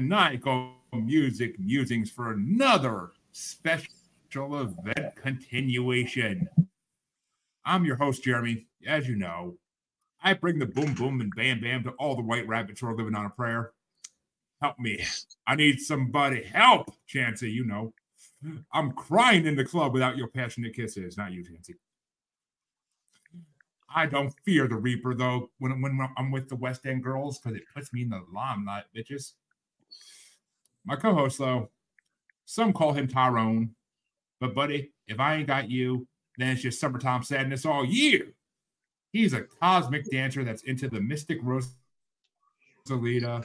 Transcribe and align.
To 0.00 0.06
Maniacal 0.06 0.72
Music 0.94 1.60
Musings 1.60 2.10
for 2.10 2.32
another 2.32 3.10
special 3.32 4.62
event 4.62 5.14
continuation. 5.14 6.48
I'm 7.66 7.84
your 7.84 7.96
host, 7.96 8.24
Jeremy. 8.24 8.66
As 8.86 9.06
you 9.06 9.16
know, 9.16 9.58
I 10.22 10.32
bring 10.32 10.58
the 10.58 10.64
boom 10.64 10.94
boom 10.94 11.20
and 11.20 11.30
bam 11.36 11.60
bam 11.60 11.84
to 11.84 11.90
all 11.98 12.16
the 12.16 12.22
white 12.22 12.48
rabbits 12.48 12.80
who 12.80 12.86
are 12.86 12.96
living 12.96 13.14
on 13.14 13.26
a 13.26 13.30
prayer. 13.30 13.72
Help 14.62 14.78
me. 14.78 15.04
I 15.46 15.54
need 15.56 15.80
somebody. 15.80 16.44
Help, 16.44 16.94
Chancey. 17.06 17.52
You 17.52 17.66
know, 17.66 17.92
I'm 18.72 18.92
crying 18.92 19.44
in 19.44 19.54
the 19.54 19.66
club 19.66 19.92
without 19.92 20.16
your 20.16 20.28
passionate 20.28 20.74
kisses. 20.74 21.18
Not 21.18 21.32
you, 21.32 21.44
Chancey. 21.44 21.74
I 23.94 24.06
don't 24.06 24.32
fear 24.46 24.66
the 24.66 24.76
Reaper 24.76 25.14
though 25.14 25.50
when 25.58 25.78
when 25.82 26.08
I'm 26.16 26.30
with 26.30 26.48
the 26.48 26.56
West 26.56 26.86
End 26.86 27.04
girls 27.04 27.38
because 27.38 27.58
it 27.58 27.64
puts 27.74 27.92
me 27.92 28.02
in 28.02 28.08
the 28.08 28.22
limelight, 28.32 28.84
bitches. 28.96 29.32
My 30.84 30.96
co-host 30.96 31.38
though, 31.38 31.70
some 32.44 32.72
call 32.72 32.92
him 32.92 33.06
Tyrone, 33.06 33.74
but 34.40 34.54
buddy, 34.54 34.92
if 35.06 35.20
I 35.20 35.36
ain't 35.36 35.46
got 35.46 35.70
you, 35.70 36.06
then 36.36 36.48
it's 36.50 36.62
just 36.62 36.80
summertime 36.80 37.22
sadness 37.22 37.66
all 37.66 37.84
year. 37.84 38.32
He's 39.12 39.34
a 39.34 39.42
cosmic 39.42 40.10
dancer 40.10 40.44
that's 40.44 40.62
into 40.62 40.88
the 40.88 41.00
mystic 41.00 41.40
Rosalita. 42.88 43.44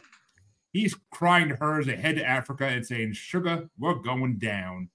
He's 0.72 0.96
crying 1.12 1.50
to 1.50 1.56
her 1.56 1.80
as 1.80 1.86
they 1.86 1.96
head 1.96 2.16
to 2.16 2.26
Africa 2.26 2.66
and 2.68 2.86
saying, 2.86 3.14
"Sugar, 3.14 3.70
we're 3.78 3.96
going 3.96 4.38
down." 4.38 4.90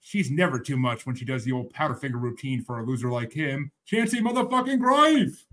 She's 0.00 0.30
never 0.30 0.58
too 0.58 0.76
much 0.76 1.06
when 1.06 1.14
she 1.14 1.24
does 1.24 1.44
the 1.44 1.52
old 1.52 1.72
Powderfinger 1.72 2.20
routine 2.20 2.62
for 2.62 2.80
a 2.80 2.84
loser 2.84 3.10
like 3.10 3.32
him. 3.32 3.70
Chancey 3.84 4.20
motherfucking 4.20 4.80
Grave. 4.80 5.46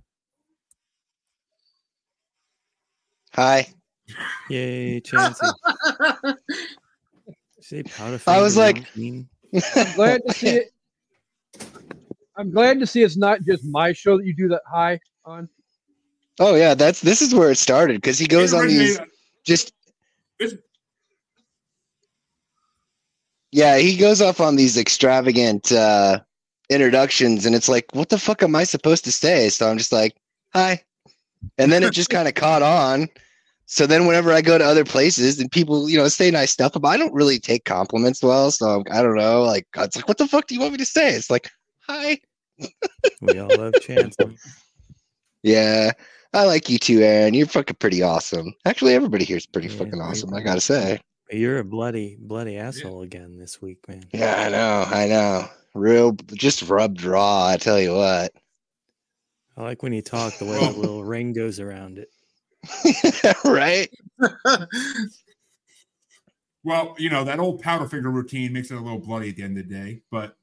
Hi. 3.33 3.73
Yay, 4.49 4.99
Chancey. 5.01 5.45
Say 7.61 7.83
powder 7.83 8.19
I 8.27 8.41
was 8.41 8.57
like- 8.57 8.85
I'm 8.97 9.27
glad 9.95 10.21
to 10.27 10.33
see 10.33 10.47
it. 10.49 10.71
I'm 12.37 12.51
glad 12.51 12.79
to 12.79 12.87
see 12.87 13.03
it's 13.03 13.17
not 13.17 13.41
just 13.41 13.65
my 13.65 13.91
show 13.93 14.17
that 14.17 14.25
you 14.25 14.33
do 14.33 14.47
that 14.49 14.61
high 14.71 14.99
on. 15.25 15.49
Oh 16.39 16.55
yeah, 16.55 16.73
that's 16.73 17.01
this 17.01 17.21
is 17.21 17.35
where 17.35 17.51
it 17.51 17.57
started 17.57 17.97
because 17.97 18.17
he 18.17 18.27
goes 18.27 18.53
on 18.53 18.67
these 18.67 18.91
originated- 18.97 19.11
just 19.45 19.73
It's- 20.39 20.57
yeah 23.51 23.77
he 23.77 23.97
goes 23.97 24.21
off 24.21 24.39
on 24.39 24.55
these 24.55 24.77
extravagant 24.77 25.71
uh 25.71 26.19
introductions 26.69 27.45
and 27.45 27.55
it's 27.55 27.67
like 27.67 27.85
what 27.93 28.09
the 28.09 28.17
fuck 28.19 28.43
am 28.43 28.55
I 28.55 28.63
supposed 28.63 29.03
to 29.05 29.11
say? 29.11 29.49
So 29.49 29.69
I'm 29.69 29.77
just 29.77 29.91
like 29.91 30.15
hi, 30.53 30.83
and 31.57 31.71
then 31.71 31.83
it 31.83 31.91
just 31.93 32.09
kind 32.09 32.27
of 32.27 32.35
caught 32.35 32.61
on. 32.61 33.09
So 33.71 33.85
then 33.85 34.07
whenever 34.07 34.33
I 34.33 34.41
go 34.41 34.57
to 34.57 34.63
other 34.63 34.83
places 34.83 35.39
and 35.39 35.51
people 35.51 35.87
you 35.89 35.97
know 35.97 36.07
say 36.07 36.31
nice 36.31 36.49
stuff, 36.49 36.73
but 36.73 36.87
I 36.87 36.97
don't 36.97 37.13
really 37.13 37.39
take 37.39 37.65
compliments 37.65 38.23
well. 38.23 38.49
So 38.49 38.83
I 38.91 39.03
don't 39.03 39.15
know. 39.15 39.43
Like 39.43 39.67
it's 39.77 39.95
like 39.95 40.07
what 40.07 40.17
the 40.17 40.27
fuck 40.27 40.47
do 40.47 40.55
you 40.55 40.61
want 40.61 40.71
me 40.71 40.79
to 40.79 40.85
say? 40.85 41.13
It's 41.13 41.29
like 41.29 41.49
hi. 41.87 42.17
We 43.21 43.39
all 43.39 43.55
love 43.55 43.73
Chancey. 43.81 44.37
Yeah, 45.43 45.91
I 46.33 46.45
like 46.45 46.67
you 46.67 46.79
too, 46.79 47.01
Aaron. 47.01 47.33
You're 47.33 47.47
fucking 47.47 47.77
pretty 47.77 48.01
awesome. 48.01 48.53
Actually, 48.65 48.95
everybody 48.95 49.23
here's 49.23 49.45
pretty 49.45 49.69
Yeah, 49.69 49.77
fucking 49.77 49.99
we- 49.99 49.99
awesome. 49.99 50.33
I 50.33 50.41
gotta 50.41 50.61
say. 50.61 50.99
You're 51.31 51.59
a 51.59 51.63
bloody, 51.63 52.17
bloody 52.19 52.57
asshole 52.57 53.03
again 53.03 53.37
this 53.37 53.61
week, 53.61 53.87
man. 53.87 54.03
Yeah, 54.11 54.35
I 54.35 54.49
know, 54.49 54.83
I 54.87 55.07
know. 55.07 55.47
Real, 55.75 56.13
just 56.33 56.63
rubbed 56.63 57.03
raw. 57.03 57.45
I 57.45 57.57
tell 57.57 57.79
you 57.79 57.93
what. 57.93 58.33
I 59.55 59.61
like 59.61 59.83
when 59.83 59.93
you 59.93 60.01
talk 60.01 60.35
the 60.39 60.45
way 60.45 60.57
oh. 60.59 60.65
that 60.65 60.77
little 60.77 61.03
ring 61.03 61.33
goes 61.33 61.59
around 61.59 61.99
it. 61.99 62.09
right? 63.45 63.89
Well, 66.63 66.95
you 66.99 67.09
know, 67.09 67.23
that 67.23 67.39
old 67.39 67.63
Powderfinger 67.63 68.13
routine 68.13 68.51
makes 68.51 68.69
it 68.69 68.75
a 68.75 68.81
little 68.81 68.99
bloody 68.99 69.29
at 69.29 69.37
the 69.37 69.43
end 69.43 69.57
of 69.57 69.67
the 69.67 69.73
day. 69.73 70.01
But 70.11 70.35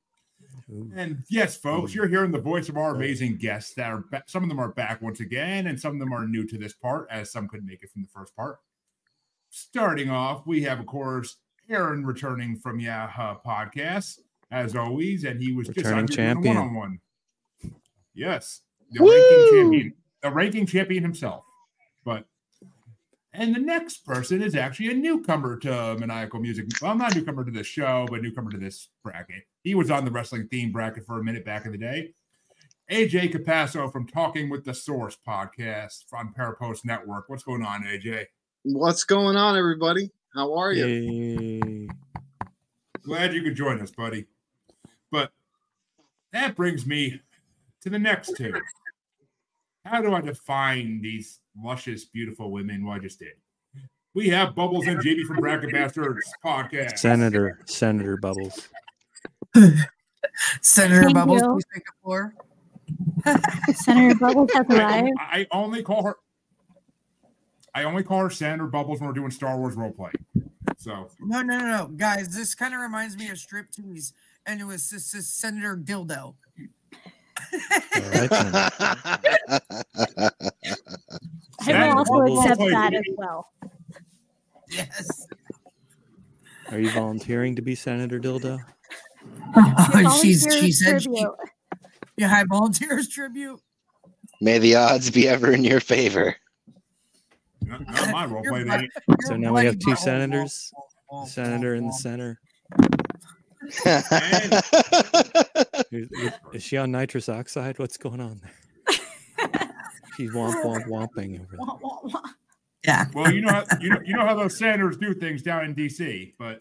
and 0.97 1.23
yes, 1.29 1.57
folks, 1.57 1.95
you're 1.95 2.09
hearing 2.09 2.33
the 2.33 2.41
voice 2.41 2.69
of 2.69 2.77
our 2.77 2.95
amazing 2.95 3.37
guests 3.37 3.75
that 3.75 3.93
are 3.93 4.05
ba- 4.11 4.25
some 4.27 4.43
of 4.43 4.49
them 4.49 4.59
are 4.59 4.71
back 4.73 5.03
once 5.03 5.21
again, 5.21 5.67
and 5.67 5.79
some 5.79 5.93
of 5.93 5.99
them 6.01 6.13
are 6.13 6.27
new 6.27 6.47
to 6.47 6.59
this 6.59 6.73
part, 6.73 7.07
as 7.11 7.31
some 7.31 7.47
couldn't 7.47 7.67
make 7.67 7.83
it 7.83 7.91
from 7.91 8.03
the 8.03 8.09
first 8.09 8.35
part. 8.35 8.59
Starting 9.51 10.11
off, 10.11 10.47
we 10.47 10.63
have, 10.63 10.81
of 10.81 10.87
course, 10.87 11.37
Aaron 11.69 12.05
returning 12.05 12.57
from 12.57 12.81
Yeah 12.81 13.05
Uh-Huh 13.05 13.37
podcast, 13.47 14.21
as 14.51 14.75
always, 14.75 15.25
and 15.25 15.41
he 15.41 15.53
was 15.53 15.69
Returning 15.69 16.07
just 16.07 16.19
on 16.19 16.25
champion. 16.25 16.57
one 16.57 16.65
on 16.65 16.75
one. 16.75 17.01
Yes, 18.15 18.63
the 18.91 19.01
ranking 19.05 19.61
champion, 19.61 19.95
the 20.23 20.31
ranking 20.31 20.67
champion 20.67 21.03
himself. 21.03 21.45
But 22.07 22.25
and 23.33 23.55
the 23.55 23.61
next 23.61 24.07
person 24.07 24.41
is 24.41 24.55
actually 24.55 24.91
a 24.93 24.95
newcomer 24.95 25.59
to 25.59 25.97
Maniacal 25.99 26.41
Music. 26.41 26.67
Well, 26.81 26.95
not 26.95 27.13
a 27.13 27.19
newcomer 27.19 27.45
to 27.45 27.51
this 27.51 27.67
show, 27.67 28.07
but 28.09 28.23
newcomer 28.23 28.51
to 28.53 28.57
this 28.57 28.89
bracket. 29.03 29.43
He 29.63 29.75
was 29.75 29.91
on 29.91 30.07
the 30.07 30.11
wrestling 30.11 30.49
theme 30.49 30.73
bracket 30.73 31.05
for 31.05 31.19
a 31.19 31.25
minute 31.25 31.45
back 31.45 31.67
in 31.67 31.73
the 31.73 31.79
day. 31.79 32.15
AJ 32.91 33.33
Capasso 33.33 33.93
from 33.93 34.07
Talking 34.07 34.49
with 34.49 34.65
the 34.65 34.73
Source 34.73 35.19
podcast 35.27 36.05
on 36.15 36.33
Parapost 36.33 36.85
Network. 36.85 37.29
What's 37.29 37.43
going 37.43 37.65
on, 37.65 37.83
AJ? 37.83 38.27
What's 38.63 39.03
going 39.03 39.37
on, 39.37 39.59
everybody? 39.59 40.13
How 40.33 40.55
are 40.55 40.73
you? 40.73 41.89
Glad 43.03 43.35
you 43.35 43.43
could 43.43 43.57
join 43.57 43.81
us, 43.81 43.91
buddy. 43.91 44.27
But 45.11 45.33
that 46.33 46.55
brings 46.55 46.87
me 46.87 47.21
to 47.83 47.91
the 47.91 47.99
next 47.99 48.37
two. 48.37 48.55
How 49.87 50.03
do 50.03 50.13
I 50.15 50.21
define 50.21 51.01
these 51.01 51.39
luscious, 51.63 52.05
beautiful 52.05 52.51
women? 52.51 52.85
Well, 52.85 52.97
I 52.97 52.99
just 52.99 53.21
did. 53.21 53.35
We 54.15 54.29
have 54.31 54.55
Bubbles 54.55 54.87
and 54.87 54.99
JB 54.99 55.25
from 55.27 55.37
Bracket 55.37 55.73
Bastards 55.73 56.27
podcast. 56.45 56.99
Senator, 56.99 57.61
Senator 57.67 58.17
Bubbles. 58.17 58.69
Senator 60.61 61.03
Thank 61.05 61.15
Bubbles, 61.15 61.43
you. 61.43 61.53
please 61.53 61.65
take 61.73 61.85
the 61.85 61.93
floor. 62.03 62.35
Senator 63.75 64.19
Bubbles 64.19 64.51
has 64.55 64.67
I, 64.71 64.75
arrived. 64.75 65.11
I 65.21 65.47
only 65.53 65.83
call 65.83 66.03
her. 66.03 66.17
I 67.75 67.85
only 67.85 68.03
call 68.03 68.21
her 68.21 68.31
Senator 68.31 68.67
Bubbles 68.67 69.01
when 69.01 69.09
we're 69.09 69.15
doing 69.15 69.31
Star 69.31 69.57
Wars 69.59 69.77
role 69.77 69.93
play. 69.93 70.11
So 70.79 71.09
No, 71.21 71.43
no, 71.43 71.59
no, 71.59 71.67
no, 71.67 71.87
guys. 71.89 72.35
This 72.35 72.55
kind 72.55 72.75
of 72.75 72.81
reminds 72.81 73.17
me 73.17 73.29
of 73.29 73.37
striptease, 73.37 74.13
and 74.47 74.61
it 74.61 74.65
was 74.65 74.91
this, 74.91 75.13
this 75.13 75.29
Senator 75.29 75.77
Dildo. 75.77 76.35
All 77.95 78.11
right. 78.11 78.33
I 81.69 81.89
will 81.93 81.99
also 81.99 82.23
accept 82.41 82.61
that 82.71 82.95
as 82.95 83.03
well. 83.17 83.49
Yes. 84.71 85.27
Are 86.71 86.79
you 86.79 86.91
volunteering 86.91 87.55
to 87.57 87.63
be 87.63 87.75
Senator 87.75 88.19
Dildo? 88.19 88.59
Oh, 89.57 90.19
she's 90.23 90.47
she 90.51 90.73
said 90.73 91.03
she, 91.03 91.27
yeah, 92.17 92.29
high 92.29 92.45
volunteers 92.45 93.09
tribute. 93.09 93.61
May 94.41 94.59
the 94.59 94.75
odds 94.77 95.11
be 95.11 95.29
ever 95.29 95.53
in 95.53 95.65
your 95.65 95.81
favor. 95.81 96.35
not, 97.63 97.87
not 97.87 98.11
my 98.11 98.25
role 98.27 98.43
play. 98.43 98.65
butt- 98.65 98.85
So 99.23 99.37
now 99.37 99.55
we 99.55 99.65
have 99.65 99.79
two 99.79 99.97
senators. 99.97 100.73
Senator 101.27 101.75
in 101.77 101.87
the 101.87 101.93
center. 101.93 102.41
Is, 105.93 106.09
is 106.53 106.63
she 106.63 106.77
on 106.77 106.91
nitrous 106.93 107.29
oxide? 107.29 107.79
What's 107.79 107.97
going 107.97 108.21
on 108.21 108.41
there? 108.43 108.53
She's 110.17 110.31
womp 110.31 110.63
womp 110.63 110.87
womping 110.87 111.41
over 111.41 111.57
there. 111.57 112.23
Yeah. 112.85 113.05
well, 113.15 113.33
you 113.33 113.41
know, 113.43 113.53
how, 113.53 113.65
you 113.81 113.91
know, 113.91 114.01
you 114.05 114.17
know 114.17 114.25
how 114.25 114.35
those 114.35 114.59
senators 114.59 114.97
do 114.97 115.13
things 115.13 115.43
down 115.43 115.65
in 115.65 115.75
D.C. 115.75 116.35
But 116.39 116.61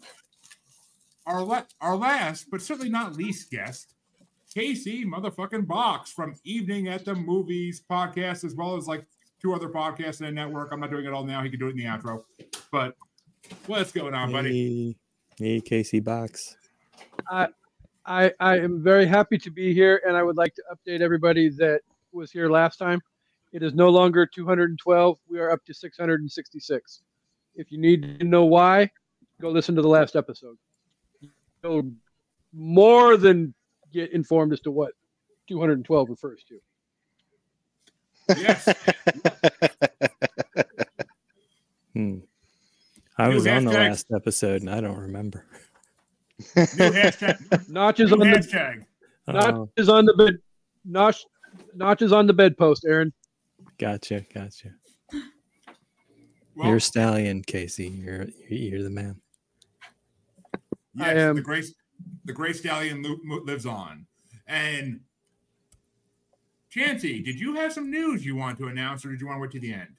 our 1.26 1.44
la- 1.44 1.64
our 1.82 1.96
last, 1.96 2.48
but 2.52 2.62
certainly 2.62 2.90
not 2.90 3.16
least 3.16 3.52
guest, 3.52 3.94
Casey 4.54 5.06
motherfucking 5.06 5.68
Box 5.68 6.12
from 6.12 6.36
Evening 6.44 6.88
at 6.88 7.06
the 7.06 7.16
Movies 7.16 7.82
podcast, 7.90 8.44
as 8.44 8.56
well 8.56 8.76
as 8.76 8.88
like 8.88 9.06
two 9.42 9.54
other 9.54 9.70
podcasts 9.70 10.20
in 10.20 10.26
the 10.26 10.32
network. 10.32 10.72
I'm 10.72 10.80
not 10.80 10.90
doing 10.90 11.06
it 11.06 11.14
all 11.14 11.24
now. 11.24 11.44
He 11.44 11.50
can 11.50 11.60
do 11.60 11.68
it 11.68 11.72
in 11.72 11.78
the 11.78 11.86
outro. 11.86 12.24
But 12.72 12.96
what's 13.68 13.92
going 13.92 14.14
on, 14.14 14.32
buddy? 14.32 14.96
Hey, 15.38 15.46
hey, 15.46 15.62
Casey 15.62 16.00
Box. 16.00 16.58
I, 17.30 17.48
I 18.06 18.32
I 18.40 18.58
am 18.58 18.84
very 18.84 19.06
happy 19.06 19.38
to 19.40 19.50
be 19.50 19.74
here, 19.74 20.02
and 20.08 20.16
I 20.16 20.24
would 20.24 20.38
like 20.38 20.54
to 20.56 20.64
update 20.74 21.02
everybody 21.02 21.50
that 21.50 21.82
was 22.12 22.32
here 22.32 22.50
last 22.50 22.78
time. 22.78 23.02
It 23.52 23.64
is 23.64 23.74
no 23.74 23.90
longer 23.90 24.26
212. 24.26 25.18
We 25.30 25.40
are 25.40 25.52
up 25.52 25.64
to 25.66 25.74
666. 25.74 27.02
If 27.56 27.72
you 27.72 27.78
need 27.78 28.20
to 28.20 28.26
know 28.26 28.46
why, 28.46 28.92
go 29.40 29.50
listen 29.50 29.76
to 29.76 29.82
the 29.82 29.88
last 29.88 30.16
episode. 30.16 30.58
You'll 31.64 31.92
more 32.54 33.18
than 33.18 33.54
get 33.94 34.12
informed 34.12 34.54
as 34.54 34.60
to 34.62 34.72
what 34.72 34.92
212 35.48 36.10
refers 36.10 36.44
to. 36.50 36.60
Yes. 38.38 38.68
Hmm. 41.96 42.18
I 43.18 43.30
was 43.30 43.48
on 43.48 43.64
the 43.64 43.72
last 43.72 44.08
episode 44.14 44.62
and 44.62 44.70
I 44.70 44.82
don't 44.82 45.00
remember. 45.00 45.46
New 46.40 46.46
hashtag. 46.92 47.70
Notches 47.70 48.12
New 48.12 48.18
on 48.18 48.20
the 48.20 48.26
hashtag. 48.38 48.86
Oh, 49.28 49.32
notches 49.78 49.90
on 49.90 50.06
the 50.06 50.14
bed. 50.14 50.38
Notch, 50.84 51.26
notches 51.76 52.12
on 52.12 52.28
the 52.28 52.34
bedpost, 52.34 52.86
Aaron. 52.86 53.12
gotcha, 53.80 54.24
gotcha. 54.34 54.70
Well, 56.56 56.68
you're 56.68 56.78
a 56.78 56.82
stallion, 56.82 57.42
Casey. 57.44 57.88
You're 57.88 58.28
you're 58.50 58.84
the 58.84 58.90
man. 58.90 59.20
Yes, 60.94 61.08
I 61.08 61.14
am- 61.14 61.36
the 61.36 61.42
great 61.42 61.66
the 62.26 62.34
great 62.34 62.56
stallion 62.56 63.04
lives 63.46 63.66
on. 63.66 64.06
And 64.48 65.00
Chancey, 66.70 67.22
did 67.24 67.40
you 67.40 67.56
have 67.56 67.74
some 67.74 67.90
news 67.90 68.26
you 68.26 68.36
want 68.36 68.58
to 68.60 68.68
announce, 68.68 69.06
or 69.06 69.10
did 69.12 69.22
you 69.22 69.28
want 69.28 69.38
to 69.38 69.42
wait 69.42 69.52
to 69.52 69.60
the 69.60 69.74
end? 69.74 69.96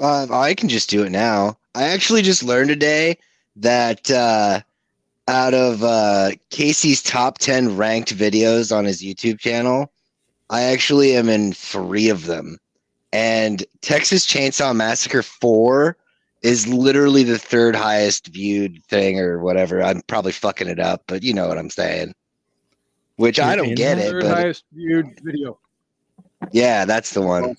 Uh, 0.00 0.26
I 0.30 0.54
can 0.54 0.68
just 0.68 0.88
do 0.90 1.04
it 1.04 1.10
now. 1.10 1.58
I 1.74 1.84
actually 1.84 2.22
just 2.22 2.42
learned 2.42 2.68
today 2.68 3.18
that 3.56 4.10
uh, 4.10 4.60
out 5.28 5.54
of 5.54 5.82
uh, 5.82 6.30
Casey's 6.50 7.02
top 7.02 7.38
10 7.38 7.76
ranked 7.76 8.16
videos 8.16 8.74
on 8.76 8.84
his 8.84 9.02
YouTube 9.02 9.38
channel, 9.38 9.90
I 10.50 10.62
actually 10.62 11.16
am 11.16 11.28
in 11.28 11.52
three 11.52 12.08
of 12.08 12.26
them. 12.26 12.58
And 13.12 13.64
Texas 13.80 14.26
Chainsaw 14.26 14.74
Massacre 14.74 15.22
4 15.22 15.96
is 16.42 16.66
literally 16.68 17.22
the 17.22 17.38
third 17.38 17.74
highest 17.74 18.26
viewed 18.28 18.84
thing 18.86 19.18
or 19.18 19.38
whatever. 19.38 19.82
I'm 19.82 20.02
probably 20.02 20.32
fucking 20.32 20.68
it 20.68 20.80
up, 20.80 21.04
but 21.06 21.22
you 21.22 21.32
know 21.32 21.48
what 21.48 21.56
I'm 21.58 21.70
saying. 21.70 22.14
Which 23.16 23.38
I 23.38 23.54
You're 23.54 23.56
don't 23.56 23.68
in 23.70 23.74
get 23.76 23.98
it, 23.98 24.10
Third 24.10 24.22
but 24.22 24.34
highest 24.34 24.64
viewed 24.72 25.18
video. 25.22 25.58
yeah, 26.52 26.84
that's 26.84 27.14
the 27.14 27.22
one. 27.22 27.54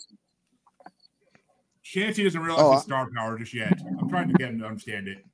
Chancey 1.82 2.24
doesn't 2.24 2.42
realize 2.42 2.62
Oh, 2.64 2.74
his 2.74 2.84
star 2.84 3.10
power 3.16 3.40
just 3.40 3.54
yet. 3.54 3.80
I'm 4.00 4.10
trying 4.10 4.28
to 4.28 4.34
get 4.34 4.50
him 4.50 4.60
to 4.60 4.66
understand 4.66 5.08
it. 5.08 5.26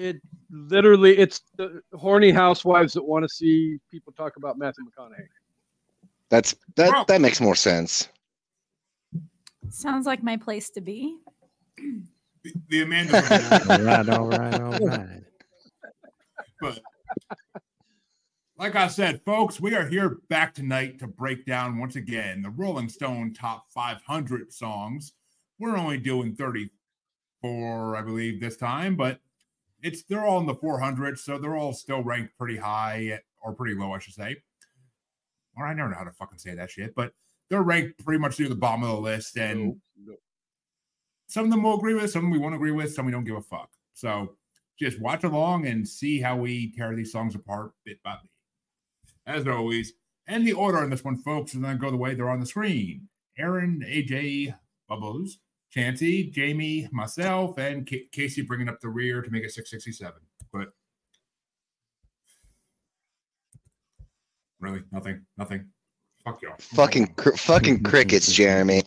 But 0.00 0.06
It 0.06 0.22
literally, 0.50 1.18
it's 1.18 1.42
the 1.56 1.82
horny 1.92 2.30
housewives 2.30 2.94
that 2.94 3.02
want 3.02 3.22
to 3.22 3.28
see 3.28 3.78
people 3.90 4.12
talk 4.14 4.36
about 4.36 4.56
Matthew 4.58 4.84
McConaughey. 4.84 5.26
That's 6.30 6.54
Bro. 6.74 6.86
that 6.86 7.06
that 7.08 7.20
makes 7.20 7.40
more 7.40 7.54
sense. 7.54 8.08
Sounds 9.68 10.06
like 10.06 10.22
my 10.22 10.36
place 10.36 10.70
to 10.70 10.80
be. 10.80 11.18
the, 11.76 12.52
the 12.68 12.82
Amanda, 12.82 13.16
All 13.68 13.84
right, 13.84 14.08
all 14.08 14.26
right, 14.28 14.60
all 14.60 14.86
right. 14.88 15.22
but 16.60 16.78
like 18.56 18.74
I 18.76 18.88
said, 18.88 19.20
folks, 19.26 19.60
we 19.60 19.74
are 19.74 19.86
here 19.86 20.18
back 20.28 20.54
tonight 20.54 20.98
to 21.00 21.06
break 21.08 21.44
down 21.44 21.78
once 21.78 21.96
again 21.96 22.42
the 22.42 22.50
Rolling 22.50 22.88
Stone 22.88 23.34
top 23.34 23.66
500 23.70 24.52
songs. 24.52 25.12
We're 25.58 25.76
only 25.76 25.98
doing 25.98 26.34
34, 26.34 27.96
I 27.96 28.02
believe, 28.02 28.40
this 28.40 28.56
time, 28.56 28.96
but 28.96 29.20
it's 29.82 30.02
they're 30.04 30.24
all 30.24 30.40
in 30.40 30.46
the 30.46 30.54
400s, 30.54 31.18
so 31.18 31.38
they're 31.38 31.56
all 31.56 31.72
still 31.72 32.02
ranked 32.02 32.36
pretty 32.36 32.56
high 32.56 33.10
eh, 33.12 33.18
or 33.40 33.52
pretty 33.52 33.74
low, 33.74 33.92
I 33.92 33.98
should 33.98 34.14
say. 34.14 34.36
Or 35.56 35.66
I 35.66 35.74
never 35.74 35.90
know 35.90 35.96
how 35.96 36.04
to 36.04 36.12
fucking 36.12 36.38
say 36.38 36.54
that 36.54 36.70
shit, 36.70 36.94
but 36.94 37.12
they're 37.48 37.62
ranked 37.62 38.04
pretty 38.04 38.18
much 38.18 38.38
near 38.38 38.48
the 38.48 38.54
bottom 38.54 38.84
of 38.84 38.90
the 38.90 39.00
list, 39.00 39.36
and 39.36 39.76
some 41.28 41.44
of 41.44 41.50
them 41.50 41.62
we'll 41.62 41.76
agree 41.76 41.94
with, 41.94 42.10
some 42.10 42.30
we 42.30 42.38
won't 42.38 42.54
agree 42.54 42.72
with, 42.72 42.92
some 42.92 43.06
we 43.06 43.12
don't 43.12 43.24
give 43.24 43.36
a 43.36 43.42
fuck. 43.42 43.70
So 43.94 44.36
just 44.78 45.00
watch 45.00 45.24
along 45.24 45.66
and 45.66 45.86
see 45.86 46.20
how 46.20 46.36
we 46.36 46.72
tear 46.72 46.94
these 46.94 47.12
songs 47.12 47.34
apart 47.34 47.72
bit 47.84 48.02
by 48.02 48.16
bit. 48.20 48.30
As 49.26 49.46
always, 49.46 49.92
and 50.26 50.46
the 50.46 50.52
order 50.52 50.78
on 50.78 50.90
this 50.90 51.04
one, 51.04 51.16
folks, 51.16 51.54
and 51.54 51.64
then 51.64 51.78
go 51.78 51.90
the 51.90 51.96
way 51.96 52.14
they're 52.14 52.30
on 52.30 52.40
the 52.40 52.46
screen. 52.46 53.08
Aaron, 53.38 53.84
AJ, 53.86 54.54
Bubbles, 54.88 55.38
Chancey, 55.72 56.24
Jamie, 56.30 56.88
myself, 56.90 57.58
and 57.58 57.88
Ca- 57.88 58.08
Casey 58.12 58.42
bringing 58.42 58.68
up 58.68 58.80
the 58.80 58.88
rear 58.88 59.22
to 59.22 59.30
make 59.30 59.44
it 59.44 59.52
667. 59.52 60.20
But 60.52 60.68
really, 64.58 64.82
nothing, 64.90 65.24
nothing. 65.38 65.66
Fuck 66.24 66.42
y'all. 66.42 66.56
Fucking 66.58 67.14
cr- 67.14 67.36
fucking 67.36 67.82
crickets, 67.84 68.32
Jeremy. 68.32 68.82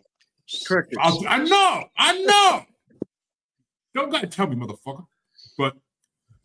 Crickets. 0.65 0.97
I'll, 0.99 1.23
I 1.27 1.43
know, 1.43 1.83
I 1.97 2.21
know. 2.21 2.65
Don't 3.95 4.11
gotta 4.11 4.27
tell 4.27 4.47
me, 4.47 4.55
motherfucker. 4.55 5.05
But 5.57 5.75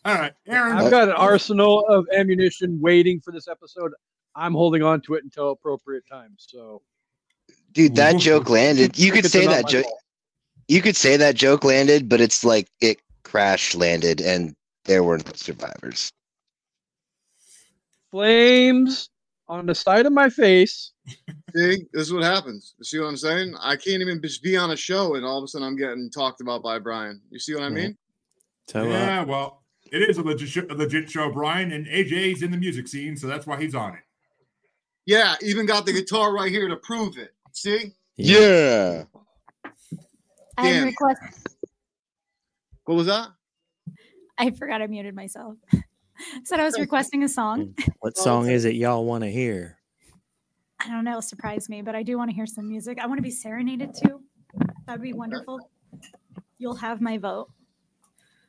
all 0.05 0.15
right, 0.15 0.33
Aaron. 0.47 0.77
I've 0.77 0.91
got 0.91 1.09
an 1.09 1.15
arsenal 1.15 1.85
of 1.89 2.07
ammunition 2.15 2.81
waiting 2.81 3.21
for 3.21 3.33
this 3.33 3.49
episode. 3.49 3.93
I'm 4.37 4.53
holding 4.53 4.83
on 4.83 5.01
to 5.03 5.15
it 5.15 5.25
until 5.25 5.51
appropriate 5.51 6.05
time. 6.09 6.35
So, 6.39 6.83
Dude, 7.73 7.97
that 7.97 8.19
joke 8.19 8.49
landed. 8.49 8.97
You 8.97 9.11
could 9.11 9.27
say 9.27 9.47
that 9.47 9.67
joke. 9.67 9.87
Fault. 10.69 10.77
You 10.77 10.83
could 10.83 10.97
say 10.97 11.17
that 11.17 11.35
joke 11.35 11.65
landed, 11.65 12.09
but 12.09 12.21
it's 12.21 12.45
like 12.45 12.69
it 12.81 12.99
crash 13.25 13.75
landed, 13.75 14.21
and 14.21 14.55
there 14.85 15.03
were 15.03 15.19
no 15.19 15.33
survivors. 15.35 16.13
flames 18.11 19.11
on 19.49 19.67
the 19.67 19.75
side 19.75 20.07
of 20.07 20.13
my 20.13 20.29
face. 20.29 20.93
See, 21.57 21.85
this 21.93 22.03
is 22.03 22.13
what 22.13 22.23
happens. 22.25 22.75
You 22.79 22.85
see 22.85 22.99
what 22.99 23.07
I'm 23.07 23.17
saying? 23.17 23.55
I 23.61 23.77
can't 23.77 24.03
even 24.03 24.21
just 24.21 24.43
be 24.43 24.57
on 24.57 24.71
a 24.71 24.77
show, 24.77 25.15
and 25.15 25.25
all 25.25 25.39
of 25.39 25.45
a 25.45 25.49
sudden 25.49 25.67
I'm 25.67 25.77
getting 25.77 26.11
talked 26.11 26.41
about 26.41 26.63
by 26.63 26.79
Brian. 26.79 27.21
You 27.31 27.39
see 27.39 27.55
what 27.55 27.65
I 27.65 27.71
mean? 27.71 27.97
So 28.69 28.83
uh, 28.83 28.85
yeah, 28.85 29.25
well, 29.25 29.63
it 29.91 30.09
is 30.09 30.19
a 30.19 30.23
legit, 30.23 30.49
sh- 30.49 30.59
a 30.69 30.75
legit 30.75 31.11
show, 31.11 31.33
Brian, 31.33 31.73
and 31.73 31.87
AJ's 31.87 32.43
in 32.43 32.51
the 32.51 32.59
music 32.59 32.87
scene, 32.87 33.17
so 33.17 33.27
that's 33.27 33.47
why 33.47 33.59
he's 33.59 33.75
on 33.75 33.95
it. 33.95 34.01
Yeah, 35.07 35.37
even 35.41 35.65
got 35.65 35.87
the 35.87 35.93
guitar 35.95 36.35
right 36.35 36.53
here 36.53 36.69
to 36.69 36.77
prove 36.77 37.17
it. 37.17 37.35
See? 37.53 37.95
Yeah. 38.17 39.05
I 40.59 40.67
have 40.67 40.83
a 40.83 40.87
request. 40.87 41.21
What 42.85 42.97
was 42.97 43.07
that? 43.07 43.29
I 44.39 44.51
forgot 44.51 44.83
I 44.83 44.87
muted 44.87 45.15
myself. 45.15 45.57
Said 46.45 46.59
I 46.59 46.65
was 46.65 46.79
requesting 46.79 47.23
a 47.23 47.29
song. 47.29 47.75
what 48.01 48.17
song 48.17 48.49
is 48.49 48.65
it 48.65 48.75
y'all 48.75 49.05
want 49.05 49.23
to 49.23 49.31
hear? 49.31 49.79
I 50.81 50.89
don't 50.89 51.05
know, 51.05 51.21
surprise 51.21 51.69
me, 51.69 51.81
but 51.81 51.95
I 51.95 52.03
do 52.03 52.19
want 52.19 52.31
to 52.31 52.35
hear 52.35 52.47
some 52.47 52.69
music. 52.69 52.99
I 53.01 53.07
want 53.07 53.19
to 53.19 53.23
be 53.23 53.31
serenaded 53.31 53.95
too. 53.95 54.21
That'd 54.87 55.03
be 55.03 55.13
wonderful. 55.13 55.61
You'll 56.59 56.75
have 56.75 57.01
my 57.01 57.19
vote. 57.19 57.51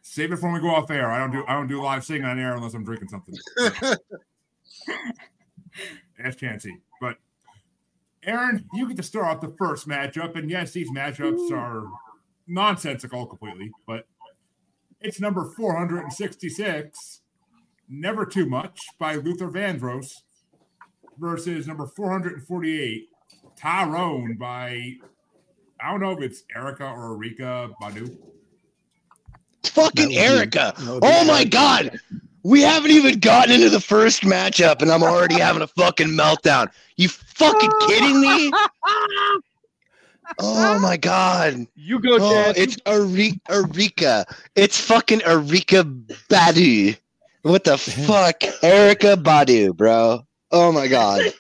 Save 0.02 0.32
it 0.32 0.38
for 0.38 0.46
when 0.48 0.54
we 0.54 0.62
go 0.62 0.74
off 0.74 0.90
air. 0.90 1.12
I 1.12 1.20
don't 1.20 1.32
do 1.32 1.44
I 1.48 1.54
don't 1.54 1.68
do 1.68 1.82
live 1.82 2.04
singing 2.04 2.26
on 2.26 2.40
air 2.40 2.56
unless 2.56 2.74
I'm 2.74 2.84
drinking 2.84 3.10
something. 3.10 3.36
Ask 6.24 6.40
Chancey. 6.40 6.82
But 8.30 8.36
Aaron, 8.36 8.66
you 8.74 8.88
get 8.88 8.98
to 8.98 9.04
start 9.04 9.26
off 9.26 9.42
the 9.42 9.56
first 9.58 9.88
matchup. 9.88 10.38
And 10.38 10.50
yes, 10.50 10.72
these 10.72 10.92
matchups 10.92 11.50
hmm. 11.50 11.56
are 11.56 11.88
nonsensical 12.48 13.26
completely, 13.26 13.72
but 13.88 14.06
it's 15.02 15.20
number 15.20 15.52
466, 15.56 17.22
Never 17.88 18.26
Too 18.26 18.46
Much 18.46 18.80
by 19.00 19.16
Luther 19.16 19.50
Vandross 19.50 20.12
versus 21.18 21.68
number 21.68 21.88
448, 21.88 23.08
Tyrone 23.56 24.36
by 24.38 24.94
I 25.82 25.92
don't 25.92 26.02
know 26.02 26.12
if 26.12 26.22
it's 26.22 26.44
Erica 26.54 26.86
or 26.86 27.16
Erika 27.16 27.70
Badu. 27.82 28.18
Fucking 29.64 29.74
That 29.74 29.98
would 29.98 30.10
be- 30.10 30.18
Erica. 30.18 30.74
be 30.78 30.84
Oh 30.88 31.26
my 31.26 31.40
Erica. 31.42 31.50
god. 31.50 32.00
We 32.44 32.62
haven't 32.62 32.92
even 32.92 33.20
gotten 33.20 33.54
into 33.54 33.70
the 33.70 33.82
first 33.82 34.22
matchup, 34.24 34.82
and 34.82 34.92
I'm 34.92 35.04
already 35.04 35.36
having 35.40 35.62
a 35.62 35.68
fucking 35.68 36.08
meltdown. 36.08 36.70
You 36.98 37.10
fucking 37.10 37.72
kidding 37.88 38.22
me? 38.22 38.52
Oh 40.38 40.78
my 40.80 40.96
god. 40.96 41.66
You 41.76 42.00
go, 42.00 42.18
Oh, 42.22 42.32
Chad. 42.32 42.58
it's 42.58 42.78
Eri- 42.86 43.42
Erika. 43.50 44.26
It's 44.56 44.80
fucking 44.80 45.24
Erika 45.24 45.84
Badu. 46.30 46.96
What 47.42 47.64
the 47.64 47.78
fuck? 47.78 48.44
Erica 48.64 49.18
Badu, 49.18 49.76
bro. 49.76 50.22
Oh 50.52 50.72
my 50.72 50.88
god. 50.88 51.34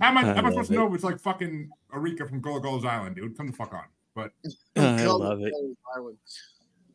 How 0.00 0.08
am 0.08 0.18
I, 0.18 0.20
I 0.20 0.24
how 0.24 0.30
am 0.32 0.38
I 0.38 0.40
love 0.42 0.52
supposed 0.52 0.70
to 0.70 0.76
know 0.76 0.86
if 0.88 0.94
it's 0.94 1.04
like 1.04 1.18
fucking 1.18 1.70
Erika 1.94 2.28
from 2.28 2.40
Gullah 2.42 2.60
Gullah 2.60 2.86
Island, 2.86 3.16
dude? 3.16 3.36
Come 3.36 3.46
the 3.46 3.52
fuck 3.54 3.72
on. 3.72 3.84
But 4.14 4.32
I 4.76 5.02
Go- 5.04 5.16
love 5.16 5.40
it. 5.40 5.52
Island. 5.96 6.18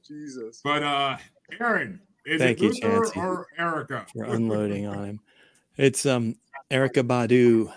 Jesus. 0.08 0.62
But 0.64 0.84
uh, 0.84 1.18
Aaron, 1.60 2.00
is 2.26 2.42
Thank 2.42 2.62
you, 2.62 2.74
Chancey. 2.74 3.20
or 3.20 3.48
Erica? 3.58 4.06
We're 4.14 4.26
unloading 4.26 4.86
on 4.88 5.06
him. 5.06 5.20
It's 5.78 6.06
um 6.06 6.36
Erica 6.72 7.04
Badu. 7.04 7.72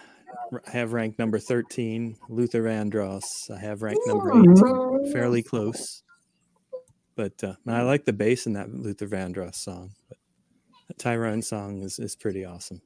I 0.67 0.71
have 0.71 0.93
ranked 0.93 1.19
number 1.19 1.39
13. 1.39 2.17
Luther 2.29 2.63
Vandross. 2.63 3.51
I 3.51 3.59
have 3.59 3.83
ranked 3.83 4.03
number 4.07 4.31
18. 4.31 5.13
Fairly 5.13 5.43
close. 5.43 6.03
But 7.17 7.43
uh, 7.43 7.55
I 7.67 7.83
like 7.83 8.05
the 8.05 8.13
bass 8.13 8.47
in 8.47 8.53
that 8.55 8.73
Luther 8.73 9.07
Vandross 9.07 9.57
song. 9.57 9.93
But 10.09 10.19
that 10.89 10.99
Tyrone 10.99 11.43
song 11.43 11.83
is, 11.83 11.99
is 11.99 12.15
pretty 12.15 12.45
awesome. 12.45 12.83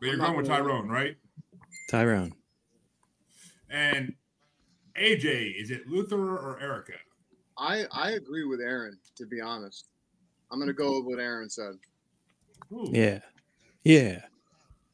But 0.00 0.08
you're 0.08 0.16
going 0.16 0.36
with 0.36 0.46
Tyrone, 0.46 0.88
right? 0.88 1.16
Tyrone. 1.90 2.34
And 3.70 4.14
AJ, 4.98 5.60
is 5.60 5.70
it 5.70 5.86
Luther 5.86 6.36
or 6.36 6.60
Erica? 6.60 6.94
I 7.58 7.84
I 7.92 8.10
agree 8.12 8.44
with 8.44 8.60
Aaron. 8.60 8.98
To 9.16 9.26
be 9.26 9.40
honest, 9.40 9.86
I'm 10.50 10.58
gonna 10.58 10.72
go 10.72 10.98
with 10.98 11.06
what 11.06 11.18
Aaron 11.20 11.48
said. 11.50 11.74
Ooh. 12.72 12.88
Yeah. 12.92 13.20
Yeah. 13.84 14.22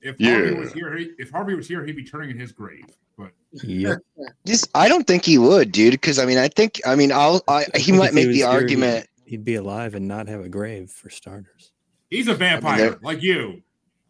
If 0.03 0.17
Harvey 0.21 0.51
Yeah. 0.53 0.59
was 0.59 0.73
here, 0.73 0.97
he, 0.97 1.11
if 1.19 1.31
Harvey 1.31 1.55
was 1.55 1.69
here, 1.69 1.85
he'd 1.85 1.97
be 1.97 2.05
turning 2.05 2.31
in 2.31 2.39
his 2.39 2.53
grave. 2.53 2.85
But 3.19 3.33
Yep. 3.63 3.99
Just 4.47 4.69
I 4.75 4.89
don't 4.89 5.07
think 5.07 5.25
he 5.25 5.39
would, 5.39 5.73
dude. 5.73 5.93
Because 5.93 6.19
I 6.19 6.25
mean, 6.27 6.39
I 6.39 6.49
think 6.49 6.81
I 6.87 6.95
mean, 6.97 7.13
I'll 7.13 7.43
I, 7.49 7.65
he 7.75 7.83
think 7.85 7.99
might 7.99 8.15
make 8.15 8.27
was 8.29 8.37
the 8.37 8.43
here, 8.43 8.49
argument. 8.51 9.07
He'd, 9.25 9.31
he'd 9.31 9.45
be 9.45 9.55
alive 9.57 9.95
and 9.95 10.09
not 10.09 10.29
have 10.29 10.41
a 10.41 10.49
grave 10.49 10.91
for 10.91 11.11
starters. 11.11 11.73
he's 12.09 12.29
a 12.29 12.35
vampire 12.35 12.77
they're- 12.91 12.99
like 13.03 13.23
you. 13.23 13.63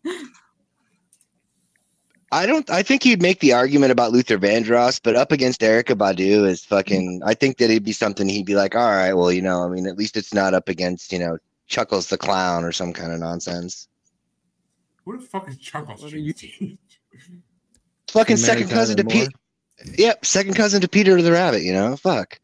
I 2.33 2.47
don't. 2.47 2.69
I 2.71 2.83
think 2.83 3.03
he'd 3.03 3.21
make 3.21 3.41
the 3.41 3.53
argument 3.55 3.91
about 3.91 4.13
Luther 4.13 4.39
Vandross, 4.39 5.01
but 5.03 5.17
up 5.17 5.33
against 5.33 5.63
Erica 5.63 5.97
Badu 5.97 6.47
is 6.47 6.65
fucking. 6.65 7.23
I 7.25 7.35
think 7.35 7.59
that 7.59 7.71
it'd 7.71 7.85
be 7.85 7.93
something 7.93 8.29
he'd 8.29 8.47
be 8.47 8.55
like, 8.55 8.77
all 8.77 8.89
right, 8.89 9.15
well, 9.15 9.33
you 9.33 9.43
know, 9.43 9.65
I 9.65 9.69
mean, 9.69 9.87
at 9.89 9.97
least 9.99 10.17
it's 10.17 10.33
not 10.33 10.55
up 10.55 10.69
against 10.69 11.13
you 11.13 11.19
know 11.19 11.39
Chuckles 11.67 12.09
the 12.09 12.17
clown 12.19 12.65
or 12.65 12.71
some 12.71 12.93
kind 12.93 13.13
of 13.13 13.19
nonsense. 13.19 13.89
Who 15.05 15.19
the 15.19 15.25
fuck 15.27 15.49
is 15.49 15.59
Chuckles? 15.59 16.05
I 16.05 16.09
you- 16.09 16.33
Fucking 18.11 18.37
Mary 18.37 18.39
second 18.39 18.69
cousin 18.71 18.97
to 18.99 19.05
Tyler 19.05 19.27
Pete. 19.27 19.99
Yep, 19.99 20.25
second 20.25 20.55
cousin 20.55 20.81
to 20.83 20.89
Peter 20.89 21.21
the 21.23 21.33
Rabbit. 21.33 21.63
You 21.63 21.73
know, 21.73 21.97
fuck. 21.97 22.39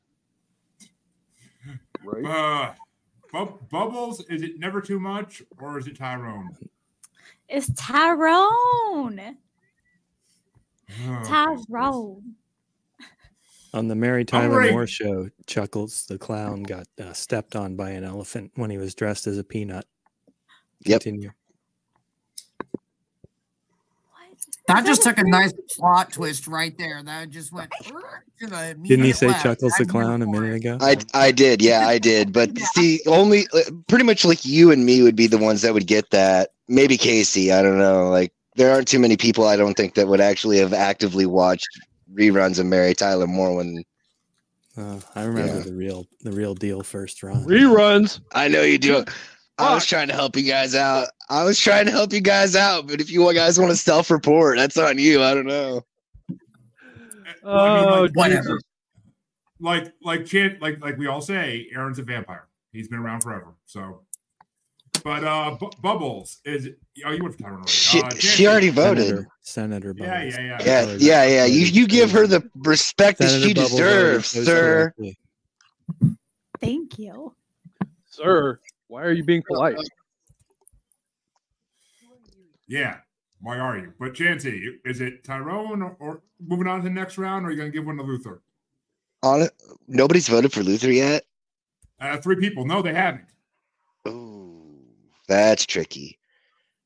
Right. 2.02 2.24
uh, 2.24 2.72
Bub- 3.32 3.68
Bubbles, 3.68 4.20
is 4.28 4.42
it 4.42 4.58
never 4.58 4.80
too 4.80 4.98
much 5.00 5.42
or 5.58 5.78
is 5.78 5.86
it 5.86 5.96
Tyrone? 5.96 6.56
It's 7.48 7.68
Tyrone. 7.74 9.36
Oh, 11.08 11.22
Tyrone. 11.68 12.34
On 13.74 13.88
the 13.88 13.94
Mary 13.94 14.24
Tyler 14.24 14.58
right. 14.58 14.70
Moore 14.70 14.86
show, 14.86 15.28
Chuckles 15.46 16.06
the 16.06 16.16
clown 16.16 16.62
got 16.62 16.86
uh, 16.98 17.12
stepped 17.12 17.54
on 17.56 17.76
by 17.76 17.90
an 17.90 18.04
elephant 18.04 18.52
when 18.54 18.70
he 18.70 18.78
was 18.78 18.94
dressed 18.94 19.26
as 19.26 19.36
a 19.38 19.44
peanut. 19.44 19.84
Yep. 20.84 21.02
Continue. 21.02 21.30
What? 22.58 24.38
That 24.68 24.84
Is 24.84 24.88
just 24.88 25.02
took 25.02 25.18
a 25.18 25.24
nice 25.24 25.52
plot 25.76 26.12
twist 26.12 26.46
right 26.46 26.76
there. 26.78 27.02
That 27.02 27.28
just 27.30 27.52
went 27.52 27.70
to 27.82 28.46
the 28.46 28.78
Didn't 28.82 29.04
he 29.04 29.12
say 29.12 29.28
left. 29.28 29.42
Chuckles 29.42 29.72
the 29.72 29.82
I'm 29.82 29.90
here 29.90 30.02
clown 30.02 30.22
a 30.22 30.26
minute 30.26 30.54
ago? 30.54 30.78
I 30.80 30.96
I 31.12 31.30
did, 31.30 31.60
yeah, 31.60 31.86
I 31.86 31.98
did. 31.98 32.32
But 32.32 32.50
Yeah. 32.58 32.66
see, 32.74 33.00
only 33.06 33.46
uh, 33.52 33.60
pretty 33.88 34.04
much 34.04 34.24
like 34.24 34.44
you 34.46 34.70
and 34.70 34.86
me 34.86 35.02
would 35.02 35.16
be 35.16 35.26
the 35.26 35.38
ones 35.38 35.62
that 35.62 35.74
would 35.74 35.86
get 35.86 36.10
that. 36.10 36.50
Maybe 36.68 36.96
Casey. 36.96 37.52
I 37.52 37.62
don't 37.62 37.78
know. 37.78 38.08
Like 38.08 38.32
there 38.56 38.72
aren't 38.72 38.88
too 38.88 38.98
many 38.98 39.16
people 39.16 39.44
I 39.44 39.56
don't 39.56 39.74
think 39.74 39.94
that 39.94 40.08
would 40.08 40.20
actually 40.20 40.58
have 40.58 40.72
actively 40.72 41.26
watched 41.26 41.68
reruns 42.14 42.58
of 42.58 42.66
Mary 42.66 42.94
Tyler 42.94 43.26
Moore 43.26 43.56
when 43.56 43.84
Uh, 44.76 45.00
I 45.14 45.22
remember 45.24 45.56
Yeah. 45.56 45.60
the 45.62 45.72
real 45.74 46.06
the 46.20 46.32
real 46.32 46.54
deal 46.54 46.82
first 46.82 47.22
run. 47.22 47.44
Reruns. 47.44 48.20
I 48.32 48.48
know 48.48 48.62
you 48.62 48.78
do. 48.78 49.04
I 49.58 49.72
was 49.74 49.86
trying 49.86 50.08
to 50.08 50.14
help 50.14 50.36
you 50.36 50.42
guys 50.42 50.74
out. 50.74 51.08
I 51.30 51.42
was 51.44 51.58
trying 51.58 51.86
to 51.86 51.90
help 51.92 52.12
you 52.12 52.20
guys 52.20 52.54
out, 52.54 52.86
but 52.86 53.00
if 53.00 53.10
you 53.10 53.32
guys 53.32 53.58
want 53.58 53.70
to 53.70 53.76
self-report, 53.76 54.58
that's 54.58 54.76
on 54.76 54.98
you. 54.98 55.22
I 55.22 55.32
don't 55.32 55.46
know. 55.46 55.80
Well, 57.42 57.58
I 57.58 57.80
mean, 57.80 57.88
Oh, 57.88 58.00
like, 58.02 58.16
Whatever. 58.16 58.60
Like 59.58 59.94
like 60.02 60.26
Chan, 60.26 60.58
like 60.60 60.82
like 60.82 60.98
we 60.98 61.06
all 61.06 61.22
say, 61.22 61.68
Aaron's 61.74 61.98
a 61.98 62.02
vampire. 62.02 62.46
He's 62.72 62.88
been 62.88 62.98
around 62.98 63.22
forever. 63.22 63.54
So, 63.64 64.02
but 65.02 65.24
uh, 65.24 65.56
Bu- 65.58 65.70
Bubbles 65.80 66.38
is 66.44 66.68
oh 67.04 67.10
you 67.12 67.22
went 67.22 67.34
for 67.36 67.42
Tyrone 67.42 67.54
already. 67.56 67.70
She, 67.70 68.00
uh, 68.02 68.10
she 68.10 68.46
already 68.46 68.68
voted. 68.70 69.06
Senator, 69.06 69.28
Senator 69.42 69.94
Yeah, 69.96 70.14
Bubbles. 70.18 70.34
yeah, 70.34 70.40
yeah. 70.40 70.58
Yeah, 70.64 70.84
Voted- 70.84 71.00
yeah, 71.02 71.24
yeah. 71.26 71.44
You 71.46 71.66
you 71.66 71.86
give 71.86 72.10
her 72.12 72.26
the 72.26 72.48
respect 72.56 73.18
that 73.20 73.30
she 73.42 73.54
Bubbles 73.54 73.70
deserves, 73.72 74.28
sir. 74.28 74.92
correctly. 74.96 75.18
Thank 76.60 76.98
you. 76.98 77.34
Sir, 78.06 78.60
why 78.88 79.02
are 79.02 79.12
you 79.12 79.24
being 79.24 79.42
polite? 79.46 79.76
Yeah. 82.66 82.98
Why 83.40 83.58
are 83.58 83.76
you? 83.78 83.92
But 84.00 84.14
Chancey, 84.14 84.78
is 84.84 85.00
it 85.00 85.22
Tyrone 85.22 85.82
or, 85.82 85.96
or 86.00 86.22
moving 86.44 86.66
on 86.66 86.78
to 86.78 86.84
the 86.84 86.90
next 86.90 87.18
round, 87.18 87.44
or 87.44 87.48
are 87.48 87.52
you 87.52 87.58
going 87.58 87.70
to 87.70 87.76
give 87.76 87.86
one 87.86 87.96
to 87.98 88.02
Luther? 88.02 88.40
On 89.22 89.42
it, 89.42 89.52
nobody's 89.86 90.28
voted 90.28 90.52
for 90.52 90.62
Luther 90.62 90.90
yet. 90.90 91.24
Uh, 92.00 92.16
three 92.18 92.36
people. 92.36 92.64
No, 92.64 92.82
they 92.82 92.94
haven't. 92.94 93.26
Ooh, 94.08 94.45
that's 95.28 95.66
tricky. 95.66 96.18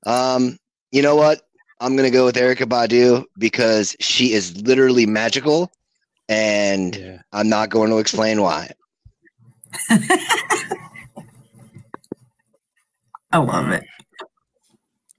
Um, 0.07 0.59
you 0.93 1.03
know 1.03 1.17
what? 1.17 1.43
I'm 1.81 1.97
gonna 1.97 2.11
go 2.11 2.25
with 2.27 2.37
Erica 2.37 2.67
Badu 2.67 3.25
because 3.39 3.97
she 4.01 4.33
is 4.33 4.61
literally 4.63 5.07
magical, 5.07 5.71
and 6.29 6.95
Yeah. 6.97 7.23
I'm 7.33 7.49
not 7.49 7.71
going 7.71 7.91
to 7.91 7.99
explain 7.99 8.43
why. 8.43 8.71
I 13.33 13.39
love 13.39 13.69
it. 13.71 13.85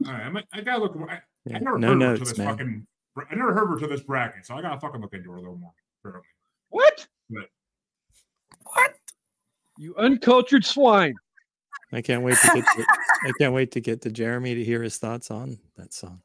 All 0.05 0.11
right, 0.13 0.21
I'm, 0.23 0.37
I 0.53 0.61
gotta 0.61 0.83
look. 0.83 0.97
I, 1.09 1.19
I 1.55 1.59
never 1.59 1.77
No 1.79 1.89
heard 1.89 2.01
her 2.01 2.17
to 2.17 2.23
this 2.25 2.37
man. 2.37 2.47
fucking. 2.47 2.87
I 3.29 3.35
never 3.35 3.53
heard 3.53 3.67
her 3.67 3.79
to 3.79 3.87
this 3.87 4.01
bracket, 4.01 4.45
so 4.45 4.55
I 4.55 4.61
gotta 4.61 4.79
fucking 4.79 5.01
look 5.01 5.13
into 5.13 5.31
her 5.31 5.37
a 5.37 5.39
little 5.41 5.57
more. 5.57 5.71
apparently. 6.03 6.27
What? 6.69 7.07
What? 8.65 8.93
You 9.77 9.95
uncultured 9.95 10.65
swine. 10.65 11.15
I 11.93 12.01
can't 12.01 12.23
wait 12.23 12.37
to 12.37 12.47
get 12.53 12.65
to, 12.65 12.85
I 13.23 13.31
can't 13.39 13.53
wait 13.53 13.71
to 13.71 13.81
get 13.81 14.01
to 14.03 14.11
Jeremy 14.11 14.55
to 14.55 14.63
hear 14.63 14.81
his 14.81 14.97
thoughts 14.97 15.29
on 15.31 15.59
that 15.77 15.93
song. 15.93 16.21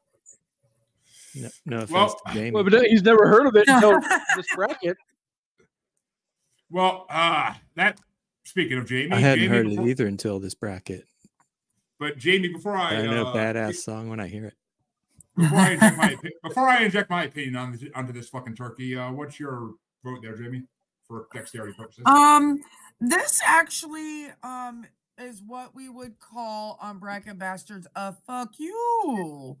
No, 1.35 1.49
no 1.65 1.77
offense 1.77 1.91
Well, 1.91 2.19
to 2.27 2.33
Jamie. 2.33 2.51
Well, 2.51 2.63
but 2.63 2.81
he's 2.85 3.03
never 3.03 3.27
heard 3.27 3.45
of 3.47 3.55
it 3.55 3.67
until 3.67 3.99
this 4.35 4.45
bracket. 4.55 4.97
Well, 6.69 7.05
uh 7.09 7.53
that. 7.75 7.99
Speaking 8.43 8.77
of 8.77 8.85
Jamie, 8.87 9.11
I 9.11 9.19
hadn't 9.19 9.39
Jamie, 9.43 9.55
heard 9.57 9.69
before, 9.69 9.85
it 9.85 9.89
either 9.89 10.07
until 10.07 10.39
this 10.39 10.53
bracket. 10.55 11.03
But 11.99 12.17
Jamie, 12.17 12.47
before 12.47 12.77
I, 12.77 12.95
I 12.95 13.01
know 13.05 13.27
uh, 13.27 13.35
badass 13.35 13.75
song 13.75 14.09
when 14.09 14.21
I 14.21 14.27
hear 14.27 14.45
it. 14.45 14.53
before 15.35 15.59
I 15.59 15.71
inject 15.71 15.97
my 15.97 16.15
before 16.43 16.69
I 16.69 16.83
inject 16.83 17.09
my 17.09 17.23
opinion 17.25 17.57
on 17.57 17.71
this, 17.73 17.83
onto 17.93 18.13
this 18.13 18.29
fucking 18.29 18.55
turkey, 18.55 18.95
uh, 18.97 19.11
what's 19.11 19.37
your 19.37 19.73
vote 20.01 20.19
there, 20.21 20.37
Jamie, 20.37 20.63
for 21.09 21.27
dexterity 21.33 21.73
purposes? 21.77 22.03
Um, 22.05 22.59
this 23.01 23.41
actually 23.45 24.27
um 24.43 24.85
is 25.19 25.41
what 25.45 25.73
we 25.75 25.89
would 25.89 26.19
call 26.19 26.77
on 26.81 26.99
bracket 26.99 27.37
bastards 27.39 27.87
a 27.95 28.13
fuck 28.25 28.53
you, 28.59 29.57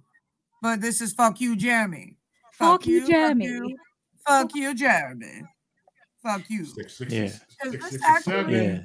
but 0.61 0.81
this 0.81 1.01
is 1.01 1.13
fuck 1.13 1.41
you, 1.41 1.55
Jeremy. 1.55 2.17
Fuck 2.53 2.85
you, 2.85 3.01
fuck 3.01 3.09
Jeremy. 3.09 3.45
you, 3.45 3.77
Fuck 4.25 4.55
you, 4.55 4.73
Jeremy. 4.75 5.43
Fuck 6.23 6.49
you. 6.49 6.65
Six, 6.65 6.97
six, 6.97 7.13
Yeah. 7.13 7.27
six, 7.71 7.89
six, 7.91 8.03
actually- 8.03 8.55
Yeah. 8.65 8.79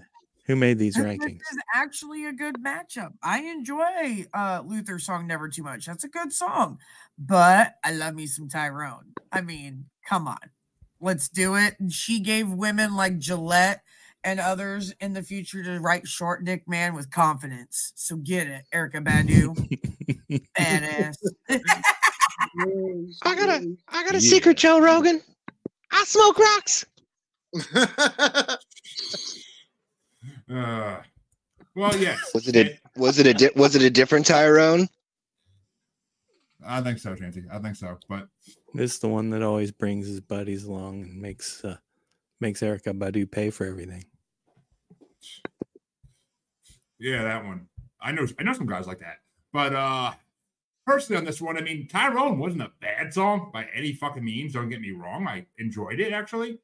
Who 0.46 0.56
made 0.56 0.76
these 0.78 0.94
This, 0.94 1.04
rankings? 1.04 1.38
this 1.38 1.52
is 1.52 1.58
actually 1.74 2.26
a 2.26 2.32
good 2.32 2.56
matchup. 2.56 3.12
I 3.22 3.42
enjoy 3.42 4.26
uh 4.34 4.62
Luther's 4.66 5.04
song 5.06 5.26
Never 5.28 5.48
Too 5.48 5.62
Much. 5.62 5.86
That's 5.86 6.02
a 6.04 6.08
good 6.08 6.32
song. 6.32 6.78
But 7.16 7.76
I 7.84 7.92
love 7.92 8.14
me 8.16 8.26
some 8.26 8.48
Tyrone. 8.48 9.12
I 9.30 9.40
mean, 9.40 9.86
come 10.08 10.26
on. 10.26 10.38
Let's 11.00 11.28
do 11.28 11.54
it. 11.54 11.78
And 11.78 11.92
She 11.92 12.18
gave 12.20 12.50
women 12.50 12.96
like 12.96 13.18
Gillette 13.18 13.82
and 14.24 14.38
others 14.40 14.94
in 15.00 15.12
the 15.12 15.22
future 15.22 15.62
to 15.64 15.78
write 15.80 16.06
short 16.06 16.44
dick 16.44 16.66
man 16.68 16.94
with 16.94 17.10
confidence. 17.10 17.92
So 17.96 18.16
get 18.16 18.46
it, 18.46 18.64
Erica 18.72 19.00
Badu. 19.00 19.54
Badass. 20.58 21.16
I 23.22 23.34
got 23.34 23.48
a 23.48 23.76
I 23.88 24.04
got 24.04 24.14
a 24.14 24.18
Yeah. 24.20 24.30
secret, 24.30 24.56
Joe 24.56 24.80
Rogan. 24.80 25.20
I 25.90 26.04
smoke 26.04 26.38
rocks. 26.38 26.84
Uh, 30.52 31.00
well, 31.74 31.96
yes. 31.96 32.18
Was 32.34 32.46
it 32.46 32.56
a 32.56 32.78
was 32.96 33.18
it 33.18 33.26
a 33.26 33.32
di- 33.34 33.50
was 33.56 33.74
it 33.74 33.82
a 33.82 33.90
different 33.90 34.26
Tyrone? 34.26 34.88
I 36.64 36.80
think 36.82 36.98
so, 36.98 37.14
Chancey. 37.16 37.44
I 37.50 37.58
think 37.58 37.74
so. 37.76 37.96
But 38.08 38.28
This 38.74 38.94
is 38.94 38.98
the 39.00 39.08
one 39.08 39.30
that 39.30 39.42
always 39.42 39.70
brings 39.72 40.06
his 40.06 40.20
buddies 40.20 40.64
along 40.64 41.02
and 41.02 41.20
makes 41.20 41.64
uh, 41.64 41.78
makes 42.40 42.62
Erica 42.62 42.92
Badu 42.92 43.30
pay 43.30 43.50
for 43.50 43.66
everything. 43.66 44.04
Yeah, 46.98 47.22
that 47.22 47.44
one. 47.44 47.66
I 48.00 48.12
know. 48.12 48.26
I 48.38 48.42
know 48.42 48.52
some 48.52 48.66
guys 48.66 48.86
like 48.86 49.00
that. 49.00 49.18
But 49.52 49.74
uh 49.74 50.12
personally, 50.86 51.18
on 51.18 51.24
this 51.24 51.40
one, 51.40 51.56
I 51.56 51.60
mean, 51.60 51.88
Tyrone 51.88 52.38
wasn't 52.38 52.62
a 52.62 52.72
bad 52.80 53.12
song 53.14 53.50
by 53.52 53.66
any 53.74 53.92
fucking 53.92 54.24
means. 54.24 54.52
Don't 54.54 54.68
get 54.68 54.80
me 54.80 54.92
wrong. 54.92 55.26
I 55.26 55.46
enjoyed 55.58 56.00
it 56.00 56.12
actually. 56.12 56.58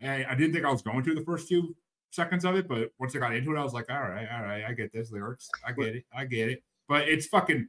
And 0.00 0.26
I 0.26 0.34
didn't 0.34 0.52
think 0.52 0.64
I 0.64 0.72
was 0.72 0.82
going 0.82 1.02
to 1.04 1.14
the 1.14 1.22
first 1.22 1.48
few 1.48 1.74
seconds 2.10 2.44
of 2.44 2.54
it, 2.56 2.68
but 2.68 2.90
once 2.98 3.14
I 3.16 3.18
got 3.18 3.34
into 3.34 3.54
it, 3.54 3.58
I 3.58 3.64
was 3.64 3.72
like, 3.72 3.90
all 3.90 4.02
right, 4.02 4.28
all 4.32 4.42
right, 4.42 4.64
I 4.64 4.72
get 4.72 4.92
this 4.92 5.10
lyrics. 5.10 5.48
I 5.66 5.72
get 5.72 5.96
it. 5.96 6.04
I 6.14 6.24
get 6.24 6.48
it. 6.48 6.62
But 6.88 7.08
it's 7.08 7.26
fucking 7.26 7.68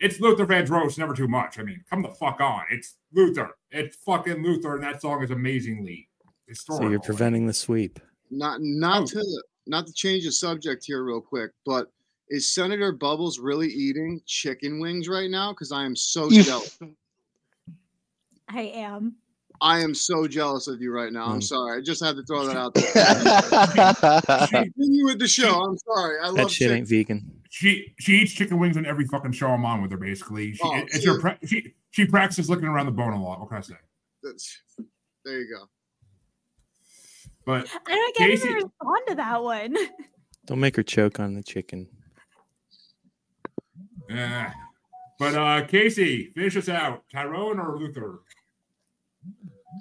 it's 0.00 0.20
Luther 0.20 0.46
Vandross, 0.46 0.98
never 0.98 1.14
too 1.14 1.28
much. 1.28 1.58
I 1.58 1.62
mean, 1.62 1.82
come 1.88 2.02
the 2.02 2.08
fuck 2.08 2.40
on. 2.40 2.64
It's 2.70 2.96
Luther. 3.12 3.50
It's 3.70 3.96
fucking 3.96 4.42
Luther, 4.42 4.74
and 4.74 4.82
that 4.84 5.00
song 5.00 5.22
is 5.22 5.30
amazingly 5.30 6.08
So 6.52 6.88
you're 6.88 7.00
preventing 7.00 7.46
the 7.46 7.52
sweep. 7.52 8.00
Not 8.30 8.60
not 8.60 9.02
Oh. 9.02 9.06
to 9.06 9.42
not 9.66 9.86
to 9.86 9.92
change 9.92 10.24
the 10.24 10.32
subject 10.32 10.84
here 10.84 11.02
real 11.04 11.20
quick, 11.20 11.50
but 11.64 11.90
is 12.30 12.48
Senator 12.52 12.92
Bubbles 12.92 13.38
really 13.38 13.68
eating 13.68 14.20
chicken 14.26 14.80
wings 14.80 15.08
right 15.08 15.30
now? 15.30 15.52
Because 15.52 15.72
I 15.72 15.84
am 15.84 15.94
so 15.96 16.30
jealous. 16.30 16.78
I 18.48 18.62
am. 18.62 19.16
I 19.60 19.80
am 19.80 19.94
so 19.94 20.26
jealous 20.26 20.66
of 20.68 20.80
you 20.82 20.92
right 20.92 21.12
now. 21.12 21.26
I'm 21.26 21.38
Mm. 21.38 21.44
sorry. 21.44 21.78
I 21.78 21.82
just 21.82 22.02
had 22.02 22.16
to 22.16 22.22
throw 22.24 22.44
that 22.46 22.56
out 22.56 22.74
there. 24.52 24.64
Continue 24.64 25.04
with 25.06 25.18
the 25.18 25.28
show. 25.28 25.62
I'm 25.62 25.78
sorry. 25.78 26.18
I 26.20 26.26
That 26.26 26.34
love 26.34 26.50
shit 26.50 26.66
chicken. 26.68 26.76
ain't 26.78 26.88
vegan. 26.88 27.40
She 27.50 27.94
she 28.00 28.14
eats 28.20 28.32
chicken 28.32 28.58
wings 28.58 28.76
in 28.76 28.84
every 28.84 29.04
fucking 29.06 29.32
show 29.32 29.48
I'm 29.48 29.64
on 29.64 29.80
with 29.80 29.92
her. 29.92 29.96
Basically, 29.96 30.54
she, 30.54 30.60
Oh, 30.62 30.74
it's 30.76 30.98
see- 31.00 31.06
her 31.06 31.20
pra- 31.20 31.38
she 31.46 31.72
she 31.92 32.04
practices 32.04 32.50
looking 32.50 32.66
around 32.66 32.86
the 32.86 32.92
bone 32.92 33.12
a 33.12 33.22
lot. 33.22 33.38
What 33.40 33.48
can 33.48 33.58
I 33.58 33.60
say? 33.60 33.74
That's, 34.22 34.58
there 35.24 35.40
you 35.40 35.48
go. 35.56 35.68
But 37.44 37.68
I 37.86 37.94
don't 37.94 38.16
get 38.16 38.30
Casey- 38.30 38.48
to 38.48 38.54
respond 38.54 39.02
to 39.08 39.14
that 39.16 39.42
one. 39.42 39.76
Don't 40.46 40.60
make 40.60 40.76
her 40.76 40.82
choke 40.82 41.20
on 41.20 41.34
the 41.34 41.42
chicken. 41.42 41.88
eh. 44.10 44.50
but 45.18 45.34
uh 45.34 45.66
Casey, 45.66 46.32
finish 46.34 46.56
us 46.56 46.68
out. 46.68 47.02
Tyrone 47.10 47.58
or 47.58 47.78
Luther? 47.78 48.20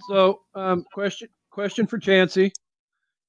So, 0.07 0.41
um, 0.55 0.85
question 0.93 1.27
question 1.49 1.85
for 1.85 1.97
Chancey: 1.97 2.53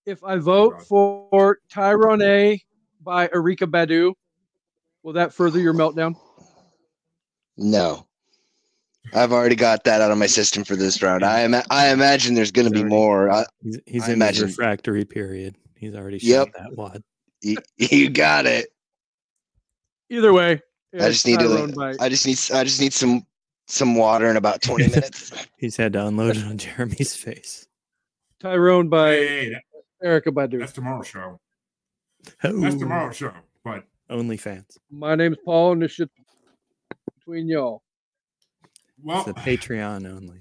If 0.07 0.23
I 0.23 0.37
vote 0.37 0.83
for 0.83 1.59
Tyrone 1.69 2.23
A 2.23 2.63
by 3.03 3.29
Erika 3.35 3.67
Badu, 3.67 4.13
will 5.03 5.15
that 5.15 5.35
further 5.35 5.59
your 5.59 5.75
meltdown? 5.75 6.15
no. 7.57 8.07
I've 9.13 9.33
already 9.33 9.55
got 9.57 9.85
that 9.85 10.01
out 10.01 10.11
of 10.11 10.19
my 10.19 10.27
system 10.27 10.65
for 10.65 10.77
this 10.77 11.03
round. 11.03 11.25
I 11.25 11.43
ima- 11.43 11.65
I 11.71 11.91
imagine 11.93 12.35
there's 12.35 12.51
going 12.51 12.67
to 12.67 12.75
be 12.75 12.85
more. 12.85 13.31
I, 13.31 13.45
He's, 13.63 13.81
he's 13.87 14.03
I 14.05 14.07
in 14.09 14.13
imagine- 14.15 14.47
his 14.47 14.57
refractory 14.59 15.05
period. 15.05 15.57
He's 15.77 15.95
already 15.95 16.19
shot 16.19 16.29
Yep. 16.29 16.49
that 16.55 16.77
wad. 16.77 17.03
you, 17.43 17.57
you 17.77 18.09
got 18.09 18.47
it. 18.47 18.69
Either 20.11 20.33
way, 20.33 20.61
I 20.95 21.09
just 21.09 21.27
need 21.27 21.41
to. 21.41 21.73
by 21.77 21.95
I 22.01 22.09
just 22.09 22.27
need. 22.27 22.39
I 22.57 22.65
just 22.65 22.81
need 22.81 22.93
some 22.93 23.27
some 23.67 23.95
water 23.97 24.29
in 24.31 24.37
about 24.37 24.63
20 24.63 24.89
minutes. 24.89 25.33
He's 25.59 25.77
had 25.77 25.93
to 25.95 26.07
unload 26.07 26.37
it 26.37 26.45
on 26.45 26.57
Jeremy's 26.59 27.15
face. 27.17 27.67
Tyrone 28.41 28.89
by 28.89 29.11
Hey, 29.13 29.49
that- 29.51 29.63
Erica 30.07 30.31
Badu. 30.31 30.59
that's 30.61 30.73
tomorrow's 30.73 31.07
show. 31.09 31.39
Oh, 32.43 32.61
That's 32.61 32.77
tomorrow's 32.77 33.17
show. 33.17 33.33
But 33.65 33.85
OnlyFans. 34.11 34.77
My 34.91 35.15
name's 35.15 35.37
Paul, 35.45 35.73
and 35.73 35.83
this 35.83 35.93
shit 35.93 36.11
between 37.19 37.49
y'all. 37.49 37.83
Well, 39.05 39.21
It's 39.21 39.29
a 39.29 39.35
Patreon 39.35 40.11
only. 40.11 40.41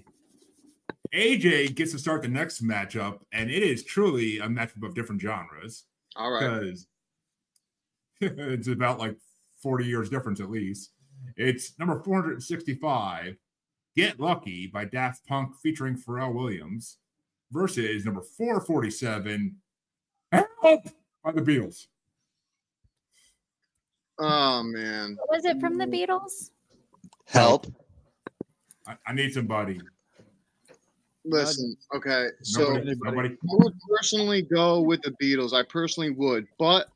AJ 1.13 1.75
gets 1.75 1.91
to 1.91 1.99
start 1.99 2.23
the 2.23 2.27
next 2.27 2.63
matchup, 2.63 3.19
and 3.31 3.51
it 3.51 3.61
is 3.61 3.83
truly 3.83 4.39
a 4.39 4.47
matchup 4.47 4.83
of 4.83 4.95
different 4.95 5.21
genres 5.21 5.83
All 6.15 6.31
right. 6.31 6.59
because 6.59 6.87
it's 8.21 8.67
about 8.67 8.97
like 8.97 9.15
40 9.61 9.85
years 9.85 10.09
difference 10.09 10.39
at 10.39 10.49
least. 10.49 10.91
It's 11.37 11.77
number 11.77 12.01
465, 12.03 13.35
Get 13.95 14.19
Lucky 14.19 14.67
by 14.67 14.85
Daft 14.85 15.25
Punk 15.27 15.55
featuring 15.61 15.95
Pharrell 15.95 16.33
Williams 16.33 16.97
versus 17.51 18.05
number 18.05 18.21
447, 18.37 19.55
Help 20.31 20.83
by 21.23 21.31
the 21.31 21.41
Beatles. 21.41 21.85
Oh 24.19 24.63
man. 24.63 25.17
Was 25.29 25.45
it 25.45 25.59
from 25.59 25.77
the 25.77 25.85
Beatles? 25.85 26.51
Help. 27.27 27.67
I, 28.87 28.95
I 29.07 29.13
need 29.13 29.33
somebody. 29.33 29.79
Listen. 31.25 31.75
Okay. 31.95 32.27
So 32.41 32.73
Nobody, 32.73 32.95
nobody. 33.01 33.29
I 33.29 33.35
would 33.43 33.73
personally 33.89 34.41
go 34.41 34.81
with 34.81 35.01
the 35.03 35.11
Beatles. 35.21 35.53
I 35.53 35.63
personally 35.63 36.09
would, 36.09 36.45
but 36.59 36.87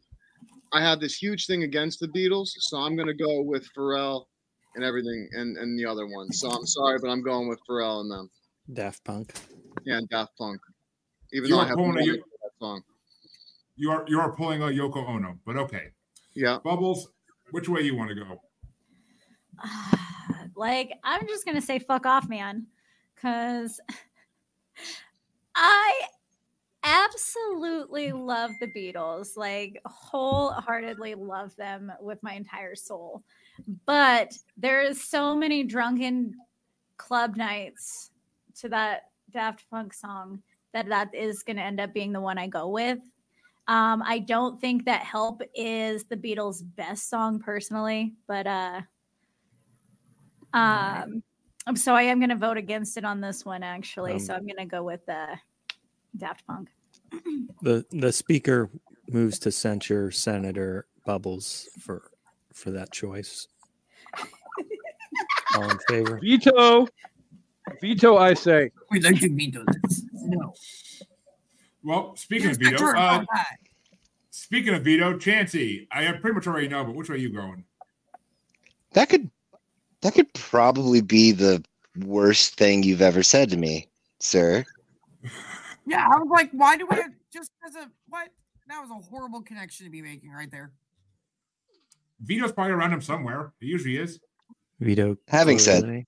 I 0.74 0.82
have 0.82 1.00
this 1.00 1.16
huge 1.16 1.46
thing 1.46 1.64
against 1.64 2.00
the 2.02 2.08
Beatles, 2.10 2.50
so 2.60 2.78
I'm 2.78 2.98
gonna 2.98 3.14
go 3.14 3.42
with 3.42 3.68
Pharrell 3.74 4.26
and 4.76 4.84
everything 4.84 5.30
and, 5.32 5.56
and 5.58 5.80
the 5.80 5.86
other 5.86 6.08
ones. 6.08 6.40
So 6.42 6.50
I'm 6.50 6.66
sorry, 6.66 7.00
but 7.02 7.10
I'm 7.10 7.24
going 7.24 7.48
with 7.48 7.60
Pharrell 7.70 8.02
and 8.02 8.12
them. 8.12 8.30
Daft 8.74 9.02
Punk. 9.06 9.34
Yeah, 9.86 9.98
and 10.00 10.10
Daft 10.10 10.38
Punk. 10.38 10.60
Even 11.32 11.50
You 11.50 11.56
though 11.56 11.62
I 11.62 11.64
are 11.64 11.68
have 11.68 11.78
pulling 11.78 11.94
no 11.94 12.00
a- 12.00 12.02
idea 12.02 12.16
that 12.16 12.52
song. 12.60 12.82
You 13.78 13.92
are 13.92 14.04
you 14.10 14.20
are 14.20 14.36
pulling 14.36 14.62
a 14.62 14.66
Yoko 14.66 15.08
Ono, 15.08 15.38
but 15.46 15.56
okay. 15.56 15.92
Yeah. 16.36 16.58
Bubbles, 16.66 17.08
which 17.52 17.70
way 17.70 17.82
you 17.82 17.96
want 17.96 18.10
to 18.10 18.16
go? 18.16 18.42
Ah, 19.64 20.07
like, 20.58 20.92
I'm 21.04 21.28
just 21.28 21.46
gonna 21.46 21.62
say 21.62 21.80
fuck 21.80 22.06
off, 22.06 22.28
man, 22.28 22.66
because 23.16 23.80
I 25.56 26.02
absolutely 26.84 28.12
love 28.12 28.52
the 28.60 28.68
Beatles, 28.68 29.36
like 29.36 29.82
wholeheartedly 29.86 31.16
love 31.16 31.56
them 31.56 31.92
with 32.02 32.22
my 32.24 32.34
entire 32.34 32.76
soul. 32.76 33.24
But 33.86 34.38
there 34.56 34.82
is 34.82 35.04
so 35.04 35.36
many 35.36 35.64
drunken 35.64 36.36
club 36.98 37.36
nights 37.36 38.12
to 38.60 38.70
that 38.70 39.10
Daft 39.32 39.66
Punk 39.70 39.94
song 39.94 40.42
that 40.74 40.88
that 40.90 41.14
is 41.14 41.44
going 41.44 41.58
to 41.58 41.64
end 41.64 41.80
up 41.80 41.94
being 41.94 42.14
the 42.14 42.22
one 42.22 42.38
I 42.38 42.48
go 42.48 42.70
with. 42.70 43.00
Um, 43.68 44.02
I 44.06 44.20
don't 44.20 44.62
think 44.62 44.86
that 44.86 45.02
"Help" 45.02 45.42
is 45.54 46.06
the 46.06 46.16
Beatles' 46.16 46.64
best 46.76 47.10
song 47.10 47.40
personally, 47.40 48.14
but 48.28 48.48
uh, 48.48 48.82
um, 50.54 51.24
so 51.76 51.94
I 51.94 52.04
am 52.04 52.20
going 52.20 52.30
to 52.30 52.36
vote 52.36 52.58
against 52.58 52.98
it 52.98 53.06
on 53.06 53.22
this 53.22 53.46
one 53.46 53.64
actually. 53.64 54.20
so 54.20 54.34
Um, 54.34 54.40
I'm 54.40 54.46
going 54.46 54.58
to 54.58 54.66
go 54.66 54.84
with 54.84 55.08
uh, 55.10 55.36
Daft 56.16 56.46
Punk. 56.48 56.70
The 57.62 57.84
the 57.90 58.12
speaker 58.12 58.70
moves 59.10 59.40
to 59.40 59.52
censure 59.52 60.12
Senator 60.12 60.86
Bubbles 61.06 61.68
for 61.80 62.12
for 62.54 62.70
that 62.72 62.92
choice. 62.92 63.48
All 65.56 65.70
in 65.70 65.80
favor? 65.90 66.20
Veto. 66.22 66.88
Veto, 67.82 68.18
I 68.18 68.34
say. 68.36 68.72
We'd 68.92 69.04
like 69.04 69.20
to 69.22 69.30
veto 69.34 69.64
this. 69.84 70.04
No. 70.14 70.54
Well, 71.84 72.16
speaking 72.16 72.52
of 72.52 72.58
veto, 72.58 72.78
turn 72.78 72.98
uh, 72.98 73.02
on 73.02 73.28
speaking 74.30 74.74
of 74.74 74.84
veto, 74.84 75.18
Chancey, 75.18 75.88
I 75.92 76.12
pretty 76.14 76.36
much 76.36 76.48
already 76.48 76.68
know, 76.68 76.84
but 76.84 76.96
which 76.96 77.10
way 77.10 77.16
are 77.16 77.20
you 77.20 77.30
going? 77.32 77.66
That 78.94 79.10
could. 79.10 79.30
That 80.02 80.14
could 80.14 80.32
probably 80.34 81.02
be 81.02 81.32
the 81.32 81.64
worst 82.00 82.56
thing 82.56 82.84
you've 82.84 83.02
ever 83.02 83.24
said 83.24 83.50
to 83.50 83.58
me, 83.58 83.88
sir. 84.20 84.64
Yeah, 85.88 86.06
I 86.14 86.18
was 86.20 86.28
like, 86.30 86.52
why 86.52 86.78
do 86.78 86.86
we 86.90 86.96
have, 86.98 87.12
just 87.34 87.52
as 87.66 87.76
a 87.76 87.90
what? 88.08 88.30
That 88.68 88.82
was 88.82 88.90
a 88.92 89.10
horrible 89.10 89.42
connection 89.42 89.86
to 89.86 89.90
be 89.92 90.02
making 90.02 90.30
right 90.32 90.52
there. 90.52 90.72
Vito's 92.22 92.52
probably 92.52 92.74
around 92.74 92.92
him 92.94 93.02
somewhere. 93.02 93.54
He 93.60 93.68
usually 93.68 93.98
is. 93.98 94.20
Vito. 94.80 95.18
Having 95.30 95.60
said- 95.60 95.84
Corleone? 95.84 96.06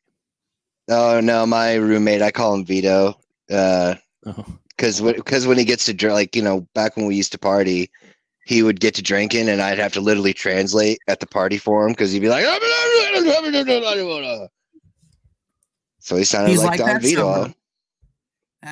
Oh 0.92 1.20
no, 1.22 1.46
my 1.46 1.76
roommate. 1.76 2.22
I 2.22 2.32
call 2.32 2.54
him 2.56 2.66
Vito. 2.66 3.20
Uh, 3.50 3.96
Oh, 4.26 4.46
because 4.70 5.00
because 5.02 5.48
when 5.48 5.58
he 5.58 5.64
gets 5.64 5.86
to 5.86 5.94
drink, 5.94 6.14
like 6.14 6.36
you 6.36 6.42
know, 6.42 6.68
back 6.76 6.98
when 6.98 7.06
we 7.06 7.16
used 7.16 7.32
to 7.32 7.38
party, 7.40 7.90
he 8.50 8.64
would 8.64 8.80
get 8.80 8.96
to 8.96 9.04
drinking, 9.04 9.48
and 9.48 9.62
I'd 9.62 9.78
have 9.78 9.94
to 9.94 10.02
literally 10.02 10.34
translate 10.34 10.98
at 11.08 11.20
the 11.20 11.28
party 11.28 11.60
for 11.60 11.86
him 11.86 11.92
because 11.94 12.12
he'd 12.12 12.20
be 12.22 12.30
like, 12.30 12.44
so 16.00 16.16
he 16.16 16.24
sounded 16.24 16.50
He's 16.50 16.58
like, 16.64 16.72
like 16.72 16.80
Don 16.80 16.88
that 16.88 17.02
Vito. 17.04 17.22
sober. 17.44 17.54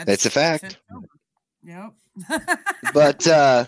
It's 0.08 0.26
a 0.26 0.32
fact. 0.32 0.80
Yep. 1.64 1.94
But 2.94 3.28
uh, 3.28 3.66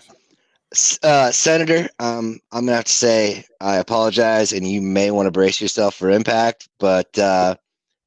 uh, 1.04 1.30
Senator, 1.30 1.88
um, 2.00 2.40
I'm 2.50 2.66
gonna 2.66 2.74
have 2.76 2.86
to 2.86 2.92
say 2.92 3.44
I 3.60 3.76
apologize, 3.76 4.52
and 4.52 4.66
you 4.66 4.80
may 4.82 5.12
want 5.12 5.28
to 5.28 5.30
brace 5.30 5.60
yourself 5.60 5.94
for 5.94 6.10
impact. 6.10 6.68
But 6.80 7.16
uh, 7.16 7.54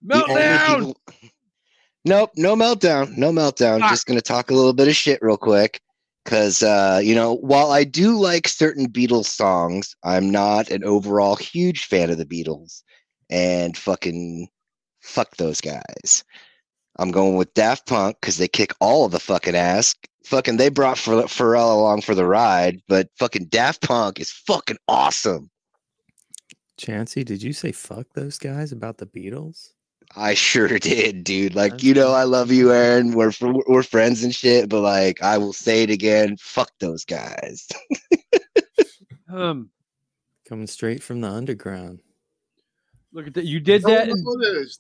Meltdown. 0.06 0.78
people- 0.78 0.98
Nope, 2.06 2.32
no 2.36 2.54
meltdown, 2.58 3.16
no 3.16 3.32
meltdown. 3.32 3.80
Ah. 3.82 3.90
Just 3.90 4.06
gonna 4.08 4.20
talk 4.20 4.52
a 4.52 4.54
little 4.54 4.74
bit 4.74 4.90
of 4.90 4.96
shit 4.96 5.22
real 5.22 5.38
quick, 5.38 5.80
because 6.24 6.64
uh, 6.64 7.00
you 7.04 7.16
know, 7.16 7.36
while 7.36 7.72
I 7.72 7.84
do 7.84 8.18
like 8.18 8.48
certain 8.48 8.90
Beatles 8.90 9.26
songs, 9.26 9.96
I'm 10.04 10.30
not 10.30 10.70
an 10.70 10.84
overall 10.84 11.36
huge 11.36 11.86
fan 11.86 12.10
of 12.10 12.18
the 12.18 12.26
Beatles, 12.26 12.82
and 13.30 13.78
fucking 13.78 14.48
fuck 15.02 15.36
those 15.38 15.62
guys. 15.62 16.24
I'm 17.00 17.12
going 17.12 17.36
with 17.36 17.54
Daft 17.54 17.88
Punk 17.88 18.18
because 18.22 18.38
they 18.38 18.48
kick 18.48 18.74
all 18.80 19.06
of 19.06 19.12
the 19.12 19.20
fucking 19.20 19.56
ass. 19.56 19.96
Fucking, 20.26 20.58
they 20.58 20.70
brought 20.70 20.98
Ph- 20.98 21.26
Pharrell 21.26 21.74
along 21.74 22.02
for 22.02 22.16
the 22.16 22.26
ride, 22.26 22.82
but 22.88 23.10
fucking 23.18 23.48
Daft 23.48 23.82
Punk 23.82 24.20
is 24.20 24.32
fucking 24.32 24.78
awesome. 24.88 25.50
Chancey, 26.78 27.24
did 27.24 27.44
you 27.44 27.52
say 27.54 27.72
fuck 27.72 28.08
those 28.14 28.38
guys 28.38 28.72
about 28.72 28.98
the 28.98 29.06
Beatles? 29.06 29.74
I 30.16 30.34
sure 30.36 30.68
did, 30.80 31.24
dude. 31.24 31.56
Like, 31.56 31.82
you 31.84 31.94
know, 31.94 32.12
I 32.12 32.24
love 32.24 32.52
you, 32.52 32.72
Aaron. 32.72 33.14
We're 33.14 33.32
fr- 33.32 33.52
we're 33.68 33.84
friends 33.84 34.24
and 34.24 34.34
shit, 34.34 34.70
but 34.70 34.82
like, 34.82 35.22
I 35.24 35.38
will 35.38 35.54
say 35.54 35.84
it 35.84 35.90
again. 35.90 36.38
Fuck 36.38 36.72
those 36.80 37.06
guys. 37.06 37.68
Um, 39.30 39.72
Coming 40.48 40.68
straight 40.68 41.02
from 41.02 41.22
the 41.22 41.28
underground. 41.28 42.02
look 43.14 43.26
at 43.26 43.34
that. 43.34 43.46
You 43.46 43.60
did 43.60 43.82
that. 43.84 44.08
And, 44.10 44.24
what 44.24 44.46
it 44.46 44.58
is. 44.58 44.78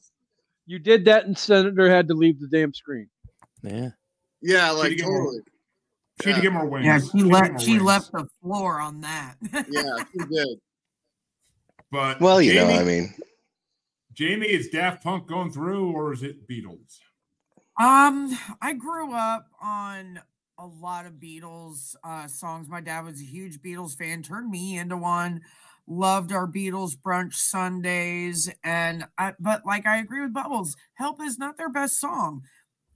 you 0.68 0.78
did 0.78 1.06
that, 1.06 1.26
and 1.26 1.36
Senator 1.36 1.90
had 1.90 2.08
to 2.10 2.14
leave 2.14 2.40
the 2.40 2.48
damn 2.48 2.72
screen. 2.72 3.10
Yeah. 3.64 3.90
Yeah, 4.44 4.70
like 4.70 4.92
She 4.92 4.96
get 4.98 5.06
more- 5.08 5.18
totally. 5.26 5.40
She 6.22 6.30
had 6.30 6.36
to 6.36 6.42
get 6.44 6.54
more 6.54 6.68
wings. 6.68 6.86
Yeah, 6.86 7.00
She 7.00 7.08
she 7.08 7.18
had 7.18 7.24
to 7.24 7.30
get 7.30 7.32
left. 7.54 7.62
She 7.64 7.72
wings. 7.72 7.84
left 7.84 8.12
the 8.12 8.28
floor 8.44 8.80
on 8.80 9.02
that. 9.02 9.36
Yeah, 9.52 9.96
she 10.12 10.20
did. 10.30 10.60
But 11.92 12.22
Well, 12.22 12.40
you 12.40 12.54
know, 12.54 12.68
Jamie, 12.68 12.80
I 12.80 12.84
mean, 12.84 13.14
Jamie, 14.14 14.48
is 14.48 14.70
Daft 14.70 15.04
Punk 15.04 15.28
going 15.28 15.52
through, 15.52 15.92
or 15.92 16.14
is 16.14 16.22
it 16.22 16.48
Beatles? 16.48 17.00
Um, 17.80 18.38
I 18.62 18.74
grew 18.74 19.14
up 19.14 19.48
on 19.60 20.20
a 20.60 20.66
lot 20.68 21.08
of 21.08 21.14
Beatles 21.14 21.96
uh, 22.04 22.28
songs. 22.28 22.70
My 22.70 22.82
dad 22.82 23.06
was 23.06 23.20
a 23.20 23.26
huge 23.26 23.60
Beatles 23.62 23.98
fan, 23.98 24.22
turned 24.22 24.52
me 24.52 24.78
into 24.78 24.98
one. 24.98 25.42
Loved 25.88 26.32
our 26.32 26.48
Beatles 26.48 26.96
brunch 26.96 27.34
Sundays, 27.34 28.50
and 28.64 29.06
I, 29.18 29.34
but 29.40 29.66
like 29.66 29.86
I 29.86 29.98
agree 29.98 30.22
with 30.22 30.34
Bubbles, 30.34 30.78
"Help" 30.94 31.22
is 31.22 31.38
not 31.38 31.58
their 31.58 31.70
best 31.70 32.00
song, 32.00 32.44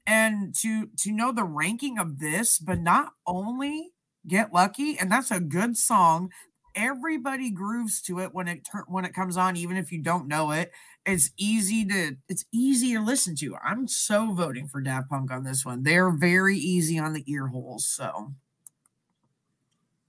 and 0.06 0.56
to 0.60 0.88
to 1.00 1.12
know 1.12 1.34
the 1.34 1.44
ranking 1.44 2.00
of 2.00 2.20
this, 2.20 2.60
but 2.60 2.80
not 2.80 3.12
only 3.26 3.92
"Get 4.26 4.54
Lucky," 4.54 4.98
and 4.98 5.12
that's 5.12 5.32
a 5.32 5.42
good 5.42 5.76
song. 5.76 6.30
Everybody 6.76 7.50
grooves 7.50 8.02
to 8.04 8.20
it 8.20 8.34
when 8.34 8.48
it 8.48 8.66
when 8.88 9.04
it 9.04 9.14
comes 9.14 9.36
on, 9.36 9.58
even 9.58 9.76
if 9.76 9.92
you 9.92 10.02
don't 10.02 10.28
know 10.28 10.52
it 10.52 10.72
it's 11.08 11.32
easy 11.38 11.86
to 11.86 12.18
it's 12.28 12.46
easy 12.52 12.94
to 12.94 13.00
listen 13.00 13.36
to. 13.38 13.56
I'm 13.64 13.88
so 13.88 14.34
voting 14.34 14.68
for 14.68 14.82
Daft 14.82 15.10
Punk 15.10 15.32
on 15.32 15.44
this 15.44 15.66
one. 15.66 15.84
They're 15.84 16.12
very 16.12 16.58
easy 16.58 17.00
on 17.00 17.14
the 17.14 17.24
ear 17.28 17.48
holes. 17.48 17.86
So 17.86 18.34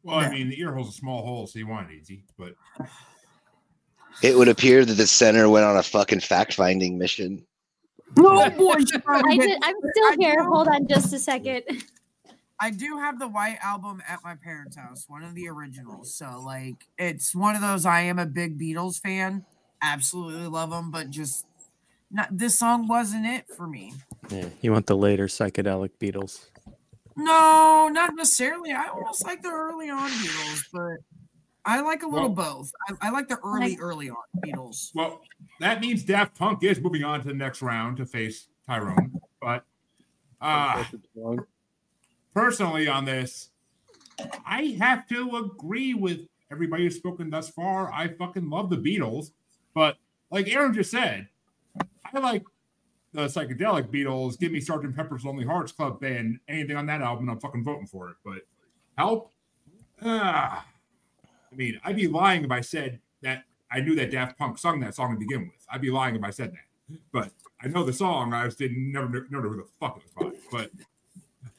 Well, 0.03 0.21
Yeah. 0.21 0.29
I 0.29 0.33
mean, 0.33 0.51
the 0.51 0.61
ear 0.61 0.75
hole's 0.75 0.91
a 0.91 0.93
small 0.93 1.25
hole, 1.25 1.47
so 1.47 1.59
you 1.59 1.69
want 1.69 1.91
it 1.91 1.95
easy. 1.95 2.25
But 2.37 2.55
it 4.23 4.37
would 4.37 4.49
appear 4.49 4.85
that 4.85 4.95
the 4.95 5.07
center 5.07 5.49
went 5.49 5.65
on 5.65 5.77
a 5.77 5.83
fucking 5.83 6.21
fact 6.21 6.55
finding 6.55 6.99
mission. 6.99 7.47
oh 8.19 8.51
boy, 8.59 8.75
I 8.95 8.99
probably 8.99 9.39
did, 9.39 9.47
did. 9.47 9.63
I'm 9.63 9.77
still 9.95 10.19
here. 10.19 10.43
Hold 10.43 10.67
on 10.67 10.89
just 10.89 11.13
a 11.13 11.19
second. 11.19 11.63
I 12.61 12.73
do 12.73 12.99
have 12.99 13.21
the 13.21 13.29
White 13.29 13.59
Album 13.63 14.03
at 14.09 14.19
my 14.25 14.35
parents' 14.35 14.75
house, 14.75 15.05
one 15.07 15.23
of 15.23 15.37
the 15.37 15.49
originals. 15.49 16.17
So 16.17 16.43
like, 16.45 16.89
it's 16.99 17.33
one 17.33 17.55
of 17.55 17.63
those. 17.63 17.87
I 17.87 18.01
am 18.01 18.19
a 18.19 18.27
big 18.27 18.59
Beatles 18.59 19.01
fan. 19.01 19.45
Absolutely 19.83 20.47
love 20.49 20.71
them, 20.71 20.91
but 20.91 21.11
just 21.11 21.47
not 22.11 22.29
this 22.37 22.59
song 22.59 22.89
wasn't 22.89 23.27
it 23.27 23.47
for 23.57 23.67
me. 23.67 23.93
Yeah. 24.31 24.49
You 24.61 24.73
want 24.73 24.87
the 24.87 24.97
later 24.97 25.27
psychedelic 25.27 25.91
Beatles. 26.01 26.47
No, 27.17 27.89
not 27.93 28.15
necessarily. 28.15 28.73
I 28.73 28.89
almost 28.89 29.25
like 29.25 29.43
the 29.43 29.51
early 29.51 29.91
on 29.91 30.09
Beatles, 30.11 30.63
but 30.73 30.99
I 31.65 31.81
like 31.81 32.03
a 32.03 32.07
little 32.07 32.33
Well- 32.35 32.59
both. 32.59 32.73
I, 32.89 33.09
I 33.09 33.11
like 33.11 33.29
the 33.29 33.39
early, 33.45 33.77
early 33.81 34.11
on 34.11 34.17
Beatles. 34.45 34.91
well, 34.95 35.21
that 35.61 35.81
means 35.81 36.03
Daft 36.05 36.39
Punk 36.39 36.63
is 36.65 36.81
moving 36.81 37.05
on 37.05 37.21
to 37.21 37.29
the 37.29 37.35
next 37.35 37.61
round 37.63 37.97
to 37.99 38.07
face 38.07 38.49
Tyrone. 38.67 39.21
But 39.41 39.65
uh 40.41 40.85
personally 42.35 42.87
on 42.89 43.05
this, 43.05 43.51
I 44.47 44.77
have 44.81 45.07
to 45.09 45.37
agree 45.37 45.95
with 45.95 46.27
everybody 46.51 46.85
who's 46.85 46.97
spoken 46.97 47.31
thus 47.31 47.49
far. 47.51 47.93
I 47.93 48.09
fucking 48.09 48.49
love 48.49 48.71
the 48.71 48.77
Beatles, 48.77 49.33
but 49.79 49.97
like 50.33 50.49
Aaron 50.49 50.75
just 50.75 50.91
said, 50.91 51.29
I 52.13 52.19
like 52.19 52.43
the 53.13 53.27
psychedelic 53.27 53.93
Beatles. 53.93 54.37
Give 54.37 54.51
me 54.51 54.59
Sergeant 54.59 54.97
Pepper's 54.97 55.25
Lonely 55.25 55.45
Hearts 55.45 55.71
Club 55.71 56.01
Band. 56.01 56.41
Anything 56.49 56.75
on 56.75 56.87
that 56.87 57.01
album, 57.01 57.29
I'm 57.29 57.39
fucking 57.39 57.63
voting 57.63 57.87
for 57.87 58.11
it. 58.11 58.17
But 58.25 58.41
help, 58.97 59.31
ah, 60.03 60.67
I 61.25 61.55
mean, 61.55 61.81
I'd 61.85 61.95
be 61.95 62.09
lying 62.09 62.45
if 62.45 62.51
I 62.51 62.61
said 62.61 62.99
that 63.23 63.45
I 63.71 63.79
knew 63.79 63.95
that 63.95 64.11
Daft 64.11 64.37
Punk 64.37 64.59
sung 64.59 64.81
that 64.81 64.97
song 64.97 65.13
to 65.13 65.19
begin 65.21 65.43
with. 65.43 65.65
I'd 65.71 65.81
be 65.81 65.93
lying 65.93 66.17
if 66.17 66.25
I 66.25 66.31
said 66.31 66.55
that. 66.55 66.99
But 67.13 67.31
I 67.63 67.69
know 67.69 67.85
the 67.85 67.93
song. 67.93 68.33
I 68.33 68.47
just 68.47 68.59
didn't 68.59 68.91
never 68.91 69.29
know 69.31 69.41
who 69.43 69.59
the 69.59 69.67
fuck 69.79 69.99
it 69.99 70.03
was 70.19 70.33
by. 70.33 70.39
But 70.51 70.73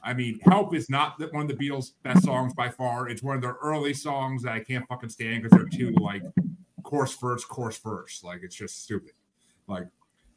I 0.02 0.12
mean, 0.12 0.40
"Help" 0.40 0.74
is 0.74 0.90
not 0.90 1.18
one 1.32 1.50
of 1.50 1.56
the 1.56 1.68
Beatles' 1.68 1.92
best 2.02 2.24
songs 2.24 2.52
by 2.52 2.68
far. 2.68 3.08
It's 3.08 3.22
one 3.22 3.36
of 3.36 3.40
their 3.40 3.56
early 3.62 3.94
songs 3.94 4.42
that 4.42 4.52
I 4.52 4.60
can't 4.60 4.86
fucking 4.88 5.08
stand 5.08 5.42
because 5.42 5.56
they're 5.56 5.70
too 5.70 5.92
like 5.92 6.22
course 6.90 7.14
first, 7.14 7.48
course 7.48 7.78
first. 7.78 8.24
Like 8.24 8.40
it's 8.42 8.56
just 8.56 8.82
stupid. 8.82 9.12
Like, 9.68 9.86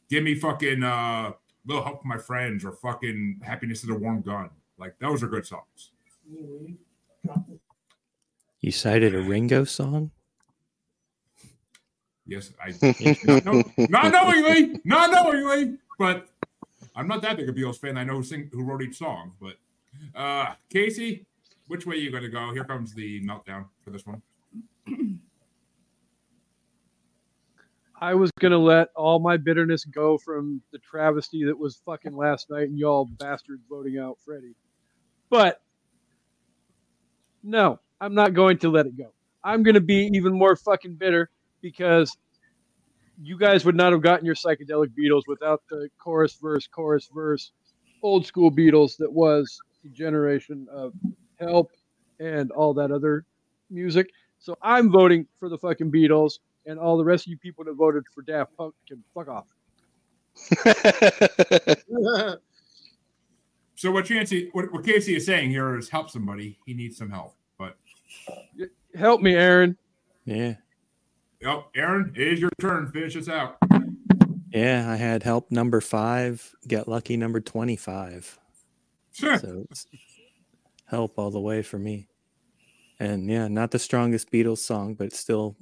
give 0.10 0.24
me 0.24 0.36
fucking 0.36 0.84
uh, 0.84 1.32
"Little 1.66 1.84
Help 1.84 2.06
My 2.06 2.18
Friends" 2.18 2.64
or 2.64 2.72
fucking 2.72 3.42
"Happiness 3.44 3.84
is 3.84 3.90
a 3.90 3.96
Warm 3.96 4.22
Gun." 4.22 4.50
Like 4.78 4.98
those 5.00 5.24
are 5.24 5.28
good 5.28 5.46
songs. 5.46 5.92
You 8.62 8.72
cited 8.72 9.16
a 9.16 9.22
Ringo 9.22 9.64
song? 9.66 10.12
Yes, 12.26 12.54
I 12.64 12.70
not, 13.26 13.46
know, 13.46 13.64
not 13.78 14.12
knowingly, 14.14 14.80
not 14.86 15.12
knowingly, 15.12 15.78
but 16.00 16.30
I'm 16.96 17.08
not 17.08 17.22
that 17.24 17.36
big 17.36 17.50
a 17.50 17.54
Beatles 17.54 17.78
fan. 17.78 17.98
I 17.98 18.06
know 18.06 18.16
who 18.16 18.24
sing 18.24 18.50
who 18.54 18.64
wrote 18.64 18.82
each 18.82 18.98
song, 18.98 19.34
but 19.42 19.56
uh 20.16 20.54
Casey, 20.70 21.26
which 21.68 21.86
way 21.86 21.96
are 21.96 22.00
you 22.00 22.12
gonna 22.12 22.30
go? 22.30 22.54
Here 22.54 22.64
comes 22.64 22.94
the 22.94 23.22
meltdown 23.22 23.66
for 23.84 23.90
this 23.90 24.06
one. 24.06 24.22
I 28.00 28.16
was 28.16 28.32
gonna 28.40 28.58
let 28.58 28.90
all 28.96 29.20
my 29.20 29.38
bitterness 29.38 29.86
go 29.86 30.18
from 30.18 30.62
the 30.72 30.80
travesty 30.80 31.46
that 31.46 31.58
was 31.58 31.82
fucking 31.86 32.16
last 32.16 32.50
night 32.50 32.70
and 32.70 32.78
y'all 32.78 33.06
bastards 33.06 33.64
voting 33.70 33.98
out 33.98 34.18
Freddie. 34.26 34.56
But 35.30 35.62
no, 37.44 37.80
I'm 38.02 38.14
not 38.16 38.34
going 38.34 38.58
to 38.60 38.70
let 38.70 38.86
it 38.86 38.98
go. 38.98 39.14
I'm 39.44 39.64
gonna 39.64 39.80
be 39.80 40.10
even 40.14 40.34
more 40.34 40.56
fucking 40.56 40.96
bitter 40.96 41.30
because 41.62 42.16
you 43.22 43.38
guys 43.38 43.64
would 43.64 43.76
not 43.76 43.92
have 43.92 44.02
gotten 44.02 44.26
your 44.26 44.36
psychedelic 44.36 44.90
Beatles 44.98 45.24
without 45.28 45.62
the 45.70 45.90
chorus 45.98 46.34
verse, 46.42 46.68
chorus 46.68 47.10
verse, 47.14 47.52
old 48.02 48.26
school 48.26 48.52
Beatles 48.52 48.98
that 48.98 49.12
was 49.12 49.60
the 49.84 49.90
generation 49.90 50.68
of 50.72 50.94
help 51.40 51.72
and 52.20 52.52
all 52.52 52.74
that 52.74 52.92
other 52.92 53.26
music. 53.70 54.10
So 54.40 54.58
I'm 54.62 54.92
voting 54.92 55.28
for 55.40 55.50
the 55.50 55.58
fucking 55.58 55.92
Beatles 55.92 56.40
and 56.66 56.80
all 56.80 56.98
the 56.98 57.04
rest 57.04 57.26
of 57.26 57.32
you 57.32 57.38
people 57.38 57.64
that 57.66 57.74
voted 57.74 58.04
for 58.14 58.22
Daft 58.22 58.56
Punk 58.58 58.74
can 58.88 59.04
fuck 59.14 59.28
off. 59.28 59.48
So 63.84 63.92
what 63.92 64.06
Chancey, 64.06 64.50
what, 64.54 64.72
what 64.72 64.86
Casey 64.86 65.16
is 65.16 65.26
saying 65.26 65.50
here 65.50 65.78
is 65.78 65.90
help 65.90 66.10
somebody. 66.10 66.58
He 66.66 66.74
needs 66.74 66.96
some 66.96 67.10
help. 67.10 67.36
But 67.58 67.76
Help 68.96 69.22
me, 69.22 69.36
Aaron. 69.36 69.78
Yeah. 70.24 70.56
oh, 71.46 71.66
Aaron, 71.76 72.14
it 72.16 72.28
is 72.28 72.40
your 72.40 72.52
turn. 72.62 72.90
Finish 72.92 73.16
this 73.16 73.28
out. 73.28 73.58
Yeah. 74.54 74.90
I 74.90 74.96
had 74.96 75.24
help 75.24 75.52
number 75.52 75.82
five, 75.82 76.56
get 76.66 76.88
lucky 76.88 77.18
number 77.18 77.42
25. 77.42 78.40
Sure. 79.12 79.38
So 79.38 79.68
help 80.86 81.20
all 81.20 81.32
the 81.32 81.42
way 81.42 81.62
for 81.62 81.78
me. 81.78 82.08
And 83.00 83.30
yeah, 83.30 83.50
not 83.50 83.72
the 83.72 83.80
strongest 83.80 84.32
Beatles 84.32 84.60
song, 84.60 84.94
but 84.94 85.12
still, 85.12 85.58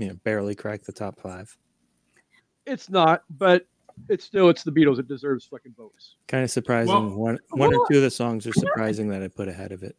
you 0.00 0.08
know, 0.08 0.14
barely 0.24 0.54
cracked 0.54 0.86
the 0.86 0.92
top 0.92 1.20
five. 1.20 1.56
It's 2.66 2.88
not, 2.88 3.22
but 3.38 3.66
it's 4.08 4.24
still 4.24 4.48
it's 4.48 4.62
the 4.64 4.72
Beatles. 4.72 4.98
It 4.98 5.06
deserves 5.06 5.44
fucking 5.44 5.74
votes. 5.76 6.16
Kind 6.26 6.42
of 6.42 6.50
surprising. 6.50 6.92
Well- 6.92 7.10
one 7.10 7.38
one 7.50 7.74
or 7.74 7.86
two 7.90 7.98
of 7.98 8.02
the 8.02 8.10
songs 8.10 8.46
are 8.46 8.52
surprising 8.52 9.08
that 9.08 9.22
I 9.22 9.28
put 9.28 9.48
ahead 9.48 9.72
of 9.72 9.82
it. 9.82 9.94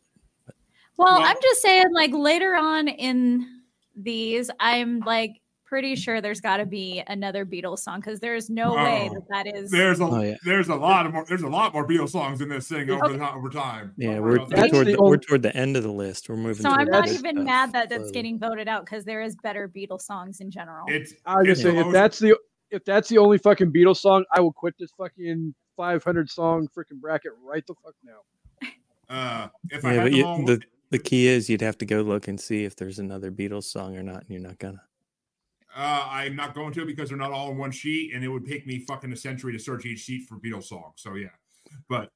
Well, 0.98 1.20
Well- 1.20 1.22
I'm 1.22 1.38
just 1.42 1.62
saying, 1.62 1.94
like 1.94 2.12
later 2.14 2.56
on 2.56 2.88
in 2.88 3.62
these, 3.96 4.50
I'm 4.60 5.02
like 5.02 5.40
pretty 5.72 5.96
sure 5.96 6.20
there's 6.20 6.42
got 6.42 6.58
to 6.58 6.66
be 6.66 7.02
another 7.08 7.46
Beatles 7.46 7.80
song 7.80 8.02
because 8.02 8.20
there's 8.20 8.50
no 8.50 8.74
way 8.76 9.10
Oh, 9.10 9.14
that 9.30 9.46
that 9.46 9.56
is. 9.56 9.72
There's 9.72 10.02
a 10.02 10.04
Oh, 10.04 10.22
yeah. 10.22 10.36
there's 10.44 10.68
a 10.68 10.76
lot 10.76 11.06
of 11.06 11.14
more 11.14 11.24
there's 11.30 11.44
a 11.44 11.48
lot 11.48 11.74
more 11.74 11.88
Beatles 11.88 12.10
songs 12.10 12.42
in 12.42 12.50
this 12.50 12.68
thing 12.68 12.90
over 12.90 13.06
Okay. 13.06 13.18
the, 13.18 13.32
over 13.34 13.50
time. 13.50 13.94
Yeah, 13.96 14.16
Don't 14.16 14.22
we're, 14.24 14.30
worry 14.32 14.40
we're 14.52 14.68
toward 14.68 14.88
the 14.88 14.92
the, 14.98 15.02
we're 15.02 15.18
toward 15.18 15.42
the 15.44 15.56
end 15.56 15.78
of 15.78 15.84
the 15.84 15.92
list. 15.92 16.28
We're 16.28 16.36
moving. 16.36 16.64
So 16.64 16.70
I'm 16.72 16.90
not 16.90 17.08
even 17.08 17.38
stuff, 17.38 17.46
mad 17.46 17.72
that 17.72 17.88
that's 17.88 18.12
getting 18.12 18.38
voted 18.38 18.68
out 18.68 18.84
because 18.84 19.06
there 19.06 19.22
is 19.22 19.38
better 19.38 19.70
Beatles 19.74 20.02
songs 20.02 20.42
in 20.42 20.52
general. 20.52 20.88
It's 20.90 21.14
I 21.26 21.36
was 21.38 21.48
it's 21.48 21.62
just 21.62 21.74
saying, 21.74 21.88
if 21.88 21.94
that's 21.94 22.20
the 22.20 22.38
if 22.70 22.84
that's 22.84 23.08
the 23.08 23.18
only 23.18 23.38
fucking 23.38 23.72
Beatles 23.72 23.98
song, 23.98 24.26
I 24.36 24.42
will 24.42 24.52
quit 24.52 24.76
this 24.78 24.92
fucking 24.98 25.56
500 25.78 26.30
song 26.30 26.68
freaking 26.78 27.00
bracket 27.00 27.32
right 27.42 27.66
the 27.66 27.76
fuck 27.82 27.96
now. 28.04 28.68
uh 29.08 29.48
if 29.70 29.86
I 29.86 29.94
Yeah, 29.94 30.04
had 30.04 30.12
but 30.12 30.12
them 30.12 30.40
you, 30.42 30.46
the 30.48 30.62
the 30.90 31.00
key 31.00 31.28
is 31.28 31.50
you'd 31.50 31.62
have 31.62 31.78
to 31.78 31.86
go 31.86 32.02
look 32.02 32.28
and 32.28 32.38
see 32.38 32.66
if 32.66 32.76
there's 32.76 33.00
another 33.00 33.32
Beatles 33.32 33.64
song 33.64 33.96
or 33.96 34.04
not, 34.04 34.24
and 34.24 34.30
you're 34.32 34.42
not 34.42 34.60
gonna. 34.60 34.82
Uh, 35.76 36.08
I'm 36.10 36.36
not 36.36 36.54
going 36.54 36.74
to 36.74 36.86
because 36.86 37.10
they're 37.10 37.18
not 37.18 37.32
all 37.32 37.52
in 37.52 37.58
one 37.58 37.72
sheet, 37.72 38.14
and 38.14 38.24
it 38.24 38.28
would 38.28 38.46
take 38.46 38.68
me 38.68 38.80
fucking 38.80 39.12
a 39.12 39.16
century 39.16 39.54
to 39.54 39.60
search 39.60 39.86
each 39.86 40.00
sheet 40.00 40.28
for 40.28 40.36
Beatles 40.36 40.66
songs. 40.66 40.96
So 40.98 41.16
yeah, 41.16 41.30
but 41.88 42.12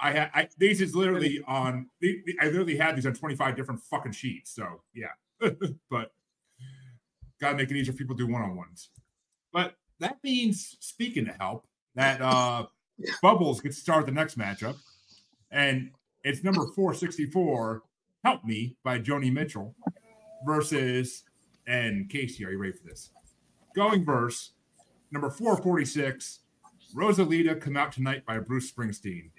I 0.00 0.12
had 0.12 0.30
I, 0.34 0.48
these 0.58 0.80
is 0.80 0.94
literally 0.94 1.42
on. 1.46 1.88
I 2.40 2.46
literally 2.46 2.76
had 2.76 2.96
these 2.96 3.06
on 3.06 3.14
25 3.14 3.56
different 3.56 3.80
fucking 3.82 4.12
sheets. 4.12 4.54
So 4.54 4.82
yeah, 4.94 5.12
but 5.90 6.12
gotta 7.40 7.56
make 7.56 7.70
it 7.70 7.76
easier 7.76 7.92
for 7.92 7.98
people 7.98 8.16
to 8.16 8.26
do 8.26 8.32
one 8.32 8.42
on 8.42 8.56
ones. 8.56 8.90
But 9.52 9.74
that 10.00 10.18
means 10.22 10.76
speaking 10.80 11.24
to 11.26 11.32
help, 11.32 11.66
that 11.94 12.20
uh 12.20 12.66
Bubbles 13.22 13.60
gets 13.60 13.76
to 13.76 13.82
start 13.82 14.06
the 14.06 14.12
next 14.12 14.38
matchup. 14.38 14.76
And 15.50 15.90
it's 16.24 16.44
number 16.44 16.66
464, 16.66 17.82
Help 18.24 18.44
Me 18.44 18.76
by 18.84 18.98
Joni 18.98 19.32
Mitchell 19.32 19.74
versus 20.44 21.24
and 21.68 22.08
Casey, 22.08 22.44
are 22.44 22.50
you 22.50 22.58
ready 22.58 22.72
for 22.72 22.84
this? 22.84 23.10
Going 23.76 24.04
verse, 24.04 24.52
number 25.12 25.30
446, 25.30 26.40
Rosalita 26.96 27.60
Come 27.60 27.76
Out 27.76 27.92
Tonight 27.92 28.24
by 28.26 28.38
Bruce 28.38 28.72
Springsteen. 28.72 29.30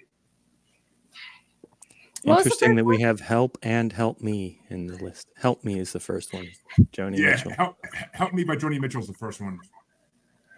What 2.22 2.38
Interesting 2.38 2.76
that 2.76 2.84
we 2.84 3.00
have 3.00 3.18
Help 3.20 3.58
and 3.62 3.92
Help 3.92 4.20
Me 4.20 4.60
in 4.68 4.86
the 4.86 4.96
list. 5.02 5.28
Help 5.36 5.64
Me 5.64 5.78
is 5.78 5.92
the 5.92 6.00
first 6.00 6.32
one, 6.32 6.48
Joni 6.92 7.18
Yeah, 7.18 7.30
Mitchell. 7.30 7.52
Help, 7.52 7.76
Help 8.12 8.32
Me 8.34 8.44
by 8.44 8.56
Joni 8.56 8.78
Mitchell 8.78 9.00
is 9.00 9.08
the 9.08 9.14
first 9.14 9.40
one. 9.40 9.58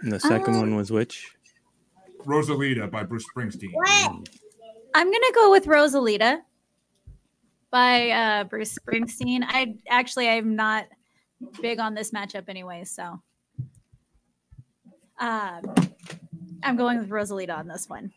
And 0.00 0.12
the 0.12 0.20
second 0.20 0.54
Um, 0.54 0.60
one 0.60 0.76
was 0.76 0.90
which? 0.90 1.34
Rosalita 2.24 2.90
by 2.90 3.04
Bruce 3.04 3.24
Springsteen. 3.34 3.72
I'm 4.94 5.06
gonna 5.06 5.32
go 5.34 5.50
with 5.50 5.66
Rosalita 5.66 6.40
by 7.70 8.10
uh, 8.10 8.44
Bruce 8.44 8.76
Springsteen. 8.78 9.42
I 9.46 9.76
actually 9.88 10.28
I'm 10.28 10.54
not 10.54 10.86
big 11.60 11.78
on 11.78 11.94
this 11.94 12.10
matchup 12.10 12.48
anyway, 12.48 12.84
so 12.84 13.20
um, 15.18 15.62
I'm 16.62 16.76
going 16.76 16.98
with 16.98 17.10
Rosalita 17.10 17.56
on 17.56 17.68
this 17.68 17.88
one. 17.88 18.12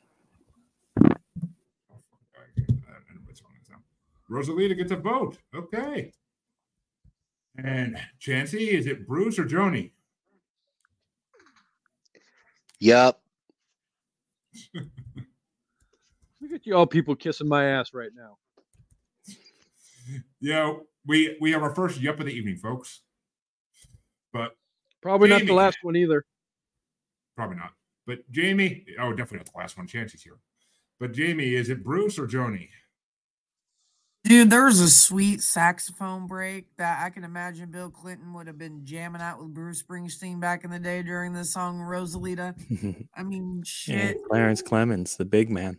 Rosalita 4.30 4.76
gets 4.76 4.92
a 4.92 4.96
vote. 4.96 5.38
Okay. 5.56 6.12
And 7.58 7.98
Chancey, 8.20 8.76
is 8.76 8.88
it 8.88 9.08
Bruce 9.08 9.40
or 9.40 9.46
Joni? 9.46 9.92
Yup. 12.80 13.22
Look 14.74 16.52
at 16.54 16.66
you 16.66 16.76
all 16.76 16.86
people 16.86 17.16
kissing 17.16 17.48
my 17.48 17.66
ass 17.66 17.94
right 17.94 18.12
now. 18.16 18.38
Yeah, 20.40 20.74
we 21.08 21.36
we 21.42 21.52
have 21.52 21.64
our 21.64 21.74
first 21.74 22.00
yup 22.00 22.20
of 22.20 22.28
the 22.28 22.32
evening, 22.32 22.58
folks. 22.58 23.02
But 24.36 24.52
Probably 25.02 25.30
not 25.30 25.46
the 25.46 25.54
last 25.54 25.78
one 25.82 25.96
either. 25.96 26.26
probably 27.38 27.56
not. 27.56 27.72
But 28.06 28.30
Jamie, 28.32 28.86
oh, 29.00 29.12
definitely 29.12 29.38
not 29.38 29.54
the 29.54 29.58
last 29.58 29.78
one. 29.78 29.88
Chancey's 29.88 30.24
here. 30.24 30.40
But 31.00 31.14
Jamie, 31.14 31.56
is 31.56 31.70
it 31.70 31.86
Bruce 31.86 32.20
or 32.20 32.28
Joni? 32.28 32.68
Dude, 34.26 34.50
there 34.50 34.66
was 34.66 34.82
a 34.82 34.90
sweet 34.90 35.42
saxophone 35.42 36.28
break 36.28 36.66
that 36.78 37.02
I 37.02 37.12
can 37.12 37.24
imagine 37.24 37.72
Bill 37.72 37.90
Clinton 37.90 38.34
would 38.34 38.48
have 38.48 38.58
been 38.58 38.84
jamming 38.84 39.22
out 39.22 39.40
with 39.40 39.54
Bruce 39.54 39.82
Springsteen 39.82 40.42
back 40.42 40.66
in 40.66 40.70
the 40.72 40.80
day 40.80 41.02
during 41.02 41.32
the 41.32 41.46
song 41.46 41.80
Rosalita. 41.80 42.56
I 43.16 43.24
mean, 43.24 43.64
Yeah, 43.88 44.08
shit. 44.08 44.24
Clarence 44.26 44.62
Clemons, 44.62 45.16
the 45.16 45.26
big 45.26 45.50
man. 45.50 45.78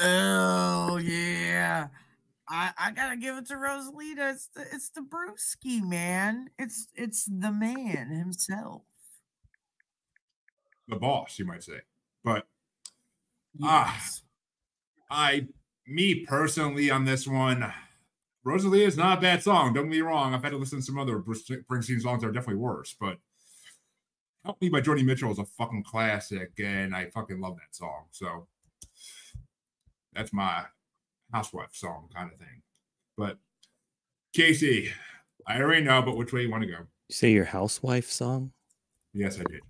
Oh 0.00 0.96
yeah. 0.96 1.86
I, 2.48 2.70
I 2.78 2.90
gotta 2.92 3.16
give 3.16 3.36
it 3.36 3.46
to 3.46 3.54
Rosalita. 3.54 4.32
It's 4.32 4.48
the 4.54 4.62
it's 4.72 4.90
the 4.90 5.00
Brewski 5.00 5.82
man. 5.82 6.48
It's 6.58 6.88
it's 6.94 7.24
the 7.24 7.50
man 7.50 8.10
himself. 8.10 8.82
The 10.88 10.96
boss, 10.96 11.38
you 11.38 11.44
might 11.44 11.64
say. 11.64 11.80
But 12.22 12.46
Ah. 13.62 13.94
Yes. 13.94 14.22
I, 15.10 15.46
me 15.86 16.24
personally, 16.26 16.90
on 16.90 17.04
this 17.04 17.26
one, 17.26 17.72
Rosalita 18.44 18.86
is 18.86 18.96
not 18.96 19.18
a 19.18 19.20
bad 19.20 19.42
song. 19.42 19.72
Don't 19.72 19.84
get 19.84 19.96
me 19.96 20.00
wrong. 20.00 20.34
I've 20.34 20.42
had 20.42 20.50
to 20.50 20.58
listen 20.58 20.80
to 20.80 20.84
some 20.84 20.98
other 20.98 21.18
Bruce 21.18 21.48
Springsteen 21.48 22.00
songs 22.00 22.22
that 22.22 22.28
are 22.28 22.32
definitely 22.32 22.60
worse. 22.60 22.94
But 22.98 23.18
Help 24.44 24.60
Me 24.60 24.68
by 24.68 24.80
Joni 24.80 25.04
Mitchell 25.04 25.32
is 25.32 25.38
a 25.38 25.44
fucking 25.44 25.82
classic, 25.84 26.52
and 26.58 26.94
I 26.94 27.10
fucking 27.10 27.40
love 27.40 27.56
that 27.56 27.74
song. 27.74 28.04
So 28.12 28.46
that's 30.12 30.32
my 30.32 30.64
housewife 31.32 31.70
song 31.72 32.08
kind 32.14 32.30
of 32.32 32.38
thing. 32.38 32.62
But 33.16 33.38
Casey, 34.32 34.90
I 35.46 35.60
already 35.60 35.84
know, 35.84 36.02
but 36.02 36.16
which 36.16 36.32
way 36.32 36.42
you 36.42 36.50
want 36.50 36.62
to 36.64 36.68
go? 36.68 36.78
You 37.08 37.14
say 37.14 37.32
your 37.32 37.44
housewife 37.44 38.10
song? 38.10 38.52
Yes, 39.12 39.38
I 39.40 39.44
did. 39.50 39.60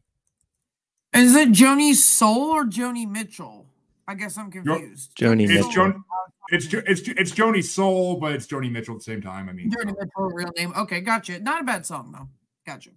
Is 1.14 1.34
it 1.34 1.50
Joni 1.50 1.94
Soul 1.94 2.50
or 2.50 2.64
Joni 2.64 3.08
Mitchell? 3.08 3.66
I 4.08 4.14
guess 4.14 4.36
I'm 4.36 4.50
confused. 4.50 5.16
Joni 5.16 5.44
It's 5.44 5.52
Mitchell. 5.52 5.70
Jon- 5.72 6.04
It's 6.50 6.66
Jo- 6.66 6.82
it's 6.86 7.00
Jo- 7.00 7.14
it's 7.16 7.32
Joni 7.32 7.64
Soul, 7.64 8.16
but 8.20 8.32
it's 8.32 8.46
Joni 8.46 8.70
Mitchell 8.70 8.94
at 8.94 9.00
the 9.00 9.04
same 9.04 9.20
time. 9.22 9.48
I 9.48 9.52
mean, 9.52 9.70
Joni 9.70 9.86
Mitchell, 9.98 10.30
real 10.30 10.50
name. 10.56 10.72
Okay, 10.76 11.00
gotcha. 11.00 11.40
Not 11.40 11.62
a 11.62 11.64
bad 11.64 11.84
song 11.86 12.12
though. 12.12 12.28
Gotcha. 12.66 12.90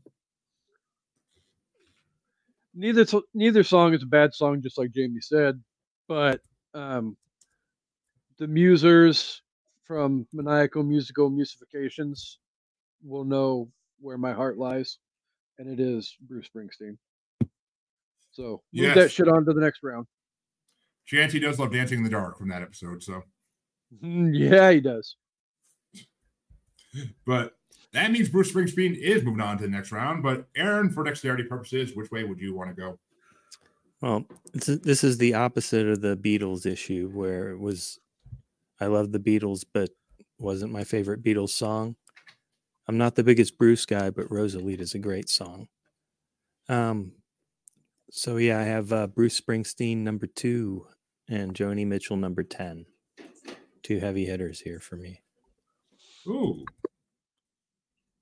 Neither 2.75 3.05
neither 3.33 3.63
song 3.63 3.93
is 3.93 4.03
a 4.03 4.07
bad 4.07 4.33
song, 4.33 4.61
just 4.61 4.77
like 4.77 4.91
Jamie 4.91 5.21
said. 5.21 5.61
But 6.07 6.41
um, 6.73 7.17
the 8.39 8.47
musers 8.47 9.41
from 9.85 10.25
Maniacal 10.33 10.83
Musical 10.83 11.29
Musifications 11.29 12.39
will 13.03 13.25
know 13.25 13.69
where 13.99 14.17
my 14.17 14.31
heart 14.33 14.57
lies, 14.57 14.97
and 15.57 15.69
it 15.69 15.79
is 15.79 16.15
Bruce 16.21 16.47
Springsteen. 16.53 16.97
So 18.31 18.61
move 18.73 18.95
that 18.95 19.11
shit 19.11 19.27
on 19.27 19.45
to 19.45 19.53
the 19.53 19.61
next 19.61 19.83
round. 19.83 20.07
Chancey 21.05 21.39
does 21.39 21.59
love 21.59 21.71
Dancing 21.73 21.97
in 21.97 22.03
the 22.03 22.09
Dark 22.09 22.37
from 22.37 22.49
that 22.49 22.61
episode. 22.61 23.03
So, 23.03 23.23
Mm, 24.03 24.29
Yeah, 24.37 24.71
he 24.71 24.79
does. 24.79 25.15
but 27.25 27.57
that 27.91 28.11
means 28.11 28.29
Bruce 28.29 28.51
Springsteen 28.51 28.95
is 28.95 29.23
moving 29.23 29.41
on 29.41 29.57
to 29.57 29.63
the 29.63 29.69
next 29.69 29.91
round. 29.91 30.21
But 30.21 30.47
Aaron, 30.55 30.91
for 30.91 31.03
dexterity 31.03 31.43
purposes, 31.43 31.95
which 31.95 32.11
way 32.11 32.23
would 32.23 32.39
you 32.39 32.53
want 32.55 32.69
to 32.69 32.75
go? 32.79 32.99
Well, 34.01 34.25
this 34.53 35.03
is 35.03 35.17
the 35.17 35.33
opposite 35.33 35.87
of 35.87 36.01
the 36.01 36.15
Beatles 36.15 36.65
issue, 36.67 37.09
where 37.11 37.49
it 37.49 37.57
was, 37.59 37.99
I 38.79 38.87
love 38.87 39.11
the 39.11 39.19
Beatles, 39.19 39.65
but 39.73 39.89
wasn't 40.37 40.71
my 40.71 40.83
favorite 40.83 41.23
Beatles 41.23 41.49
song. 41.49 41.95
I'm 42.87 42.97
not 42.97 43.15
the 43.15 43.23
biggest 43.23 43.57
Bruce 43.57 43.85
guy, 43.85 44.09
but 44.09 44.29
Rosalita's 44.29 44.95
a 44.95 44.99
great 44.99 45.29
song. 45.29 45.67
Um, 46.67 47.13
so 48.09 48.37
yeah, 48.37 48.59
I 48.59 48.63
have 48.63 48.91
uh, 48.91 49.07
Bruce 49.07 49.39
Springsteen 49.39 49.97
number 49.97 50.27
two 50.27 50.87
and 51.27 51.53
Joni 51.53 51.85
Mitchell 51.85 52.17
number 52.17 52.43
ten. 52.43 52.85
Two 53.83 53.99
heavy 53.99 54.25
hitters 54.25 54.61
here 54.61 54.79
for 54.79 54.95
me. 54.95 55.21
Ooh. 56.27 56.65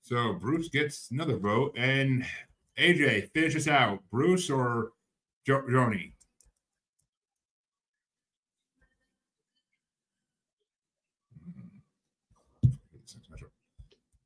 So 0.02 0.34
Bruce 0.34 0.70
gets 0.70 1.10
another 1.12 1.38
vote, 1.38 1.74
and 1.78 2.26
AJ 2.78 3.32
finish 3.34 3.56
us 3.56 3.68
out. 3.68 4.00
Bruce 4.12 4.50
or 4.50 4.92
jo- 5.46 5.64
Joni? 5.70 6.14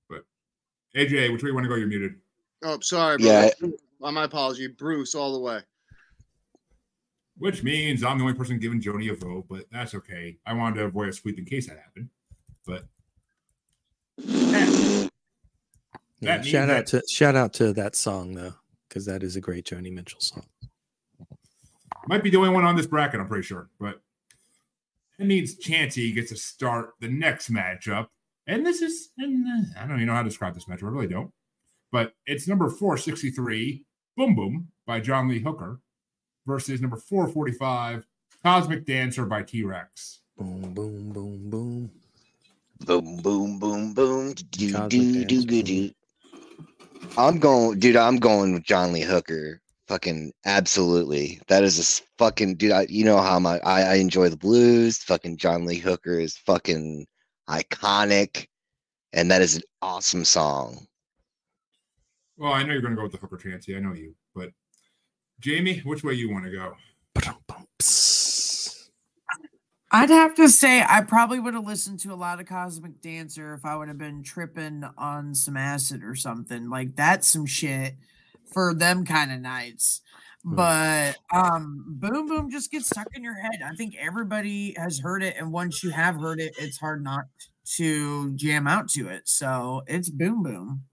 But 0.10 0.24
AJ, 0.96 1.32
which 1.32 1.44
way 1.44 1.50
you 1.50 1.54
want 1.54 1.66
to 1.66 1.70
go? 1.70 1.76
You're 1.76 1.88
muted. 1.88 2.16
Oh, 2.64 2.80
sorry, 2.82 3.18
bro. 3.18 3.28
Yeah. 3.28 3.50
My 4.00 4.24
apology. 4.24 4.68
Bruce, 4.68 5.16
all 5.16 5.34
the 5.34 5.40
way. 5.40 5.62
Which 7.38 7.64
means 7.64 8.04
I'm 8.04 8.18
the 8.18 8.24
only 8.24 8.36
person 8.36 8.60
giving 8.60 8.82
Joni 8.82 9.12
a 9.12 9.16
vote, 9.16 9.46
but 9.50 9.66
that's 9.72 9.96
okay. 9.96 10.38
I 10.46 10.54
wanted 10.54 10.76
to 10.80 10.86
avoid 10.86 11.10
a 11.10 11.14
sweep 11.14 11.40
in 11.40 11.46
case 11.46 11.68
that 11.68 11.78
happened. 11.78 12.10
But 12.66 12.86
Yeah, 14.18 15.08
That 16.22 16.46
shout 16.46 16.68
means 16.68 16.80
out 16.80 16.88
to 16.88 17.04
shout 17.10 17.36
out 17.36 17.54
to 17.54 17.74
that 17.74 17.96
song 17.96 18.36
though, 18.36 18.54
because 18.88 19.06
that 19.06 19.24
is 19.24 19.36
a 19.36 19.42
great 19.42 19.66
Joni 19.66 19.92
Mitchell 19.92 20.20
song. 20.20 20.46
might 22.08 22.22
be 22.24 22.30
the 22.30 22.38
only 22.38 22.50
one 22.50 22.64
on 22.64 22.76
this 22.76 22.86
bracket, 22.86 23.20
I'm 23.20 23.28
pretty 23.28 23.44
sure. 23.44 23.70
But 23.80 24.02
that 25.18 25.26
means 25.26 25.58
Chancey 25.58 26.12
gets 26.12 26.30
to 26.30 26.38
start 26.38 26.92
the 27.00 27.08
next 27.08 27.52
matchup. 27.52 28.08
And 28.48 28.66
this 28.66 28.82
is, 28.82 29.10
and 29.18 29.46
uh, 29.48 29.80
I 29.80 29.88
don't 29.88 29.98
even 29.98 30.08
know 30.08 30.14
how 30.14 30.24
to 30.24 30.30
describe 30.30 30.54
this 30.54 30.66
matchup. 30.66 30.84
I 30.84 30.90
really 30.90 31.08
don't. 31.08 31.32
But 31.92 32.14
it's 32.26 32.48
number 32.48 32.70
463, 32.70 33.84
Boom 34.18 34.36
Boom 34.36 34.70
by 34.86 35.00
John 35.00 35.28
Lee 35.28 35.40
Hooker 35.40 35.80
versus 36.46 36.82
number 36.82 36.98
445, 36.98 38.08
Cosmic 38.44 38.86
Dancer 38.86 39.26
by 39.26 39.44
T 39.44 39.64
Rex. 39.64 40.22
Boom, 40.38 40.74
boom, 40.74 41.12
boom, 41.12 41.50
boom. 41.50 41.92
Boom, 42.86 43.18
boom, 43.18 43.60
boom, 43.60 43.94
boom. 43.94 44.34
Do, 44.34 44.72
Cosmic 44.72 44.90
do, 44.90 45.26
do, 45.26 45.46
do, 45.46 45.64
do. 45.64 45.92
I'm 47.18 47.40
going, 47.40 47.80
dude. 47.80 47.96
I'm 47.96 48.18
going 48.18 48.54
with 48.54 48.64
John 48.64 48.94
Lee 48.94 49.02
Hooker. 49.02 49.62
Fucking 49.88 50.32
absolutely. 50.46 51.42
That 51.48 51.64
is 51.64 51.78
a 51.78 52.04
fucking 52.18 52.56
dude. 52.56 52.72
I, 52.72 52.88
you 52.90 53.04
know 53.04 53.18
how 53.18 53.38
my 53.40 53.60
I, 53.60 53.82
I 53.84 53.94
enjoy 53.96 54.30
the 54.30 54.38
blues. 54.38 54.98
Fucking 55.00 55.38
John 55.38 55.66
Lee 55.66 55.78
Hooker 55.78 56.20
is 56.20 56.38
fucking 56.38 57.06
iconic, 57.52 58.48
and 59.14 59.30
that 59.30 59.42
is 59.42 59.58
an 59.58 59.64
awesome 59.82 60.26
song. 60.26 60.88
Well, 62.38 62.54
I 62.54 62.64
know 62.64 62.74
you're 62.74 62.82
going 62.82 62.94
to 62.94 62.98
go 62.98 63.04
with 63.04 63.12
the 63.12 63.18
Hooker 63.18 63.38
Chancey. 63.38 63.76
I 63.76 63.80
know 63.80 63.94
you. 63.94 64.16
But 64.34 64.50
Jamie, 65.40 65.80
which 65.80 66.04
way 66.04 66.14
you 66.14 66.32
want 66.32 66.46
to 66.46 66.52
go? 66.52 66.74
I'd 69.94 70.10
have 70.10 70.36
to 70.36 70.48
say 70.48 70.82
I 70.88 71.02
probably 71.02 71.40
would 71.40 71.54
have 71.54 71.68
listened 71.68 72.00
to 72.02 72.14
a 72.14 72.16
lot 72.16 72.40
of 72.40 72.48
Cosmic 72.48 73.02
Dancer 73.02 73.54
if 73.54 73.66
I 73.66 73.76
would 73.76 73.90
have 73.90 73.98
been 73.98 74.24
tripping 74.24 74.86
on 74.98 75.36
some 75.36 75.58
acid 75.58 76.02
or 76.04 76.16
something. 76.16 76.70
Like 76.70 76.96
that's 76.96 77.28
some 77.28 77.46
shit 77.46 77.96
for 78.54 78.74
them 78.74 79.06
kind 79.06 79.34
of 79.34 79.42
nights. 79.42 80.02
Hmm. 80.44 80.56
But 80.56 81.18
um 81.34 81.86
boom 81.88 82.28
boom 82.28 82.50
just 82.50 82.72
gets 82.72 82.88
stuck 82.88 83.08
in 83.16 83.24
your 83.24 83.36
head. 83.36 83.62
I 83.66 83.76
think 83.76 83.96
everybody 84.00 84.76
has 84.78 85.00
heard 85.00 85.24
it, 85.24 85.36
and 85.38 85.52
once 85.52 85.84
you 85.84 85.92
have 85.92 86.16
heard 86.16 86.40
it, 86.40 86.56
it's 86.58 86.78
hard 86.78 87.04
not 87.04 87.26
to 87.78 88.34
jam 88.34 88.68
out 88.68 88.90
to 88.90 89.10
it. 89.10 89.28
So 89.28 89.84
it's 89.88 90.10
boom 90.10 90.44
boom. 90.44 90.84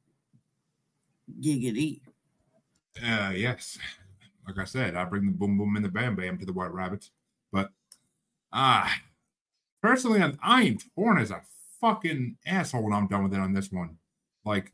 Giggity. 1.41 2.01
Uh, 3.03 3.33
yes. 3.35 3.79
Like 4.47 4.57
I 4.61 4.65
said, 4.65 4.97
I 4.97 5.05
bring 5.05 5.27
the 5.27 5.33
boom 5.33 5.59
boom 5.59 5.77
and 5.77 5.85
the 5.85 5.91
bam 5.91 6.17
bam 6.17 6.39
to 6.39 6.47
the 6.47 6.55
White 6.55 6.73
Rabbits. 6.73 7.11
But 7.53 7.69
ah, 8.51 8.91
personally, 9.83 10.23
I'm, 10.23 10.39
I 10.43 10.63
am 10.63 10.79
torn 10.95 11.19
as 11.19 11.31
a 11.31 11.43
fucking 11.83 12.39
asshole 12.47 12.85
when 12.85 12.95
I'm 12.95 13.09
done 13.09 13.25
with 13.25 13.35
it 13.35 13.41
on 13.41 13.53
this 13.53 13.71
one. 13.71 13.99
Like, 14.47 14.73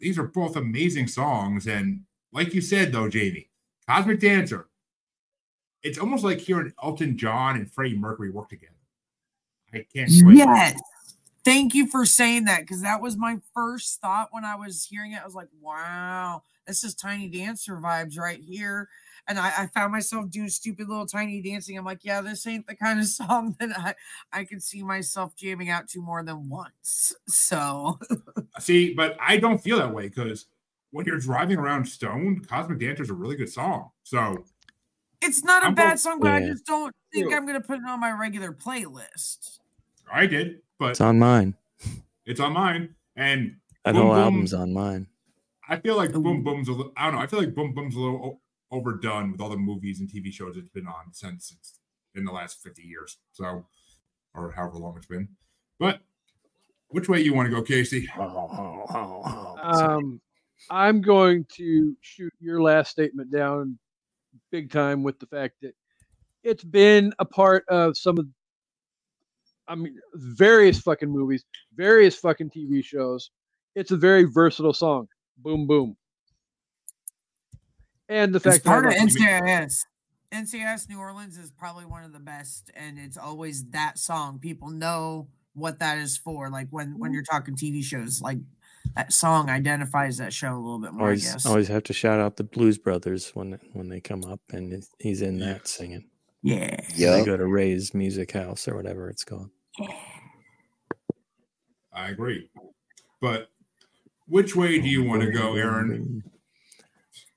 these 0.00 0.18
are 0.18 0.26
both 0.26 0.56
amazing 0.56 1.08
songs, 1.08 1.66
and 1.66 2.04
like 2.32 2.54
you 2.54 2.62
said 2.62 2.92
though, 2.92 3.10
Jamie, 3.10 3.47
Cosmic 3.88 4.20
Dancer. 4.20 4.68
It's 5.82 5.98
almost 5.98 6.24
like 6.24 6.38
hearing 6.38 6.72
Elton 6.82 7.16
John 7.16 7.56
and 7.56 7.70
Freddie 7.70 7.96
Mercury 7.96 8.30
work 8.30 8.50
together. 8.50 8.72
I 9.72 9.86
can't. 9.94 10.10
Yes. 10.10 10.80
Thank 11.44 11.74
you 11.74 11.86
for 11.86 12.04
saying 12.04 12.44
that 12.44 12.60
because 12.60 12.82
that 12.82 13.00
was 13.00 13.16
my 13.16 13.38
first 13.54 14.00
thought 14.00 14.28
when 14.32 14.44
I 14.44 14.56
was 14.56 14.84
hearing 14.84 15.12
it. 15.12 15.22
I 15.22 15.24
was 15.24 15.34
like, 15.34 15.48
wow, 15.62 16.42
this 16.66 16.84
is 16.84 16.94
Tiny 16.94 17.28
Dancer 17.28 17.76
vibes 17.76 18.18
right 18.18 18.40
here. 18.40 18.88
And 19.28 19.38
I, 19.38 19.52
I 19.56 19.66
found 19.68 19.92
myself 19.92 20.30
doing 20.30 20.48
stupid 20.48 20.88
little 20.88 21.06
tiny 21.06 21.40
dancing. 21.40 21.78
I'm 21.78 21.84
like, 21.84 22.02
yeah, 22.02 22.20
this 22.20 22.46
ain't 22.46 22.66
the 22.66 22.74
kind 22.74 22.98
of 22.98 23.06
song 23.08 23.56
that 23.60 23.70
I, 23.78 23.94
I 24.32 24.44
could 24.44 24.62
see 24.62 24.82
myself 24.82 25.36
jamming 25.36 25.70
out 25.70 25.88
to 25.90 26.00
more 26.00 26.22
than 26.22 26.48
once. 26.48 27.14
So 27.28 27.98
See, 28.58 28.94
but 28.94 29.16
I 29.20 29.36
don't 29.38 29.58
feel 29.58 29.78
that 29.78 29.94
way 29.94 30.08
because 30.08 30.46
when 30.90 31.06
you're 31.06 31.18
driving 31.18 31.58
around 31.58 31.84
stoned, 31.86 32.48
Cosmic 32.48 32.78
Dancer 32.80 33.02
is 33.02 33.10
a 33.10 33.14
really 33.14 33.36
good 33.36 33.48
song. 33.50 33.90
So 34.04 34.44
it's 35.20 35.42
not 35.44 35.62
a 35.62 35.66
I'm 35.66 35.74
bad 35.74 35.92
both- 35.94 36.00
song, 36.00 36.20
but 36.20 36.30
I 36.32 36.40
just 36.40 36.64
don't 36.66 36.94
think 37.12 37.30
Yeah. 37.30 37.36
I'm 37.36 37.46
going 37.46 37.60
to 37.60 37.66
put 37.66 37.78
it 37.78 37.84
on 37.86 38.00
my 38.00 38.10
regular 38.12 38.52
playlist. 38.52 39.58
I 40.12 40.26
did, 40.26 40.62
but 40.78 40.90
It's 40.90 41.00
on 41.00 41.18
mine. 41.18 41.54
it's 42.24 42.40
on 42.40 42.52
mine. 42.52 42.94
And 43.16 43.56
That 43.84 43.92
Boom 43.94 44.02
whole 44.02 44.12
Boom. 44.14 44.22
album's 44.22 44.54
on 44.54 44.72
mine. 44.72 45.06
I 45.68 45.76
feel 45.76 45.96
like 45.96 46.14
Ooh. 46.14 46.20
Boom 46.22 46.42
Boom's 46.42 46.68
a 46.68 46.72
little, 46.72 46.92
I 46.96 47.04
don't 47.06 47.14
know. 47.16 47.20
I 47.20 47.26
feel 47.26 47.40
like 47.40 47.54
Boom 47.54 47.74
Boom's 47.74 47.94
a 47.94 48.00
little 48.00 48.24
o- 48.24 48.76
overdone 48.76 49.32
with 49.32 49.40
all 49.40 49.50
the 49.50 49.56
movies 49.56 50.00
and 50.00 50.08
TV 50.08 50.32
shows 50.32 50.56
it's 50.56 50.68
been 50.70 50.86
on 50.86 51.12
since 51.12 51.50
it's 51.50 51.78
in 52.14 52.24
the 52.24 52.32
last 52.32 52.62
50 52.62 52.82
years. 52.82 53.18
So, 53.32 53.66
or 54.34 54.52
however 54.52 54.76
long 54.78 54.96
it's 54.96 55.06
been. 55.06 55.28
But 55.78 56.00
which 56.88 57.08
way 57.08 57.20
you 57.20 57.34
want 57.34 57.50
to 57.50 57.54
go, 57.54 57.62
Kasey? 57.62 58.06
Um, 59.62 60.20
I'm 60.70 61.00
going 61.00 61.46
to 61.56 61.96
shoot 62.00 62.32
your 62.40 62.60
last 62.60 62.90
statement 62.90 63.30
down 63.30 63.78
big 64.50 64.70
time 64.70 65.02
with 65.02 65.18
the 65.18 65.26
fact 65.26 65.54
that 65.62 65.74
it's 66.42 66.64
been 66.64 67.12
a 67.18 67.24
part 67.24 67.64
of 67.68 67.96
some 67.96 68.18
of, 68.18 68.26
I 69.66 69.74
mean, 69.74 69.96
various 70.14 70.80
fucking 70.80 71.10
movies, 71.10 71.44
various 71.74 72.16
fucking 72.16 72.50
TV 72.50 72.84
shows. 72.84 73.30
It's 73.74 73.90
a 73.90 73.96
very 73.96 74.24
versatile 74.24 74.72
song. 74.72 75.08
Boom, 75.38 75.66
boom. 75.66 75.96
And 78.08 78.34
the 78.34 78.40
fact 78.40 78.64
that 78.64 78.68
part 78.68 78.86
of 78.86 78.92
NCIS. 78.92 79.80
NCIS 80.32 80.88
New 80.88 80.98
Orleans 80.98 81.38
is 81.38 81.50
probably 81.50 81.86
one 81.86 82.04
of 82.04 82.12
the 82.12 82.18
best, 82.18 82.70
and 82.74 82.98
it's 82.98 83.16
always 83.16 83.64
that 83.70 83.98
song. 83.98 84.38
People 84.38 84.68
know 84.68 85.28
what 85.54 85.78
that 85.78 85.98
is 85.98 86.18
for. 86.18 86.50
Like 86.50 86.68
when 86.70 86.98
when 86.98 87.08
mm-hmm. 87.10 87.14
you're 87.14 87.22
talking 87.22 87.56
TV 87.56 87.82
shows, 87.82 88.20
like 88.20 88.38
that 88.96 89.12
song 89.12 89.48
identifies 89.50 90.18
that 90.18 90.32
show 90.32 90.52
a 90.54 90.58
little 90.58 90.78
bit 90.80 90.92
more. 90.92 91.02
I 91.08 91.10
Always, 91.10 91.32
guess. 91.32 91.46
always 91.46 91.68
have 91.68 91.82
to 91.84 91.92
shout 91.92 92.20
out 92.20 92.36
the 92.36 92.44
Blues 92.44 92.78
Brothers 92.78 93.30
when 93.34 93.58
when 93.72 93.88
they 93.88 94.00
come 94.00 94.24
up, 94.24 94.40
and 94.52 94.82
he's 94.98 95.22
in 95.22 95.38
that 95.40 95.68
singing. 95.68 96.08
Yeah. 96.42 96.76
They 96.96 97.18
Yeah. 97.18 97.24
go 97.24 97.36
to 97.36 97.46
Ray's 97.46 97.94
Music 97.94 98.32
House 98.32 98.66
or 98.68 98.76
whatever 98.76 99.08
it's 99.10 99.24
called. 99.24 99.50
I 101.92 102.08
agree. 102.10 102.50
But 103.20 103.48
which 104.26 104.54
way 104.54 104.78
do 104.80 104.88
you 104.88 105.04
want 105.04 105.22
to 105.22 105.30
go, 105.30 105.54
Aaron? 105.56 106.22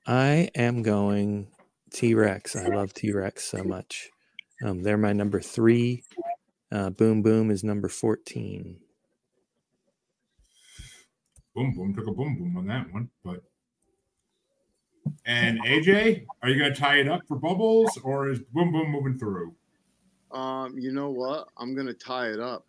I 0.06 0.50
am 0.54 0.82
going 0.82 1.48
T 1.92 2.14
Rex. 2.14 2.54
I 2.56 2.66
love 2.68 2.92
T 2.94 3.12
Rex 3.12 3.44
so 3.44 3.62
much. 3.64 4.10
Um, 4.64 4.82
they're 4.82 4.96
my 4.98 5.12
number 5.12 5.40
three. 5.40 6.04
Uh, 6.70 6.90
Boom 6.90 7.22
Boom 7.22 7.50
is 7.50 7.64
number 7.64 7.88
14. 7.88 8.78
Boom 11.54 11.74
Boom 11.74 11.94
took 11.94 12.06
a 12.06 12.12
boom 12.12 12.36
boom 12.36 12.56
on 12.56 12.66
that 12.66 12.92
one. 12.92 13.08
But 13.24 13.42
and 15.26 15.60
AJ, 15.64 16.26
are 16.42 16.48
you 16.48 16.58
going 16.58 16.72
to 16.72 16.78
tie 16.78 16.96
it 16.96 17.08
up 17.08 17.20
for 17.26 17.36
bubbles 17.36 17.98
or 18.02 18.28
is 18.28 18.40
Boom 18.52 18.72
Boom 18.72 18.90
moving 18.90 19.18
through? 19.18 19.54
Um, 20.32 20.78
you 20.78 20.92
know 20.92 21.10
what? 21.10 21.48
I'm 21.58 21.74
gonna 21.74 21.92
tie 21.92 22.28
it 22.28 22.40
up. 22.40 22.66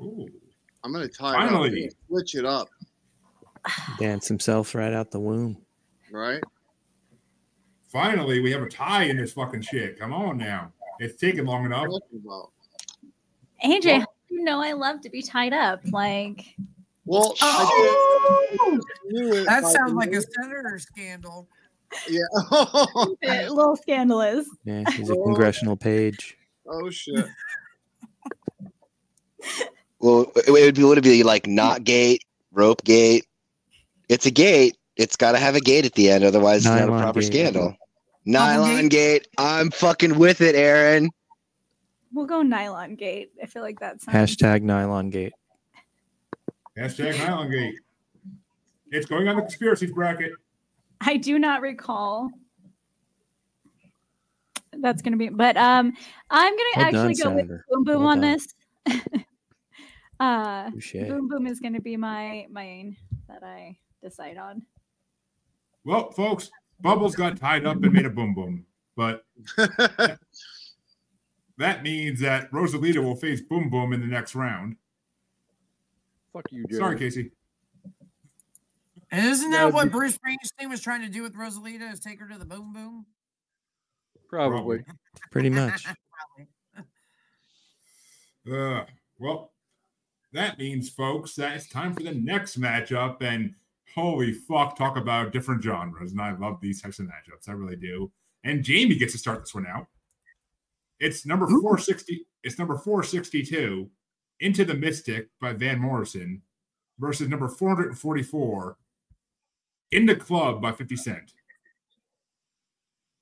Ooh. 0.00 0.28
I'm 0.84 0.92
gonna 0.92 1.08
tie 1.08 1.32
it 1.32 1.36
up. 1.36 1.50
Finally. 1.50 1.84
and 1.84 1.94
Switch 2.08 2.34
it 2.34 2.44
up, 2.44 2.68
Dance 3.98 4.28
himself 4.28 4.74
right 4.74 4.92
out 4.92 5.10
the 5.10 5.20
womb. 5.20 5.56
right? 6.12 6.42
Finally, 7.88 8.40
we 8.40 8.50
have 8.52 8.62
a 8.62 8.68
tie 8.68 9.04
in 9.04 9.16
this 9.16 9.32
fucking 9.32 9.62
shit. 9.62 9.98
Come 9.98 10.12
on 10.12 10.36
now. 10.36 10.72
It's 10.98 11.18
taken 11.18 11.46
long 11.46 11.64
enough. 11.64 11.86
AJ, 13.64 14.00
how 14.00 14.06
do 14.28 14.34
you 14.34 14.44
know 14.44 14.60
I 14.60 14.72
love 14.72 15.00
to 15.02 15.10
be 15.10 15.22
tied 15.22 15.54
up. 15.54 15.80
Like, 15.92 16.56
Well, 17.06 17.34
Oh, 17.40 18.46
I 18.60 18.78
knew 19.06 19.32
it 19.34 19.44
that 19.46 19.64
sounds 19.64 19.92
like 19.92 20.12
a 20.12 20.20
senator 20.20 20.78
scandal. 20.78 21.48
yeah. 22.08 22.20
a 22.50 23.48
little 23.50 23.76
scandalous. 23.76 24.46
Yeah, 24.64 24.84
he's 24.90 25.08
a 25.08 25.14
congressional 25.14 25.76
page. 25.76 26.36
oh 26.68 26.90
shit. 26.90 27.26
Well, 29.98 30.30
it 30.36 30.50
would 30.50 30.74
be 30.74 30.84
would 30.84 30.98
it 30.98 31.04
be 31.04 31.22
like 31.22 31.46
knot 31.46 31.82
gate, 31.84 32.22
rope 32.52 32.84
gate? 32.84 33.24
It's 34.08 34.26
a 34.26 34.30
gate. 34.30 34.76
It's 34.96 35.16
got 35.16 35.32
to 35.32 35.38
have 35.38 35.54
a 35.56 35.60
gate 35.60 35.84
at 35.86 35.94
the 35.94 36.10
end, 36.10 36.22
otherwise 36.22 36.58
it's 36.58 36.66
not 36.66 36.82
a 36.82 36.86
proper 36.86 37.20
gate. 37.20 37.26
scandal. 37.26 37.76
Nylon 38.24 38.88
gate? 38.88 39.22
gate. 39.22 39.28
I'm 39.38 39.70
fucking 39.70 40.18
with 40.18 40.40
it, 40.42 40.54
Aaron. 40.54 41.10
We'll 42.12 42.26
go 42.26 42.42
nylon 42.42 42.94
gate. 42.96 43.30
I 43.42 43.46
feel 43.46 43.62
like 43.62 43.80
that 43.80 44.00
sounds. 44.02 44.16
Hashtag 44.36 44.62
Nylon 44.62 45.10
Gate. 45.10 45.32
Hashtag 46.78 47.18
Nylon 47.18 47.50
Gate. 47.50 47.74
It's 48.90 49.06
going 49.06 49.28
on 49.28 49.36
the 49.36 49.42
conspiracies 49.42 49.92
bracket. 49.92 50.32
I 51.00 51.16
do 51.16 51.38
not 51.38 51.62
recall. 51.62 52.30
That's 54.72 55.00
gonna 55.00 55.16
be, 55.16 55.28
but 55.30 55.56
um, 55.56 55.92
I'm 56.30 56.52
gonna 56.52 56.64
Well 56.76 56.86
actually 56.86 57.14
done, 57.14 57.36
go 57.36 57.36
with 57.36 57.48
Boom 57.48 57.84
Boom 57.84 58.00
Well 58.00 58.08
on 58.08 58.20
done. 58.20 58.38
this. 58.86 59.06
uh, 60.20 60.70
Touche. 60.70 60.92
Boom 61.08 61.28
Boom 61.28 61.46
is 61.46 61.60
gonna 61.60 61.80
be 61.80 61.96
my 61.96 62.46
main 62.50 62.96
that 63.28 63.42
I 63.42 63.78
decide 64.02 64.36
on. 64.36 64.62
Well, 65.84 66.10
folks, 66.10 66.50
Bubbles 66.80 67.14
got 67.14 67.38
tied 67.38 67.64
up 67.64 67.82
and 67.82 67.92
made 67.92 68.06
a 68.06 68.10
boom 68.10 68.34
boom. 68.34 68.66
But 68.96 69.24
that 71.58 71.82
means 71.82 72.20
that 72.20 72.50
Rosalita 72.50 73.02
will 73.02 73.16
face 73.16 73.40
Boom 73.40 73.70
Boom 73.70 73.92
in 73.92 74.00
the 74.00 74.06
next 74.06 74.34
round. 74.34 74.76
Fuck 76.36 76.52
you, 76.52 76.66
Joe. 76.70 76.78
Sorry, 76.78 76.96
Kasey. 76.96 77.30
And 79.10 79.26
isn't 79.26 79.50
that 79.52 79.72
what 79.72 79.90
Bruce 79.90 80.18
Springsteen 80.18 80.68
was 80.68 80.82
trying 80.82 81.00
to 81.00 81.08
do 81.08 81.22
with 81.22 81.34
Rosalita? 81.34 81.90
Is 81.90 82.00
take 82.00 82.20
her 82.20 82.28
to 82.28 82.36
the 82.36 82.44
boom 82.44 82.74
boom? 82.74 83.06
Probably. 84.28 84.84
Pretty 85.30 85.50
much. 85.50 85.86
Uh, 88.48 88.84
well, 89.18 89.50
that 90.32 90.56
means, 90.56 90.88
folks, 90.88 91.34
that 91.34 91.56
it's 91.56 91.68
time 91.68 91.92
for 91.92 92.04
the 92.04 92.14
next 92.14 92.60
matchup. 92.60 93.20
And 93.20 93.52
holy 93.92 94.32
fuck, 94.32 94.78
talk 94.78 94.96
about 94.96 95.32
different 95.32 95.64
genres. 95.64 96.12
And 96.12 96.20
I 96.20 96.30
love 96.36 96.60
these 96.60 96.80
types 96.80 97.00
of 97.00 97.06
matchups. 97.06 97.48
I 97.48 97.52
really 97.54 97.74
do. 97.74 98.12
And 98.44 98.62
Jamie 98.62 98.94
gets 98.94 99.14
to 99.14 99.18
start 99.18 99.40
this 99.40 99.52
one 99.52 99.66
out. 99.66 99.88
It's 101.00 101.26
number 101.26 101.48
460. 101.48 102.24
It's 102.44 102.56
number 102.56 102.76
462, 102.76 103.90
Into 104.40 104.64
the 104.64 104.74
Mystic 104.74 105.28
by 105.40 105.52
Van 105.52 105.78
Morrison 105.78 106.42
versus 106.98 107.28
number 107.28 107.48
444, 107.48 108.76
In 109.92 110.06
the 110.06 110.16
Club 110.16 110.60
by 110.60 110.72
50 110.72 110.96
Cent. 110.96 111.32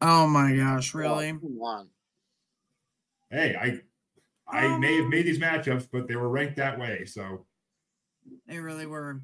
Oh 0.01 0.27
my 0.27 0.55
gosh, 0.57 0.93
really? 0.93 1.33
Come. 1.33 1.89
Hey, 3.31 3.57
I 3.57 3.81
I 4.47 4.77
may 4.79 4.97
have 4.97 5.09
made 5.09 5.25
these 5.27 5.39
matchups, 5.39 5.89
but 5.91 6.07
they 6.09 6.17
were 6.17 6.29
ranked 6.29 6.57
that 6.57 6.79
way. 6.79 7.05
So 7.07 7.47
They 8.47 8.59
really 8.59 8.87
were. 8.87 9.23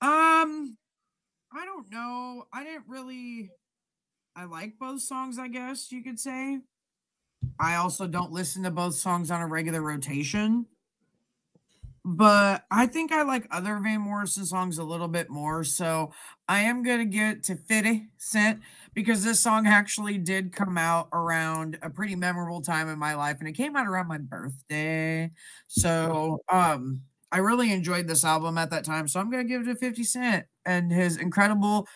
Um, 0.00 0.76
I 1.52 1.64
don't 1.64 1.90
know. 1.90 2.46
I 2.52 2.64
didn't 2.64 2.84
really. 2.88 3.50
I 4.34 4.44
like 4.44 4.78
both 4.78 5.02
songs. 5.02 5.38
I 5.38 5.48
guess 5.48 5.90
you 5.92 6.02
could 6.02 6.18
say. 6.18 6.60
I 7.60 7.74
also 7.76 8.06
don't 8.06 8.32
listen 8.32 8.62
to 8.62 8.70
both 8.70 8.94
songs 8.94 9.30
on 9.30 9.40
a 9.40 9.46
regular 9.46 9.82
rotation. 9.82 10.66
But 12.10 12.64
I 12.70 12.86
think 12.86 13.12
I 13.12 13.22
like 13.22 13.46
other 13.50 13.78
Van 13.82 14.00
Morrison 14.00 14.46
songs 14.46 14.78
a 14.78 14.82
little 14.84 15.08
bit 15.08 15.28
more. 15.28 15.62
So 15.62 16.10
I 16.48 16.60
am 16.60 16.82
gonna 16.82 17.04
get 17.04 17.42
to 17.44 17.56
50 17.56 18.08
Cent 18.16 18.60
because 18.94 19.22
this 19.24 19.40
song 19.40 19.66
actually 19.66 20.16
did 20.16 20.50
come 20.52 20.78
out 20.78 21.08
around 21.12 21.78
a 21.82 21.90
pretty 21.90 22.16
memorable 22.16 22.62
time 22.62 22.88
in 22.88 22.98
my 22.98 23.14
life, 23.14 23.36
and 23.40 23.48
it 23.48 23.52
came 23.52 23.76
out 23.76 23.86
around 23.86 24.08
my 24.08 24.16
birthday. 24.16 25.30
So 25.66 26.40
um 26.50 27.02
I 27.30 27.38
really 27.38 27.72
enjoyed 27.72 28.06
this 28.08 28.24
album 28.24 28.56
at 28.56 28.70
that 28.70 28.84
time. 28.84 29.06
So 29.06 29.20
I'm 29.20 29.30
gonna 29.30 29.44
give 29.44 29.62
it 29.62 29.64
to 29.66 29.74
50 29.74 30.02
Cent 30.02 30.46
and 30.64 30.90
his 30.90 31.18
incredible 31.18 31.86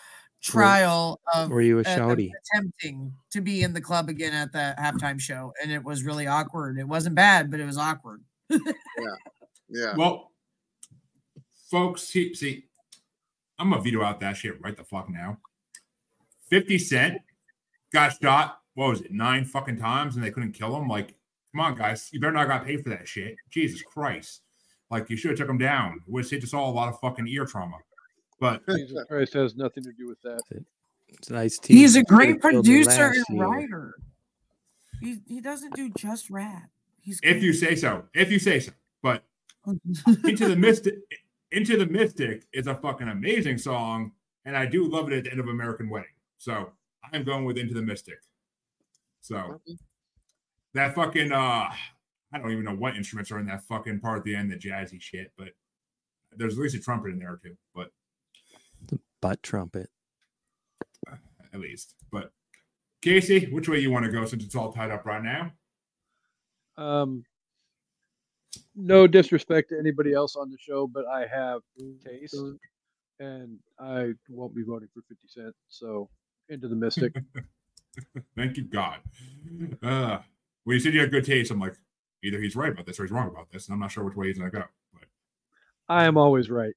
trial 0.43 1.19
of 1.33 1.49
Were 1.49 1.61
you 1.61 1.79
a 1.79 1.81
uh, 1.81 1.85
shouty? 1.85 2.29
attempting 2.53 3.13
to 3.31 3.41
be 3.41 3.63
in 3.63 3.73
the 3.73 3.81
club 3.81 4.09
again 4.09 4.33
at 4.35 4.51
the 4.51 4.75
halftime 4.79 5.19
show, 5.19 5.53
and 5.61 5.71
it 5.71 5.83
was 5.83 6.03
really 6.03 6.27
awkward. 6.27 6.77
It 6.77 6.87
wasn't 6.87 7.15
bad, 7.15 7.49
but 7.49 7.59
it 7.59 7.65
was 7.65 7.79
awkward. 7.79 8.21
Yeah. 8.99 9.15
Well, 9.97 10.31
folks, 11.69 12.03
see, 12.03 12.33
see, 12.33 12.65
I'm 13.59 13.69
gonna 13.71 13.81
veto 13.81 14.03
out 14.03 14.19
that 14.19 14.37
shit 14.37 14.61
right 14.61 14.75
the 14.75 14.83
fuck 14.83 15.09
now. 15.09 15.37
50 16.49 16.77
Cent 16.77 17.21
got 17.91 18.13
shot, 18.21 18.59
what 18.75 18.89
was 18.89 19.01
it, 19.01 19.11
nine 19.11 19.45
fucking 19.45 19.77
times 19.77 20.15
and 20.15 20.23
they 20.23 20.31
couldn't 20.31 20.51
kill 20.51 20.75
him? 20.75 20.87
Like, 20.87 21.15
come 21.51 21.61
on, 21.61 21.75
guys, 21.75 22.09
you 22.11 22.19
better 22.19 22.33
not 22.33 22.47
got 22.47 22.65
paid 22.65 22.83
for 22.83 22.89
that 22.89 23.07
shit. 23.07 23.35
Jesus 23.49 23.81
Christ. 23.81 24.41
Like, 24.91 25.09
you 25.09 25.17
should 25.17 25.31
have 25.31 25.39
took 25.39 25.49
him 25.49 25.57
down. 25.57 26.01
It 26.05 26.11
would 26.11 26.21
have 26.21 26.29
saved 26.29 26.43
us 26.43 26.53
all 26.53 26.71
a 26.71 26.73
lot 26.73 26.89
of 26.89 26.99
fucking 26.99 27.27
ear 27.27 27.45
trauma. 27.45 27.77
But 28.39 28.61
Jesus 28.69 29.03
Christ 29.07 29.33
has 29.33 29.55
nothing 29.55 29.83
to 29.83 29.91
do 29.93 30.07
with 30.07 30.21
that. 30.21 30.41
It's 31.07 31.29
a 31.29 31.33
nice 31.33 31.57
team. 31.57 31.77
He's 31.77 31.95
a 31.95 32.03
great 32.03 32.41
Could've 32.41 32.63
killed 32.63 32.67
me 32.67 32.83
producer 32.83 33.13
and 33.15 33.37
year. 33.37 33.47
writer. 33.47 33.95
He 34.99 35.19
he 35.27 35.41
doesn't 35.41 35.75
do 35.75 35.89
just 35.97 36.29
rap. 36.29 36.69
He's 37.01 37.19
if 37.23 37.43
you 37.43 37.53
say 37.53 37.75
so, 37.75 38.05
if 38.13 38.31
you 38.31 38.39
say 38.39 38.59
so. 38.59 38.71
But 39.01 39.23
Into 40.25 40.47
the 40.47 40.55
Mystic, 40.55 40.95
Into 41.51 41.77
the 41.77 41.85
Mystic 41.85 42.45
is 42.53 42.67
a 42.67 42.75
fucking 42.75 43.07
amazing 43.07 43.57
song, 43.57 44.11
and 44.45 44.57
I 44.57 44.65
do 44.65 44.87
love 44.87 45.11
it 45.11 45.17
at 45.17 45.23
the 45.25 45.31
end 45.31 45.39
of 45.39 45.47
American 45.47 45.89
Wedding. 45.89 46.09
So 46.37 46.71
I'm 47.11 47.23
going 47.23 47.45
with 47.45 47.57
Into 47.57 47.73
the 47.73 47.81
Mystic. 47.81 48.19
So 49.21 49.61
that 50.73 50.95
fucking 50.95 51.31
uh 51.31 51.69
I 52.33 52.39
don't 52.39 52.51
even 52.51 52.65
know 52.65 52.75
what 52.75 52.97
instruments 52.97 53.31
are 53.31 53.39
in 53.39 53.45
that 53.45 53.63
fucking 53.63 53.99
part 53.99 54.19
at 54.19 54.23
the 54.25 54.35
end, 54.35 54.51
the 54.51 54.55
jazzy 54.55 54.99
shit, 54.99 55.31
but 55.37 55.49
there's 56.35 56.53
at 56.53 56.59
least 56.59 56.75
a 56.75 56.79
trumpet 56.79 57.11
in 57.11 57.19
there 57.19 57.39
too, 57.41 57.55
but 57.75 57.91
Butt 59.21 59.41
trumpet. 59.43 59.89
at 61.53 61.59
least. 61.59 61.95
But 62.11 62.31
Kasey, 63.01 63.51
which 63.51 63.69
way 63.69 63.79
you 63.79 63.91
want 63.91 64.05
to 64.05 64.11
go 64.11 64.25
since 64.25 64.43
it's 64.43 64.55
all 64.55 64.73
tied 64.73 64.91
up 64.91 65.05
right 65.05 65.23
now? 65.23 65.51
Um, 66.75 67.23
no 68.75 69.07
disrespect 69.07 69.69
to 69.69 69.79
anybody 69.79 70.13
else 70.13 70.35
on 70.35 70.49
the 70.51 70.57
show, 70.59 70.87
but 70.87 71.05
I 71.07 71.25
have 71.27 71.61
taste, 72.03 72.35
and 73.19 73.59
I 73.79 74.11
won't 74.29 74.55
be 74.55 74.63
voting 74.63 74.89
for 74.93 75.01
50 75.07 75.27
Cent. 75.27 75.55
So, 75.69 76.09
into 76.49 76.67
the 76.67 76.75
Mystic. 76.75 77.13
Thank 78.35 78.57
you, 78.57 78.63
God. 78.63 78.99
Uh, 79.81 80.19
when 80.63 80.75
you 80.75 80.79
said 80.79 80.93
you 80.93 80.99
had 80.99 81.11
good 81.11 81.25
taste, 81.25 81.51
I'm 81.51 81.59
like, 81.59 81.75
either 82.23 82.39
he's 82.39 82.55
right 82.55 82.71
about 82.71 82.85
this 82.85 82.99
or 82.99 83.03
he's 83.03 83.11
wrong 83.11 83.27
about 83.27 83.51
this, 83.51 83.67
and 83.67 83.73
I'm 83.73 83.79
not 83.79 83.91
sure 83.91 84.03
which 84.03 84.15
way 84.15 84.27
he's 84.27 84.37
gonna 84.37 84.49
go. 84.49 84.63
But 84.93 85.03
I 85.89 86.05
am 86.05 86.17
always 86.17 86.49
right. 86.49 86.73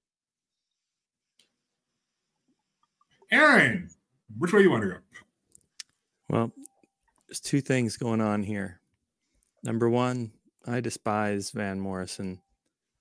Aaron, 3.30 3.88
which 4.38 4.52
way 4.52 4.62
you 4.62 4.70
want 4.70 4.82
to 4.84 4.88
go? 4.90 4.96
Well, 6.28 6.52
there's 7.28 7.40
two 7.40 7.60
things 7.60 7.96
going 7.96 8.20
on 8.20 8.42
here. 8.42 8.80
Number 9.62 9.88
one, 9.88 10.32
I 10.66 10.80
despise 10.80 11.50
Van 11.50 11.80
Morrison, 11.80 12.40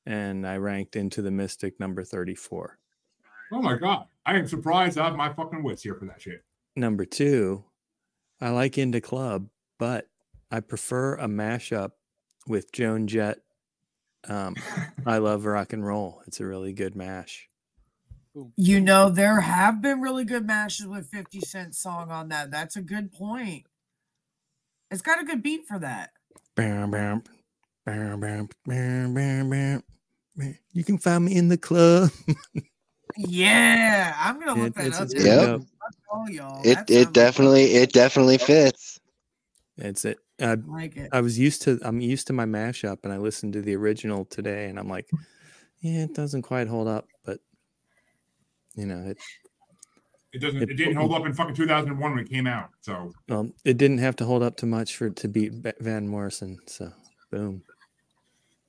and 0.05 0.47
I 0.47 0.57
ranked 0.57 0.95
into 0.95 1.21
the 1.21 1.31
Mystic 1.31 1.79
number 1.79 2.03
34. 2.03 2.77
Oh 3.51 3.61
my 3.61 3.77
God, 3.77 4.05
I 4.25 4.37
am 4.37 4.47
surprised 4.47 4.97
I 4.97 5.05
have 5.05 5.15
my 5.15 5.33
fucking 5.33 5.63
wits 5.63 5.83
here 5.83 5.95
for 5.95 6.05
that 6.05 6.21
shit. 6.21 6.43
Number 6.75 7.05
two, 7.05 7.63
I 8.41 8.49
like 8.49 8.77
Into 8.77 9.01
Club, 9.01 9.47
but 9.79 10.07
I 10.51 10.59
prefer 10.59 11.15
a 11.15 11.27
mashup 11.27 11.91
with 12.47 12.71
Joan 12.71 13.07
Jett. 13.07 13.39
Um, 14.27 14.55
I 15.05 15.19
love 15.19 15.45
rock 15.45 15.73
and 15.73 15.85
roll. 15.85 16.21
It's 16.27 16.39
a 16.39 16.45
really 16.45 16.73
good 16.73 16.95
mash. 16.95 17.49
You 18.57 18.81
know, 18.81 19.09
there 19.09 19.39
have 19.39 19.81
been 19.81 20.01
really 20.01 20.25
good 20.25 20.45
mashes 20.45 20.87
with 20.87 21.07
50 21.07 21.39
Cent 21.39 21.75
song 21.75 22.11
on 22.11 22.29
that. 22.29 22.51
That's 22.51 22.75
a 22.75 22.81
good 22.81 23.13
point. 23.13 23.65
It's 24.91 25.01
got 25.01 25.21
a 25.21 25.25
good 25.25 25.41
beat 25.41 25.65
for 25.67 25.79
that. 25.79 26.11
Bam, 26.55 26.91
bam, 26.91 27.23
You 27.87 28.47
can 30.83 30.97
find 30.97 31.25
me 31.25 31.35
in 31.35 31.49
the 31.49 31.57
club. 31.57 32.09
Yeah, 33.17 34.13
I'm 34.19 34.39
gonna 34.39 34.55
look 34.61 34.67
It- 34.69 34.75
that 34.75 34.85
it's- 34.87 34.99
up. 35.01 35.05
it's 35.05 35.13
there. 35.23 35.45
good 35.45 35.45
to 35.45 35.59
Fuck 35.59 35.67
go. 36.11 36.17
all 36.17 36.29
y'all. 36.29 36.61
It 36.65 36.75
That 36.75 36.89
it 36.89 37.03
sounds 37.03 37.13
definitely 37.13 37.63
it 37.75 37.93
definitely 37.93 38.37
fits. 38.39 38.99
It's 39.77 40.03
it. 40.03 40.17
I, 40.41 40.51
I 40.51 40.55
like 40.55 40.97
it. 40.97 41.09
I 41.13 41.21
was 41.21 41.39
used 41.39 41.61
to. 41.63 41.79
I'm 41.83 42.01
used 42.01 42.27
to 42.27 42.33
my 42.33 42.43
mashup, 42.45 42.97
and 43.03 43.13
I 43.13 43.17
listened 43.17 43.53
to 43.53 43.61
the 43.61 43.73
original 43.75 44.25
today, 44.25 44.67
and 44.67 44.77
I'm 44.77 44.89
like, 44.89 45.09
yeah, 45.79 46.03
it 46.03 46.13
doesn't 46.13 46.41
quite 46.41 46.67
hold 46.67 46.89
up, 46.89 47.07
but 47.23 47.39
you 48.75 48.85
know, 48.85 49.01
it 49.11 49.17
It 50.33 50.39
doesn't. 50.39 50.63
It- 50.63 50.71
It 50.71 50.75
didn't 50.75 50.95
hold 50.97 51.13
up 51.13 51.25
in 51.25 51.33
fucking 51.33 51.55
2001 51.55 52.11
when 52.15 52.19
it 52.25 52.29
came 52.29 52.47
out. 52.47 52.71
So 52.81 53.13
um, 53.29 53.53
it 53.63 53.77
didn't 53.77 53.99
have 53.99 54.17
to 54.17 54.25
hold 54.25 54.43
up 54.43 54.57
too 54.57 54.65
much 54.65 54.97
for 54.97 55.07
it 55.07 55.15
to 55.17 55.29
beat 55.29 55.53
Van 55.79 56.05
Morrison. 56.09 56.57
So, 56.67 56.91
boom. 57.31 57.63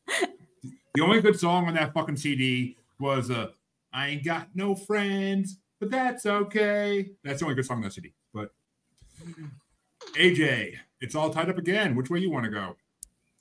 The 0.06 1.02
only 1.02 1.20
good 1.20 1.38
song 1.38 1.66
on 1.68 1.74
that 1.74 1.92
fucking 1.94 2.16
CD 2.16 2.76
was 2.98 3.30
uh, 3.30 3.48
"I 3.92 4.08
Ain't 4.08 4.24
Got 4.24 4.48
No 4.54 4.74
Friends," 4.74 5.58
but 5.80 5.90
that's 5.90 6.26
okay. 6.26 7.10
That's 7.24 7.40
the 7.40 7.46
only 7.46 7.54
good 7.56 7.66
song 7.66 7.78
on 7.78 7.82
that 7.84 7.92
CD. 7.92 8.12
But 8.32 8.52
AJ, 10.14 10.74
it's 11.00 11.14
all 11.14 11.30
tied 11.30 11.50
up 11.50 11.58
again. 11.58 11.94
Which 11.94 12.10
way 12.10 12.18
you 12.20 12.30
want 12.30 12.44
to 12.44 12.50
go? 12.50 12.76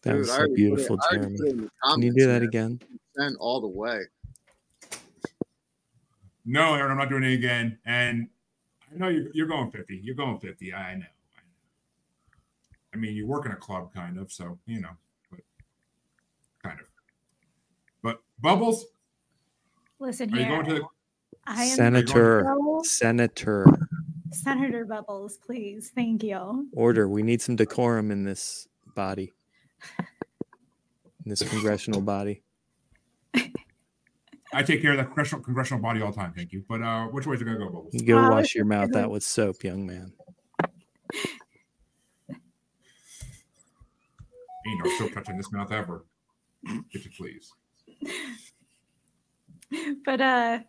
That 0.04 0.12
Dude, 0.12 0.20
was 0.20 0.30
I 0.30 0.34
so 0.34 0.38
already 0.40 0.54
it- 0.54 0.56
beautiful, 0.56 1.00
I 1.10 1.16
Jeremy. 1.16 1.38
put 1.38 1.48
it 1.48 1.52
in 1.52 1.58
the 1.62 1.70
Can 1.94 2.02
you 2.02 2.14
do 2.14 2.26
that 2.28 2.42
man. 2.42 2.48
again? 2.50 2.80
Send 3.18 3.38
all 3.38 3.62
the 3.62 3.68
way. 3.68 4.02
No, 6.46 6.76
Aaron, 6.76 6.92
I'm 6.92 6.98
not 6.98 7.10
doing 7.10 7.24
it 7.24 7.34
again. 7.34 7.80
And 7.86 8.28
I 8.94 8.98
know 8.98 9.08
you're, 9.08 9.32
you're 9.34 9.48
going 9.48 9.72
50. 9.72 10.00
You're 10.04 10.16
going 10.16 10.38
50. 10.40 10.74
I 10.74 10.78
know. 10.78 11.00
I 11.00 11.00
know. 11.00 11.06
I 12.94 12.98
mean, 12.98 13.16
you 13.16 13.26
work 13.26 13.46
in 13.46 13.52
a 13.52 13.56
club, 13.56 13.92
kind 13.94 14.20
of. 14.20 14.32
So, 14.32 14.60
you 14.68 14.80
know, 14.82 14.92
but 15.32 15.40
kind 16.64 16.80
of. 16.80 16.86
But 18.04 18.22
Bubbles, 18.40 18.86
Listen 20.00 20.34
are 20.34 20.38
you 20.38 20.46
here. 20.46 20.54
going 20.56 20.66
to 20.68 20.74
the. 20.76 20.82
I 21.48 21.64
am 21.64 21.76
Senator, 21.76 22.56
Senator, 22.84 23.66
Senator 24.32 24.86
Bubbles, 24.86 25.38
please. 25.38 25.92
Thank 25.96 26.24
you. 26.24 26.68
order. 26.74 27.08
We 27.08 27.24
need 27.24 27.42
some 27.42 27.56
decorum 27.56 28.12
in 28.12 28.24
this 28.24 28.68
body, 28.96 29.32
in 30.00 31.30
this 31.30 31.42
congressional 31.48 32.02
body. 32.02 32.42
I 34.54 34.64
take 34.64 34.82
care 34.82 34.92
of 34.92 34.98
that 34.98 35.06
congressional, 35.08 35.44
congressional 35.44 35.82
body 35.84 36.02
all 36.02 36.12
the 36.12 36.18
time. 36.18 36.34
Thank 36.36 36.52
you. 36.54 36.64
But 36.68 36.82
uh, 36.82 37.08
which 37.08 37.28
way 37.28 37.36
is 37.36 37.42
it 37.42 37.46
going 37.46 37.58
to 37.60 37.66
go, 37.66 37.72
Bubbles? 37.72 37.94
You 37.94 38.06
go 38.06 38.16
Wow, 38.16 38.32
wash 38.32 38.56
your 38.56 38.66
mouth 38.66 38.92
good. 38.92 39.04
out 39.04 39.12
with 39.12 39.24
soap, 39.24 39.64
young 39.64 39.86
man. 39.86 40.14
Ain't 44.68 44.84
no 44.84 44.90
soap 44.98 45.14
touching 45.14 45.38
this 45.38 45.52
mouth 45.52 45.72
ever. 45.72 46.06
Bitch, 46.68 47.16
please. 47.18 47.52
But 50.06 50.22
uh 50.22 50.60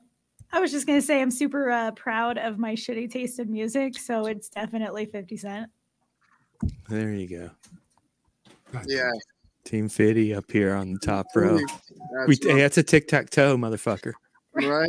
I 0.53 0.61
was 0.61 0.70
just 0.70 0.87
gonna 0.87 1.03
say 1.03 1.20
I'm 1.20 1.31
super 1.31 1.70
uh, 1.70 1.91
proud 1.93 2.39
of 2.39 2.59
my 2.59 2.74
shitty 2.74 3.11
taste 3.11 3.39
in 3.39 3.53
music, 3.53 3.99
so 3.99 4.27
it's 4.27 4.49
definitely 4.49 5.07
50 5.07 5.37
Cent. 5.37 5.70
There 6.89 7.12
you 7.12 7.29
go. 8.72 8.81
Yeah. 8.87 9.11
Team 9.64 9.89
Fitty 9.89 10.35
up 10.35 10.51
here 10.51 10.74
on 10.74 10.93
the 10.93 10.99
top 11.01 11.27
row. 11.35 11.59
That's 11.59 12.29
We, 12.29 12.39
hey, 12.41 12.61
that's 12.61 12.79
a 12.79 12.83
tic 12.83 13.09
tac 13.09 13.31
toe, 13.31 13.57
motherfucker. 13.57 14.12
right? 14.55 14.89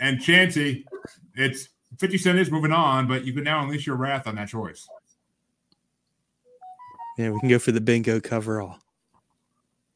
And 0.00 0.20
Chancey, 0.20 0.86
it's 1.34 1.68
50 1.98 2.18
Cent 2.18 2.38
is 2.38 2.50
moving 2.50 2.72
on, 2.72 3.08
but 3.08 3.24
you 3.24 3.32
can 3.32 3.44
now 3.44 3.62
unleash 3.62 3.86
your 3.86 3.96
wrath 3.96 4.26
on 4.26 4.36
that 4.36 4.48
choice. 4.48 4.86
Yeah, 7.18 7.30
we 7.30 7.40
can 7.40 7.48
go 7.48 7.58
for 7.58 7.72
the 7.72 7.80
bingo 7.80 8.20
coverall. 8.20 8.78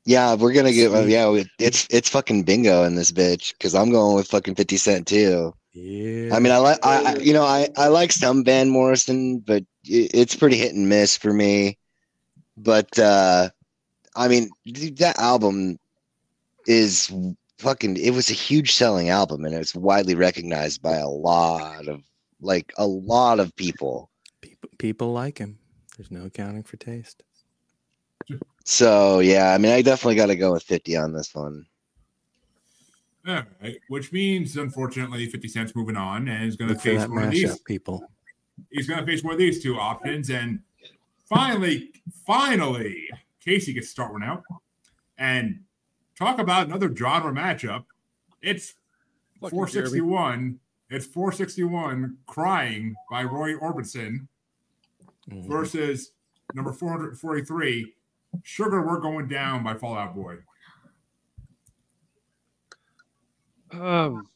Yeah, 0.09 0.37
we're 0.37 0.55
gonna 0.55 0.73
get. 0.73 0.91
Sweet. 0.91 1.11
Yeah, 1.11 1.43
it's 1.59 1.87
it's 1.91 2.09
fucking 2.09 2.45
bingo 2.45 2.85
in 2.85 2.95
this 2.95 3.13
bitch 3.13 3.53
because 3.53 3.75
I'm 3.75 3.91
going 3.91 4.17
with 4.17 4.27
fucking 4.29 4.55
Fifty 4.55 4.79
Cent 4.79 5.07
too. 5.07 5.53
Yeah. 5.75 6.35
I 6.35 6.39
mean, 6.39 6.51
I 6.51 6.57
like, 6.57 6.79
I, 6.83 7.17
you 7.19 7.35
know, 7.35 7.45
I 7.45 7.69
I 7.77 7.89
like 7.89 8.13
some 8.13 8.43
Van 8.43 8.71
Morrison, 8.71 9.41
but 9.41 9.65
it, 9.85 10.11
it's 10.15 10.35
pretty 10.35 10.57
hit 10.57 10.75
and 10.75 10.89
miss 10.89 11.19
for 11.19 11.31
me. 11.31 11.77
But 12.57 12.99
uh 12.99 13.51
I 14.17 14.29
mean, 14.29 14.49
dude, 14.65 14.97
that 14.97 15.19
album 15.19 15.79
is 16.67 17.13
fucking. 17.59 17.99
It 17.99 18.13
was 18.13 18.31
a 18.31 18.35
huge 18.49 18.73
selling 18.73 19.11
album, 19.11 19.45
and 19.45 19.55
it's 19.55 19.75
widely 19.75 20.15
recognized 20.15 20.81
by 20.81 20.97
a 20.97 21.07
lot 21.07 21.87
of 21.87 22.01
like 22.41 22.73
a 22.79 22.87
lot 22.87 23.41
of 23.41 23.55
people. 23.57 24.11
people, 24.41 24.71
people 24.79 25.13
like 25.13 25.37
him. 25.37 25.59
There's 25.99 26.11
no 26.11 26.25
accounting 26.25 26.63
for 26.63 26.79
taste. 26.79 27.25
So 28.69 29.21
yeah, 29.21 29.55
I 29.55 29.59
mean, 29.59 29.73
I 29.73 29.81
definitely 29.81 30.17
got 30.17 30.27
to 30.27 30.37
go 30.37 30.53
with 30.53 30.63
50 30.63 30.95
on 30.95 31.15
this 31.15 31.35
one. 31.35 31.65
All 33.27 33.41
right, 33.63 33.79
which 33.89 34.13
means 34.13 34.59
unfortunately 34.59 35.25
50 35.25 35.49
Cent's 35.49 35.75
moving 35.75 35.97
on 35.97 36.29
and 36.29 36.45
is 36.47 36.55
going 36.55 36.69
to 36.75 36.79
face 36.79 37.01
that 37.01 37.09
one 37.11 37.25
of 37.25 37.31
these. 37.31 37.59
people. 37.61 38.05
He's 38.71 38.87
going 38.87 39.01
to 39.01 39.07
face 39.07 39.25
one 39.25 39.33
of 39.33 39.39
these 39.39 39.63
two 39.63 39.77
options, 39.79 40.29
and 40.29 40.61
finally, 41.25 41.93
finally, 42.27 43.09
Kasey 43.45 43.73
gets 43.73 43.87
to 43.87 43.91
start 43.91 44.13
one 44.13 44.23
out 44.23 44.43
and 45.17 45.61
talk 46.15 46.39
about 46.39 46.67
another 46.67 46.95
genre 46.95 47.33
matchup. 47.33 47.85
It's 48.43 48.75
Fucking 49.41 49.51
461. 49.51 50.61
It's 50.91 51.07
461 51.07 52.19
crying 52.27 52.95
by 53.11 53.25
Roy 53.25 53.55
Orbison 53.55 54.27
Mhm. 55.31 55.47
versus 55.49 56.11
number 56.55 56.73
443 56.73 57.95
Sugar 58.43 58.87
We're 58.87 59.01
Going 59.01 59.29
Down 59.29 59.63
by 59.63 59.75
Fall 59.75 59.97
Out 59.97 60.15
Boy. 60.15 60.37
Um, 63.73 64.27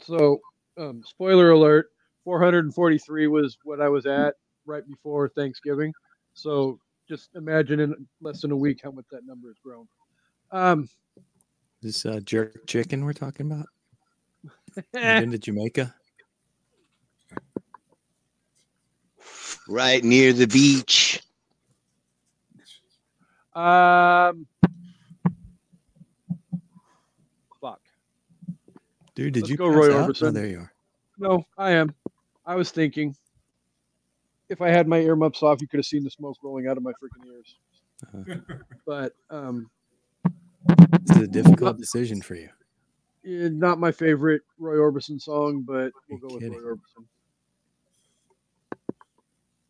so, 0.00 0.40
um, 0.76 1.02
spoiler 1.06 1.50
alert: 1.50 1.90
443 2.24 3.26
was 3.28 3.56
what 3.64 3.80
I 3.80 3.88
was 3.88 4.06
at 4.06 4.34
right 4.66 4.86
before 4.86 5.28
Thanksgiving. 5.30 5.92
So, 6.34 6.78
just 7.08 7.30
imagine 7.34 7.80
in 7.80 7.94
less 8.20 8.42
than 8.42 8.52
a 8.52 8.56
week 8.56 8.80
how 8.82 8.90
much 8.90 9.06
that 9.10 9.26
number 9.26 9.48
has 9.48 9.56
grown. 9.64 9.86
Um, 10.50 10.88
This 11.80 12.04
uh, 12.06 12.20
jerk 12.24 12.66
chicken 12.66 13.04
we're 13.04 13.12
talking 13.12 13.50
about. 13.50 13.66
Eh. 14.94 15.20
Been 15.20 15.30
to 15.30 15.38
Jamaica? 15.38 15.94
Right 19.68 20.02
near 20.02 20.32
the 20.32 20.46
beach. 20.46 21.21
Um, 23.54 24.46
fuck. 27.60 27.80
Dude, 29.14 29.34
did 29.34 29.40
Let's 29.42 29.50
you 29.50 29.56
go 29.56 29.68
pass 29.68 29.76
Roy 29.76 29.94
out? 29.98 30.08
Oh, 30.08 30.12
Orbison. 30.12 30.34
there 30.34 30.46
you 30.46 30.58
are. 30.60 30.72
No, 31.18 31.44
I 31.58 31.72
am. 31.72 31.94
I 32.46 32.54
was 32.54 32.70
thinking. 32.70 33.14
If 34.48 34.60
I 34.60 34.68
had 34.68 34.86
my 34.88 34.98
earmuffs 34.98 35.42
off, 35.42 35.60
you 35.62 35.68
could 35.68 35.78
have 35.78 35.86
seen 35.86 36.04
the 36.04 36.10
smoke 36.10 36.36
rolling 36.42 36.66
out 36.66 36.76
of 36.76 36.82
my 36.82 36.92
freaking 36.92 37.26
ears. 37.26 37.54
Uh, 38.14 38.54
But 38.86 39.14
um, 39.30 39.70
this 41.06 41.16
is 41.16 41.22
a 41.22 41.26
difficult 41.26 41.78
decision 41.78 42.20
for 42.20 42.34
you. 42.34 42.48
not 43.24 43.78
my 43.78 43.92
favorite 43.92 44.42
Roy 44.58 44.74
Orbison 44.76 45.20
song, 45.20 45.62
but 45.62 45.92
we'll 46.10 46.18
You're 46.20 46.28
go 46.28 46.34
with. 46.34 46.62
Roy 46.64 46.74
Orbison. 46.74 47.04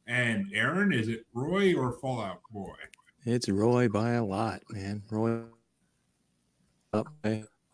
And 0.08 0.46
Aaron, 0.52 0.92
is 0.92 1.08
it 1.08 1.26
Roy 1.32 1.74
or 1.74 1.92
Fall 1.92 2.20
Out 2.22 2.40
Boy? 2.50 2.74
It's 3.24 3.48
Roy 3.48 3.88
by 3.88 4.12
a 4.12 4.24
lot, 4.24 4.62
man. 4.70 5.02
Roy. 5.10 5.42
Up 6.92 7.06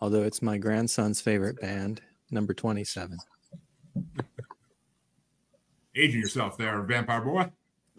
although 0.00 0.22
it's 0.22 0.42
my 0.42 0.58
grandson's 0.58 1.20
favorite 1.20 1.60
band, 1.60 2.00
number 2.30 2.54
27. 2.54 3.18
Aging 5.96 6.20
yourself 6.20 6.56
there, 6.56 6.80
Vampire 6.82 7.20
Boy. 7.22 7.50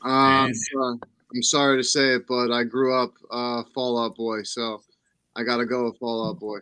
Um, 0.04 0.46
And- 0.48 0.56
so- 0.58 1.00
I'm 1.36 1.44
sorry 1.44 1.78
to 1.78 1.84
say 1.84 2.16
it, 2.16 2.26
but 2.28 2.52
I 2.52 2.64
grew 2.64 2.96
up 2.96 3.12
uh, 3.30 3.62
Fall 3.76 4.00
Out 4.04 4.16
Boy, 4.16 4.42
so 4.42 4.82
I 5.36 5.44
got 5.44 5.58
to 5.58 5.66
go 5.66 5.86
with 5.86 6.00
Fall 6.00 6.28
Out 6.30 6.40
Boy. 6.40 6.58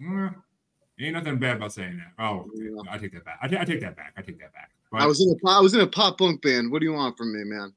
Mm, 0.00 0.34
ain't 1.00 1.14
nothing 1.14 1.38
bad 1.38 1.56
about 1.56 1.72
saying 1.72 1.96
that. 1.96 2.22
Oh, 2.22 2.48
Yeah. 2.54 2.70
I 2.88 2.98
take 2.98 3.12
that 3.14 3.24
back. 3.24 3.38
I, 3.42 3.48
take 3.48 3.80
that 3.80 3.96
back. 3.96 4.12
I 4.16 4.22
take 4.22 4.38
that 4.38 4.52
back. 4.52 4.70
But 4.92 5.00
I 5.00 5.06
was 5.06 5.20
in 5.20 5.30
a 5.30 5.34
po- 5.44 5.50
I 5.56 5.60
was 5.60 5.74
in 5.74 5.80
a 5.80 5.86
pop 5.88 6.18
punk 6.18 6.40
band. 6.42 6.70
What 6.70 6.78
do 6.80 6.84
you 6.86 6.92
want 6.92 7.16
from 7.16 7.32
me, 7.36 7.42
man? 7.42 7.72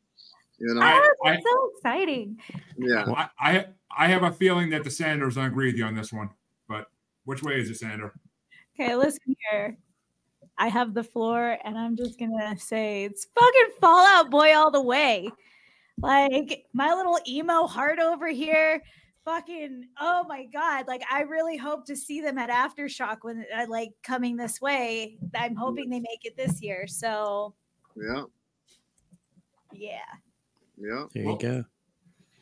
You 0.57 0.73
know, 0.73 0.81
I, 0.81 1.07
I, 1.25 1.31
That's 1.31 1.43
so 1.43 1.71
exciting. 1.75 2.39
yeah. 2.77 3.05
I, 3.15 3.29
I, 3.39 3.65
I 3.97 4.07
have 4.07 4.23
a 4.23 4.31
feeling 4.31 4.69
that 4.69 4.83
the 4.83 4.89
Sanders 4.91 5.35
don't 5.35 5.45
agree 5.45 5.67
with 5.67 5.75
you 5.75 5.85
on 5.85 5.95
this 5.95 6.13
one. 6.13 6.29
But 6.67 6.87
which 7.25 7.43
way 7.43 7.59
is 7.59 7.69
it, 7.69 7.75
Sander? 7.75 8.13
Okay, 8.79 8.95
listen 8.95 9.35
here. 9.51 9.77
I 10.57 10.67
have 10.69 10.93
the 10.93 11.03
floor, 11.03 11.57
and 11.65 11.77
I'm 11.77 11.97
just 11.97 12.17
gonna 12.17 12.57
say 12.57 13.03
it's 13.03 13.27
fucking 13.35 13.75
Fall 13.81 14.05
Out 14.07 14.29
Boy 14.31 14.55
all 14.55 14.71
the 14.71 14.81
way. 14.81 15.29
Like 16.01 16.65
my 16.73 16.93
little 16.93 17.19
emo 17.27 17.67
heart 17.67 17.99
over 17.99 18.27
here, 18.27 18.81
fucking. 19.25 19.87
Oh 19.99 20.23
my 20.27 20.45
god! 20.45 20.87
Like 20.87 21.03
I 21.11 21.21
really 21.21 21.57
hope 21.57 21.85
to 21.87 21.95
see 21.95 22.21
them 22.21 22.37
at 22.37 22.49
AfterShock 22.49 23.17
when 23.23 23.45
uh, 23.53 23.65
like 23.67 23.89
coming 24.03 24.37
this 24.37 24.61
way. 24.61 25.17
I'm 25.35 25.55
hoping 25.55 25.89
they 25.89 25.99
make 25.99 26.23
it 26.23 26.37
this 26.37 26.61
year. 26.61 26.87
So 26.87 27.53
Yeah. 27.97 28.23
yeah, 29.73 29.99
Yeah. 30.77 31.05
There 31.13 31.23
Well, 31.25 31.33
you 31.33 31.39
go. 31.39 31.65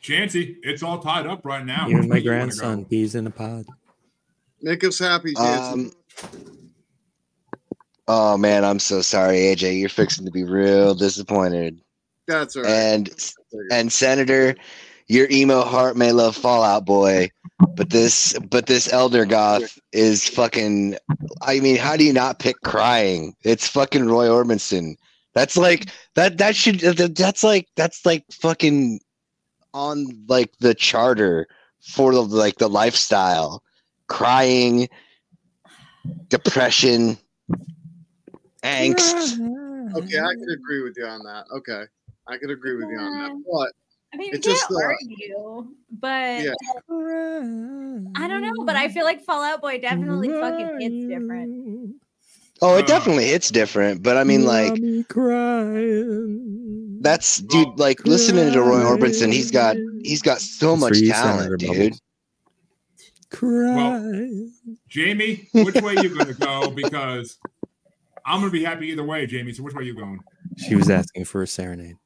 Chancey, 0.00 0.58
it's 0.62 0.82
all 0.82 0.98
tied 0.98 1.26
up 1.26 1.44
right 1.44 1.64
now. 1.64 1.88
You 1.88 1.94
Which 1.96 2.02
and 2.02 2.08
my 2.10 2.14
way 2.16 2.20
you 2.24 2.30
wanna 2.30 2.40
grandson, 2.42 2.82
go? 2.82 2.88
peas 2.88 3.14
in 3.14 3.26
a 3.26 3.30
pod. 3.30 3.64
Make 4.62 4.84
us 4.84 4.98
happy, 4.98 5.34
Jansen. 5.34 5.92
Um, 6.22 6.38
oh 8.08 8.36
man, 8.36 8.64
I'm 8.64 8.78
so 8.78 9.00
sorry, 9.00 9.36
AJ. 9.36 9.78
You're 9.80 9.88
fixing 9.88 10.24
to 10.26 10.30
be 10.30 10.44
real 10.44 10.94
disappointed. 10.94 11.80
That's 12.26 12.56
all 12.56 12.62
right. 12.62 12.70
And 12.70 13.10
and 13.70 13.92
Senator, 13.92 14.54
your 15.06 15.28
emo 15.30 15.62
heart 15.62 15.96
may 15.96 16.12
love 16.12 16.36
Fall 16.36 16.62
Out 16.62 16.84
Boy, 16.86 17.30
but 17.76 17.90
this 17.90 18.38
but 18.50 18.66
this 18.66 18.92
Elder 18.92 19.24
Goth 19.24 19.78
is 19.92 20.26
fucking. 20.28 20.96
I 21.42 21.60
mean, 21.60 21.76
how 21.76 21.96
do 21.96 22.04
you 22.04 22.12
not 22.12 22.38
pick 22.38 22.56
crying? 22.62 23.34
It's 23.42 23.68
fucking 23.68 24.06
Roy 24.06 24.26
Orbison. 24.28 24.96
That's 25.34 25.56
like 25.56 25.90
that. 26.14 26.38
That 26.38 26.54
should. 26.54 26.80
That's 26.80 27.42
like 27.42 27.68
that's 27.76 28.06
like 28.06 28.24
fucking 28.30 29.00
on 29.72 30.06
like 30.28 30.52
the 30.60 30.74
charter 30.74 31.48
for 31.80 32.12
the 32.12 32.22
like 32.22 32.58
the 32.58 32.68
lifestyle. 32.68 33.62
Crying, 34.06 34.88
depression, 36.28 37.18
angst. 38.62 39.38
okay, 39.96 40.18
I 40.18 40.34
could 40.34 40.52
agree 40.52 40.82
with 40.82 40.94
you 40.96 41.06
on 41.06 41.24
that. 41.24 41.46
Okay, 41.50 41.84
I 42.28 42.38
could 42.38 42.50
agree 42.50 42.76
with 42.76 42.88
you 42.90 42.98
on 42.98 43.18
that. 43.18 43.42
But 43.50 43.72
I 44.12 44.16
mean, 44.16 44.28
you 44.28 44.38
It 44.38 44.44
can't 44.44 44.56
just, 44.56 44.70
uh, 44.70 44.76
argue, 44.84 45.74
but 45.90 46.44
yeah, 46.44 46.52
I 48.14 48.28
don't 48.28 48.42
know. 48.42 48.64
But 48.64 48.76
I 48.76 48.88
feel 48.88 49.04
like 49.04 49.24
Fall 49.24 49.42
Out 49.42 49.60
Boy 49.60 49.80
definitely 49.80 50.28
fucking 50.28 50.80
hits 50.80 51.06
different. 51.08 51.96
Oh, 52.66 52.78
it 52.78 52.86
definitely 52.86 53.26
hits 53.26 53.50
different, 53.50 54.02
but 54.02 54.16
I 54.16 54.24
mean, 54.24 54.46
like 54.46 54.72
crying. 55.08 56.98
that's 57.02 57.36
dude. 57.38 57.78
Like 57.78 58.06
listening 58.06 58.54
to 58.54 58.62
Roy 58.62 58.80
Orbison, 58.80 59.30
he's 59.30 59.50
got 59.50 59.76
he's 60.02 60.22
got 60.22 60.40
so 60.40 60.70
That's 60.70 60.80
much 60.80 60.96
you, 60.98 61.10
talent, 61.10 61.40
Senator 61.40 61.56
dude. 61.58 61.68
Bubbles. 61.68 62.00
Cry. 63.30 64.46
Jamie, 64.88 65.48
which 65.52 65.74
way 65.82 65.94
you 66.00 66.16
gonna 66.16 66.32
go? 66.32 66.70
Because 66.70 67.36
I'm 68.24 68.40
gonna 68.40 68.50
be 68.50 68.64
happy 68.64 68.88
either 68.88 69.04
way, 69.04 69.26
Jamie. 69.26 69.52
So 69.52 69.62
which 69.62 69.74
way 69.74 69.84
you 69.84 69.94
going? 69.94 70.20
She 70.56 70.74
was 70.74 70.88
asking 70.88 71.26
for 71.26 71.42
a 71.42 71.46
serenade. 71.46 71.96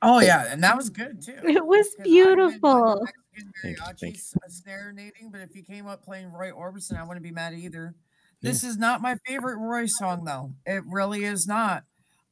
Oh 0.00 0.20
yeah, 0.20 0.46
and 0.50 0.62
that 0.64 0.74
was 0.74 0.88
good 0.88 1.20
too. 1.20 1.34
It 1.44 1.66
was 1.66 1.86
'Cause 1.98 2.06
I 2.06 2.08
wouldn't 2.08 2.38
mind 2.38 2.60
beautiful. 2.62 3.00
Mexican 3.04 3.52
Thank 3.62 3.76
you, 3.78 3.84
thank 4.00 4.16
mariachi 4.16 4.36
uh, 4.36 4.48
serenading, 4.48 5.30
but 5.30 5.42
if 5.42 5.54
you 5.54 5.62
came 5.62 5.86
up 5.86 6.02
playing 6.02 6.32
Roy 6.32 6.50
Orbison, 6.50 6.96
I 6.98 7.02
wouldn't 7.04 7.22
be 7.22 7.30
mad 7.30 7.52
either. 7.52 7.94
This 8.42 8.64
is 8.64 8.78
not 8.78 9.02
my 9.02 9.16
favorite 9.26 9.58
Roy 9.58 9.86
song 9.86 10.24
though. 10.24 10.54
It 10.66 10.82
really 10.86 11.24
is 11.24 11.46
not. 11.46 11.84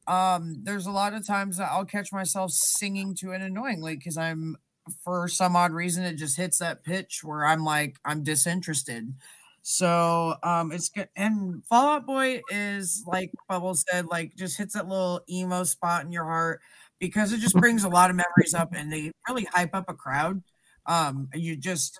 Um, 0.07 0.61
there's 0.63 0.87
a 0.87 0.91
lot 0.91 1.13
of 1.13 1.25
times 1.25 1.57
that 1.57 1.69
I'll 1.71 1.85
catch 1.85 2.11
myself 2.11 2.51
singing 2.51 3.15
to 3.19 3.31
it 3.31 3.41
annoyingly 3.41 3.95
because 3.95 4.17
I'm 4.17 4.57
for 5.03 5.27
some 5.27 5.55
odd 5.55 5.71
reason 5.71 6.03
it 6.03 6.15
just 6.15 6.35
hits 6.37 6.57
that 6.59 6.83
pitch 6.83 7.21
where 7.23 7.45
I'm 7.45 7.63
like 7.63 7.97
I'm 8.05 8.23
disinterested. 8.23 9.13
So 9.61 10.35
um 10.41 10.71
it's 10.71 10.89
good 10.89 11.09
and 11.15 11.63
Fall 11.67 11.87
Out 11.97 12.07
Boy 12.07 12.41
is 12.49 13.03
like 13.05 13.31
Bubble 13.47 13.75
said, 13.75 14.07
like 14.07 14.35
just 14.35 14.57
hits 14.57 14.73
that 14.73 14.87
little 14.87 15.21
emo 15.29 15.63
spot 15.63 16.05
in 16.05 16.11
your 16.11 16.25
heart 16.25 16.61
because 16.99 17.31
it 17.33 17.39
just 17.39 17.55
brings 17.55 17.83
a 17.83 17.89
lot 17.89 18.09
of 18.09 18.15
memories 18.15 18.53
up 18.55 18.73
and 18.73 18.91
they 18.91 19.11
really 19.27 19.45
hype 19.53 19.75
up 19.75 19.85
a 19.89 19.93
crowd. 19.93 20.41
Um, 20.87 21.29
you 21.35 21.55
just 21.55 21.99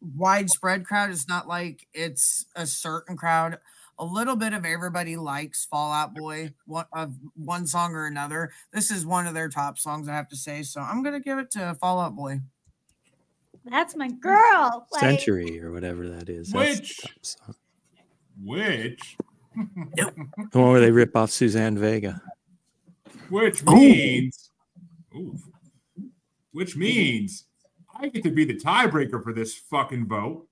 widespread 0.00 0.84
crowd. 0.86 1.10
It's 1.10 1.28
not 1.28 1.48
like 1.48 1.86
it's 1.94 2.46
a 2.54 2.66
certain 2.66 3.16
crowd. 3.16 3.58
A 3.98 4.04
little 4.04 4.36
bit 4.36 4.52
of 4.52 4.64
everybody 4.66 5.16
likes 5.16 5.64
Fall 5.64 5.90
Out 5.92 6.14
Boy, 6.14 6.52
one 6.66 6.84
of 6.92 7.14
one 7.34 7.66
song 7.66 7.94
or 7.94 8.06
another. 8.06 8.52
This 8.72 8.90
is 8.90 9.06
one 9.06 9.26
of 9.26 9.32
their 9.34 9.48
top 9.48 9.78
songs, 9.78 10.06
I 10.08 10.12
have 10.14 10.28
to 10.28 10.36
say. 10.36 10.62
So 10.62 10.80
I'm 10.82 11.02
gonna 11.02 11.20
give 11.20 11.38
it 11.38 11.50
to 11.52 11.74
Fall 11.80 12.00
Out 12.00 12.14
Boy. 12.14 12.40
That's 13.64 13.96
my 13.96 14.08
girl. 14.10 14.86
Like, 14.92 15.00
Century 15.00 15.60
or 15.62 15.72
whatever 15.72 16.08
that 16.10 16.28
is. 16.28 16.50
That's 16.50 16.76
the 16.76 16.80
Which- 16.82 16.96
top 16.98 17.10
song. 17.22 17.54
Which 18.44 19.16
The 19.96 20.12
one 20.60 20.72
where 20.72 20.80
they 20.80 20.90
rip 20.90 21.16
off 21.16 21.30
Suzanne 21.30 21.78
Vega. 21.78 22.20
which 23.30 23.64
means 23.64 24.50
ooh, 25.14 25.38
which 26.52 26.76
means 26.76 27.44
I 27.98 28.08
get 28.08 28.22
to 28.24 28.30
be 28.30 28.44
the 28.44 28.58
tiebreaker 28.58 29.22
for 29.22 29.32
this 29.32 29.54
fucking 29.54 30.06
vote. 30.06 30.46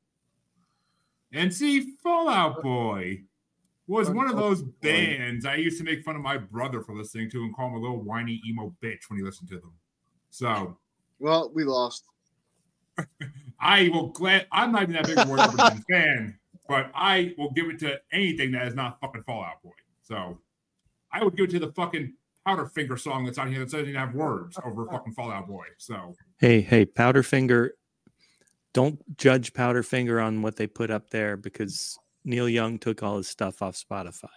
And 1.33 1.53
see, 1.53 1.95
Fall 2.03 2.29
Out 2.29 2.63
Boy 2.63 3.23
was 3.87 4.09
one 4.09 4.29
of 4.29 4.37
those 4.37 4.63
bands 4.63 5.45
I 5.45 5.57
used 5.57 5.79
to 5.79 5.85
make 5.85 6.05
fun 6.05 6.17
of 6.17 6.23
my 6.23 6.39
brother 6.39 6.81
for 6.81 6.95
listening 6.95 7.31
to 7.31 7.43
and 7.43 7.55
call 7.55 7.69
him 7.69 7.75
a 7.75 7.81
little 7.81 8.03
whiny 8.03 8.41
emo 8.47 8.75
bitch 8.83 9.09
when 9.09 9.19
he 9.19 9.25
listened 9.25 9.49
to 9.51 9.57
them. 9.57 9.73
So 10.31 10.79
Well, 11.19 11.51
we 11.55 11.65
lost. 11.65 12.05
I 13.61 13.89
will 13.93 14.09
glad 14.09 14.47
I'm 14.53 14.73
not 14.73 14.85
even 14.85 14.95
that 14.95 15.07
big 15.07 15.19
of 15.19 15.29
a 15.29 15.83
fan, 15.91 16.39
but 16.69 16.91
I 16.95 17.35
will 17.37 17.51
give 17.51 17.69
it 17.69 17.79
to 17.81 18.01
anything 18.13 18.53
that 18.53 18.67
is 18.69 18.75
not 18.75 19.01
fucking 19.01 19.25
Fall 19.25 19.45
Out 19.45 19.63
Boy. 19.63 19.71
So 20.03 20.39
I 21.13 21.23
would 21.23 21.37
give 21.37 21.49
it 21.49 21.51
to 21.53 21.59
the 21.59 21.73
fucking 21.73 22.15
Powderfinger 22.47 22.99
song 22.99 23.25
that's 23.25 23.39
on 23.39 23.51
here 23.51 23.61
that 23.61 23.71
doesn't 23.71 23.89
even 23.89 23.95
have 23.95 24.15
words 24.15 24.59
over 24.65 24.87
fucking 24.87 25.13
Fall 25.15 25.31
Out 25.31 25.49
Boy. 25.49 25.65
So 25.79 26.15
Hey, 26.39 26.61
hey, 26.61 26.85
Powderfinger, 26.85 27.70
don't 28.72 29.16
judge 29.16 29.53
Powderfinger 29.53 30.24
on 30.24 30.43
what 30.43 30.57
they 30.57 30.66
put 30.66 30.91
up 30.91 31.11
there 31.11 31.37
because 31.37 31.97
Neil 32.24 32.49
Young 32.49 32.78
took 32.78 33.03
all 33.03 33.18
his 33.18 33.28
stuff 33.28 33.62
off 33.62 33.76
Spotify. 33.76 34.28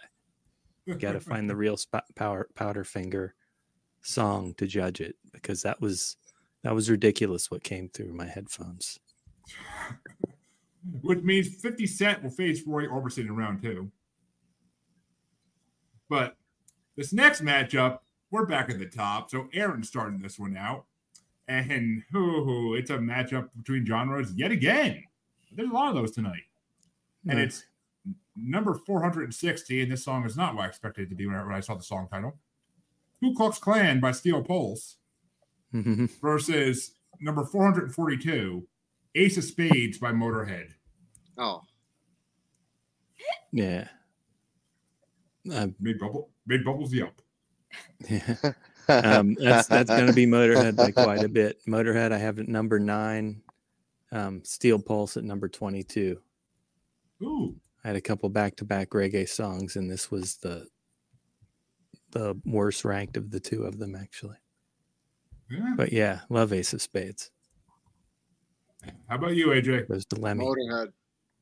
You 0.86 0.94
got 0.94 1.12
to 1.12 1.20
find 1.20 1.50
the 1.50 1.56
real 1.56 1.76
sp- 1.76 2.06
power 2.14 2.48
Powderfinger 2.54 3.30
song 4.00 4.54
to 4.54 4.66
judge 4.66 5.00
it 5.00 5.16
because 5.32 5.62
that 5.62 5.80
was 5.80 6.16
that 6.62 6.74
was 6.74 6.88
ridiculous 6.88 7.50
what 7.50 7.62
came 7.62 7.88
through 7.88 8.14
my 8.14 8.26
headphones. 8.26 8.98
which 11.02 11.22
means 11.22 11.48
50 11.60 11.86
Cent 11.86 12.22
will 12.22 12.30
face 12.30 12.62
Roy 12.66 12.86
Orbison 12.86 13.26
in 13.26 13.36
round 13.36 13.62
two. 13.62 13.90
But 16.08 16.36
this 16.96 17.12
next 17.12 17.44
matchup, 17.44 17.98
we're 18.30 18.46
back 18.46 18.70
at 18.70 18.78
the 18.78 18.86
top. 18.86 19.30
So 19.30 19.48
Aaron's 19.52 19.88
starting 19.88 20.20
this 20.20 20.38
one 20.38 20.56
out. 20.56 20.84
And 21.48 22.02
hoo, 22.12 22.74
it's 22.74 22.90
a 22.90 22.98
matchup 22.98 23.48
between 23.56 23.86
genres 23.86 24.32
yet 24.34 24.50
again. 24.52 25.02
There's 25.52 25.70
a 25.70 25.72
lot 25.72 25.88
of 25.88 25.94
those 25.94 26.12
tonight. 26.12 26.42
And 27.28 27.38
it's 27.40 27.64
number 28.36 28.74
460. 28.74 29.82
And 29.82 29.90
this 29.92 30.04
song 30.04 30.24
is 30.26 30.36
not 30.36 30.54
what 30.54 30.64
I 30.64 30.68
expected 30.68 31.06
it 31.06 31.08
to 31.10 31.14
be 31.14 31.26
when 31.26 31.36
I, 31.36 31.44
when 31.44 31.54
I 31.54 31.60
saw 31.60 31.74
the 31.74 31.82
song 31.82 32.06
title. 32.10 32.36
Ku 33.20 33.34
Klux 33.34 33.58
Klan 33.58 33.98
by 33.98 34.12
Steel 34.12 34.42
Pulse 34.42 34.96
versus 35.72 36.92
number 37.20 37.44
442, 37.44 38.66
Ace 39.14 39.36
of 39.38 39.44
Spades 39.44 39.98
by 39.98 40.12
Motorhead. 40.12 40.68
Oh, 41.36 41.62
yeah. 43.52 43.88
Uh, 45.52 45.68
Big 45.80 45.98
bubble, 45.98 46.30
big 46.46 46.64
bubbles 46.64 46.92
yelp. 46.92 47.22
yeah. 48.08 48.36
Um, 48.88 49.34
that's 49.40 49.68
that's 49.68 49.90
going 49.90 50.06
to 50.06 50.12
be 50.12 50.26
Motorhead 50.26 50.76
by 50.76 50.90
quite 50.90 51.22
a 51.24 51.28
bit. 51.28 51.58
Motorhead, 51.66 52.12
I 52.12 52.18
have 52.18 52.38
at 52.38 52.48
number 52.48 52.78
nine. 52.78 53.42
Um, 54.10 54.42
Steel 54.44 54.78
Pulse 54.78 55.16
at 55.16 55.24
number 55.24 55.48
twenty-two. 55.48 56.20
Ooh, 57.22 57.56
I 57.84 57.88
had 57.88 57.96
a 57.96 58.00
couple 58.00 58.28
back-to-back 58.28 58.90
reggae 58.90 59.28
songs, 59.28 59.76
and 59.76 59.90
this 59.90 60.10
was 60.10 60.36
the 60.36 60.66
the 62.10 62.40
worst 62.44 62.84
ranked 62.84 63.16
of 63.16 63.30
the 63.30 63.40
two 63.40 63.64
of 63.64 63.78
them, 63.78 63.94
actually. 63.94 64.36
yeah. 65.50 65.74
But 65.76 65.92
yeah, 65.92 66.20
love 66.30 66.52
Ace 66.52 66.72
of 66.72 66.80
Spades. 66.82 67.30
How 69.08 69.16
about 69.16 69.34
you, 69.34 69.48
AJ? 69.48 69.88
Goes 69.88 70.04
to 70.06 70.16
Lemmy. 70.16 70.44
Motorhead, 70.44 70.92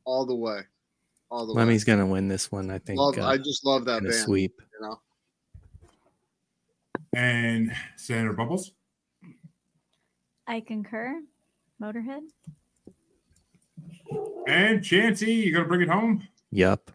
all 0.04 0.26
the 0.26 0.34
way, 0.34 0.60
all 1.30 1.46
the 1.46 1.54
way. 1.54 1.58
Lemmy's 1.58 1.84
going 1.84 1.98
to 1.98 2.06
win 2.06 2.28
this 2.28 2.50
one, 2.50 2.70
I 2.70 2.78
think. 2.78 2.98
Love, 2.98 3.18
uh, 3.18 3.26
I 3.26 3.36
just 3.36 3.64
love 3.64 3.84
that 3.84 4.02
band. 4.02 4.14
sweep. 4.14 4.60
You 4.80 4.88
know, 4.88 5.00
And 7.16 7.72
Senator 7.96 8.34
Bubbles. 8.34 8.72
I 10.46 10.60
concur. 10.60 11.22
Motorhead. 11.80 12.20
And 14.46 14.84
Chancey, 14.84 15.32
you 15.32 15.50
gonna 15.50 15.64
bring 15.66 15.80
it 15.80 15.88
home? 15.88 16.28
Yup. 16.50 16.90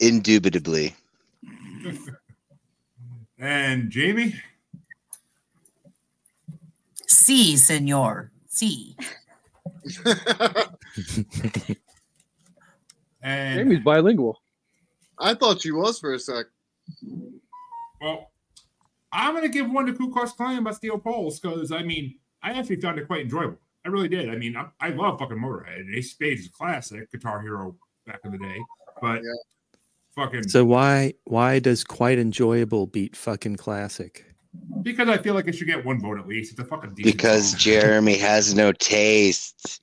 Indubitably. 0.00 0.94
And 3.38 3.90
Jamie? 3.90 4.34
Si, 7.06 7.58
senor. 7.58 8.32
Si. 8.48 8.96
And 13.22 13.58
Jamie's 13.58 13.84
bilingual. 13.84 14.40
I 15.18 15.34
thought 15.34 15.60
she 15.60 15.70
was 15.72 15.98
for 15.98 16.14
a 16.14 16.18
sec. 16.18 16.46
well, 18.00 18.30
I'm 19.16 19.34
gonna 19.34 19.48
give 19.48 19.70
one 19.70 19.86
to 19.86 19.92
Ku 19.94 20.12
Klux 20.12 20.32
Klan 20.32 20.62
by 20.62 20.72
Steel 20.72 20.98
Pulse 20.98 21.38
because 21.40 21.72
I 21.72 21.82
mean 21.82 22.16
I 22.42 22.52
actually 22.52 22.80
found 22.80 22.98
it 22.98 23.06
quite 23.06 23.22
enjoyable. 23.22 23.58
I 23.84 23.88
really 23.88 24.08
did. 24.08 24.28
I 24.28 24.36
mean, 24.36 24.56
I, 24.56 24.66
I 24.80 24.90
love 24.90 25.18
fucking 25.18 25.38
Motorhead. 25.38 25.94
Ace 25.96 26.06
of 26.06 26.10
Spades 26.12 26.40
is 26.42 26.46
a 26.48 26.52
classic, 26.52 27.10
Guitar 27.12 27.40
Hero 27.40 27.76
back 28.06 28.20
in 28.24 28.32
the 28.32 28.38
day. 28.38 28.58
But 29.00 29.22
Yeah. 29.22 29.32
fucking 30.14 30.48
So 30.48 30.64
why 30.64 31.14
why 31.24 31.58
does 31.60 31.82
quite 31.82 32.18
enjoyable 32.18 32.86
beat 32.86 33.16
fucking 33.16 33.56
classic? 33.56 34.24
because 34.82 35.08
I 35.08 35.18
feel 35.18 35.34
like 35.34 35.48
it 35.48 35.54
should 35.54 35.66
get 35.66 35.84
one 35.84 36.00
vote 36.00 36.18
at 36.18 36.26
least. 36.26 36.52
It's 36.52 36.60
a 36.60 36.64
fucking 36.64 36.94
decent 36.94 37.16
Because 37.16 37.50
song. 37.50 37.58
Jeremy 37.60 38.16
has 38.16 38.54
no 38.54 38.72
taste. 38.72 39.80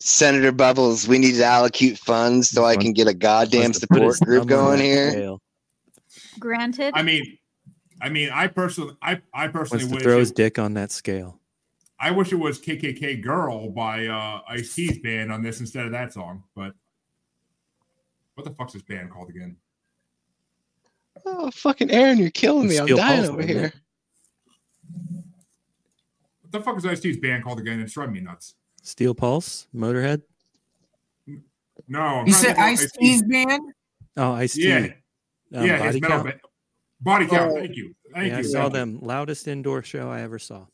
Senator 0.00 0.50
Bubbles, 0.52 1.06
we 1.06 1.18
need 1.18 1.34
to 1.34 1.44
allocate 1.44 1.98
funds 1.98 2.48
so 2.50 2.64
I 2.64 2.76
can 2.76 2.92
get 2.94 3.06
a 3.06 3.12
goddamn 3.14 3.62
Wants 3.62 3.80
to 3.80 3.86
put 3.86 4.02
his 4.02 4.16
support 4.18 4.28
group 4.28 4.48
going 4.48 4.80
here. 4.80 5.10
scale. 5.10 5.42
Granted. 6.38 6.92
I 6.94 7.02
mean, 7.02 7.38
I 8.04 8.10
mean, 8.10 8.28
I 8.30 8.48
personally, 8.48 8.94
I, 9.00 9.22
I 9.32 9.48
personally 9.48 9.84
Wants 9.84 9.88
to 9.92 9.94
wish, 9.94 10.02
throw 10.02 10.18
his 10.18 10.30
it, 10.30 10.36
dick 10.36 10.58
on 10.58 10.74
that 10.74 10.92
scale. 10.92 11.40
I 11.98 12.10
wish 12.10 12.32
it 12.32 12.36
was 12.36 12.58
KKK 12.60 13.22
Girl 13.22 13.70
by 13.70 14.06
uh, 14.08 14.42
Ice 14.46 14.74
T's 14.74 14.98
band 14.98 15.32
on 15.32 15.42
this 15.42 15.60
instead 15.60 15.86
of 15.86 15.92
that 15.92 16.12
song. 16.12 16.42
But 16.54 16.74
what 18.34 18.44
the 18.44 18.50
fuck's 18.50 18.74
this 18.74 18.82
band 18.82 19.10
called 19.10 19.30
again? 19.30 19.56
Oh, 21.24 21.50
fucking 21.50 21.90
Aaron, 21.90 22.18
you're 22.18 22.28
killing 22.28 22.68
me. 22.68 22.76
I'm 22.76 22.86
dying 22.88 23.24
over 23.24 23.36
wasn't 23.38 23.48
here. 23.48 23.72
What 26.42 26.52
the 26.52 26.60
fuck 26.60 26.76
is 26.76 26.84
Ice 26.84 27.00
T's 27.00 27.16
band 27.16 27.42
called 27.42 27.58
again? 27.58 27.80
It's 27.80 27.94
driving 27.94 28.12
me 28.16 28.20
nuts. 28.20 28.54
Steel 28.82 29.14
Pulse, 29.14 29.66
Motorhead. 29.74 30.20
No, 31.88 32.00
I'm 32.00 32.26
You 32.26 32.34
said 32.34 32.56
Ice 32.58 32.82
Ice-T's- 32.82 33.22
band? 33.22 33.72
Oh, 34.18 34.32
Ice 34.32 34.52
T. 34.52 34.68
Yeah, 34.68 34.88
Um, 35.54 35.66
yeah, 35.66 35.76
his 35.78 35.80
body 35.86 36.00
metal 36.00 36.22
count. 36.24 36.40
Band. 37.04 37.28
Body 37.28 37.36
count. 37.36 37.52
Oh. 37.52 37.54
Thank 37.56 37.76
you. 37.76 37.94
Thank 38.12 38.32
yeah, 38.32 38.38
I 38.38 38.42
saw 38.42 38.68
them. 38.68 38.98
Loudest 39.00 39.48
indoor 39.48 39.82
show 39.82 40.10
I 40.10 40.20
ever 40.22 40.38
saw. 40.38 40.66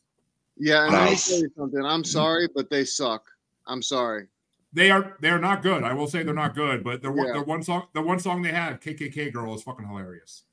Yeah, 0.57 0.83
and 0.83 0.91
Nice. 0.93 1.29
I'll 1.31 1.37
tell 1.37 1.43
you 1.43 1.51
something. 1.57 1.85
I'm 1.85 2.03
sorry, 2.03 2.47
but 2.53 2.69
they 2.69 2.85
suck. 2.85 3.23
I'm 3.67 3.81
sorry. 3.81 4.27
They 4.73 4.89
are 4.89 5.17
they 5.21 5.29
are 5.29 5.39
not 5.39 5.61
good. 5.63 5.83
I 5.83 5.93
will 5.93 6.07
say 6.07 6.23
they're 6.23 6.33
not 6.33 6.55
good, 6.55 6.83
but 6.83 7.01
the 7.01 7.11
one 7.11 7.27
Yeah. 7.27 7.33
the 7.33 7.41
one 7.43 7.61
song 7.63 7.87
the 7.93 8.01
one 8.01 8.19
song 8.19 8.41
they 8.41 8.51
have, 8.51 8.79
KKK 8.79 9.33
Girl, 9.33 9.53
is 9.55 9.63
fucking 9.63 9.87
hilarious. 9.87 10.43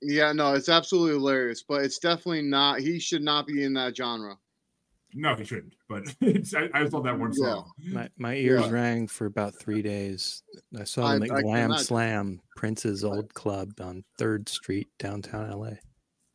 Yeah, 0.00 0.32
no, 0.32 0.54
it's 0.54 0.68
absolutely 0.68 1.12
hilarious, 1.14 1.62
but 1.62 1.82
it's 1.82 1.98
definitely 1.98 2.42
not. 2.42 2.80
He 2.80 2.98
should 2.98 3.22
not 3.22 3.46
be 3.46 3.64
in 3.64 3.74
that 3.74 3.96
genre. 3.96 4.36
No, 5.14 5.34
he 5.34 5.44
shouldn't. 5.44 5.74
But 5.88 6.14
it's, 6.20 6.54
I, 6.54 6.68
I 6.74 6.82
just 6.82 6.92
love 6.92 7.04
that 7.04 7.18
one 7.18 7.32
Yeah. 7.34 7.46
song. 7.54 7.72
My 7.92 8.08
my 8.18 8.34
ears 8.34 8.62
Yeah. 8.66 8.70
rang 8.70 9.06
for 9.08 9.26
about 9.26 9.54
three 9.58 9.82
days. 9.82 10.42
I 10.78 10.84
saw 10.84 11.06
I- 11.06 11.16
at 11.16 11.22
I 11.22 11.26
Glam 11.42 11.70
imagine. 11.70 11.84
Slam, 11.84 12.40
Prince's 12.56 13.04
old 13.04 13.32
club 13.34 13.72
on 13.80 14.04
Third 14.18 14.48
Street, 14.48 14.88
downtown 14.98 15.50
LA. 15.50 15.70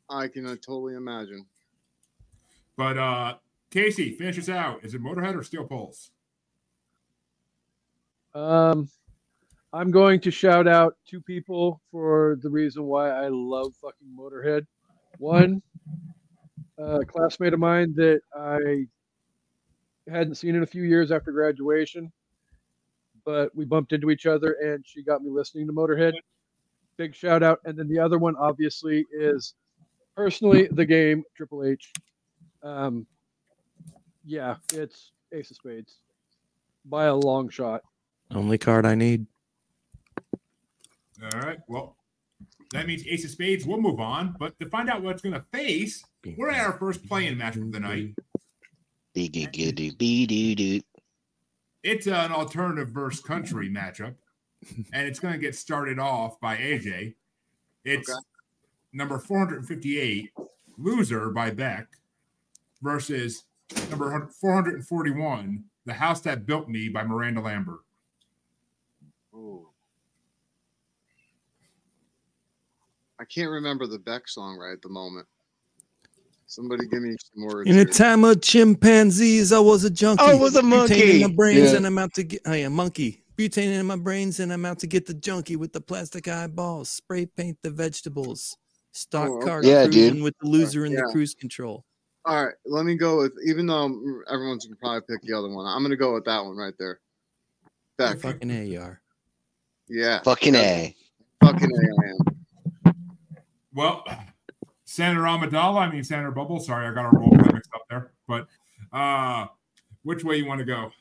I 0.09 0.27
can 0.27 0.45
uh, 0.45 0.55
totally 0.55 0.95
imagine. 0.95 1.45
But 2.75 2.97
uh 2.97 3.35
Kasey, 3.71 4.15
finish 4.17 4.37
us 4.37 4.49
out. 4.49 4.83
Is 4.83 4.93
it 4.93 5.01
Motorhead 5.01 5.35
or 5.35 5.43
Steel 5.43 5.65
Pulse? 5.65 6.11
Um, 8.35 8.89
I'm 9.73 9.91
going 9.91 10.19
to 10.21 10.31
shout 10.31 10.67
out 10.67 10.95
two 11.07 11.21
people 11.21 11.81
for 11.91 12.37
the 12.41 12.49
reason 12.49 12.83
why 12.83 13.09
I 13.09 13.27
love 13.29 13.73
fucking 13.81 14.07
Motorhead. 14.17 14.65
One, 15.19 15.61
a 16.77 17.05
classmate 17.05 17.53
of 17.53 17.59
mine 17.59 17.93
that 17.95 18.21
I 18.37 18.85
hadn't 20.09 20.35
seen 20.35 20.55
in 20.55 20.63
a 20.63 20.67
few 20.67 20.83
years 20.83 21.11
after 21.11 21.31
graduation, 21.31 22.11
but 23.25 23.55
we 23.55 23.65
bumped 23.65 23.93
into 23.93 24.09
each 24.09 24.25
other 24.25 24.57
and 24.63 24.83
she 24.85 25.03
got 25.03 25.21
me 25.21 25.29
listening 25.29 25.67
to 25.67 25.73
Motorhead. 25.73 26.13
Big 26.97 27.15
shout 27.15 27.41
out. 27.43 27.59
And 27.65 27.77
then 27.77 27.87
the 27.87 27.99
other 27.99 28.17
one, 28.17 28.35
obviously, 28.37 29.05
is 29.11 29.55
personally 30.15 30.67
the 30.71 30.85
game 30.85 31.23
Triple 31.35 31.63
H. 31.63 31.91
Um, 32.61 33.05
yeah, 34.25 34.55
it's 34.73 35.11
Ace 35.33 35.51
of 35.51 35.57
Spades 35.57 35.97
by 36.85 37.05
a 37.05 37.15
long 37.15 37.49
shot. 37.49 37.81
Only 38.31 38.57
card 38.57 38.85
I 38.85 38.95
need. 38.95 39.25
All 41.21 41.39
right. 41.39 41.59
Well, 41.67 41.95
that 42.73 42.87
means 42.87 43.05
Ace 43.07 43.23
of 43.25 43.31
Spades. 43.31 43.65
We'll 43.65 43.79
move 43.81 43.99
on. 43.99 44.35
But 44.39 44.59
to 44.59 44.67
find 44.69 44.89
out 44.89 45.01
what 45.01 45.13
it's 45.13 45.21
going 45.21 45.33
to 45.33 45.45
face, 45.51 46.03
we're 46.37 46.49
at 46.49 46.65
our 46.65 46.73
first 46.77 47.07
playing 47.07 47.37
match 47.37 47.55
of 47.55 47.71
the 47.71 47.79
night. 47.79 48.13
It's 51.83 52.07
an 52.07 52.31
alternative 52.31 52.89
verse 52.89 53.19
country 53.19 53.69
matchup, 53.69 54.15
and 54.93 55.07
it's 55.07 55.19
going 55.19 55.33
to 55.33 55.39
get 55.39 55.55
started 55.55 55.99
off 55.99 56.39
by 56.39 56.55
AJ. 56.57 57.13
It's 57.85 58.09
Okay. 58.09 58.19
number 58.93 59.19
458, 59.19 60.31
Loser 60.77 61.29
by 61.29 61.51
Beck, 61.51 61.87
versus 62.81 63.43
number 63.89 64.29
441, 64.39 65.63
The 65.85 65.93
House 65.93 66.21
That 66.21 66.45
Built 66.45 66.69
Me 66.69 66.87
by 66.89 67.03
Miranda 67.03 67.41
Lambert. 67.41 67.81
Ooh. 69.35 69.67
I 73.23 73.25
can't 73.33 73.49
remember 73.49 73.87
the 73.87 73.99
Beck 73.99 74.27
song 74.27 74.57
right 74.57 74.73
at 74.73 74.81
the 74.81 74.89
moment. 74.89 75.25
Somebody 76.45 76.85
give 76.87 77.01
me 77.01 77.15
some 77.33 77.45
words. 77.45 77.69
In 77.69 77.77
a 77.79 77.85
time 77.85 78.25
of 78.25 78.41
chimpanzees, 78.41 79.53
I 79.53 79.59
was 79.59 79.85
a 79.85 79.89
junkie. 79.89 80.21
I 80.25 80.33
was 80.33 80.57
a 80.57 80.61
monkey. 80.61 80.93
Butane 80.95 80.99
in 81.01 81.07
monkey. 81.21 81.27
my 81.29 81.35
brains, 81.35 81.71
Yeah. 81.71 81.77
and 81.77 81.87
I'm 81.87 81.97
out 81.97 82.13
to 82.15 82.23
get. 82.23 82.41
Oh 82.45 82.51
yeah, 82.51 82.67
monkey. 82.67 83.23
Butane 83.37 83.79
in 83.79 83.85
my 83.85 83.95
brains, 83.95 84.41
and 84.41 84.51
I'm 84.51 84.65
out 84.65 84.77
to 84.79 84.87
get 84.87 85.05
the 85.05 85.13
junkie 85.13 85.55
with 85.55 85.71
the 85.71 85.79
plastic 85.79 86.27
eyeballs. 86.27 86.89
Spray 86.89 87.25
paint 87.25 87.57
the 87.63 87.71
vegetables. 87.71 88.57
Stock 88.91 89.29
Oh, 89.29 89.39
car. 89.39 89.63
Yeah, 89.63 89.83
cruising 89.85 90.15
dude. 90.15 90.23
with 90.23 90.33
the 90.41 90.49
loser 90.49 90.85
in 90.85 90.93
the 90.93 91.03
cruise 91.13 91.33
control. 91.33 91.85
All 92.25 92.43
right, 92.45 92.53
let 92.65 92.85
me 92.85 92.95
go 92.95 93.19
with. 93.19 93.31
Even 93.47 93.65
though 93.67 93.85
everyone's 94.29 94.65
gonna 94.65 94.75
probably 94.75 95.01
pick 95.09 95.21
the 95.25 95.33
other 95.33 95.47
one, 95.49 95.65
I'm 95.65 95.81
gonna 95.81 95.95
go 95.95 96.13
with 96.13 96.25
that 96.25 96.43
one 96.43 96.57
right 96.57 96.73
there. 96.77 96.99
Beck. 97.97 98.19
Fucking 98.19 98.51
a 98.51 98.65
you 98.65 98.81
are. 98.81 99.01
Yeah. 99.87 100.21
Fucking 100.23 100.55
A. 100.55 100.93
Fucking 101.41 101.71
A 101.71 101.75
I 101.79 101.85
am. 101.89 101.92
Well, 103.73 104.05
Senator 104.85 105.21
Amidala, 105.21 105.81
I 105.81 105.91
mean 105.91 106.03
Senator 106.03 106.31
Bubble. 106.31 106.59
Sorry, 106.59 106.87
I 106.87 106.93
got 106.93 107.05
our 107.05 107.11
role 107.11 107.29
play 107.29 107.53
mixed 107.53 107.71
up 107.73 107.83
there. 107.89 108.11
But 108.27 108.47
uh 108.91 109.47
which 110.03 110.23
way 110.23 110.37
you 110.37 110.45
want 110.45 110.59
to 110.59 110.65
go? 110.65 110.91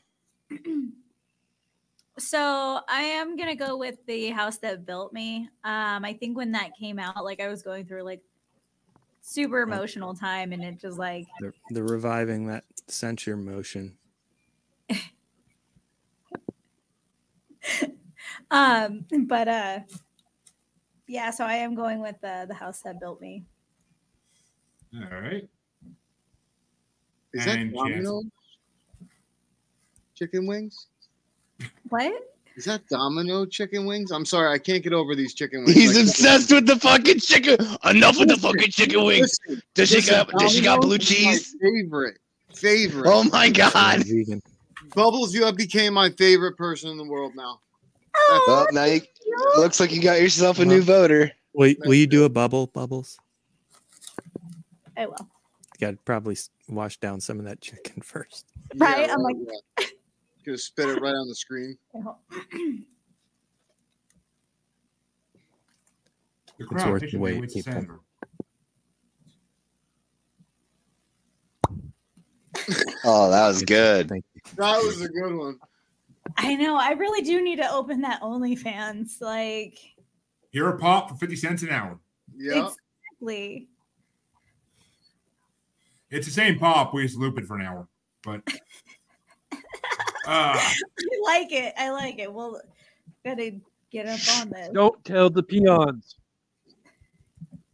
So 2.19 2.79
I 2.87 3.01
am 3.01 3.35
gonna 3.35 3.55
go 3.55 3.75
with 3.75 4.05
the 4.05 4.29
house 4.29 4.59
that 4.59 4.85
built 4.85 5.13
me. 5.13 5.49
Um, 5.63 6.05
I 6.05 6.13
think 6.13 6.37
when 6.37 6.51
that 6.51 6.77
came 6.77 6.99
out, 6.99 7.23
like 7.23 7.39
I 7.39 7.47
was 7.47 7.63
going 7.63 7.85
through 7.85 8.03
like 8.03 8.21
super 9.21 9.61
emotional 9.61 10.13
time, 10.13 10.51
and 10.53 10.63
it 10.63 10.79
just 10.79 10.99
like 10.99 11.25
They're, 11.39 11.55
they're 11.71 11.83
reviving 11.83 12.45
that 12.47 12.65
censure 12.87 13.35
motion. 13.35 13.97
um, 18.51 19.05
but 19.25 19.47
uh, 19.47 19.79
yeah. 21.07 21.31
So 21.31 21.45
I 21.45 21.55
am 21.55 21.75
going 21.75 22.01
with 22.01 22.19
the 22.21 22.45
the 22.47 22.53
house 22.53 22.81
that 22.81 22.99
built 22.99 23.21
me. 23.21 23.43
All 24.95 25.19
right. 25.21 25.47
Is 27.33 27.45
that 27.45 27.57
And 27.57 27.73
Domino? 27.73 28.21
Chicken 30.15 30.45
wings? 30.45 30.87
What? 31.89 32.13
Is 32.55 32.65
that 32.65 32.87
Domino 32.87 33.45
chicken 33.45 33.87
wings? 33.87 34.11
I'm 34.11 34.25
sorry, 34.25 34.53
I 34.53 34.59
can't 34.59 34.83
get 34.83 34.93
over 34.93 35.15
these 35.15 35.33
chicken 35.33 35.61
wings. 35.65 35.73
He's 35.73 35.95
Like, 35.95 36.03
obsessed 36.05 36.51
with 36.51 36.67
the 36.67 36.75
fucking 36.75 37.19
chicken. 37.19 37.57
Enough 37.83 38.19
with 38.19 38.29
the 38.29 38.37
fucking 38.37 38.69
chicken 38.69 39.03
wings. 39.05 39.39
Listen, 39.47 39.63
Does 39.73 39.89
she 39.89 39.95
listen, 39.95 40.13
got 40.13 40.29
does 40.37 40.51
she 40.51 40.61
got 40.61 40.81
blue 40.81 40.99
Domino's 40.99 41.09
is 41.09 41.25
my 41.25 41.31
cheese? 41.31 41.55
Favorite. 41.59 42.19
Favorite. 42.53 43.09
Oh 43.11 43.23
my 43.23 43.49
god. 43.49 44.03
Bubbles, 44.93 45.33
you 45.33 45.43
have 45.45 45.57
became 45.57 45.93
my 45.95 46.11
favorite 46.11 46.55
person 46.55 46.91
in 46.91 46.97
the 46.97 47.05
world 47.05 47.33
now. 47.35 47.59
Oh, 48.15 48.43
well, 48.47 48.67
now 48.71 48.85
you 48.85 49.01
looks 49.57 49.79
like 49.79 49.91
you 49.91 50.01
got 50.01 50.21
yourself 50.21 50.59
a 50.59 50.65
new 50.65 50.81
voter. 50.81 51.31
Will, 51.53 51.73
will 51.85 51.93
you 51.93 52.07
do 52.07 52.23
a 52.25 52.29
bubble, 52.29 52.67
Bubbles? 52.67 53.17
I 54.97 55.05
will. 55.07 55.15
You 55.79 55.87
got 55.87 55.91
to 55.91 55.97
probably 56.05 56.37
wash 56.69 56.97
down 56.97 57.19
some 57.21 57.39
of 57.39 57.45
that 57.45 57.61
chicken 57.61 58.01
first. 58.03 58.45
Right, 58.75 59.09
I'm 59.09 59.21
like- 59.21 59.35
yeah. 59.79 59.85
Gonna 60.45 60.57
spit 60.57 60.89
it 60.89 61.01
right 61.01 61.15
on 61.15 61.27
the 61.27 61.35
screen. 61.35 61.77
The 66.57 66.65
It's 66.65 66.69
crowd 66.71 66.91
worth 66.91 67.01
the 67.01 67.07
patiently 67.07 67.39
wait, 67.41 67.51
people. 67.51 67.99
Oh, 73.03 73.29
that 73.31 73.47
was 73.47 73.63
good. 73.63 74.07
Thank 74.07 74.23
you. 74.35 74.41
That 74.57 74.77
was 74.83 75.01
a 75.01 75.09
good 75.09 75.35
one. 75.35 75.59
I 76.37 76.55
know. 76.55 76.77
I 76.77 76.91
really 76.91 77.21
do 77.21 77.41
need 77.41 77.57
to 77.57 77.71
open 77.71 78.01
that 78.01 78.21
OnlyFans. 78.21 79.21
Like, 79.21 79.77
Here 80.51 80.67
a 80.69 80.77
pop 80.77 81.09
for 81.09 81.15
50 81.15 81.35
cents 81.35 81.63
an 81.63 81.69
hour. 81.69 81.99
Yeah. 82.35 82.69
exactly. 83.21 83.67
It's 86.09 86.27
the 86.27 86.33
same 86.33 86.59
pop. 86.59 86.93
We 86.93 87.03
just 87.03 87.17
loop 87.17 87.37
it 87.37 87.45
for 87.45 87.57
an 87.57 87.65
hour. 87.65 87.87
But 88.23 88.41
uh 89.53 89.57
I 90.27 90.73
like 91.23 91.51
it. 91.51 91.73
I 91.77 91.89
like 91.89 92.19
it. 92.19 92.31
Well, 92.31 92.61
gotta 93.25 93.59
get 93.91 94.07
up 94.07 94.19
on 94.39 94.49
this. 94.49 94.69
Don't 94.73 95.03
tell 95.03 95.29
the 95.29 95.43
peons. 95.43 96.15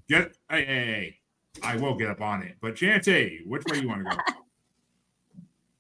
get 0.08 0.36
hey, 0.50 0.66
hey, 0.66 0.86
hey. 0.86 1.16
I 1.64 1.76
will 1.76 1.95
get 1.95 2.10
up 2.10 2.22
on 2.22 2.41
it. 2.41 2.56
But 2.62 2.76
Chance, 2.76 3.08
which 3.45 3.64
way 3.70 3.80
you 3.80 3.88
want 3.88 4.10
to 4.10 4.16
go? 4.16 4.22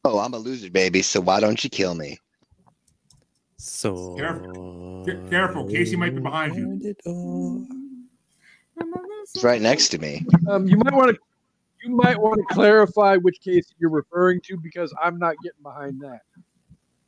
Oh, 0.05 0.19
I'm 0.19 0.33
a 0.33 0.37
loser, 0.37 0.71
baby. 0.71 1.01
So 1.01 1.19
why 1.19 1.41
don't 1.41 1.61
you 1.61 1.69
kill 1.69 1.93
me? 1.93 2.17
So 3.61 4.15
Ca- 4.17 5.29
careful, 5.29 5.65
Kasey 5.65 5.97
might 5.97 6.15
be 6.15 6.21
behind 6.21 6.55
you. 6.55 6.79
It's 9.21 9.43
right 9.43 9.61
next 9.61 9.89
to 9.89 9.97
me. 9.99 10.25
Um, 10.47 10.65
you 10.65 10.77
might 10.77 10.93
want 10.93 11.13
to 11.13 11.19
you 11.83 11.93
might 11.93 12.17
want 12.17 12.37
to 12.37 12.53
clarify 12.55 13.17
which 13.17 13.41
case 13.41 13.73
you're 13.77 13.89
referring 13.89 14.39
to 14.45 14.57
because 14.57 14.93
I'm 15.01 15.19
not 15.19 15.35
getting 15.43 15.61
behind 15.61 15.99
that. 16.01 16.21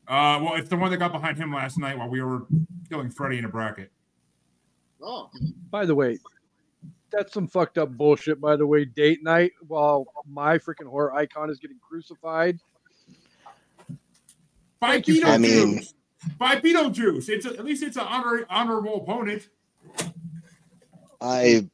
Uh 0.09 0.39
well, 0.43 0.55
it's 0.55 0.67
the 0.67 0.75
one 0.75 0.91
that 0.91 0.97
got 0.97 1.13
behind 1.13 1.37
him 1.37 1.53
last 1.53 1.77
night 1.77 1.97
while 1.97 2.09
we 2.09 2.21
were 2.21 2.45
killing 2.89 3.09
Freddy 3.09 3.37
in 3.37 3.45
a 3.45 3.49
bracket. 3.49 3.89
Oh, 5.01 5.29
By 5.69 5.85
the 5.85 5.95
way, 5.95 6.19
that's 7.11 7.33
some 7.33 7.47
fucked 7.47 7.77
up 7.77 7.91
bullshit. 7.95 8.41
By 8.41 8.57
the 8.57 8.67
way, 8.67 8.83
date 8.83 9.23
night 9.23 9.53
while 9.67 10.05
my 10.29 10.57
freaking 10.57 10.87
horror 10.87 11.13
icon 11.13 11.49
is 11.49 11.59
getting 11.59 11.79
crucified. 11.79 12.59
By 14.81 14.89
Thank 14.91 15.07
you, 15.07 15.23
I 15.23 15.37
mean- 15.37 15.81
by 16.37 16.55
Beetlejuice. 16.57 17.29
It's 17.29 17.45
a, 17.45 17.49
at 17.51 17.65
least 17.65 17.83
it's 17.83 17.97
an 17.97 18.05
honor, 18.07 18.45
honorable 18.49 18.97
opponent. 18.97 19.47
I 21.19 21.67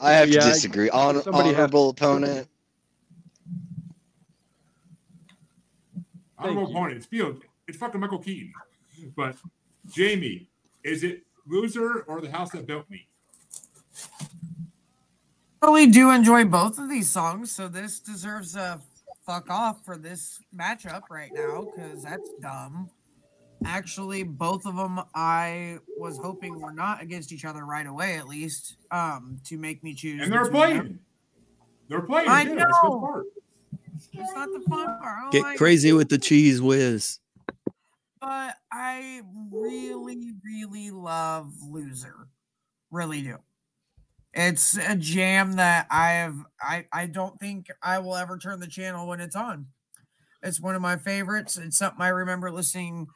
I 0.00 0.12
have 0.12 0.28
to 0.28 0.28
Technically, 0.32 0.34
yeah, 0.34 0.40
disagree. 0.52 0.88
Hon- 0.88 1.22
somebody 1.22 1.48
has- 1.48 1.56
honorable 1.56 1.90
opponent. 1.90 2.48
Honorable 6.38 6.62
you. 6.62 6.68
opponent. 6.76 6.96
It's 6.98 7.06
Beetle. 7.06 7.36
It's 7.66 7.76
fucking 7.78 8.00
Michael 8.00 8.18
Keaton. 8.18 8.52
But 9.16 9.36
Jamie, 9.92 10.48
is 10.84 11.02
it 11.04 11.22
loser 11.46 12.02
or 12.02 12.20
the 12.20 12.30
house 12.30 12.50
that 12.52 12.66
built 12.66 12.88
me? 12.90 13.06
really 15.62 15.86
do 15.86 16.10
enjoy 16.10 16.42
both 16.44 16.78
of 16.78 16.88
these 16.88 17.10
songs, 17.10 17.52
so 17.52 17.68
this 17.68 18.00
deserves 18.00 18.56
a 18.56 18.80
fuck 19.26 19.50
off 19.50 19.84
for 19.84 19.98
this 19.98 20.40
matchup 20.56 21.02
right 21.10 21.30
now 21.34 21.66
because 21.76 22.02
that's 22.02 22.30
dumb. 22.40 22.88
Actually, 23.64 24.22
both 24.22 24.64
of 24.66 24.76
them 24.76 25.00
I 25.14 25.78
was 25.98 26.18
hoping 26.18 26.60
were 26.60 26.72
not 26.72 27.02
against 27.02 27.30
each 27.32 27.44
other 27.44 27.64
right 27.64 27.86
away, 27.86 28.16
at 28.16 28.26
least, 28.26 28.76
um, 28.90 29.38
to 29.44 29.58
make 29.58 29.84
me 29.84 29.94
choose. 29.94 30.22
And 30.22 30.32
they're 30.32 30.44
between 30.44 30.68
them. 30.68 30.78
playing. 30.78 30.98
They're 31.88 32.00
playing. 32.02 32.28
I 32.28 32.44
too. 32.44 32.54
That's 32.54 32.80
the 32.82 32.88
know. 32.88 33.00
part. 33.00 33.26
It's 34.12 34.32
not 34.34 34.48
the 34.52 34.60
fun 34.68 34.86
part. 35.00 35.32
Get 35.32 35.42
like 35.42 35.54
it. 35.54 35.58
crazy 35.58 35.92
with 35.92 36.08
the 36.08 36.18
cheese 36.18 36.62
whiz. 36.62 37.18
but 38.20 38.54
I 38.72 39.22
really, 39.50 40.32
really 40.44 40.90
love 40.90 41.52
Loser. 41.68 42.28
Really 42.90 43.22
do. 43.22 43.36
It's 44.32 44.76
a 44.78 44.96
jam 44.96 45.54
that 45.54 45.86
I 45.90 46.10
have 46.12 46.36
I, 46.62 46.86
I 46.92 47.06
don't 47.06 47.38
think 47.40 47.66
I 47.82 47.98
will 47.98 48.16
ever 48.16 48.38
turn 48.38 48.60
the 48.60 48.68
channel 48.68 49.06
when 49.08 49.20
it's 49.20 49.36
on. 49.36 49.66
It's 50.42 50.60
one 50.60 50.74
of 50.74 50.82
my 50.82 50.96
favorites. 50.96 51.58
It's 51.58 51.76
something 51.76 52.00
I 52.00 52.08
remember 52.08 52.50
listening 52.50 53.08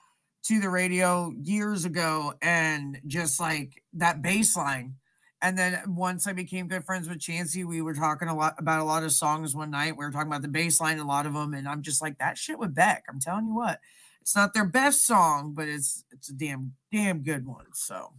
to 0.44 0.60
the 0.60 0.68
radio 0.68 1.32
years 1.42 1.84
ago 1.84 2.34
and 2.42 3.00
just 3.06 3.40
like 3.40 3.82
that 3.94 4.22
baseline. 4.22 4.92
And 5.40 5.58
then 5.58 5.94
once 5.94 6.26
I 6.26 6.32
became 6.32 6.68
good 6.68 6.84
friends 6.84 7.08
with 7.08 7.20
Chancey, 7.20 7.64
we 7.64 7.82
were 7.82 7.94
talking 7.94 8.28
a 8.28 8.36
lot 8.36 8.54
about 8.58 8.80
a 8.80 8.84
lot 8.84 9.02
of 9.04 9.12
songs 9.12 9.54
one 9.54 9.70
night. 9.70 9.96
We 9.96 10.04
were 10.04 10.10
talking 10.10 10.28
about 10.28 10.42
the 10.42 10.48
bass 10.48 10.80
line, 10.80 10.98
a 10.98 11.06
lot 11.06 11.26
of 11.26 11.34
them, 11.34 11.52
and 11.52 11.68
I'm 11.68 11.82
just 11.82 12.00
like, 12.00 12.18
that 12.18 12.38
shit 12.38 12.58
with 12.58 12.74
Beck. 12.74 13.04
I'm 13.08 13.20
telling 13.20 13.46
you 13.48 13.54
what 13.54 13.80
it's 14.22 14.34
not 14.34 14.54
their 14.54 14.64
best 14.64 15.04
song, 15.04 15.52
but 15.54 15.68
it's 15.68 16.04
it's 16.10 16.30
a 16.30 16.32
damn 16.32 16.74
damn 16.90 17.18
good 17.22 17.46
one. 17.46 17.66
So 17.74 18.14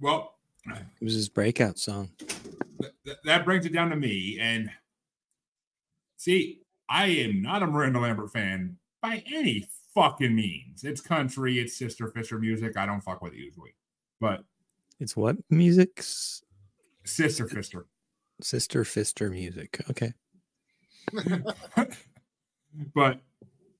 Well, 0.00 0.36
It 0.66 1.04
was 1.04 1.12
his 1.12 1.28
breakout 1.28 1.78
song. 1.78 2.10
th- 3.04 3.18
that 3.24 3.44
brings 3.44 3.66
it 3.66 3.74
down 3.74 3.90
to 3.90 3.96
me. 3.96 4.38
And 4.40 4.70
see, 6.16 6.60
I 6.88 7.06
am 7.08 7.42
not 7.42 7.62
a 7.62 7.66
Miranda 7.66 8.00
Lambert 8.00 8.32
fan 8.32 8.78
by 9.02 9.22
any 9.30 9.68
fucking 9.94 10.34
means. 10.34 10.84
It's 10.84 11.00
country, 11.00 11.58
it's 11.58 11.76
Sister 11.76 12.08
Fisher 12.08 12.38
music. 12.38 12.76
I 12.76 12.86
don't 12.86 13.00
fuck 13.00 13.22
with 13.22 13.32
it 13.32 13.38
usually. 13.38 13.74
But 14.20 14.44
It's 15.00 15.16
what 15.16 15.36
music? 15.50 16.02
Sister 17.04 17.48
Fisher. 17.48 17.86
Sister 18.40 18.84
Fister 18.84 19.30
music. 19.30 19.82
Okay. 19.90 20.12
but 22.94 23.20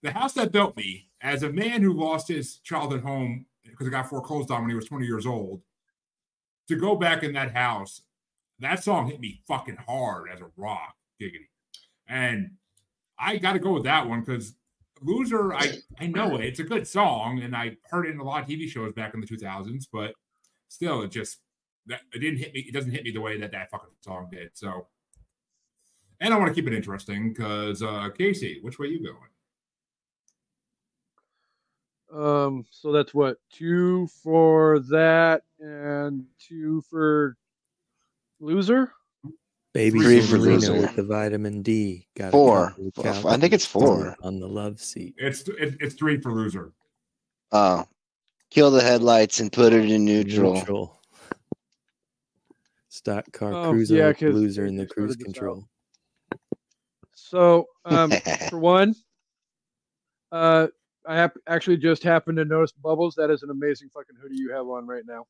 the 0.02 0.10
house 0.10 0.32
that 0.34 0.52
built 0.52 0.76
me, 0.76 1.08
as 1.20 1.42
a 1.44 1.52
man 1.52 1.82
who 1.82 1.92
lost 1.92 2.28
his 2.28 2.58
childhood 2.58 3.02
home 3.02 3.46
because 3.64 3.86
it 3.86 3.90
got 3.90 4.08
foreclosed 4.08 4.50
on 4.50 4.62
when 4.62 4.70
he 4.70 4.76
was 4.76 4.86
20 4.86 5.06
years 5.06 5.26
old, 5.26 5.62
to 6.68 6.76
go 6.76 6.96
back 6.96 7.22
in 7.22 7.32
that 7.32 7.52
house, 7.52 8.02
that 8.58 8.82
song 8.82 9.08
hit 9.08 9.20
me 9.20 9.40
fucking 9.46 9.76
hard 9.86 10.28
as 10.32 10.40
a 10.40 10.50
rock, 10.56 10.94
giggity. 11.20 11.48
And 12.08 12.52
I 13.18 13.36
got 13.36 13.52
to 13.54 13.58
go 13.58 13.72
with 13.72 13.84
that 13.84 14.08
one 14.08 14.20
because 14.20 14.54
Loser, 15.02 15.52
I, 15.54 15.78
I 15.98 16.06
know 16.06 16.36
it. 16.36 16.44
It's 16.44 16.60
a 16.60 16.64
good 16.64 16.86
song, 16.86 17.42
and 17.42 17.56
I 17.56 17.76
heard 17.90 18.06
it 18.06 18.10
in 18.10 18.20
a 18.20 18.24
lot 18.24 18.42
of 18.42 18.48
TV 18.48 18.68
shows 18.68 18.92
back 18.92 19.14
in 19.14 19.20
the 19.20 19.26
2000s, 19.26 19.86
but 19.92 20.14
still, 20.68 21.02
it 21.02 21.10
just 21.10 21.38
that 21.86 22.00
it 22.14 22.20
didn't 22.20 22.38
hit 22.38 22.54
me. 22.54 22.60
It 22.60 22.72
doesn't 22.72 22.90
hit 22.90 23.04
me 23.04 23.10
the 23.10 23.20
way 23.20 23.38
that 23.38 23.52
that 23.52 23.70
fucking 23.70 23.88
song 24.00 24.28
did. 24.30 24.50
So, 24.54 24.86
And 26.20 26.32
I 26.32 26.38
want 26.38 26.48
to 26.48 26.54
keep 26.54 26.66
it 26.66 26.74
interesting 26.74 27.32
because 27.32 27.82
uh, 27.82 28.08
Kasey, 28.16 28.62
which 28.62 28.78
way 28.78 28.88
you 28.88 29.02
going? 29.02 29.16
Um, 32.12 32.66
so 32.70 32.92
that's 32.92 33.14
what 33.14 33.38
two 33.50 34.06
for 34.22 34.80
that 34.90 35.42
and 35.58 36.26
two 36.38 36.82
for 36.82 37.36
loser. 38.38 38.92
Baby 39.74 40.00
Three 40.00 40.20
for 40.20 40.36
Marino 40.36 40.54
loser. 40.54 40.72
with 40.74 40.96
the 40.96 41.02
vitamin 41.02 41.62
D. 41.62 42.06
Got 42.16 42.28
a 42.28 42.30
Four. 42.32 42.70
couple 42.94 43.08
of 43.08 43.26
I 43.26 43.36
think 43.38 43.54
it's 43.54 43.64
four. 43.64 44.14
on 44.22 44.38
the 44.38 44.46
love 44.48 44.78
seat. 44.80 45.14
It's 45.16 45.48
it, 45.48 45.76
it's 45.80 45.94
three 45.94 46.20
for 46.20 46.30
loser. 46.32 46.72
Oh, 47.52 47.84
kill 48.50 48.70
the 48.70 48.82
headlights 48.82 49.40
and 49.40 49.50
put 49.50 49.72
it 49.72 49.90
in 49.90 50.04
neutral. 50.04 50.54
Neutral. 50.54 51.00
Stock 52.90 53.32
car 53.32 53.54
Oh, 53.54 53.70
cruiser 53.70 53.94
yeah, 53.94 54.08
with 54.08 54.18
'cause 54.18 54.34
loser 54.34 54.66
in 54.66 54.76
they 54.76 54.84
the 54.84 54.88
cruise 54.90 55.16
this 55.16 55.22
out. 55.22 55.24
control. 55.24 55.64
So 57.14 57.66
um, 57.86 58.10
for 58.50 58.58
one, 58.58 58.94
uh, 60.30 60.66
I 61.06 61.16
hap- 61.16 61.38
actually 61.46 61.78
just 61.78 62.02
happened 62.02 62.36
to 62.36 62.44
notice 62.44 62.72
Bubbles. 62.72 63.14
That 63.14 63.30
is 63.30 63.42
an 63.42 63.48
amazing 63.48 63.88
fucking 63.94 64.16
hoodie 64.20 64.36
you 64.36 64.52
have 64.52 64.66
on 64.68 64.86
right 64.86 65.04
now. 65.06 65.24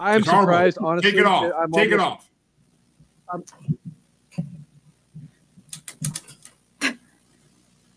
I'm 0.00 0.20
It's 0.20 0.28
horrible. 0.28 0.52
surprised, 0.52 0.78
honestly. 0.80 1.10
Take 1.12 1.20
it 1.20 1.26
off. 1.26 1.52
I'm 1.58 1.72
Take 1.72 1.92
it 1.92 2.00
almost- 2.00 2.28
off. 3.28 3.42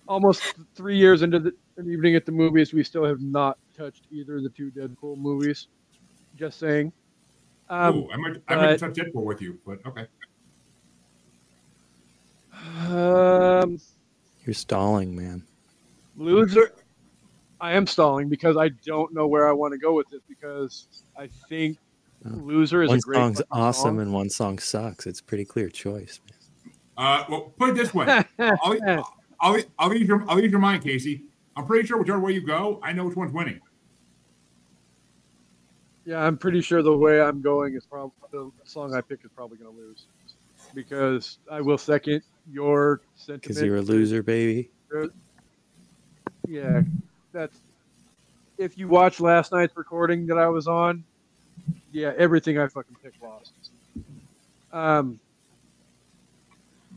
almost 0.08 0.42
three 0.76 0.98
years 0.98 1.22
into 1.22 1.40
the 1.40 1.54
an 1.78 1.92
evening 1.92 2.16
at 2.16 2.26
the 2.26 2.32
movies, 2.32 2.74
we 2.74 2.84
still 2.84 3.06
have 3.06 3.22
not 3.22 3.58
touched 3.78 4.06
either 4.10 4.38
of 4.38 4.44
the 4.44 4.50
two 4.50 4.72
Deadpool 4.72 5.18
movies. 5.18 5.68
Just 6.36 6.58
saying. 6.60 6.92
Um, 7.70 7.98
Ooh, 7.98 8.12
I 8.12 8.18
might 8.18 8.42
I 8.48 8.56
might 8.56 8.80
but- 8.80 8.80
touch 8.80 8.94
Deadpool 8.94 9.24
with 9.24 9.42
you, 9.42 9.60
but 9.66 9.80
okay. 9.86 10.08
um, 12.88 13.78
You're 14.46 14.54
stalling, 14.56 15.16
man. 15.16 15.44
loser. 16.16 16.72
I 17.60 17.74
am 17.74 17.88
stalling 17.88 18.30
because 18.30 18.58
I 18.58 18.70
don't 18.86 19.14
know 19.14 19.28
where 19.28 19.48
I 19.48 19.52
want 19.52 19.74
to 19.74 19.78
go 19.78 19.94
with 19.94 20.10
this 20.10 20.22
because 20.28 20.88
I 21.18 21.28
think 21.50 21.78
loser 22.24 22.84
is 22.84 22.90
One 22.90 22.98
a 22.98 23.02
great 23.02 23.18
song's 23.18 23.42
awesome 23.52 23.84
song. 23.84 24.02
and 24.02 24.14
one 24.14 24.30
song 24.30 24.60
sucks. 24.60 25.08
It's 25.08 25.20
a 25.20 25.24
pretty 25.24 25.46
clear 25.46 25.70
choice. 25.70 26.20
Uh, 26.98 27.24
well, 27.30 27.54
put 27.58 27.70
it 27.70 27.76
this 27.76 27.94
way. 27.94 28.06
I'll, 28.40 29.06
I'll, 29.40 29.62
I'll 29.80 29.90
leave 29.90 30.08
your 30.08 30.24
I'll 30.30 30.38
leave 30.38 30.52
your 30.52 30.60
mind, 30.60 30.84
Kasey. 30.84 31.24
I'm 31.56 31.66
pretty 31.66 31.88
sure 31.88 31.98
whichever 31.98 32.20
way 32.20 32.34
you 32.34 32.42
go, 32.42 32.80
I 32.84 32.92
know 32.92 33.06
which 33.06 33.16
one's 33.16 33.34
winning. 33.34 33.60
Yeah, 36.06 36.20
I'm 36.26 36.38
pretty 36.38 36.62
sure 36.62 36.82
the 36.82 36.96
way 36.96 37.20
I'm 37.20 37.42
going 37.42 37.76
is 37.76 37.86
probably 37.86 38.14
the 38.32 38.50
song 38.64 38.96
I 38.96 39.02
pick 39.02 39.26
is 39.26 39.32
probably 39.36 39.58
going 39.58 39.76
to 39.76 39.82
lose 39.82 40.06
because 40.74 41.40
I 41.52 41.60
will 41.62 41.78
second 41.78 42.22
your 42.50 43.02
sentiment. 43.16 43.42
Because 43.42 43.62
you're 43.62 43.76
a 43.78 43.82
loser, 43.82 44.24
baby. 44.24 44.70
Yeah, 46.48 46.82
that's. 47.38 47.60
If 48.58 48.76
you 48.78 48.88
watch 48.88 49.20
last 49.20 49.52
night's 49.52 49.78
recording 49.78 50.26
that 50.28 50.40
I 50.40 50.48
was 50.48 50.68
on, 50.68 51.04
yeah, 51.92 52.12
everything 52.18 52.58
I 52.58 52.68
fucking 52.68 52.96
picked 53.04 53.22
lost. 53.22 53.54
Um, 54.74 55.20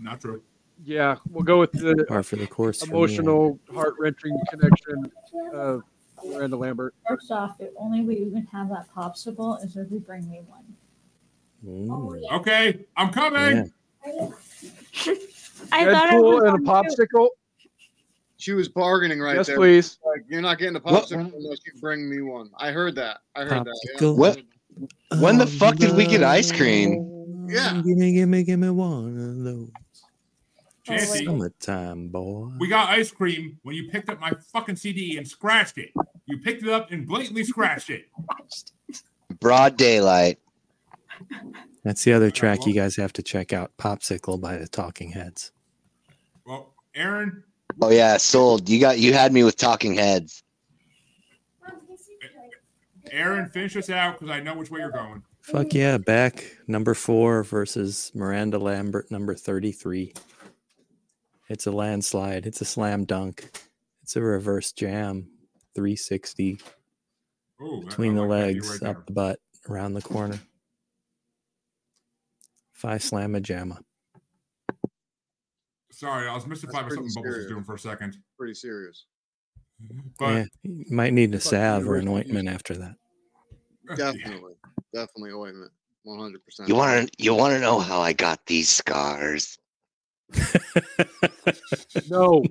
Not 0.00 0.22
true. 0.22 0.42
yeah, 0.86 1.16
we'll 1.30 1.44
go 1.44 1.60
with 1.60 1.72
the 1.72 2.06
Par 2.08 2.22
for 2.22 2.36
the 2.36 2.46
course. 2.46 2.82
emotional, 2.82 3.58
heart 3.74 3.94
wrenching 3.98 4.34
connection 4.48 5.12
of 5.52 5.82
Miranda 6.26 6.56
Lambert. 6.56 6.94
First 7.06 7.30
off, 7.30 7.58
the 7.58 7.70
only 7.78 8.00
way 8.00 8.14
you 8.18 8.30
can 8.30 8.46
have 8.46 8.70
that 8.70 8.86
popsicle 8.96 9.62
is 9.62 9.76
if 9.76 9.90
you 9.90 10.00
bring 10.00 10.28
me 10.30 10.40
one. 10.48 10.64
Ooh. 11.68 12.22
Okay, 12.32 12.86
I'm 12.96 13.12
coming. 13.12 13.70
Yeah. 14.06 14.28
I 15.72 15.84
thought 15.92 16.08
it 16.08 16.14
Deadpool 16.14 16.22
was 16.22 16.42
and 16.44 16.66
a 16.66 16.70
on 16.72 16.84
two. 16.86 17.04
popsicle. 17.04 17.28
She 18.40 18.52
was 18.52 18.68
bargaining 18.68 19.20
right 19.20 19.36
yes, 19.36 19.48
there. 19.48 19.56
please. 19.56 19.98
Like, 20.04 20.22
you're 20.26 20.40
not 20.40 20.58
getting 20.58 20.76
a 20.76 20.80
What- 20.80 21.04
popsicle 21.04 21.34
unless 21.34 21.58
you 21.66 21.78
bring 21.80 22.08
me 22.08 22.22
one. 22.22 22.50
I 22.56 22.70
heard 22.72 22.94
that. 22.94 23.18
I 23.36 23.44
heard 23.44 23.66
that. 23.66 23.98
Yeah. 24.00 24.10
What? 24.10 24.40
When 25.18 25.36
the 25.36 25.46
fuck 25.46 25.76
did 25.76 25.94
we 25.94 26.06
get 26.06 26.22
ice 26.22 26.50
cream? 26.50 27.46
Yeah. 27.48 27.82
Gimme, 27.84 28.14
gimme, 28.14 28.42
gimme 28.44 28.70
one 28.70 29.18
of 29.18 29.44
those. 29.44 29.70
Chancey, 30.84 31.26
Summertime, 31.26 32.08
boy. 32.08 32.48
we 32.58 32.66
got 32.66 32.88
ice 32.88 33.10
cream 33.10 33.58
when 33.62 33.76
you 33.76 33.90
picked 33.90 34.08
up 34.08 34.18
my 34.18 34.32
fucking 34.52 34.76
CD 34.76 35.18
and 35.18 35.28
scratched 35.28 35.76
it. 35.76 35.90
You 36.24 36.38
picked 36.38 36.62
it 36.62 36.70
up 36.70 36.90
and 36.90 37.06
blatantly 37.06 37.44
scratched 37.44 37.90
it. 37.90 38.06
Broad 39.40 39.76
daylight. 39.76 40.38
That's 41.84 42.02
the 42.04 42.14
other 42.14 42.30
track 42.30 42.64
you 42.66 42.72
guys 42.72 42.96
have 42.96 43.12
to 43.14 43.22
check 43.22 43.52
out. 43.52 43.72
Popsicle 43.76 44.40
by 44.40 44.56
the 44.56 44.66
Talking 44.66 45.10
Heads. 45.12 45.52
Well, 46.46 46.72
Aaron, 46.94 47.44
Oh 47.82 47.90
yeah, 47.90 48.16
sold. 48.18 48.68
You 48.68 48.78
got 48.78 48.98
you 48.98 49.12
had 49.12 49.32
me 49.32 49.42
with 49.42 49.56
talking 49.56 49.94
heads. 49.94 50.42
Aaron, 53.10 53.48
finish 53.48 53.76
us 53.76 53.90
out 53.90 54.18
because 54.18 54.32
I 54.34 54.40
know 54.40 54.54
which 54.54 54.70
way 54.70 54.80
you're 54.80 54.90
going. 54.90 55.22
Fuck 55.40 55.74
yeah, 55.74 55.98
Beck 55.98 56.44
number 56.68 56.94
four 56.94 57.42
versus 57.42 58.12
Miranda 58.14 58.58
Lambert, 58.58 59.10
number 59.10 59.34
33. 59.34 60.12
It's 61.48 61.66
a 61.66 61.72
landslide. 61.72 62.46
It's 62.46 62.60
a 62.60 62.64
slam 62.64 63.04
dunk. 63.04 63.50
It's 64.02 64.14
a 64.14 64.20
reverse 64.20 64.70
jam, 64.70 65.28
360 65.74 66.60
Ooh, 67.62 67.82
between 67.84 68.14
the 68.14 68.22
like 68.22 68.28
legs, 68.28 68.80
right 68.80 68.90
up 68.90 69.06
the 69.06 69.12
butt, 69.12 69.40
around 69.68 69.94
the 69.94 70.02
corner. 70.02 70.38
Five 72.72 73.00
slamma 73.00 73.42
jamma. 73.42 73.78
Sorry, 76.00 76.26
I 76.26 76.34
was 76.34 76.46
mystified 76.46 76.88
by 76.88 76.94
something 76.94 77.12
Bubbles 77.14 77.36
was 77.36 77.46
doing 77.46 77.62
for 77.62 77.74
a 77.74 77.78
second. 77.78 78.16
Pretty 78.38 78.54
serious. 78.54 79.04
But 80.18 80.28
yeah, 80.30 80.44
you 80.62 80.84
might 80.88 81.12
need 81.12 81.34
a 81.34 81.40
salve 81.40 81.86
or 81.86 81.96
an 81.96 82.06
universal 82.06 82.16
ointment 82.16 82.48
after 82.48 82.74
that. 82.78 82.94
Definitely. 83.98 84.54
Definitely 84.94 85.32
ointment. 85.32 85.70
100%. 86.06 86.68
You 86.68 86.74
want 86.74 87.06
to 87.06 87.22
you 87.22 87.34
want 87.34 87.52
to 87.52 87.60
know 87.60 87.78
how 87.80 88.00
I 88.00 88.14
got 88.14 88.46
these 88.46 88.70
scars? 88.70 89.58
No, 92.08 92.42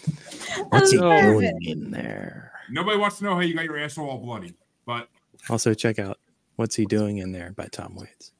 What's 0.70 0.90
he 0.90 0.96
No. 0.96 1.20
doing 1.20 1.58
in 1.64 1.90
there? 1.90 2.52
nobody 2.70 2.96
wants 2.96 3.18
to 3.18 3.24
know 3.24 3.34
how 3.34 3.40
you 3.40 3.52
got 3.54 3.64
your 3.64 3.78
asshole 3.78 4.08
all 4.08 4.18
bloody. 4.18 4.54
But 4.86 5.08
Also, 5.50 5.74
check 5.74 5.98
out 5.98 6.18
What's 6.56 6.74
He 6.74 6.86
Doing 6.86 7.18
in 7.18 7.32
There 7.32 7.52
by 7.54 7.66
Tom 7.66 7.96
Waits. 7.96 8.32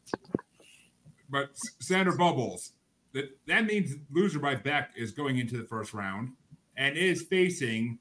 but 1.29 1.51
Senator 1.81 2.13
Bubbles, 2.17 2.73
that 3.15 3.31
that 3.47 3.67
means 3.67 3.97
loser 4.11 4.39
by 4.39 4.55
Beck 4.55 4.93
is 4.97 5.13
going 5.13 5.39
into 5.39 5.57
the 5.57 5.65
first 5.65 5.95
round 5.95 6.33
and 6.77 6.97
is 6.97 7.23
facing 7.23 7.99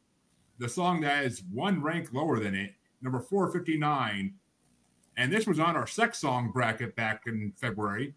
the 0.59 0.69
song 0.69 1.01
that 1.01 1.25
is 1.25 1.43
one 1.51 1.81
rank 1.81 2.13
lower 2.13 2.39
than 2.39 2.55
it, 2.55 2.73
number 3.01 3.19
459. 3.19 4.33
And 5.17 5.31
this 5.31 5.47
was 5.47 5.59
on 5.59 5.75
our 5.75 5.87
sex 5.87 6.19
song 6.19 6.51
bracket 6.51 6.95
back 6.95 7.23
in 7.25 7.53
February. 7.55 8.13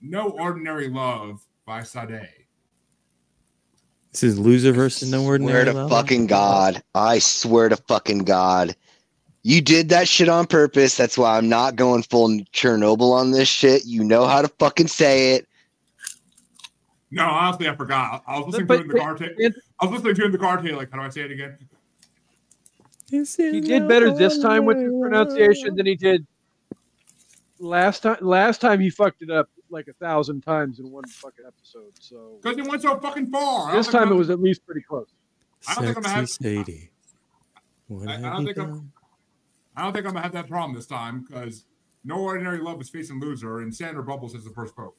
No 0.00 0.30
Ordinary 0.30 0.88
Love 0.88 1.44
by 1.66 1.82
Sade. 1.82 2.28
This 4.12 4.22
is 4.22 4.38
Loser 4.38 4.72
versus 4.72 5.10
No 5.10 5.24
ordinary. 5.24 5.52
Swear 5.52 5.58
Ordinary 5.60 5.74
to 5.74 5.80
Love. 5.80 5.90
fucking 5.90 6.26
God. 6.26 6.82
I 6.94 7.18
swear 7.18 7.68
to 7.68 7.76
fucking 7.76 8.24
God. 8.24 8.76
You 9.42 9.60
did 9.60 9.88
that 9.88 10.06
shit 10.06 10.28
on 10.28 10.46
purpose. 10.46 10.96
That's 10.96 11.18
why 11.18 11.36
I'm 11.36 11.48
not 11.48 11.76
going 11.76 12.02
full 12.04 12.28
Chernobyl 12.52 13.12
on 13.12 13.32
this 13.32 13.48
shit. 13.48 13.84
You 13.84 14.04
know 14.04 14.26
how 14.26 14.42
to 14.42 14.48
fucking 14.48 14.86
say 14.88 15.34
it. 15.34 15.48
No, 17.12 17.26
honestly, 17.28 17.68
I 17.68 17.76
forgot. 17.76 18.24
I 18.26 18.38
was 18.38 18.46
listening 18.46 18.66
But- 18.66 18.76
to 18.76 18.80
it 18.80 18.84
in 18.84 18.88
the 18.88 18.98
car. 18.98 19.14
Ta- 19.16 19.24
I 19.80 19.84
was 19.86 19.92
listening 19.92 20.14
to 20.14 20.22
it 20.22 20.26
in 20.26 20.32
the 20.32 20.38
car 20.38 20.56
tape. 20.60 20.74
Like, 20.74 20.90
how 20.90 20.96
do 20.98 21.04
I 21.04 21.08
say 21.10 21.20
it 21.20 21.30
again? 21.30 21.58
he 23.10 23.60
did 23.60 23.86
better 23.86 24.10
this 24.10 24.38
time 24.38 24.64
with 24.64 24.78
the 24.78 24.88
pronunciation 25.00 25.74
than 25.76 25.84
he 25.84 25.94
did 25.94 26.26
last 27.58 28.00
time. 28.04 28.16
Last 28.22 28.62
time 28.62 28.80
he 28.80 28.88
fucked 28.88 29.20
it 29.20 29.30
up 29.30 29.50
like 29.68 29.88
a 29.88 29.92
thousand 29.94 30.40
times 30.40 30.78
in 30.80 30.90
one 30.90 31.04
fucking 31.06 31.44
episode. 31.46 31.92
So 32.00 32.38
Because 32.42 32.56
he 32.56 32.62
went 32.62 32.80
so 32.80 32.98
fucking 32.98 33.30
far. 33.30 33.72
This 33.76 33.88
time 33.88 34.10
it 34.10 34.14
was 34.14 34.30
at 34.30 34.40
least 34.40 34.64
pretty 34.64 34.80
close. 34.80 35.08
I 35.68 35.74
don't 35.74 35.84
think 35.84 35.96
I'm 35.98 36.02
gonna 36.02 36.14
have- 36.14 36.30
Sadie. 36.30 36.90
What 37.88 38.08
I- 38.08 38.14
I 38.16 38.20
don't 38.20 38.40
you 38.40 38.46
think 38.46 38.58
I'm- 38.58 38.92
I 39.76 39.82
don't 39.82 39.92
think 39.92 40.06
I'm 40.06 40.12
gonna 40.12 40.22
have 40.22 40.32
that 40.32 40.48
problem 40.48 40.74
this 40.74 40.86
time 40.86 41.20
because 41.28 41.66
No 42.04 42.16
Ordinary 42.16 42.58
Love 42.58 42.80
is 42.80 42.88
facing 42.88 43.20
loser, 43.20 43.60
and 43.60 43.74
Senator 43.74 44.02
Bubbles 44.02 44.34
is 44.34 44.44
the 44.44 44.50
first 44.50 44.74
vote. 44.74 44.94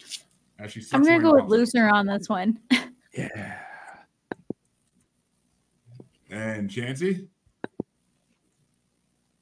As 0.00 0.12
she 0.12 0.20
I'm 0.58 1.02
gonna 1.02 1.20
go 1.20 1.32
with 1.34 1.40
balls. 1.42 1.50
loser 1.52 1.88
on 1.88 2.06
this 2.06 2.28
one. 2.28 2.58
Yeah. 3.16 3.58
And 6.30 6.70
Chancey. 6.70 7.28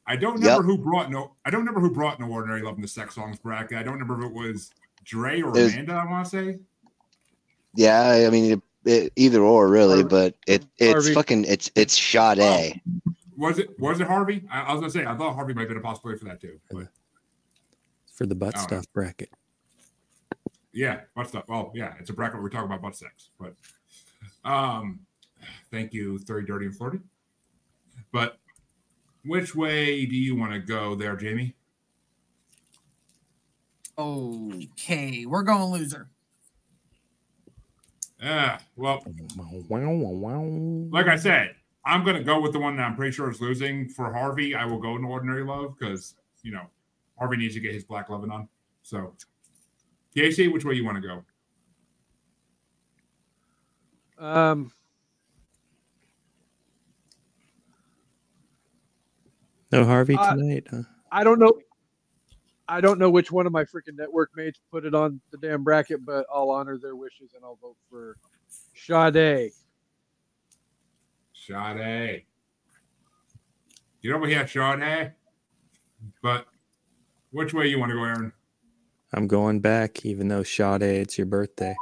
I 0.07 0.15
don't 0.17 0.35
remember 0.35 0.57
Yep. 0.57 0.65
who 0.65 0.79
brought 0.79 1.11
no. 1.11 1.33
I 1.45 1.51
don't 1.51 1.61
remember 1.63 1.81
who 1.81 1.91
brought 1.91 2.21
No 2.21 2.29
Ordinary 2.31 2.63
Love 2.63 2.77
in 2.77 2.83
the 2.83 2.89
sex 2.89 3.15
songs 3.17 3.39
bracket. 3.39 3.79
I 3.79 3.83
don't 3.83 3.95
remember 3.95 4.21
if 4.21 4.31
it 4.31 4.33
was 4.33 4.71
Dre 5.05 5.41
or 5.41 5.51
was- 5.51 5.73
Amanda. 5.73 5.95
I 5.95 6.05
want 6.11 6.25
to 6.27 6.31
say. 6.31 6.59
Yeah, 7.75 8.25
I 8.27 8.31
mean 8.31 8.53
it, 8.53 8.63
it, 8.89 9.13
either 9.17 9.43
or 9.43 9.69
really, 9.69 10.05
but 10.05 10.37
it 10.47 10.65
it's 10.77 10.93
Harvey. 10.93 11.15
fucking 11.15 11.45
it's 11.47 11.71
it's 11.75 11.97
shot 11.97 12.39
A. 12.39 12.81
Was 13.37 13.59
it 13.59 13.77
was 13.81 13.99
it 14.01 14.07
Harvey? 14.07 14.47
I, 14.53 14.61
I 14.61 14.73
was 14.73 14.81
gonna 14.83 14.91
say 14.93 15.05
I 15.05 15.17
thought 15.17 15.35
Harvey 15.35 15.55
might 15.55 15.63
have 15.63 15.71
been 15.71 15.79
a 15.79 15.81
possibility 15.81 16.19
for 16.21 16.27
that 16.27 16.41
too. 16.41 16.61
But 16.71 16.89
for 18.15 18.27
the 18.27 18.35
butt 18.37 18.55
Oh. 18.57 18.61
stuff 18.61 18.85
bracket. 18.93 19.31
Yeah, 20.75 21.01
butt 21.15 21.29
stuff. 21.29 21.45
Well, 21.49 21.73
yeah, 21.75 21.95
it's 22.01 22.11
a 22.11 22.13
bracket 22.13 22.35
where 22.35 22.43
we're 22.43 22.51
talking 22.51 22.67
about 22.67 22.83
butt 22.83 22.97
sex. 22.97 23.31
But 23.39 23.55
um 24.49 25.01
thank 25.71 25.93
you, 25.93 26.19
Thirty 26.19 26.47
Dirty 26.47 26.67
and 26.67 26.77
Flirty. 26.77 26.99
But 28.13 28.39
which 29.25 29.55
way 29.55 30.05
do 30.07 30.17
you 30.17 30.37
want 30.37 30.53
to 30.53 30.59
go 30.59 30.95
there, 30.95 31.17
Jamie? 31.17 31.55
Okay, 33.97 35.25
we're 35.25 35.43
going 35.43 35.73
loser. 35.73 36.09
Yeah, 38.21 38.59
well, 38.77 39.05
like 39.69 41.09
I 41.09 41.17
said, 41.17 41.55
I'm 41.85 42.05
gonna 42.05 42.23
go 42.23 42.41
with 42.41 42.53
the 42.53 42.59
one 42.59 42.77
that 42.77 42.83
I'm 42.83 42.97
pretty 42.97 43.13
sure 43.13 43.31
is 43.31 43.41
losing 43.41 43.89
for 43.89 44.13
Harvey. 44.13 44.55
I 44.55 44.65
will 44.65 44.79
go 44.79 44.97
in 44.97 45.05
ordinary 45.05 45.45
love 45.45 45.77
because 45.79 46.15
you 46.43 46.53
know 46.53 46.67
Harvey 47.19 47.37
needs 47.37 47.55
to 47.55 47.61
get 47.61 47.75
his 47.75 47.85
black 47.85 48.09
loving 48.09 48.31
on. 48.31 48.49
So, 48.83 49.15
Kasey, 50.17 50.53
which 50.53 50.65
way 50.65 50.75
you 50.75 50.85
want 50.85 51.03
to 51.03 51.23
go? 54.19 54.25
Um, 54.25 54.73
No 59.73 59.85
Harvey 59.85 60.15
Uh, 60.15 60.37
tonight, 60.37 60.65
huh? 60.71 60.83
I 61.11 61.25
don't 61.25 61.41
know. 61.41 61.53
I 62.69 62.81
don't 62.81 62.99
know 63.01 63.11
which 63.11 63.33
one 63.33 63.45
of 63.45 63.53
my 63.53 63.65
freaking 63.65 63.97
network 63.97 64.31
mates 64.37 64.61
put 64.71 64.85
it 64.87 64.95
on 64.95 65.21
the 65.33 65.39
damn 65.39 65.65
bracket, 65.65 66.05
but 66.05 66.27
I'll 66.33 66.51
honor 66.51 66.79
their 66.79 66.95
wishes 66.95 67.33
and 67.35 67.45
I'll 67.45 67.57
vote 67.57 67.77
for 67.91 68.17
Sade. 68.75 69.51
Sade. 71.33 72.25
You 74.01 74.13
know 74.13 74.19
we 74.19 74.33
have 74.33 74.49
Sade, 74.49 75.13
but 76.23 76.47
which 77.33 77.53
way 77.53 77.67
you 77.67 77.81
want 77.81 77.91
to 77.91 77.97
go, 77.97 78.05
Aaron? 78.05 78.33
I'm 79.15 79.27
going 79.27 79.61
Beck, 79.61 80.05
even 80.05 80.29
though 80.29 80.43
Sade, 80.43 80.83
it's 80.83 81.17
your 81.17 81.27
birthday. 81.27 81.75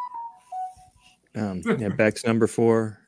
Um, 1.35 1.63
yeah, 1.79 1.89
Beck's 1.89 2.25
number 2.25 2.47
four. 2.47 2.99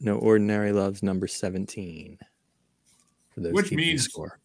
No 0.00 0.16
ordinary 0.16 0.72
love's 0.72 1.02
number 1.02 1.26
seventeen. 1.26 2.18
For 3.34 3.40
those 3.40 3.52
Which 3.52 3.72
means- 3.72 4.04
score. 4.04 4.38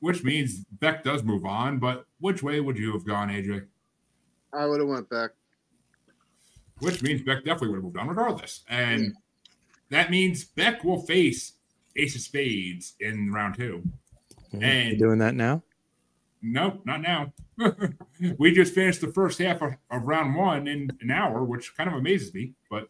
Which 0.00 0.24
means 0.24 0.64
Beck 0.80 1.04
does 1.04 1.22
move 1.22 1.44
on, 1.44 1.78
but 1.78 2.06
which 2.20 2.42
way 2.42 2.60
would 2.60 2.78
you 2.78 2.90
have 2.94 3.04
gone, 3.04 3.28
AJ? 3.28 3.66
I 4.54 4.64
would 4.64 4.80
have 4.80 4.88
went 4.88 5.10
Beck. 5.10 5.32
Which 6.78 7.02
means 7.02 7.20
Beck 7.20 7.44
definitely 7.44 7.68
would 7.68 7.76
have 7.76 7.84
moved 7.84 7.98
on 7.98 8.08
regardless. 8.08 8.64
And 8.70 9.14
that 9.90 10.10
means 10.10 10.44
Beck 10.44 10.84
will 10.84 11.02
face 11.02 11.52
Ace 11.96 12.14
of 12.14 12.22
Spades 12.22 12.94
in 13.00 13.30
round 13.30 13.56
two. 13.56 13.82
Yeah, 14.52 14.66
and- 14.66 14.92
you 14.92 14.98
doing 14.98 15.18
that 15.18 15.34
now? 15.34 15.62
Nope, 16.40 16.80
not 16.86 17.02
now. 17.02 17.34
we 18.38 18.52
just 18.52 18.74
finished 18.74 19.00
the 19.00 19.12
first 19.12 19.38
half 19.38 19.62
of, 19.62 19.74
of 19.90 20.02
round 20.04 20.34
one 20.34 20.66
in 20.66 20.90
an 21.00 21.10
hour, 21.10 21.44
which 21.44 21.76
kind 21.76 21.88
of 21.88 21.96
amazes 21.96 22.32
me. 22.34 22.54
But 22.70 22.88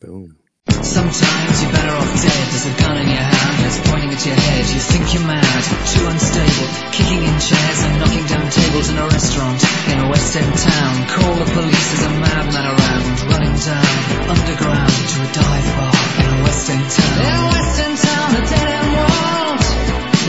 Boom. 0.00 0.38
Sometimes 0.68 1.62
you're 1.62 1.72
better 1.72 1.96
off 1.96 2.12
dead. 2.22 2.44
There's 2.52 2.66
a 2.68 2.74
gun 2.78 2.96
in 3.02 3.08
your 3.08 3.24
hand, 3.24 3.56
it's 3.66 3.80
pointing 3.88 4.10
at 4.12 4.22
your 4.24 4.36
head. 4.36 4.64
You 4.68 4.80
think 4.80 5.04
you're 5.14 5.26
mad, 5.26 5.62
too 5.90 6.04
unstable, 6.06 6.68
kicking 6.92 7.22
in 7.24 7.36
chairs 7.40 7.80
and 7.82 7.94
knocking 7.98 8.26
down 8.28 8.46
tables 8.52 8.88
in 8.90 8.96
a 8.98 9.06
restaurant 9.08 9.58
in 9.90 9.96
a 9.98 10.06
West 10.08 10.36
End 10.36 10.54
town. 10.54 10.94
Call 11.08 11.34
the 11.34 11.48
police, 11.50 11.86
there's 11.88 12.06
a 12.06 12.14
madman 12.20 12.66
around, 12.68 13.14
running 13.32 13.56
down 13.58 13.94
underground 14.28 14.92
to 14.92 15.16
a 15.24 15.28
dive 15.34 15.68
bar 15.76 15.98
in 16.20 16.28
a 16.36 16.38
West 16.44 16.70
End 16.70 16.86
town. 16.94 17.16
In 17.26 17.32
a 17.32 17.46
West 17.48 17.76
End 17.80 17.96
town, 17.98 18.28
a 18.28 18.42
dead 18.44 18.68
end 18.68 18.90
world, 18.92 19.60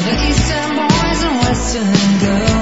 the 0.08 0.16
East 0.24 0.48
End 0.50 0.72
boys 0.80 1.20
and 1.28 1.36
West 1.46 1.76
End 1.76 2.22
girls. 2.24 2.59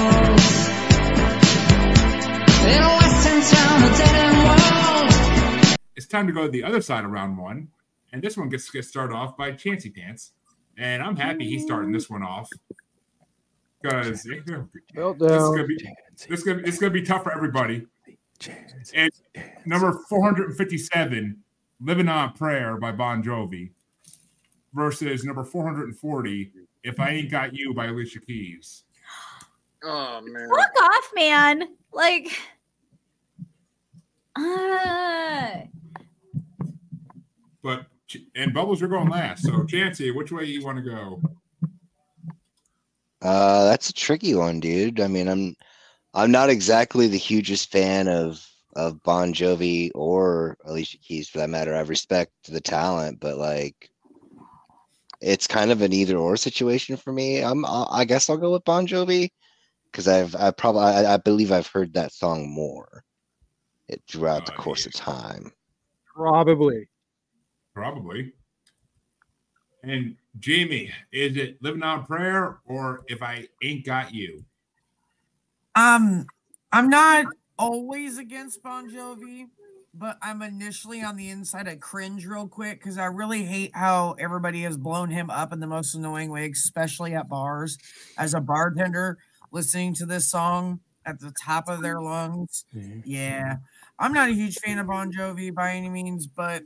It's 5.96 6.08
time 6.08 6.28
to 6.28 6.34
go 6.34 6.46
to 6.46 6.52
the 6.52 6.64
other 6.64 6.82
side 6.82 7.06
of 7.06 7.12
round 7.12 7.38
one. 7.38 7.70
And 8.14 8.22
this 8.22 8.38
one 8.38 8.50
gets, 8.50 8.70
gets 8.70 8.88
started 8.88 9.14
off 9.14 9.36
by 9.36 9.52
Chancey 9.52 9.90
Pants. 9.90 10.32
And 10.78 11.02
I'm 11.02 11.16
happy 11.16 11.46
he's 11.46 11.64
starting 11.64 11.92
this 11.92 12.10
one 12.10 12.24
off. 12.24 12.50
Because 13.82 14.24
this 14.24 14.26
is 14.26 14.42
gonna 14.44 14.68
be 15.66 15.78
this 16.28 16.40
is 16.40 16.44
gonna, 16.44 16.62
it's 16.66 16.80
gonna 16.80 16.92
be 16.92 17.02
tough 17.02 17.24
for 17.24 17.34
everybody. 17.34 17.86
And 18.94 19.12
number 19.66 20.00
457, 20.10 21.38
Living 21.82 22.08
on 22.08 22.34
Prayer 22.34 22.78
by 22.78 22.92
Bon 22.92 23.24
Jovi, 23.24 23.72
versus 24.74 25.24
number 25.24 25.44
440, 25.44 26.52
If 26.84 27.00
I 27.00 27.10
Ain't 27.10 27.32
Got 27.32 27.54
You 27.54 27.74
by 27.74 27.88
Alicia 27.88 28.20
Keys. 28.22 28.84
Oh 29.84 30.22
man. 30.22 30.50
Fuck 30.50 30.84
off, 30.84 31.12
man. 31.16 31.70
Like, 31.92 32.38
uh, 34.38 35.62
But 37.64 37.86
and 38.36 38.54
Bubbles, 38.54 38.80
you're 38.80 38.90
going 38.90 39.10
last. 39.10 39.44
So 39.44 39.66
Chancey, 39.66 40.12
which 40.12 40.32
way 40.32 40.46
you 40.46 40.66
want 40.66 40.78
to 40.78 40.84
go? 40.84 41.22
Uh, 43.22 43.66
that's 43.66 43.90
a 43.90 43.94
tricky 43.94 44.36
one, 44.36 44.60
dude. 44.60 45.00
I 45.00 45.08
mean, 45.08 45.28
I'm 45.28 45.56
I'm 46.14 46.32
not 46.32 46.50
exactly 46.50 47.08
the 47.08 47.18
hugest 47.18 47.72
fan 47.72 48.08
of 48.08 48.46
of 48.76 49.02
Bon 49.04 49.34
Jovi 49.34 49.92
or 49.96 50.58
Alicia 50.66 51.00
Keys 51.00 51.28
for 51.28 51.40
that 51.40 51.50
matter. 51.50 51.76
I 51.76 51.82
respect 51.82 52.32
the 52.48 52.62
talent, 52.62 53.20
but 53.20 53.38
like 53.38 53.90
it's 55.20 55.48
kind 55.48 55.72
of 55.72 55.82
an 55.82 55.94
either 55.94 56.18
or 56.18 56.38
situation 56.38 56.96
for 56.96 57.12
me. 57.12 57.44
I'm 57.44 57.66
I 57.66 57.88
I 57.90 58.06
guess 58.06 58.30
I'll 58.30 58.38
go 58.38 58.54
with 58.54 58.66
Bon 58.66 58.88
Jovi 58.88 59.30
because 59.92 60.08
I've 60.08 60.36
I 60.36 60.52
probably 60.52 60.84
I, 60.84 61.16
I 61.16 61.18
believe 61.18 61.52
I've 61.52 61.68
heard 61.68 61.94
that 61.94 62.14
song 62.14 62.48
more 62.50 63.04
it 63.90 64.02
throughout 64.08 64.46
the 64.46 64.54
Oh, 64.54 64.62
course 64.62 64.86
of 64.86 64.94
time. 64.94 65.52
Probably. 66.16 66.88
Probably. 67.74 68.34
And 69.84 70.16
Jamie, 70.40 70.92
is 71.12 71.38
it 71.38 71.62
Living 71.62 71.84
on 71.84 72.06
Prayer 72.06 72.60
or 72.66 73.04
If 73.08 73.22
I 73.22 73.48
Ain't 73.64 73.86
Got 73.86 74.14
You? 74.14 74.44
Um, 75.76 76.26
I'm 76.72 76.90
not 76.90 77.28
always 77.60 78.18
against 78.18 78.64
Bon 78.64 78.90
Jovi, 78.90 79.48
but 79.94 80.18
I'm 80.22 80.42
initially 80.42 81.02
on 81.02 81.16
the 81.16 81.30
inside. 81.30 81.68
I 81.68 81.76
cringe 81.76 82.26
real 82.26 82.48
quick 82.48 82.80
because 82.80 82.98
I 82.98 83.06
really 83.06 83.44
hate 83.44 83.72
how 83.76 84.16
everybody 84.20 84.64
has 84.64 84.78
blown 84.78 85.10
him 85.10 85.30
up 85.30 85.54
in 85.54 85.60
the 85.60 85.68
most 85.68 85.96
annoying 85.96 86.32
way, 86.32 86.50
especially 86.50 87.14
at 87.14 87.30
bars. 87.30 87.78
As 88.18 88.34
a 88.34 88.42
bartender, 88.42 89.18
listening 89.52 89.94
to 89.96 90.06
this 90.06 90.30
song 90.30 90.80
at 91.06 91.20
the 91.20 91.32
top 91.46 91.70
of 91.70 91.82
their 91.82 92.02
lungs, 92.02 92.66
yeah, 93.06 93.58
I'm 94.00 94.14
not 94.14 94.30
a 94.30 94.34
huge 94.34 94.58
fan 94.60 94.80
of 94.80 94.88
Bon 94.88 95.12
Jovi 95.12 95.54
by 95.54 95.74
any 95.74 95.90
means, 95.90 96.28
but 96.28 96.64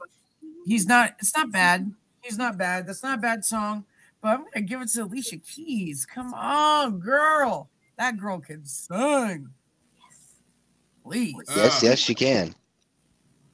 he's 0.66 0.86
not. 0.86 1.16
It's 1.20 1.36
not 1.36 1.52
bad. 1.52 1.92
He's 2.22 2.38
not 2.38 2.58
bad. 2.58 2.88
That's 2.88 3.04
not 3.04 3.18
a 3.20 3.22
bad 3.22 3.46
song. 3.46 3.86
But 4.22 4.30
I'm 4.40 4.46
gonna 4.54 4.66
give 4.66 4.82
it 4.82 4.90
to 4.90 5.04
Alicia 5.04 5.38
Keys. 5.38 6.06
Come 6.06 6.34
on, 6.34 7.00
girl. 7.00 7.70
That 7.98 8.18
girl 8.18 8.40
can 8.40 8.66
sing. 8.66 9.50
Please. 11.04 11.36
Yes, 11.56 11.84
Uh, 11.84 11.88
yes, 11.88 12.00
she 12.00 12.14
can. 12.14 12.54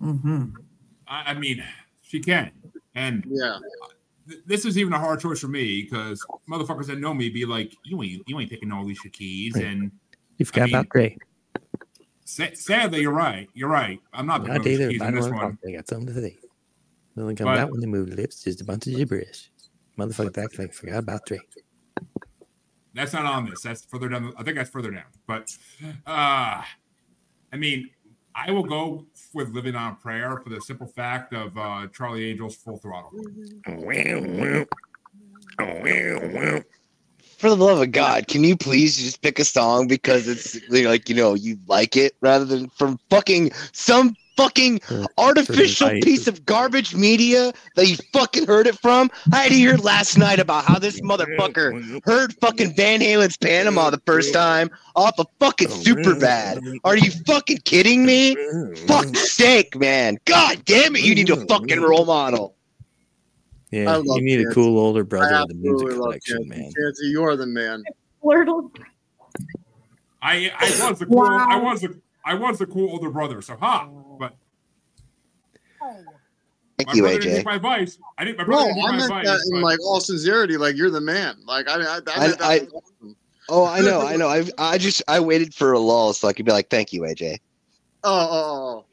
Mm-hmm. 0.02 0.46
I, 1.08 1.32
I 1.32 1.34
mean, 1.34 1.64
she 2.02 2.20
can. 2.20 2.52
And 2.96 3.26
Yeah. 3.30 3.60
this 4.46 4.66
is 4.66 4.78
even 4.78 4.92
a 4.94 5.00
hard 5.00 5.20
choice 5.20 5.40
for 5.40 5.48
me 5.48 5.84
because 5.84 6.26
motherfuckers 6.50 6.88
that 6.88 7.00
know 7.00 7.14
me 7.14 7.30
be 7.30 7.46
like, 7.46 7.74
you 7.84 8.02
ain't 8.04 8.24
you 8.28 8.40
ain't 8.40 8.50
picking 8.50 8.70
no 8.70 8.82
Alicia 8.82 9.10
Keys. 9.10 9.56
Right. 9.56 9.66
And 9.66 9.92
You 10.38 10.46
forgot 10.46 10.66
mean, 10.66 10.76
about 10.76 10.90
Dre. 10.90 11.18
Sa- 12.28 12.54
sadly, 12.54 13.02
you're 13.02 13.12
right. 13.12 13.50
You're 13.54 13.70
right. 13.70 14.00
I'm 14.14 14.26
not 14.28 14.42
picking 14.42 14.54
Not 14.56 14.66
Alicia 14.66 14.82
either. 14.84 14.90
Keys 14.92 15.02
I 15.02 15.08
in 15.08 15.16
this 15.16 15.26
don't 15.26 15.36
know. 15.36 15.44
one. 15.44 15.58
They 15.64 15.72
got 15.74 15.88
something 15.88 16.14
to 16.14 16.22
say. 16.22 16.38
Nothing 17.16 17.36
comes 17.38 17.46
But- 17.48 17.58
out 17.60 17.72
when 17.72 17.80
they 17.80 17.88
move 17.88 18.10
lips. 18.10 18.44
Just 18.44 18.62
a 18.62 18.66
bunch 18.66 18.86
of 18.88 18.96
gibberish. 18.96 19.50
Motherfucker 19.98 20.34
that 20.34 20.60
like 20.60 20.74
forgot 20.74 21.00
about 21.00 21.28
three. 21.28 21.40
That's 22.94 23.14
not 23.14 23.26
on 23.26 23.50
this. 23.50 23.62
That's 23.62 23.86
further 23.86 24.10
down. 24.10 24.34
I 24.38 24.44
think 24.44 24.58
that's 24.58 24.70
further 24.70 24.92
down. 24.92 25.06
But 25.26 25.50
uh 26.06 26.62
I 27.54 27.56
mean, 27.58 27.90
I 28.36 28.52
will 28.52 28.64
go 28.64 29.06
with 29.34 29.50
Living 29.50 29.76
on 29.76 29.96
Prayer 29.96 30.38
for 30.44 30.50
the 30.50 30.62
simple 30.62 30.88
fact 30.88 31.34
of 31.34 31.58
uh 31.58 31.88
Charlie 31.88 32.30
Angel's 32.32 32.56
Full 32.58 32.78
Throttle. 32.78 33.12
For 37.38 37.50
the 37.50 37.56
love 37.56 37.80
of 37.80 37.92
God, 37.92 38.28
can 38.28 38.44
you 38.44 38.58
please 38.58 38.98
just 38.98 39.22
pick 39.22 39.38
a 39.38 39.46
song 39.46 39.88
because 39.88 40.28
it's 40.28 40.58
like 40.72 41.08
you 41.08 41.16
know 41.16 41.36
you 41.36 41.58
like 41.68 41.96
it 41.96 42.16
rather 42.20 42.46
than 42.46 42.70
from 42.70 43.00
fucking 43.12 43.52
some 43.74 44.16
fucking 44.38 44.80
uh, 44.90 45.06
artificial 45.18 45.90
piece 46.02 46.28
of 46.28 46.46
garbage 46.46 46.96
media 46.96 47.54
that 47.76 47.88
you 47.88 47.96
fucking 48.12 48.48
heard 48.48 48.66
it 48.66 48.80
from? 48.80 49.12
I 49.32 49.44
had 49.44 49.50
to 49.50 49.56
hear 49.56 49.78
last 49.78 50.18
night 50.18 50.40
about 50.40 50.66
how 50.66 50.80
this 50.80 51.00
motherfucker 51.02 52.04
heard 52.06 52.34
fucking 52.42 52.76
Van 52.76 53.02
Halen's 53.02 53.38
Panama 53.38 53.92
the 53.92 54.02
first 54.08 54.34
time 54.34 54.72
off 54.96 55.20
of 55.20 55.28
fucking 55.40 55.68
oh, 55.70 55.76
super 55.76 56.20
bad. 56.20 56.60
Are 56.84 56.98
you 56.98 57.12
fucking 57.28 57.60
kidding 57.66 58.04
me? 58.04 58.36
Oh, 58.36 58.76
Fuck 58.88 59.16
steak, 59.16 59.76
man. 59.78 60.18
God 60.26 60.66
damn 60.66 60.96
it, 60.96 61.04
you 61.04 61.14
need 61.14 61.30
a 61.30 61.46
fucking 61.46 61.82
role 61.82 62.06
model. 62.06 62.57
Yeah, 63.72 63.96
love 63.98 64.06
you 64.06 64.22
need 64.22 64.40
a 64.48 64.54
cool 64.54 64.80
older 64.80 65.04
brother 65.04 65.34
I 65.36 65.42
in 65.42 65.48
the 65.50 65.54
music 65.56 65.74
absolutely 65.74 65.96
love 65.98 66.04
collection, 66.06 66.38
Chancey. 66.38 66.62
man. 66.62 66.72
Chancey, 66.74 67.08
you 67.08 67.24
are 67.24 67.36
the 67.36 67.46
man. 67.48 67.84
Wordle. 68.24 68.72
I 70.22 70.52
I 70.58 70.90
was 70.90 71.00
the 71.00 71.06
cool 71.06 71.22
I 71.22 71.56
was 71.58 71.82
the 71.82 72.00
I 72.26 72.34
was 72.34 72.60
the 72.60 72.66
cool 72.66 72.90
older 72.92 73.10
brother. 73.10 73.42
So 73.42 73.56
ha, 73.58 73.88
but 74.20 74.36
Thank 76.78 76.90
my 76.90 76.94
you, 76.94 77.02
brother 77.02 77.20
didn't 77.20 77.42
AJ. 77.42 77.46
my 77.46 77.56
advice. 77.56 77.98
I 78.18 78.24
didn't. 78.26 78.38
My 78.38 78.44
Bro, 78.44 78.56
brother 78.56 78.74
didn't 78.74 78.78
take 78.78 78.86
I 78.86 78.92
my 78.92 78.98
meant 78.98 79.04
advice. 79.12 79.26
that 79.26 79.50
in 79.56 79.62
but- 79.62 79.66
like 79.66 79.80
all 79.86 80.00
sincerity. 80.00 80.58
Like 80.58 80.76
you're 80.78 80.90
the 80.92 81.02
man. 81.02 81.38
Like 81.46 81.68
I, 81.68 81.74
I, 81.74 81.76
I, 81.78 81.80
meant 81.80 82.08
I- 82.08 82.28
that 82.28 82.42
I- 82.42 82.60
awesome. 82.74 83.16
Oh, 83.50 83.66
I 83.66 83.80
know, 83.80 84.02
I 84.02 84.16
know. 84.18 84.28
I 84.28 84.44
I 84.58 84.78
just 84.78 85.02
I 85.08 85.20
waited 85.22 85.54
for 85.54 85.72
a 85.74 85.80
lull 85.80 86.12
so 86.14 86.28
I 86.28 86.34
could 86.34 86.46
be 86.46 86.52
like, 86.52 86.70
"Thank 86.70 86.92
you, 86.92 87.02
AJ." 87.04 87.38
Oh, 88.04 88.28
oh, 88.30 88.30
oh, 88.32 88.86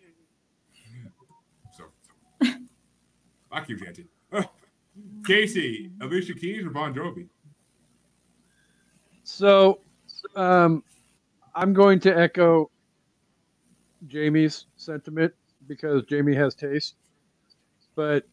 oh. 1.77 1.77
So, 1.77 2.49
fuck 3.53 3.69
you, 3.69 3.77
Janty. 3.77 4.07
Kasey, 5.27 5.91
Alicia 6.01 6.35
Keys, 6.35 6.65
or 6.65 6.71
Bon 6.71 6.95
Jovi? 6.95 7.29
So, 9.25 9.81
um, 10.37 10.85
I'm 11.55 11.73
going 11.73 12.01
to 12.01 12.17
echo 12.17 12.71
Jamie's 14.07 14.67
sentiment 14.77 15.33
because 15.67 16.05
Jamie 16.05 16.35
has 16.35 16.55
taste. 16.55 16.95
But 17.95 18.25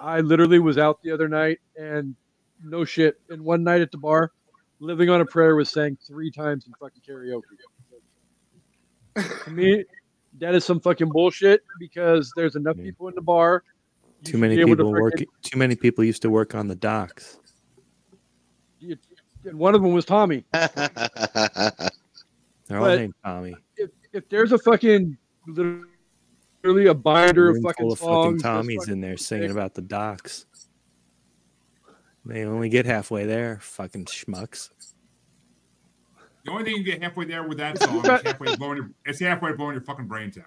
I 0.00 0.20
literally 0.20 0.58
was 0.58 0.76
out 0.76 1.00
the 1.02 1.10
other 1.12 1.28
night 1.28 1.60
and 1.76 2.14
no 2.62 2.84
shit. 2.84 3.20
And 3.30 3.42
one 3.42 3.62
night 3.64 3.80
at 3.80 3.90
the 3.90 3.98
bar, 3.98 4.32
Living 4.80 5.08
on 5.08 5.20
a 5.20 5.24
Prayer 5.24 5.56
was 5.56 5.70
sang 5.70 5.96
three 6.06 6.30
times 6.30 6.66
in 6.66 6.72
fucking 6.80 7.02
karaoke. 7.08 7.42
to 9.44 9.50
me, 9.50 9.84
that 10.40 10.54
is 10.54 10.64
some 10.64 10.80
fucking 10.80 11.10
bullshit 11.10 11.62
because 11.78 12.32
there's 12.36 12.56
enough 12.56 12.76
people 12.76 13.08
in 13.08 13.14
the 13.14 13.22
bar. 13.22 13.62
You 14.26 14.32
Too 14.32 14.38
many 14.38 14.56
be 14.56 14.62
able 14.62 14.70
to 14.76 14.84
people 14.84 14.92
work. 14.92 15.14
frickin- 15.14 15.26
Too 15.42 15.58
many 15.58 15.76
people 15.76 16.04
used 16.04 16.22
to 16.22 16.30
work 16.30 16.54
on 16.54 16.68
the 16.68 16.74
docks. 16.74 17.38
And 18.80 19.58
one 19.58 19.74
of 19.74 19.82
them 19.82 19.92
was 19.92 20.04
Tommy. 20.04 20.44
They're 20.52 20.70
all 22.72 22.86
named 22.86 23.14
Tommy. 23.24 23.54
if, 23.76 23.90
if 24.12 24.28
there's 24.28 24.52
a 24.52 24.58
fucking 24.58 25.16
literally 25.46 26.86
a 26.86 26.94
binder 26.94 27.50
of 27.50 27.60
fucking 27.62 27.84
full 27.84 27.92
of 27.92 27.98
songs, 27.98 28.42
fucking 28.42 28.56
that's 28.56 28.66
Tommies 28.66 28.76
fucking 28.78 28.92
in 28.94 29.00
there 29.02 29.16
singing 29.18 29.50
about 29.50 29.74
the 29.74 29.82
docks. 29.82 30.46
They 32.24 32.44
only 32.44 32.70
get 32.70 32.86
halfway 32.86 33.26
there, 33.26 33.58
fucking 33.60 34.06
schmucks. 34.06 34.70
The 36.46 36.50
only 36.52 36.64
thing 36.64 36.76
you 36.76 36.84
get 36.84 37.02
halfway 37.02 37.26
there 37.26 37.46
with 37.46 37.58
that 37.58 37.78
song 37.78 37.98
is 37.98 38.22
halfway 38.22 38.56
blowing 38.56 38.76
your 38.78 38.90
it's 39.04 39.20
halfway 39.20 39.52
blowing 39.52 39.74
your 39.74 39.82
fucking 39.82 40.06
brains 40.06 40.38
out. 40.38 40.44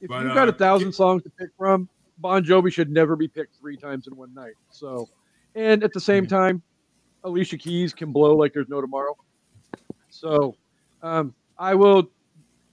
But 0.00 0.04
if 0.04 0.08
but, 0.08 0.22
you've 0.24 0.34
got 0.34 0.48
uh, 0.48 0.52
a 0.52 0.54
thousand 0.54 0.92
songs 0.92 1.22
to 1.24 1.30
pick 1.30 1.50
from, 1.58 1.88
Bon 2.18 2.44
Jovi 2.44 2.72
should 2.72 2.90
never 2.90 3.16
be 3.16 3.28
picked 3.28 3.56
three 3.56 3.76
times 3.76 4.06
in 4.06 4.16
one 4.16 4.32
night. 4.34 4.54
So, 4.70 5.08
and 5.54 5.82
at 5.82 5.92
the 5.92 6.00
same 6.00 6.26
time, 6.26 6.62
Alicia 7.24 7.58
Keys 7.58 7.92
can 7.92 8.12
blow 8.12 8.34
like 8.36 8.52
there's 8.52 8.68
no 8.68 8.80
tomorrow. 8.80 9.16
So, 10.10 10.56
um, 11.02 11.34
I 11.58 11.74
will 11.74 12.10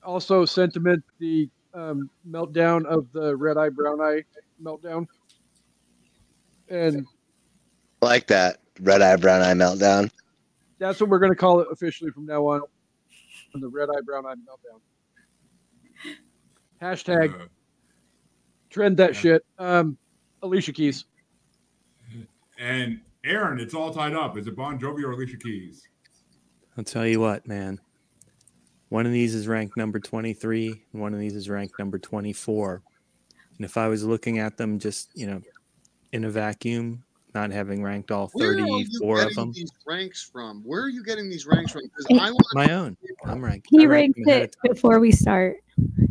also 0.03 0.45
sentiment 0.45 1.03
the 1.19 1.49
um, 1.73 2.09
meltdown 2.29 2.85
of 2.85 3.11
the 3.11 3.35
red 3.35 3.57
eye 3.57 3.69
brown 3.69 4.01
eye 4.01 4.23
meltdown. 4.61 5.07
And 6.69 7.05
like 8.01 8.27
that 8.27 8.59
red 8.81 9.01
eye, 9.01 9.15
brown 9.15 9.41
eye 9.41 9.53
meltdown. 9.53 10.09
that's 10.79 10.99
what 10.99 11.09
we're 11.09 11.19
going 11.19 11.31
to 11.31 11.37
call 11.37 11.59
it 11.61 11.67
officially 11.71 12.11
from 12.11 12.25
now 12.25 12.45
on. 12.47 12.61
The 13.53 13.67
red 13.67 13.89
eye 13.89 14.01
brown 14.01 14.25
eye 14.25 14.35
meltdown. 14.35 14.79
Hashtag 16.81 17.33
uh, 17.41 17.45
trend 18.69 18.97
that 18.97 19.13
Yeah. 19.13 19.19
shit. 19.19 19.45
Um, 19.57 19.97
Alicia 20.41 20.73
Keys. 20.73 21.05
and 22.59 23.01
Aaron, 23.23 23.59
it's 23.59 23.73
all 23.73 23.93
tied 23.93 24.13
up. 24.13 24.37
Is 24.37 24.47
it 24.47 24.55
Bon 24.55 24.79
Jovi 24.79 25.03
or 25.03 25.11
Alicia 25.11 25.37
Keys? 25.37 25.87
I'll 26.77 26.83
tell 26.83 27.05
you 27.07 27.19
what, 27.19 27.47
man. 27.47 27.79
One 28.89 29.05
of 29.05 29.11
these 29.11 29.35
is 29.35 29.47
ranked 29.47 29.75
number 29.75 29.99
23, 29.99 30.85
and 30.93 31.01
one 31.01 31.13
of 31.13 31.19
these 31.19 31.35
is 31.35 31.49
ranked 31.49 31.77
number 31.77 31.97
24. 31.99 32.81
And 33.57 33.65
if 33.65 33.75
I 33.75 33.87
was 33.87 34.03
looking 34.05 34.39
at 34.39 34.55
them 34.57 34.79
just, 34.79 35.09
you 35.13 35.27
know, 35.27 35.41
in 36.13 36.23
a 36.23 36.29
vacuum, 36.29 37.03
not 37.33 37.51
having 37.51 37.83
ranked 37.83 38.11
all 38.11 38.29
Where 38.33 38.51
are 38.51 38.57
you 38.57 38.85
34 38.99 39.17
of 39.17 39.27
getting 39.27 39.35
them, 39.35 39.51
these 39.51 39.71
ranks 39.85 40.23
from? 40.23 40.61
Where 40.63 40.83
are 40.83 40.89
you 40.89 41.03
getting 41.03 41.29
these 41.29 41.45
ranks 41.45 41.71
from? 41.73 41.81
Because 41.83 42.05
I 42.21 42.31
want. 42.31 42.45
my 42.53 42.71
own. 42.71 42.95
I'm 43.25 43.43
ranked. 43.43 43.67
He 43.69 43.85
ranked 43.87 44.17
them 44.17 44.29
ahead 44.29 44.41
of 44.43 44.49
it 44.63 44.73
before 44.75 44.99
we 44.99 45.11
start. 45.11 45.57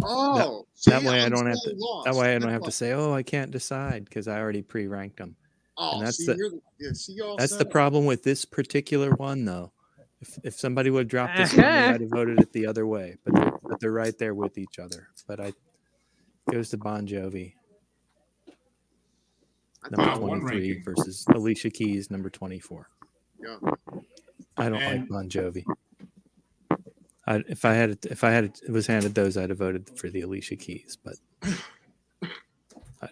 Oh, 0.03 0.67
That 0.87 1.01
see, 1.03 1.09
way 1.09 1.21
I 1.21 1.25
I'm 1.27 1.31
don't 1.33 1.47
have 1.47 1.61
to- 1.63 1.75
lost. 1.77 2.05
That 2.07 2.15
way 2.15 2.35
I 2.35 2.39
don't 2.39 2.51
have 2.53 2.63
to 2.63 2.71
say, 2.71 2.93
oh, 2.93 3.13
I 3.13 3.23
can't 3.23 3.51
decide 3.51 4.05
because 4.05 4.29
I 4.29 4.39
already 4.39 4.63
pre 4.63 4.87
ranked 4.87 5.17
them. 5.19 5.37
Oh, 5.79 6.01
that's 6.01 6.19
see, 6.19 6.27
the- 6.27 6.37
you're, 6.37 6.51
yeah, 6.79 6.93
see, 6.93 7.15
y'all 7.15 7.37
That's 7.37 7.57
the 7.57 7.65
up. 7.67 7.71
problem 7.71 8.05
with 8.07 8.23
this 8.23 8.45
particular 8.45 9.11
one, 9.11 9.45
though. 9.45 9.73
If, 10.21 10.39
if 10.45 10.59
somebody 10.59 10.89
would 10.91 11.09
drop 11.09 11.37
this 11.37 11.55
one. 11.55 11.65
I'd 11.67 12.01
have 12.01 12.11
voted 12.11 12.41
it 12.41 12.53
the 12.53 12.67
other 12.67 12.87
way. 12.87 13.17
But 13.25 13.35
they're, 13.35 13.53
but 13.63 13.81
they're 13.81 13.93
right 13.93 14.17
there 14.17 14.35
with 14.35 14.57
each 14.57 14.79
other. 14.79 15.09
But 15.27 15.41
I 15.41 15.47
it 15.49 15.55
goes 16.53 16.71
to 16.71 16.79
Bon 16.79 17.07
Jovi, 17.07 17.53
number 19.91 20.11
Wow, 20.13 20.19
23 20.39 20.81
versus 20.85 21.27
Alicia 21.35 21.71
Keys, 21.71 22.11
number 22.11 22.31
24. 22.31 22.89
Yeah. 23.43 23.57
I 24.57 24.69
don't 24.69 24.83
like 24.83 25.09
Bon 25.09 25.29
Jovi. 25.29 25.65
I, 27.27 27.43
if 27.49 27.65
I 27.65 27.73
had 27.75 27.91
it, 27.91 28.07
if 28.07 28.23
I 28.25 28.31
had 28.31 28.45
it, 28.45 28.61
it 28.67 28.71
was 28.71 28.87
handed 28.87 29.15
those, 29.15 29.37
I'd 29.37 29.51
have 29.51 29.59
voted 29.59 29.91
for 29.99 30.09
the 30.09 30.21
Alicia 30.21 30.57
Keys. 30.57 30.97
But 31.03 31.15
I, 33.03 33.09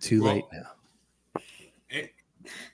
too 0.00 0.22
Well, 0.22 0.34
late 0.34 0.44
now. 0.52 1.42
A- 1.92 2.10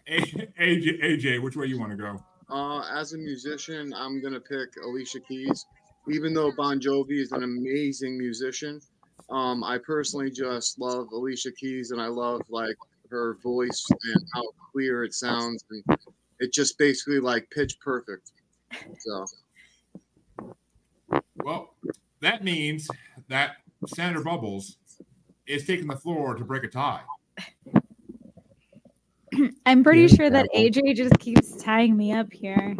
A- 0.08 0.50
AJ, 0.60 1.02
AJ, 1.04 1.42
which 1.42 1.56
way 1.56 1.66
you 1.66 1.78
want 1.78 1.92
to 1.92 1.96
go? 1.96 2.22
Uh, 2.48 2.82
as 2.92 3.12
a 3.12 3.18
musician, 3.18 3.92
I'm 3.94 4.22
gonna 4.22 4.40
pick 4.40 4.70
Alicia 4.82 5.20
Keys, 5.20 5.66
even 6.08 6.34
though 6.34 6.52
Bon 6.56 6.78
Jovi 6.80 7.20
is 7.20 7.32
an 7.32 7.42
amazing 7.42 8.18
musician. 8.18 8.80
Um, 9.30 9.64
I 9.64 9.78
personally 9.78 10.30
just 10.30 10.78
love 10.78 11.08
Alicia 11.12 11.52
Keys, 11.52 11.90
and 11.90 12.00
I 12.00 12.08
love 12.08 12.42
like 12.48 12.76
her 13.10 13.38
voice 13.42 13.86
and 13.90 14.24
how 14.34 14.42
clear 14.72 15.04
it 15.04 15.14
sounds, 15.14 15.64
and 15.70 15.98
it 16.40 16.52
just 16.52 16.78
basically 16.78 17.20
like 17.20 17.48
pitch 17.50 17.78
perfect. 17.80 18.32
So 18.98 19.24
Well, 21.44 21.74
that 22.22 22.42
means 22.42 22.88
that 23.28 23.56
Senator 23.88 24.22
Bubbles 24.22 24.78
is 25.46 25.66
taking 25.66 25.86
the 25.86 25.96
floor 25.96 26.34
to 26.36 26.42
break 26.42 26.64
a 26.64 26.68
tie. 26.68 27.02
I'm 29.66 29.84
pretty 29.84 30.02
Yeah, 30.02 30.06
sure 30.16 30.30
that 30.30 30.46
Apple. 30.46 30.60
AJ 30.60 30.94
just 30.96 31.18
keeps 31.18 31.62
tying 31.62 31.94
me 31.98 32.12
up 32.14 32.32
here. 32.32 32.74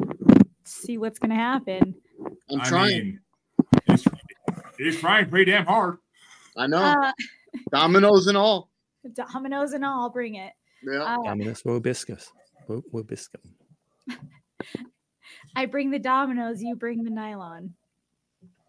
See 0.65 0.97
what's 0.97 1.19
gonna 1.19 1.35
happen. 1.35 1.95
I'm 2.51 2.61
I 2.63 2.65
trying. 2.65 2.89
mean, 2.99 3.21
he's, 3.87 4.05
he's 4.79 4.99
trying 4.99 5.29
pretty 5.29 5.51
damn 5.51 5.67
hard. 5.67 5.99
I 6.57 6.67
know 6.67 6.79
Uh, 6.79 7.13
dominoes 7.71 8.29
and 8.29 8.37
all. 8.39 8.71
dominoes 9.13 9.75
and 9.75 9.85
all, 9.85 10.09
bring 10.09 10.37
it. 10.37 10.55
Yeah. 10.83 11.03
Uh, 11.03 11.17
Dominus 11.25 11.63
Wobiscus. 11.65 12.29
Wo- 12.67 12.83
Wobiscum. 12.95 13.45
I 15.57 15.67
bring 15.67 15.91
the 15.91 15.99
dominoes, 15.99 16.63
you 16.63 16.77
bring 16.77 17.05
the 17.05 17.11
nylon. 17.11 17.75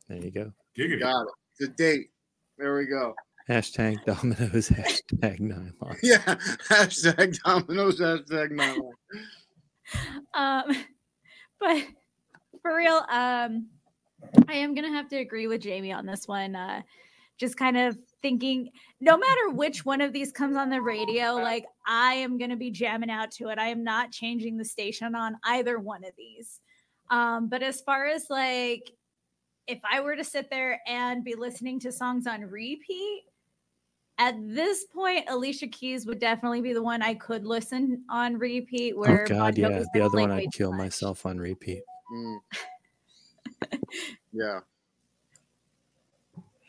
There 0.07 0.17
you 0.17 0.31
go. 0.31 0.51
Giggity. 0.77 0.99
Got 0.99 1.21
it. 1.21 1.33
The 1.59 1.67
date. 1.69 2.09
There 2.57 2.75
we 2.75 2.85
go. 2.85 3.15
Hashtag 3.49 4.03
Dominoes. 4.05 4.69
Hashtag 4.69 5.39
nylon. 5.39 5.97
Yeah. 6.01 6.17
Hashtag 6.69 7.37
dominoes. 7.43 7.99
Hashtag 7.99 8.51
nylon. 8.51 8.93
Um, 10.33 10.63
but 11.59 11.83
for 12.61 12.75
real, 12.75 13.05
um, 13.09 13.67
I 14.47 14.53
am 14.53 14.73
gonna 14.73 14.91
have 14.91 15.07
to 15.09 15.17
agree 15.17 15.47
with 15.47 15.61
Jamie 15.61 15.91
on 15.91 16.05
this 16.05 16.27
one. 16.27 16.55
Uh, 16.55 16.81
just 17.37 17.57
kind 17.57 17.77
of 17.77 17.97
thinking, 18.21 18.69
no 19.01 19.17
matter 19.17 19.49
which 19.51 19.85
one 19.85 20.01
of 20.01 20.13
these 20.13 20.31
comes 20.31 20.55
on 20.55 20.69
the 20.69 20.81
radio, 20.81 21.33
like 21.33 21.65
I 21.85 22.13
am 22.15 22.39
gonna 22.39 22.55
be 22.55 22.71
jamming 22.71 23.11
out 23.11 23.29
to 23.31 23.49
it. 23.49 23.59
I 23.59 23.67
am 23.67 23.83
not 23.83 24.11
changing 24.11 24.57
the 24.57 24.65
station 24.65 25.13
on 25.13 25.35
either 25.43 25.77
one 25.77 26.03
of 26.03 26.11
these. 26.17 26.61
Um, 27.11 27.49
but 27.49 27.61
as 27.61 27.81
far 27.81 28.07
as 28.07 28.27
like, 28.31 28.91
if 29.67 29.79
I 29.89 29.99
were 29.99 30.15
to 30.15 30.23
sit 30.23 30.49
there 30.49 30.79
and 30.87 31.23
be 31.23 31.35
listening 31.35 31.79
to 31.81 31.91
songs 31.91 32.27
on 32.27 32.41
repeat, 32.41 33.23
at 34.17 34.35
this 34.39 34.85
point, 34.85 35.25
Alicia 35.29 35.67
Keys 35.67 36.05
would 36.05 36.19
definitely 36.19 36.61
be 36.61 36.71
the 36.73 36.81
one 36.83 37.01
I 37.01 37.15
could 37.15 37.45
listen 37.45 38.03
on 38.09 38.37
repeat. 38.37 38.97
Where 38.97 39.23
Oh 39.23 39.25
God, 39.27 39.57
yeah. 39.57 39.83
The 39.93 40.01
other 40.01 40.19
one 40.19 40.31
I'd 40.31 40.53
kill 40.53 40.71
much. 40.71 40.77
myself 40.79 41.25
on 41.25 41.37
repeat. 41.37 41.81
Mm. 42.13 42.37
Yeah. 44.33 44.59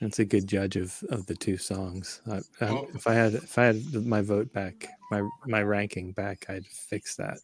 That's 0.01 0.19
a 0.21 0.25
good 0.25 0.47
judge 0.47 0.77
of 0.77 1.03
of 1.11 1.27
the 1.27 1.35
two 1.35 1.57
songs. 1.57 2.21
I, 2.31 2.37
I, 2.61 2.73
Well- 2.73 2.87
if 2.95 3.07
I 3.07 3.15
had 3.15 3.35
if 3.35 3.59
I 3.59 3.65
had 3.65 4.07
my 4.07 4.21
vote 4.23 4.53
back, 4.53 4.87
my 5.11 5.23
my 5.47 5.63
ranking 5.63 6.13
back, 6.13 6.47
I'd 6.49 6.67
fix 6.67 7.17
that. 7.17 7.39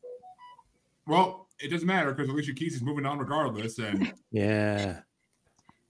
Well, 1.06 1.48
it 1.58 1.68
doesn't 1.68 1.86
matter 1.86 2.12
because 2.12 2.28
Alicia 2.30 2.54
Keys 2.54 2.74
is 2.74 2.82
moving 2.82 3.04
on 3.06 3.18
regardless, 3.18 3.78
and 3.78 4.12
Yeah. 4.30 5.00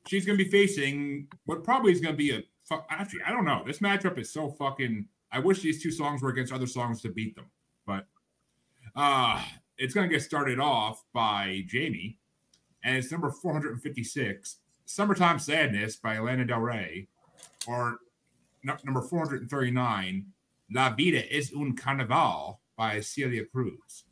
She's 0.07 0.25
going 0.27 0.39
to 0.39 0.45
be 0.45 0.51
facing 0.51 1.29
what 1.45 1.65
probably 1.65 1.93
is 1.93 2.01
going 2.01 2.15
to 2.15 2.19
be 2.19 2.31
a 2.31 2.43
actually, 2.91 3.21
I 3.27 3.31
don't 3.31 3.45
know. 3.45 3.63
This 3.67 3.81
matchup 3.81 4.19
is 4.19 4.33
so 4.33 4.51
fucking. 4.51 5.07
I 5.31 5.39
wish 5.39 5.61
these 5.61 5.83
two 5.83 5.91
songs 5.91 6.23
were 6.23 6.31
against 6.31 6.53
other 6.53 6.67
songs 6.67 7.03
to 7.03 7.11
beat 7.11 7.35
them, 7.37 7.47
but 7.87 8.07
uh 8.97 9.43
it's 9.79 9.95
gonna 9.95 10.09
get 10.09 10.23
started 10.23 10.59
off 10.61 11.03
by 11.13 11.65
Jamie, 11.67 12.19
and 12.85 12.97
it's 12.97 13.11
number 13.11 13.31
456, 13.31 14.59
"Summertime 14.87 15.39
Sadness" 15.39 15.97
by 15.97 16.19
Lana 16.19 16.45
Del 16.47 16.61
Rey, 16.61 17.09
or 17.67 17.99
nu- 18.63 18.77
number 18.85 19.03
439, 19.03 20.33
"La 20.71 20.95
Vida 20.95 21.35
es 21.35 21.53
un 21.55 21.75
Carnaval" 21.75 22.61
by 22.77 23.01
Celia 23.01 23.45
Cruz. 23.47 24.05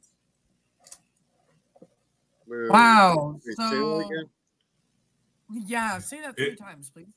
Wait, 2.47 2.59
wait, 2.63 2.71
Wow. 2.71 3.33
wait, 3.35 3.43
say 3.43 3.51
that 3.59 3.71
So 3.71 4.01
again? 4.01 4.31
Yeah, 5.53 5.99
say 5.99 6.21
that 6.23 6.37
three 6.37 6.49
It- 6.53 6.59
times, 6.59 6.91
please. 6.91 7.15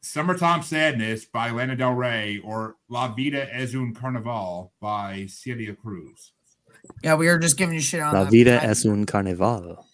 Summertime 0.00 0.62
Sadness 0.62 1.24
by 1.24 1.50
Lana 1.50 1.74
Del 1.74 1.92
Rey 1.92 2.38
or 2.44 2.76
La 2.88 3.08
Vida 3.12 3.52
es 3.52 3.74
un 3.74 3.92
Carnaval 3.92 4.72
by 4.80 5.26
Celia 5.28 5.74
Cruz. 5.74 6.32
Yeah, 7.02 7.14
we 7.16 7.26
were 7.26 7.38
just 7.38 7.56
giving 7.56 7.74
you 7.74 7.80
shit 7.80 8.00
on 8.00 8.14
La 8.14 8.22
that. 8.24 8.30
vida 8.30 8.60
I- 8.62 8.66
es 8.66 8.86
un 8.86 9.04
carnaval. 9.04 9.84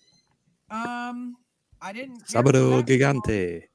Um, 0.71 1.37
I 1.81 1.93
didn't. 1.95 2.27
Sábado 2.27 2.83
gigante. 2.87 3.69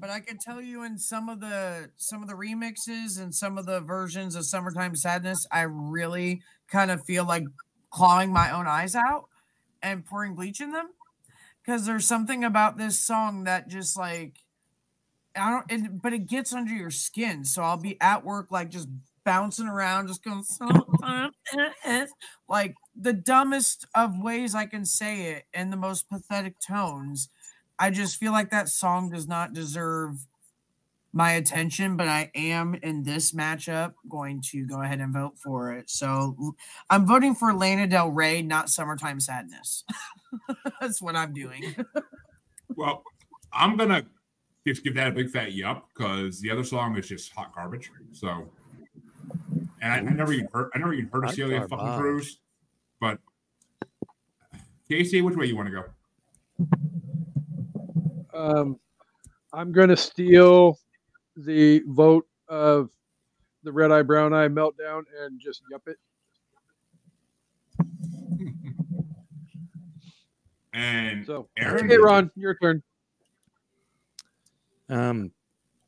But 0.00 0.08
I 0.10 0.20
can 0.20 0.38
tell 0.38 0.60
you 0.62 0.84
in 0.84 0.98
some 0.98 1.28
of 1.28 1.40
the 1.40 1.90
some 1.96 2.22
of 2.22 2.28
the 2.28 2.34
remixes 2.34 3.20
and 3.20 3.34
some 3.34 3.58
of 3.58 3.66
the 3.66 3.80
versions 3.80 4.34
of 4.34 4.44
"Summertime 4.46 4.96
Sadness," 4.96 5.46
I 5.52 5.62
really 5.62 6.42
kind 6.68 6.90
of 6.90 7.04
feel 7.04 7.24
like 7.26 7.44
clawing 7.90 8.32
my 8.32 8.50
own 8.50 8.66
eyes 8.66 8.94
out 8.94 9.28
and 9.82 10.04
pouring 10.04 10.34
bleach 10.34 10.60
in 10.60 10.72
them 10.72 10.88
because 11.64 11.86
there's 11.86 12.06
something 12.06 12.44
about 12.44 12.76
this 12.76 12.98
song 12.98 13.44
that 13.44 13.68
just 13.68 13.96
like 13.96 14.38
I 15.36 15.50
don't. 15.50 15.72
It, 15.84 16.02
but 16.02 16.12
it 16.12 16.26
gets 16.26 16.52
under 16.52 16.72
your 16.72 16.90
skin. 16.90 17.44
So 17.44 17.62
I'll 17.62 17.76
be 17.76 18.00
at 18.00 18.24
work 18.24 18.50
like 18.50 18.70
just 18.70 18.88
bouncing 19.24 19.66
around, 19.66 20.08
just 20.08 20.22
going 20.22 20.44
uh, 20.60 21.28
uh, 21.56 21.68
uh, 21.84 22.06
like 22.48 22.74
the 22.94 23.12
dumbest 23.12 23.86
of 23.94 24.20
ways 24.20 24.54
I 24.54 24.66
can 24.66 24.84
say 24.84 25.32
it 25.32 25.44
in 25.52 25.70
the 25.70 25.76
most 25.76 26.08
pathetic 26.08 26.56
tones. 26.60 27.28
I 27.78 27.90
just 27.90 28.16
feel 28.16 28.32
like 28.32 28.50
that 28.50 28.68
song 28.68 29.10
does 29.10 29.26
not 29.26 29.52
deserve 29.52 30.26
my 31.12 31.32
attention, 31.32 31.96
but 31.96 32.08
I 32.08 32.30
am 32.34 32.74
in 32.74 33.04
this 33.04 33.32
matchup 33.32 33.94
going 34.08 34.42
to 34.50 34.66
go 34.66 34.82
ahead 34.82 35.00
and 35.00 35.12
vote 35.12 35.38
for 35.38 35.72
it. 35.72 35.88
So 35.88 36.54
I'm 36.90 37.06
voting 37.06 37.34
for 37.36 37.54
Lana 37.54 37.86
Del 37.86 38.10
Rey, 38.10 38.42
not 38.42 38.68
Summertime 38.68 39.20
Sadness. 39.20 39.84
That's 40.80 41.00
what 41.02 41.16
I'm 41.16 41.32
doing. 41.32 41.74
Well, 42.76 43.04
I'm 43.52 43.76
gonna 43.76 44.04
just 44.66 44.82
give 44.82 44.94
that 44.94 45.08
a 45.08 45.12
big 45.12 45.30
fat 45.30 45.52
yup 45.52 45.86
because 45.94 46.40
the 46.40 46.50
other 46.50 46.64
song 46.64 46.96
is 46.96 47.06
just 47.06 47.30
hot 47.30 47.54
garbage. 47.54 47.92
So, 48.10 48.48
and 49.80 49.92
I, 49.92 49.96
I 49.98 50.00
never 50.00 50.32
even 50.32 50.48
heard 50.52 50.70
I 50.74 50.78
never 50.78 50.94
even 50.94 51.08
heard 51.12 51.24
of 51.24 51.30
Hot 51.30 51.36
Celia 51.36 51.68
fucking. 51.68 51.98
Cruz, 51.98 52.38
but 53.00 53.20
Kasey, 54.90 55.22
which 55.22 55.36
way 55.36 55.46
you 55.46 55.56
want 55.56 55.68
to 55.68 55.72
go? 55.72 55.84
Um, 58.34 58.78
I'm 59.52 59.72
going 59.72 59.88
to 59.88 59.96
steal 59.96 60.78
the 61.36 61.82
vote 61.86 62.26
of 62.48 62.90
the 63.62 63.72
red 63.72 63.92
eye 63.92 64.02
brown 64.02 64.34
eye 64.34 64.48
meltdown 64.48 65.02
and 65.22 65.40
just 65.40 65.62
yup 65.70 65.82
it. 65.86 65.96
And 70.74 71.24
So, 71.24 71.48
Aaron, 71.56 71.84
okay, 71.86 71.96
Ron, 71.98 72.30
your 72.34 72.56
turn. 72.60 72.82
Um, 74.88 75.30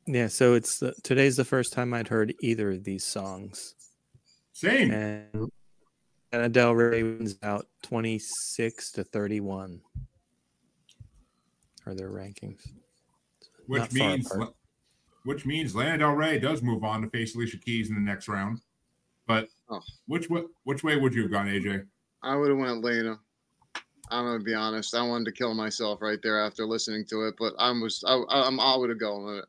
yeah. 0.07 0.27
So 0.27 0.53
it's 0.53 0.79
the, 0.79 0.93
today's 1.03 1.35
the 1.35 1.43
first 1.45 1.73
time 1.73 1.93
I'd 1.93 2.07
heard 2.07 2.33
either 2.41 2.71
of 2.71 2.83
these 2.83 3.03
songs, 3.05 3.75
same. 4.53 4.91
and 4.91 5.51
Lana 6.31 6.49
Del 6.49 6.73
Rey 6.73 7.03
wins 7.03 7.37
out 7.43 7.67
twenty 7.83 8.17
six 8.19 8.91
to 8.93 9.03
thirty 9.03 9.39
one. 9.41 9.81
Are 11.85 11.93
their 11.93 12.09
rankings? 12.09 12.61
which 13.67 13.81
not 13.81 13.93
means 13.93 14.31
which 15.25 15.45
means 15.45 15.75
Lana 15.75 15.97
Del 15.97 16.13
Rey 16.13 16.39
does 16.39 16.61
move 16.61 16.85
on 16.85 17.01
to 17.01 17.09
face 17.09 17.35
Alicia 17.35 17.57
Keys 17.57 17.89
in 17.89 17.95
the 17.95 18.01
next 18.01 18.27
round. 18.29 18.59
But 19.27 19.49
Oh. 19.69 19.81
which 20.05 20.29
way 20.29 20.43
which 20.63 20.83
way 20.85 20.95
would 20.95 21.13
you 21.13 21.23
have 21.23 21.31
gone, 21.31 21.47
AJ? 21.47 21.85
I 22.23 22.35
would 22.37 22.49
have 22.49 22.57
went 22.57 22.81
Lena. 22.83 23.19
I'm 24.09 24.25
gonna 24.25 24.39
be 24.39 24.53
honest. 24.53 24.95
I 24.95 25.01
wanted 25.01 25.25
to 25.25 25.31
kill 25.31 25.53
myself 25.53 26.01
right 26.01 26.19
there 26.21 26.39
after 26.39 26.65
listening 26.65 27.05
to 27.05 27.27
it, 27.27 27.35
but 27.37 27.53
I 27.59 27.71
was 27.71 28.03
I, 28.07 28.21
I'm 28.29 28.59
I 28.59 28.75
would 28.75 28.89
have 28.89 28.99
gone 28.99 29.25
with 29.25 29.37
it. 29.39 29.45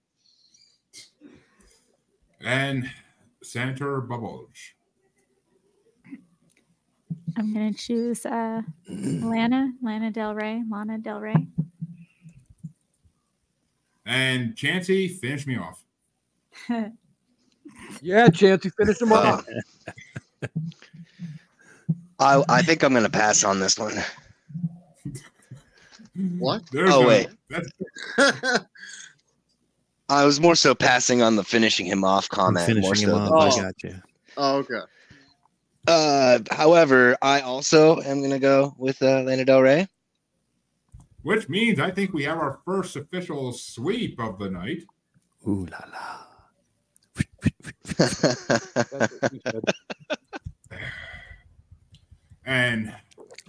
And 2.40 2.90
Senator 3.42 4.00
Bubbles. 4.00 4.48
I'm 7.36 7.52
gonna 7.52 7.72
choose 7.72 8.26
uh 8.26 8.62
Lana, 8.88 9.72
Lana 9.82 10.10
Del 10.10 10.34
Rey, 10.34 10.62
Lana 10.68 10.98
Del 10.98 11.20
Rey. 11.20 11.46
And 14.06 14.56
Chancey, 14.56 15.08
finish 15.08 15.46
me 15.46 15.58
off. 15.58 15.84
Yeah, 18.02 18.28
Chancey, 18.28 18.70
finish 18.70 19.00
him 19.00 19.12
off. 19.12 19.46
I 22.18 22.42
I 22.48 22.62
think 22.62 22.82
I'm 22.82 22.92
gonna 22.92 23.08
pass 23.08 23.44
on 23.44 23.60
this 23.60 23.78
one. 23.78 23.94
What? 26.38 26.62
There's 26.72 26.90
Oh, 26.92 27.02
no- 27.02 27.08
wait. 27.08 27.28
I 30.10 30.24
was 30.24 30.40
more 30.40 30.54
so 30.56 30.74
passing 30.74 31.20
on 31.22 31.36
the 31.36 31.44
finishing 31.44 31.84
him 31.86 32.02
off 32.02 32.28
comment. 32.28 32.66
More 32.68 32.82
finishing 32.94 33.08
so 33.08 33.16
him 33.18 33.24
than 33.24 33.32
off. 33.32 33.52
Oh. 33.54 33.58
I 33.58 33.62
got 33.62 33.82
you. 33.82 33.94
oh, 34.36 34.56
okay. 34.58 34.80
Uh, 35.86 36.38
however, 36.50 37.16
I 37.22 37.40
also 37.40 38.00
am 38.02 38.20
gonna 38.22 38.38
go 38.38 38.74
with 38.78 39.00
uh, 39.02 39.22
Lana 39.22 39.44
Del 39.44 39.60
Rey. 39.62 39.86
which 41.22 41.48
means 41.48 41.78
I 41.80 41.90
think 41.90 42.12
we 42.12 42.24
have 42.24 42.38
our 42.38 42.60
first 42.64 42.96
official 42.96 43.52
sweep 43.52 44.18
of 44.20 44.38
the 44.38 44.50
night. 44.50 44.82
Ooh 45.46 45.66
la 45.66 45.78
la. 45.92 46.24
That's 47.96 48.22
what 48.22 49.32
you 49.32 49.40
said. 49.46 49.62
And 52.44 52.94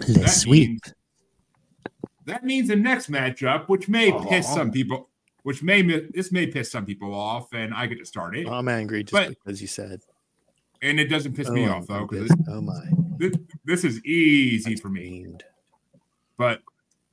Le 0.08 0.14
that 0.20 0.30
sweep. 0.30 0.70
means 0.70 0.94
that 2.30 2.44
means 2.44 2.70
the 2.70 2.76
next 2.76 3.12
matchup, 3.12 3.68
which 3.68 3.88
may 3.88 4.12
oh, 4.12 4.24
piss 4.26 4.52
some 4.52 4.72
people, 4.72 5.10
which 5.44 5.62
may 5.64 5.82
this 5.82 6.32
may 6.32 6.48
piss 6.48 6.72
some 6.72 6.86
people 6.86 7.14
off, 7.14 7.54
and 7.54 7.74
I 7.74 7.88
get 7.88 8.00
to 8.00 8.06
start 8.06 8.38
it. 8.38 8.48
I'm 8.48 8.68
angry 8.68 9.04
just 9.04 9.14
But- 9.14 9.30
because 9.30 9.62
you 9.62 9.68
said. 9.68 10.02
And 10.82 10.98
it 10.98 11.10
doesn't 11.10 11.34
piss 11.36 11.50
oh, 11.50 11.54
me 11.54 11.68
off 11.68 11.88
though, 11.88 12.08
because. 12.08 12.32
Oh 12.48 12.62
my. 12.62 12.86
this, 13.18 13.36
this 13.66 13.84
is 13.84 14.04
easy 14.06 14.72
That's 14.72 14.82
for 14.82 14.88
me. 14.88 15.02
mean. 15.02 15.40
But 16.38 16.62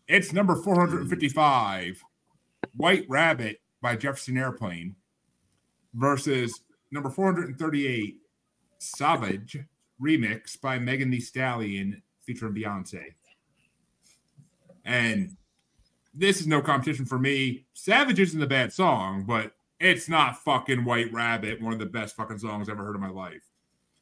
it's 0.06 0.32
number 0.32 0.54
455, 0.54 2.00
White 2.76 3.06
Rabbit 3.08 3.60
by 3.82 3.96
Jefferson 3.96 4.38
Airplane 4.38 4.94
versus 5.94 6.60
number 6.92 7.10
438, 7.10 8.18
Savage 8.78 9.58
remix 10.00 10.60
by 10.60 10.78
Megan 10.78 11.10
Thee 11.10 11.20
Stallion 11.20 12.02
featuring 12.22 12.54
Beyonce. 12.54 13.14
And 14.86 15.36
this 16.14 16.40
is 16.40 16.46
no 16.46 16.62
competition 16.62 17.04
for 17.04 17.18
me. 17.18 17.66
Savage 17.74 18.20
isn't 18.20 18.40
a 18.42 18.46
bad 18.46 18.72
song, 18.72 19.24
but 19.26 19.52
it's 19.80 20.08
not 20.08 20.42
fucking 20.42 20.84
White 20.84 21.12
Rabbit, 21.12 21.60
one 21.60 21.74
of 21.74 21.78
the 21.78 21.86
best 21.86 22.16
fucking 22.16 22.38
songs 22.38 22.68
I've 22.68 22.76
ever 22.76 22.84
heard 22.84 22.94
in 22.94 23.02
my 23.02 23.10
life. 23.10 23.42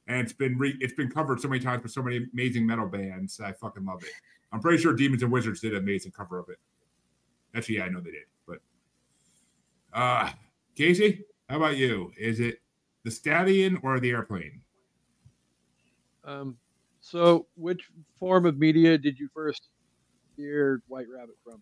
And 0.06 0.20
it's 0.20 0.34
been 0.34 0.56
re- 0.58 0.76
it's 0.80 0.92
been 0.92 1.10
covered 1.10 1.40
so 1.40 1.48
many 1.48 1.60
times 1.60 1.82
by 1.82 1.88
so 1.88 2.02
many 2.02 2.26
amazing 2.32 2.66
metal 2.66 2.86
bands. 2.86 3.40
I 3.40 3.52
fucking 3.52 3.84
love 3.84 4.02
it. 4.04 4.10
I'm 4.52 4.60
pretty 4.60 4.80
sure 4.80 4.92
Demons 4.92 5.22
and 5.22 5.32
Wizards 5.32 5.60
did 5.60 5.72
an 5.72 5.78
amazing 5.78 6.12
cover 6.12 6.38
of 6.38 6.48
it. 6.50 6.58
Actually, 7.54 7.76
yeah, 7.76 7.84
I 7.84 7.88
know 7.88 8.00
they 8.00 8.10
did. 8.10 8.26
But 8.46 8.58
uh 9.94 10.30
Kasey, 10.76 11.22
how 11.48 11.56
about 11.56 11.78
you? 11.78 12.12
Is 12.18 12.38
it 12.38 12.60
the 13.02 13.10
stallion 13.10 13.78
or 13.82 13.98
the 13.98 14.10
airplane? 14.10 14.60
Um, 16.24 16.56
so, 17.00 17.46
which 17.56 17.88
form 18.18 18.46
of 18.46 18.58
media 18.58 18.98
did 18.98 19.18
you 19.18 19.28
first 19.34 19.68
hear 20.36 20.82
White 20.88 21.06
Rabbit 21.14 21.36
from? 21.44 21.60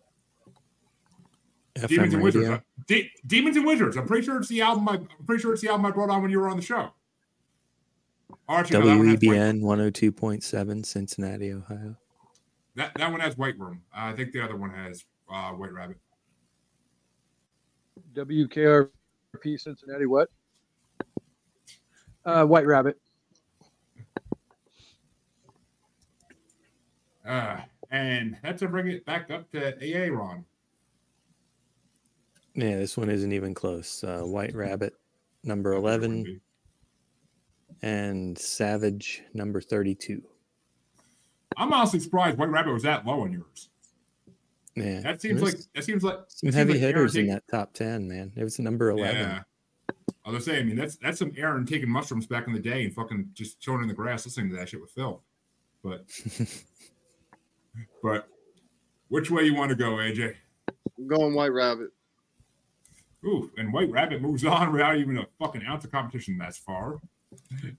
Demons 1.75 2.13
FM 2.13 2.13
and 2.13 2.23
Wizards. 2.23 2.45
radio. 2.47 2.57
Uh, 2.57 2.83
De- 2.87 3.11
Demons 3.25 3.57
and 3.57 3.65
Wizards. 3.65 3.97
I'm 3.97 4.05
pretty 4.05 4.25
sure 4.25 4.37
it's 4.37 4.47
the 4.47 4.61
album. 4.61 4.87
I, 4.87 4.93
I'm 4.93 5.07
pretty 5.25 5.41
sure 5.41 5.53
it's 5.53 5.61
the 5.61 5.69
album 5.69 5.85
I 5.87 5.91
brought 5.91 6.09
on 6.09 6.21
when 6.21 6.29
you 6.29 6.39
were 6.39 6.49
on 6.49 6.57
the 6.57 6.63
show. 6.63 6.91
Oh, 8.49 8.55
actually, 8.55 8.79
no, 8.79 8.85
that, 8.87 8.97
one 8.97 9.07
has 9.07 9.19
White, 9.21 9.37
WEBN 9.37 9.61
102.7 9.61 10.85
Cincinnati, 10.85 11.53
Ohio. 11.53 11.95
that, 12.75 12.91
that 12.95 13.11
one 13.11 13.21
has 13.21 13.37
White 13.37 13.57
Room. 13.57 13.81
Uh, 13.95 14.01
I 14.05 14.13
think 14.13 14.33
the 14.33 14.41
other 14.43 14.55
one 14.55 14.69
has 14.69 15.05
uh, 15.31 15.51
White 15.51 15.71
Rabbit. 15.71 15.97
WKRP 18.13 18.89
Cincinnati, 19.57 20.05
what? 20.05 20.29
Uh, 22.25 22.45
White 22.45 22.65
Rabbit. 22.65 22.99
Uh, 27.25 27.61
and 27.93 28.35
that's 28.41 28.59
to 28.59 28.67
bring 28.67 28.87
it 28.87 29.05
back 29.05 29.29
up 29.31 29.49
to 29.51 29.73
AA 29.77 30.11
Ron. 30.11 30.43
Yeah, 32.55 32.77
this 32.77 32.97
one 32.97 33.09
isn't 33.09 33.31
even 33.31 33.53
close. 33.53 34.03
Uh, 34.03 34.21
White 34.21 34.53
Rabbit, 34.53 34.95
number 35.43 35.73
11, 35.73 36.41
and 37.83 38.37
Savage, 38.37 39.21
number 39.33 39.61
32. 39.61 40.21
I'm 41.55 41.71
honestly 41.71 41.99
surprised 41.99 42.37
White 42.37 42.49
Rabbit 42.49 42.73
was 42.73 42.83
that 42.83 43.05
low 43.05 43.21
on 43.21 43.31
yours. 43.31 43.69
Yeah. 44.75 45.01
That 45.01 45.21
seems 45.21 45.41
like 45.43 45.55
that 45.75 45.83
seems 45.83 46.03
like 46.03 46.17
some 46.27 46.51
heavy 46.51 46.73
like 46.73 46.81
hitters 46.81 47.15
in 47.15 47.27
that 47.27 47.43
top 47.49 47.73
10, 47.73 48.07
man. 48.07 48.31
It 48.35 48.43
was 48.43 48.57
number 48.57 48.89
11. 48.89 49.15
Yeah. 49.15 49.41
I 50.25 50.31
was 50.31 50.45
saying, 50.45 50.61
I 50.61 50.63
mean, 50.63 50.75
that's 50.75 50.95
that's 50.97 51.19
some 51.19 51.31
Aaron 51.37 51.65
taking 51.67 51.89
mushrooms 51.89 52.25
back 52.25 52.47
in 52.47 52.53
the 52.53 52.59
day 52.59 52.85
and 52.85 52.93
fucking 52.93 53.29
just 53.33 53.59
chilling 53.59 53.83
in 53.83 53.87
the 53.87 53.93
grass 53.93 54.25
listening 54.25 54.49
to 54.49 54.55
that 54.55 54.69
shit 54.69 54.81
with 54.81 54.89
Phil. 54.89 55.21
But 55.83 56.05
but 58.01 58.27
which 59.09 59.29
way 59.29 59.43
you 59.43 59.55
want 59.55 59.69
to 59.69 59.75
go, 59.75 59.91
AJ? 59.91 60.35
I'm 60.97 61.07
going 61.07 61.33
White 61.33 61.53
Rabbit. 61.53 61.89
Ooh, 63.25 63.51
and 63.57 63.71
White 63.71 63.89
Rabbit 63.89 64.21
moves 64.21 64.43
on 64.45 64.73
without 64.73 64.97
even 64.97 65.17
a 65.17 65.27
fucking 65.39 65.63
ounce 65.65 65.85
of 65.85 65.91
competition 65.91 66.37
that's 66.37 66.57
far. 66.57 66.99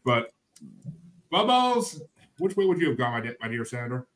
But 0.05 0.33
Bubbles, 1.31 2.01
which 2.39 2.57
way 2.57 2.67
would 2.67 2.81
you 2.81 2.89
have 2.89 2.99
gone, 2.99 3.13
my, 3.13 3.21
de- 3.21 3.37
my 3.41 3.49
dear 3.49 3.65
Senator? 3.65 4.07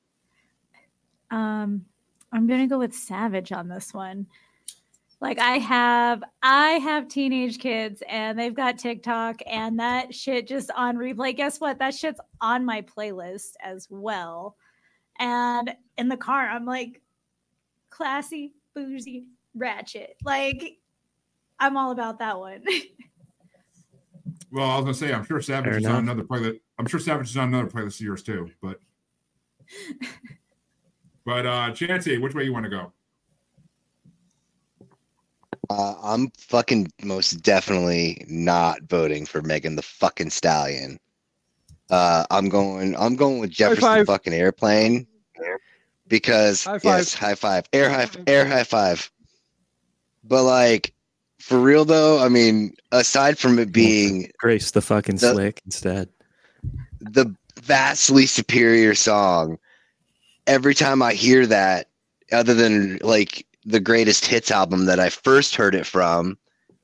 Um, 1.31 1.85
I'm 2.33 2.47
gonna 2.47 2.67
go 2.67 2.79
with 2.79 2.95
Savage 2.95 3.53
on 3.53 3.69
this 3.69 3.93
one. 3.93 4.27
Like 5.21 5.41
I 5.41 5.59
have, 5.59 6.23
I 6.43 6.73
have 6.75 7.09
teenage 7.09 7.59
kids, 7.59 8.03
and 8.09 8.39
they've 8.39 8.55
got 8.55 8.79
TikTok, 8.79 9.41
and 9.47 9.79
that 9.81 10.15
shit 10.15 10.47
just 10.47 10.71
on 10.77 10.97
replay. 10.97 11.37
Guess 11.37 11.61
what? 11.61 11.79
That 11.81 11.95
shit's 11.95 12.21
on 12.41 12.65
my 12.65 12.83
playlist 12.83 13.55
as 13.61 13.89
well. 13.91 14.57
And 15.19 15.75
in 15.97 16.09
the 16.09 16.17
car, 16.17 16.49
I'm 16.49 16.65
like, 16.65 17.01
classy, 17.91 18.55
bougie, 18.75 19.27
ratchet. 19.55 20.17
Like, 20.25 20.79
I'm 21.59 21.77
all 21.77 21.91
about 21.91 22.21
that 22.21 22.39
one. 22.39 22.63
Well, 24.51 24.71
I 24.71 24.77
was 24.77 24.85
gonna 24.85 24.95
say, 24.95 25.13
I'm 25.13 25.25
sure 25.25 25.41
Savage 25.41 25.73
Fair 25.73 25.79
is 25.79 25.87
on 25.87 25.97
another 25.97 26.23
playlist. 26.23 26.61
I'm 26.79 26.87
sure 26.87 27.01
Savage 27.01 27.29
is 27.31 27.37
on 27.37 27.49
another 27.49 27.69
playlist 27.69 27.97
of 27.97 28.01
yours 28.01 28.23
too. 28.23 28.51
But 28.63 28.81
but 31.27 31.45
uh 31.45 31.71
Chancey, 31.73 32.17
which 32.19 32.35
way 32.35 32.45
you 32.45 32.53
want 32.53 32.65
to 32.65 32.71
go? 32.71 32.93
Uh, 35.71 35.95
I'm 36.03 36.31
fucking 36.39 36.91
most 37.03 37.43
definitely 37.43 38.25
not 38.27 38.83
voting 38.89 39.27
for 39.27 39.43
Megan 39.43 39.77
the 39.77 39.83
fucking 39.83 40.31
Stallion. 40.31 40.99
Uh, 41.91 42.25
I'm 42.31 42.49
going. 42.49 42.97
I'm 42.97 43.17
going 43.17 43.39
with 43.39 43.51
Jefferson 43.51 44.07
fucking 44.07 44.33
Airplane 44.33 45.07
because 46.09 46.65
High 46.65 46.79
five. 46.79 46.99
yes, 46.99 47.15
high 47.15 47.35
five, 47.35 47.69
air 47.73 47.91
high, 47.91 48.07
mm-hmm. 48.07 48.23
air 48.27 48.47
high 48.47 48.65
five. 48.65 49.11
But 50.25 50.45
like, 50.45 50.93
for 51.41 51.59
real 51.59 51.85
though, 51.85 52.23
I 52.23 52.29
mean, 52.29 52.75
aside 52.93 53.39
from 53.39 53.59
it 53.59 53.73
being 53.73 54.31
Grace 54.39 54.71
the 54.73 54.83
fucking 54.83 55.17
The- 55.17 55.33
slick 55.33 55.61
instead. 55.65 56.09
the 57.01 57.35
vastly 57.61 58.27
superior 58.27 58.95
song. 58.95 59.59
Every 60.47 60.75
time 60.75 61.03
I 61.03 61.13
hear 61.13 61.47
that, 61.47 61.89
other 62.33 62.55
than 62.55 62.99
like 63.03 63.47
the 63.65 63.81
greatest 63.81 64.25
hits 64.27 64.51
album 64.51 64.87
that 64.87 64.99
I 65.01 65.11
first 65.11 65.55
heard 65.55 65.75
it 65.75 65.85
from, 65.87 66.39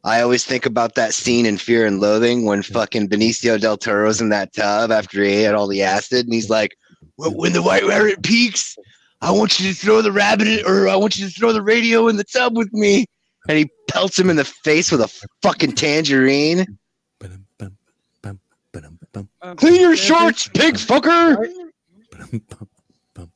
I 0.04 0.20
always 0.20 0.44
think 0.44 0.66
about 0.66 0.94
that 0.96 1.14
scene 1.14 1.46
in 1.46 1.56
Fear 1.56 1.86
and 1.86 1.98
Loathing 2.00 2.44
when 2.44 2.62
fucking 2.62 3.08
Benicio 3.08 3.58
del 3.58 3.78
Toro's 3.78 4.20
in 4.20 4.28
that 4.28 4.52
tub 4.52 4.90
after 4.90 5.22
he 5.22 5.32
ate 5.44 5.54
all 5.54 5.66
the 5.66 5.82
acid, 5.82 6.26
and 6.26 6.34
he's 6.34 6.50
like, 6.50 6.76
well, 7.16 7.34
"When 7.34 7.54
the 7.54 7.62
white 7.62 7.86
rabbit 7.86 8.22
peaks, 8.22 8.76
I 9.24 9.30
want 9.30 9.58
you 9.58 9.72
to 9.72 9.74
throw 9.74 10.02
the 10.02 10.12
rabbit, 10.12 10.64
or 10.66 10.88
I 10.88 10.96
want 10.96 11.16
you 11.16 11.26
to 11.26 11.32
throw 11.32 11.52
the 11.52 11.62
radio 11.62 12.08
in 12.08 12.16
the 12.16 12.24
tub 12.24 12.56
with 12.56 12.72
me." 12.72 13.06
And 13.48 13.58
he 13.58 13.70
pelts 13.88 14.18
him 14.18 14.30
in 14.30 14.36
the 14.36 14.44
face 14.44 14.90
with 14.90 15.00
a 15.00 15.08
fucking 15.42 15.72
tangerine. 15.72 16.78
Ba-dum-bum, 17.18 17.76
bum, 18.22 18.40
ba-dum, 18.72 18.98
bum, 19.12 19.28
Um, 19.42 19.56
Clean 19.56 19.80
your 19.80 19.96
shorts, 19.96 20.48
pig 20.48 20.74
fucker. 20.76 21.36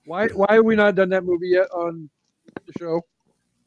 Why 0.04 0.28
why 0.28 0.54
have 0.54 0.64
we 0.64 0.76
not 0.76 0.94
done 0.94 1.10
that 1.10 1.24
movie 1.24 1.48
yet 1.48 1.70
on 1.72 2.08
the 2.66 2.72
show? 2.78 3.02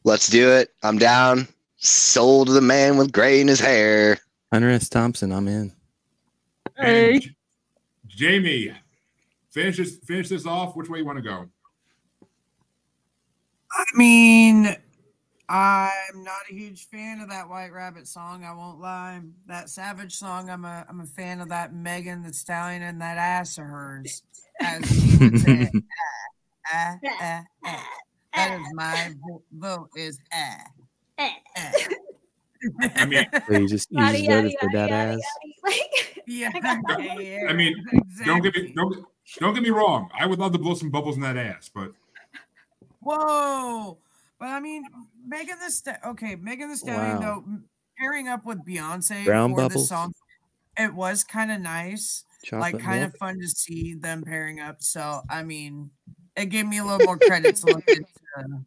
Let's 0.04 0.28
do 0.30 0.50
it. 0.52 0.70
I'm 0.84 0.98
down. 0.98 1.48
Sold 1.78 2.48
to 2.48 2.54
the 2.54 2.62
man 2.62 2.98
with 2.98 3.12
gray 3.12 3.42
in 3.42 3.48
his 3.48 3.60
hair. 3.60 4.18
Hunter 4.52 4.70
S. 4.70 4.90
Thompson, 4.90 5.32
I'm 5.32 5.48
in. 5.48 5.72
Hey, 6.78 7.14
And 7.16 7.36
Jamie, 8.08 8.74
finish 9.52 9.78
this 9.78 9.98
finish 10.06 10.30
this 10.30 10.46
off. 10.46 10.76
Which 10.76 10.90
way 10.90 11.00
you 11.00 11.06
want 11.06 11.18
to 11.18 11.24
go? 11.24 11.48
I 13.74 13.84
mean, 13.96 14.76
I'm 15.50 16.24
not 16.24 16.38
a 16.50 16.54
huge 16.54 16.88
fan 16.88 17.20
of 17.20 17.30
that 17.30 17.50
White 17.50 17.74
Rabbit 17.74 18.08
song. 18.08 18.44
I 18.44 18.54
won't 18.54 18.80
lie. 18.80 19.22
That 19.48 19.70
Savage 19.70 20.16
song, 20.16 20.50
I'm 20.50 20.66
a 20.66 20.86
I'm 20.88 21.02
a 21.02 21.06
fan 21.06 21.42
of 21.42 21.50
that 21.50 21.74
Megan 21.74 22.24
Thee 22.24 22.32
Stallion 22.32 22.82
and 22.82 23.02
that 23.02 23.18
ass 23.18 23.58
of 23.58 23.66
hers. 23.66 24.24
As 24.62 24.86
she 24.86 25.18
would 25.18 25.40
say, 25.40 25.72
ah, 26.74 26.96
ah, 27.04 27.20
ah, 27.22 27.44
ah. 27.66 27.88
That 28.34 28.60
is 28.62 28.68
my 28.74 29.14
vo- 29.28 29.44
vote. 29.52 29.90
Is 29.98 30.20
ah, 30.34 30.64
ah. 31.20 31.72
I 32.96 33.06
mean, 33.06 33.26
So 33.48 33.58
you 33.58 33.68
just, 33.68 33.92
you 33.92 34.00
just 34.00 34.26
voted 34.26 34.56
for 34.60 34.70
that 34.74 34.92
ass. 34.92 35.20
yeah, 36.28 36.52
I 36.54 37.18
yeah, 37.20 37.40
I 37.50 37.54
mean, 37.54 37.76
don't 38.26 38.42
get 38.42 38.56
me 38.56 38.72
don't 38.74 39.06
don't 39.40 39.54
get 39.54 39.64
me 39.64 39.70
wrong. 39.70 40.10
I 40.18 40.26
would 40.26 40.40
love 40.40 40.54
to 40.54 40.60
blow 40.60 40.76
some 40.76 40.90
bubbles 40.90 41.16
in 41.16 41.22
that 41.22 41.38
ass, 41.38 41.70
but 41.74 41.92
Whoa! 43.02 43.98
But 44.40 44.50
I 44.50 44.60
mean, 44.60 44.84
Megan 45.26 45.58
the 45.64 45.72
Sta- 45.72 45.98
okay, 46.08 46.36
Megan 46.36 46.70
Thee 46.70 46.76
Stallion 46.76 47.18
Wow. 47.20 47.44
though 47.46 47.60
pairing 47.98 48.28
up 48.28 48.46
with 48.46 48.66
Beyonce 48.66 49.26
Brown 49.26 49.52
for 49.52 49.58
bubbles? 49.58 49.74
this 49.74 49.90
song, 49.90 50.14
it 50.78 50.94
was 50.94 51.24
kind 51.24 51.52
of 51.52 51.60
nice, 51.62 52.24
Chocolate 52.44 52.74
like 52.74 52.84
kind 52.84 53.04
of 53.04 53.16
fun 53.18 53.40
to 53.40 53.48
see 53.48 53.94
them 53.96 54.24
pairing 54.24 54.60
up. 54.60 54.82
So 54.82 55.22
I 55.30 55.44
mean, 55.44 55.92
it 56.36 56.46
gave 56.48 56.66
me 56.68 56.78
a 56.80 56.84
little 56.86 57.06
more 57.06 57.18
credit 57.18 57.56
to 57.58 57.66
look 57.68 57.88
into 57.88 58.66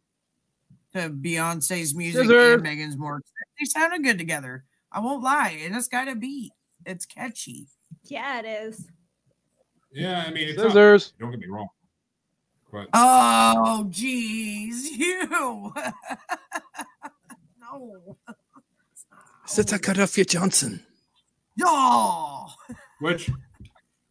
to 0.93 1.09
Beyonce's 1.09 1.93
music 1.93 2.23
Scissors. 2.23 2.53
and 2.53 2.63
Megan's 2.63 2.97
more. 2.97 3.21
They 3.59 3.65
sounded 3.65 4.03
good 4.03 4.17
together. 4.17 4.63
I 4.91 4.99
won't 5.01 5.23
lie, 5.23 5.59
and 5.63 5.75
it's 5.75 5.87
got 5.89 6.07
a 6.07 6.15
beat. 6.15 6.51
It's 6.85 7.05
catchy. 7.05 7.67
yeah, 8.05 8.39
it 8.39 8.45
is. 8.45 8.87
yeah, 9.91 10.23
I 10.25 10.31
mean, 10.31 10.47
it's 10.47 10.57
up. 10.59 10.67
scissors. 10.67 11.13
don't 11.19 11.31
get 11.31 11.39
me 11.41 11.47
wrong. 11.47 11.67
But 12.75 12.89
Oh, 12.93 13.87
jeez, 13.89 14.83
you. 14.97 15.27
no. 15.29 15.73
Sit 19.45 19.71
a 19.71 19.79
cut 19.79 19.97
off 19.97 20.17
your 20.17 20.25
Johnson. 20.25 20.83
No. 21.55 22.49
which 22.99 23.31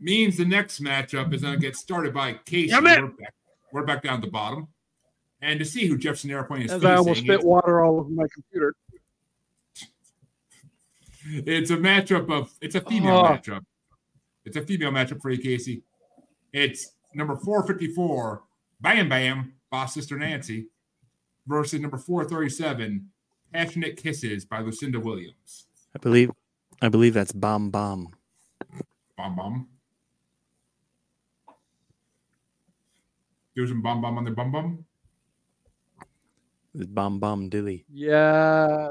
means 0.00 0.38
the 0.38 0.46
next 0.46 0.82
matchup 0.82 1.34
is 1.34 1.42
going 1.42 1.52
to 1.52 1.60
get 1.60 1.76
started 1.76 2.14
by 2.14 2.34
Kasey. 2.46 2.72
We're 2.72 2.80
back, 3.08 3.34
we're 3.70 3.84
back 3.84 4.02
down 4.02 4.14
at 4.14 4.20
the 4.22 4.30
bottom. 4.30 4.68
And 5.42 5.58
to 5.58 5.64
see 5.66 5.86
who 5.86 5.98
Jefferson 5.98 6.30
Airplane 6.30 6.62
is 6.62 6.72
As 6.72 6.82
I 6.86 6.94
almost 6.94 7.20
spit 7.20 7.34
it's, 7.36 7.44
water 7.44 7.84
all 7.84 8.00
over 8.00 8.08
my 8.08 8.24
computer. 8.32 8.74
it's 11.26 11.70
a 11.70 11.76
matchup 11.76 12.32
of 12.32 12.50
it's 12.62 12.76
a 12.76 12.80
female 12.80 13.18
Oh. 13.18 13.24
matchup. 13.24 13.60
It's 14.46 14.56
a 14.56 14.62
female 14.62 14.90
matchup 14.90 15.20
for 15.20 15.28
you, 15.30 15.38
Kasey. 15.38 15.82
It's 16.54 16.92
number 17.14 17.36
454, 17.36 18.42
Bam 18.84 19.08
Bam, 19.08 19.54
by 19.70 19.86
Sister 19.86 20.18
Nancy, 20.18 20.66
versus 21.46 21.80
number 21.80 21.96
437, 21.96 23.08
Passionate 23.50 23.96
Kisses 23.96 24.44
by 24.44 24.60
Lucinda 24.60 25.00
Williams. 25.00 25.68
I 25.96 25.98
believe, 26.00 26.30
I 26.82 26.90
believe 26.90 27.14
that's 27.14 27.32
bomb 27.32 27.70
bomb. 27.70 28.14
Bomb 29.16 29.36
bomb. 29.36 29.68
Do 33.56 33.66
some 33.66 33.80
bomb 33.80 34.02
bomb 34.02 34.18
on 34.18 34.24
the 34.24 34.32
bum 34.32 34.52
bum. 34.52 34.84
It's 36.74 36.84
bomb 36.84 37.18
bomb 37.18 37.48
dilly. 37.48 37.86
Yeah. 37.90 38.90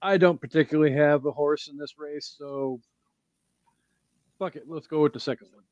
I 0.00 0.16
don't 0.16 0.40
particularly 0.40 0.94
have 0.94 1.26
a 1.26 1.32
horse 1.32 1.68
in 1.68 1.76
this 1.76 1.98
race, 1.98 2.34
so 2.38 2.80
fuck 4.38 4.56
it. 4.56 4.64
Let's 4.66 4.86
go 4.86 5.02
with 5.02 5.12
the 5.12 5.20
second 5.20 5.48
one. 5.52 5.64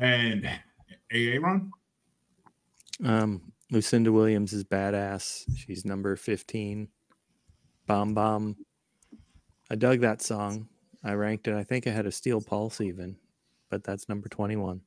And 0.00 0.46
AA 1.12 1.38
run. 1.40 1.70
Um, 3.04 3.52
Lucinda 3.70 4.10
Williams 4.10 4.52
is 4.52 4.64
badass. 4.64 5.44
She's 5.56 5.84
number 5.84 6.16
15. 6.16 6.88
Bomb 7.86 8.14
Bomb. 8.14 8.56
I 9.70 9.74
dug 9.76 10.00
that 10.00 10.22
song. 10.22 10.68
I 11.04 11.12
ranked 11.12 11.48
it. 11.48 11.54
I 11.54 11.64
think 11.64 11.86
I 11.86 11.90
had 11.90 12.06
a 12.06 12.12
Steel 12.12 12.40
Pulse 12.40 12.80
even, 12.80 13.16
but 13.70 13.84
that's 13.84 14.08
number 14.08 14.28
21. 14.28 14.80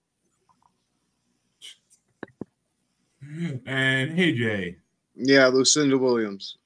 And 3.66 4.12
Hey 4.12 4.34
Jay. 4.34 4.78
Yeah, 5.16 5.48
Lucinda 5.48 5.98
Williams. 5.98 6.58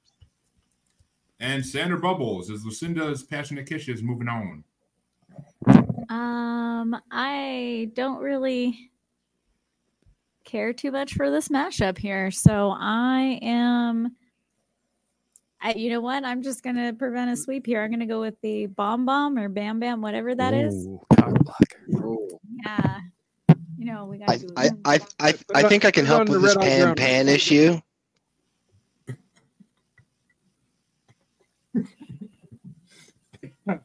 And 1.40 1.64
Senator 1.64 1.98
Bubbles 1.98 2.50
is 2.50 2.64
Lucinda's 2.64 3.22
passionate 3.22 3.66
kisses 3.66 4.02
moving 4.02 4.28
on. 4.28 4.64
Um, 6.08 6.96
I 7.10 7.90
don't 7.94 8.18
really 8.18 8.90
care 10.44 10.72
too 10.72 10.90
much 10.90 11.14
for 11.14 11.30
this 11.30 11.48
mashup 11.48 11.98
here. 11.98 12.30
So 12.30 12.74
I 12.78 13.38
am. 13.42 14.16
I, 15.60 15.72
you 15.74 15.90
know 15.90 16.00
what? 16.00 16.24
I'm 16.24 16.42
just 16.42 16.62
gonna 16.62 16.92
prevent 16.92 17.30
a 17.30 17.36
sweep 17.36 17.66
here. 17.66 17.82
I'm 17.82 17.90
gonna 17.90 18.06
go 18.06 18.20
with 18.20 18.40
the 18.42 18.66
bomb 18.66 19.04
bomb 19.04 19.38
or 19.38 19.48
bam 19.48 19.80
bam, 19.80 20.00
whatever 20.00 20.34
that 20.34 20.54
is. 20.54 20.86
Ooh, 20.86 21.00
cock 21.14 21.34
blocker. 21.44 21.80
Oh, 21.96 22.40
Yeah. 22.64 23.00
You 23.76 23.84
know 23.84 24.06
we 24.06 24.18
got 24.18 24.30
I. 24.30 24.40
I, 24.56 24.70
I, 24.84 25.00
I, 25.20 25.34
I 25.54 25.62
think 25.68 25.84
I 25.84 25.90
can 25.90 26.04
Put 26.04 26.12
it 26.12 26.20
on 26.20 26.26
help 26.26 26.28
with 26.28 26.42
this 26.42 26.56
pan 26.56 26.94
pan 26.94 27.28
issue. 27.28 27.80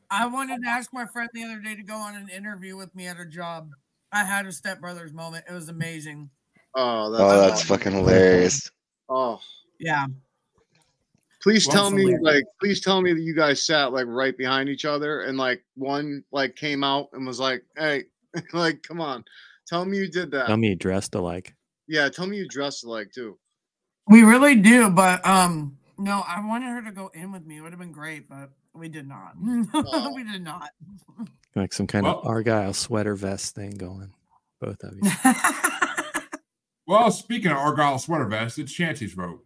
I 0.10 0.26
wanted 0.28 0.62
to 0.64 0.70
ask 0.70 0.94
my 0.94 1.06
friend 1.06 1.30
the 1.34 1.44
other 1.44 1.60
day 1.60 1.76
to 1.76 1.84
go 1.84 1.96
on 1.96 2.16
an 2.16 2.30
interview 2.30 2.76
with 2.78 2.94
me 2.96 3.08
at 3.08 3.20
a 3.20 3.26
job. 3.26 3.70
I 4.12 4.24
had 4.24 4.46
a 4.46 4.50
stepbrothers 4.50 5.14
moment. 5.14 5.46
It 5.50 5.54
was 5.54 5.70
amazing. 5.70 6.30
oh, 6.76 7.12
that's, 7.12 7.24
Oh, 7.24 7.42
that's 7.42 7.64
fucking 7.64 7.92
hilarious. 7.94 8.70
Oh, 9.10 9.40
Yeah. 9.80 10.06
please 11.42 11.68
Well, 11.68 11.76
tell 11.76 11.92
me, 11.92 12.06
weird. 12.06 12.22
like, 12.22 12.44
please 12.60 12.82
tell 12.82 13.02
me 13.02 13.14
that 13.14 13.22
you 13.22 13.36
guys 13.36 13.66
sat 13.66 13.92
like 13.92 14.06
right 14.08 14.38
behind 14.38 14.70
each 14.70 14.86
other, 14.86 15.22
and 15.22 15.38
like 15.38 15.64
one 15.76 16.24
like 16.32 16.56
came 16.56 16.84
out 16.84 17.10
and 17.14 17.26
was 17.28 17.40
like, 17.40 17.64
"Hey, 17.78 18.04
like, 18.54 18.82
come 18.84 19.02
on, 19.02 19.26
tell 19.68 19.84
me 19.86 19.98
you 19.98 20.10
did 20.10 20.32
that." 20.32 20.48
Tell 20.48 20.58
me 20.58 20.70
you 20.70 20.76
dressed 20.76 21.16
alike. 21.16 21.54
Yeah, 21.88 22.08
tell 22.10 22.28
me 22.28 22.38
you 22.38 22.48
dressed 22.48 22.86
alike 22.86 23.12
too. 23.14 23.38
We 24.08 24.22
really 24.24 24.56
do, 24.56 24.90
but 24.90 25.26
um 25.28 25.78
no, 25.98 26.24
I 26.28 26.46
wanted 26.46 26.68
her 26.70 26.82
to 26.84 26.92
go 26.92 27.10
in 27.14 27.32
with 27.32 27.46
me. 27.46 27.58
It 27.58 27.62
would 27.62 27.72
have 27.72 27.80
been 27.80 27.92
great, 27.92 28.28
but 28.30 28.50
we 28.76 28.90
did 28.90 29.08
not. 29.08 29.34
Oh. 29.74 30.14
we 30.14 30.24
did 30.24 30.44
not. 30.44 30.70
Like 31.56 31.72
some 31.72 31.86
kind 31.86 32.08
of 32.08 32.26
Argyle 32.26 32.74
sweater 32.74 33.14
vest 33.16 33.54
thing 33.54 33.78
going. 33.78 34.12
Both 34.60 34.84
of 34.84 34.96
you. 35.02 35.12
Well, 36.88 37.12
speaking 37.12 37.52
of 37.52 37.58
Argyle 37.58 37.98
sweater 38.00 38.26
vest, 38.26 38.58
it's 38.60 38.74
Chancey's 38.74 39.14
vote. 39.14 39.46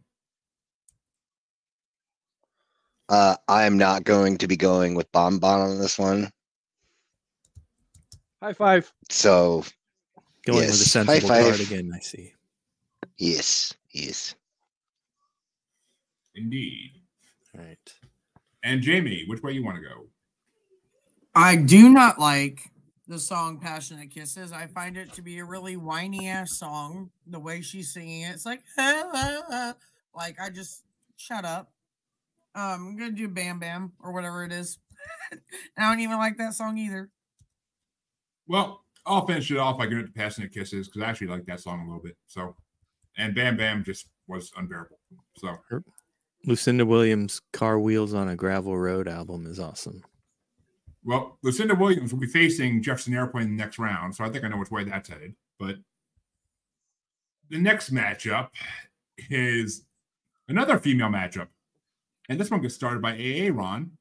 Uh, 3.10 3.36
I 3.48 3.66
am 3.66 3.78
not 3.78 4.04
going 4.06 4.38
to 4.40 4.48
be 4.48 4.58
going 4.58 4.96
with 4.96 5.12
Bon 5.12 5.38
Bon 5.38 5.60
on 5.62 5.80
this 5.80 6.00
one. 6.00 6.32
High 8.42 8.54
five. 8.54 8.92
So 9.12 9.64
Going 10.46 10.60
with 10.60 10.66
a 10.66 10.68
Yes, 10.70 10.94
high 10.94 11.20
sensible 11.20 11.28
five. 11.28 11.60
again, 11.60 11.92
I 11.94 12.00
see. 12.00 12.34
yes, 13.18 13.74
yes. 13.94 14.34
Indeed. 16.36 16.92
All 17.56 17.64
right. 17.66 17.94
And 18.68 18.82
Jamie, 18.82 19.24
which 19.28 19.42
way 19.42 19.54
you 19.54 19.64
want 19.64 19.78
to 19.78 19.82
go? 19.82 20.08
I 21.34 21.56
do 21.56 21.88
not 21.88 22.20
like 22.20 22.60
the 23.08 23.18
song 23.18 23.62
Passionate 23.62 24.12
Kisses. 24.12 24.52
I 24.52 24.68
find 24.68 24.98
it 24.98 25.14
to 25.14 25.22
be 25.22 25.40
a 25.40 25.46
really 25.46 25.78
whiny 25.78 26.28
ass 26.28 26.58
song. 26.58 27.10
The 27.28 27.40
way 27.40 27.62
she's 27.62 27.94
singing 27.94 28.24
it, 28.24 28.32
it's 28.32 28.46
like, 28.46 28.64
like 28.78 30.38
I 30.42 30.50
just 30.54 30.84
shut 31.16 31.46
up. 31.46 31.72
Um, 32.56 32.90
I'm 32.90 32.98
gonna 32.98 33.12
do 33.12 33.30
Bam 33.30 33.58
Bam 33.58 33.94
or 34.04 34.12
whatever 34.12 34.44
it 34.44 34.52
is. 34.52 34.80
I 35.78 35.90
don't 35.90 36.02
even 36.02 36.18
like 36.18 36.36
that 36.38 36.54
song 36.54 36.78
either. 36.78 37.10
Well, 38.50 38.84
I'll 39.06 39.26
finish 39.26 39.50
it 39.50 39.58
off 39.58 39.78
by 39.78 39.86
giving 39.86 40.04
it 40.04 40.08
to 40.08 40.14
Passionate 40.14 40.52
Kisses 40.52 40.90
because 40.90 41.04
I 41.04 41.10
actually 41.10 41.28
like 41.28 41.46
that 41.46 41.62
song 41.62 41.80
a 41.80 41.86
little 41.86 42.04
bit. 42.04 42.18
So, 42.26 42.54
and 43.18 43.34
Bam 43.34 43.56
Bam 43.56 43.86
just 43.86 44.08
was 44.28 44.52
unbearable. 44.58 45.00
So, 45.38 45.56
Lucinda 46.48 46.86
Williams' 46.86 47.42
Car 47.52 47.78
Wheels 47.78 48.14
on 48.14 48.30
a 48.30 48.36
Gravel 48.36 48.78
Road 48.78 49.08
album 49.08 49.46
is 49.46 49.60
awesome. 49.60 50.02
well, 51.04 51.38
Lucinda 51.44 51.76
Williams 51.76 52.12
will 52.12 52.20
be 52.20 52.28
facing 52.28 52.82
Jefferson 52.82 53.14
Airplane 53.14 53.44
in 53.44 53.58
the 53.58 53.64
next 53.64 53.78
round. 53.78 54.16
So 54.16 54.24
I 54.24 54.30
think 54.30 54.46
I 54.46 54.48
know 54.48 54.58
which 54.58 54.72
way 54.72 54.86
that's 54.86 55.10
headed. 55.10 55.36
But 55.60 55.76
the 57.50 57.60
next 57.60 57.94
matchup 57.94 58.50
is 59.30 59.84
another 60.48 60.80
female 60.80 61.10
matchup. 61.10 61.48
And 62.30 62.40
this 62.40 62.50
one 62.50 62.62
gets 62.62 62.76
started 62.76 63.02
by 63.02 63.12
AA 63.12 63.50
Ron. 63.54 63.92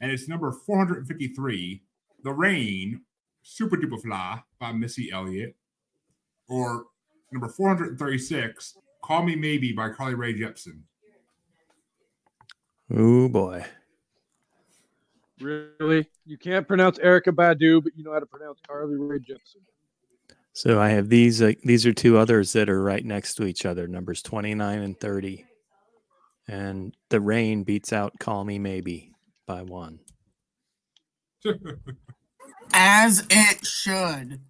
And 0.00 0.10
it's 0.10 0.28
number 0.28 0.50
453, 0.50 1.82
The 2.24 2.32
Rain, 2.32 3.02
Supa 3.44 3.74
Dupa 3.74 4.00
Fly 4.02 4.42
by 4.58 4.72
Missy 4.72 5.10
Elliott. 5.12 5.54
Or 6.48 6.86
number 7.32 7.48
436, 7.48 8.76
Call 9.02 9.22
Me 9.22 9.36
Maybe 9.36 9.72
by 9.72 9.90
Carly 9.90 10.14
Rae 10.14 10.34
Jepsen. 10.34 10.82
Oh 12.92 13.28
boy. 13.28 13.64
Really? 15.40 16.08
You 16.26 16.36
can't 16.36 16.68
pronounce 16.68 16.98
Erykah 16.98 17.34
Badu, 17.34 17.82
but 17.82 17.96
you 17.96 18.04
know 18.04 18.12
how 18.12 18.20
to 18.20 18.26
pronounce 18.26 18.60
Carly 18.66 18.96
Rae 18.96 19.18
Jepsen. 19.18 19.62
So 20.52 20.80
I 20.80 20.90
have 20.90 21.08
these. 21.08 21.40
Uh, 21.40 21.52
these 21.64 21.86
are 21.86 21.92
two 21.92 22.18
others 22.18 22.52
that 22.52 22.68
are 22.68 22.82
right 22.82 23.04
next 23.04 23.34
to 23.36 23.44
each 23.44 23.64
other, 23.64 23.86
numbers 23.86 24.20
twenty 24.22 24.54
nine 24.54 24.80
and 24.80 24.98
thirty. 24.98 25.46
And 26.48 26.94
the 27.08 27.20
rain 27.20 27.62
beats 27.62 27.92
out 27.92 28.18
"Call 28.18 28.44
Me 28.44 28.58
Maybe" 28.58 29.12
by 29.46 29.62
one. 29.62 30.00
As 32.74 33.26
it 33.30 33.64
should. 33.66 34.40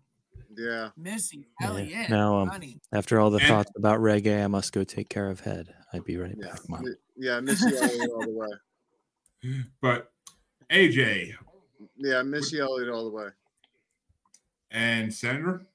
Yeah. 0.56 0.90
Missy 0.96 1.46
Yeah. 1.60 1.66
Elliott. 1.68 2.10
Now, 2.10 2.38
um. 2.40 2.50
After 2.92 3.20
all 3.20 3.30
the 3.30 3.38
And- 3.38 3.46
thoughts 3.46 3.70
about 3.76 4.00
reggae, 4.00 4.42
I 4.42 4.46
must 4.48 4.72
go 4.72 4.82
take 4.84 5.08
care 5.08 5.28
of 5.28 5.40
head. 5.40 5.72
I'd 5.92 6.04
be 6.04 6.16
right 6.16 6.34
Yeah. 6.38 6.48
back. 6.48 6.68
Mom. 6.68 6.84
Mi- 7.20 7.26
Yeah, 7.26 7.40
Missy 7.40 7.76
Elliott 7.76 8.10
all 8.14 8.22
the 8.24 8.30
way. 8.30 9.62
but 9.80 10.10
AJ 10.70 11.34
Yeah, 11.96 12.22
Missy 12.22 12.60
Elliott 12.60 12.88
all 12.90 13.04
the 13.04 13.10
way. 13.16 13.28
and 14.70 15.12
Senator. 15.12 15.66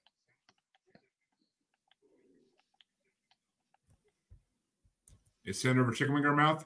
Is 5.46 5.62
Senator 5.62 5.88
a 5.90 5.96
chicken 5.96 6.14
wing 6.14 6.24
in 6.24 6.30
her 6.30 6.36
mouth? 6.36 6.66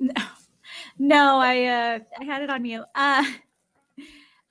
No, 0.00 0.14
no, 0.98 1.38
I 1.38 1.64
uh 1.66 1.98
I 2.20 2.24
had 2.24 2.42
it 2.42 2.50
on 2.50 2.62
mute. 2.62 2.84
Uh 2.94 3.24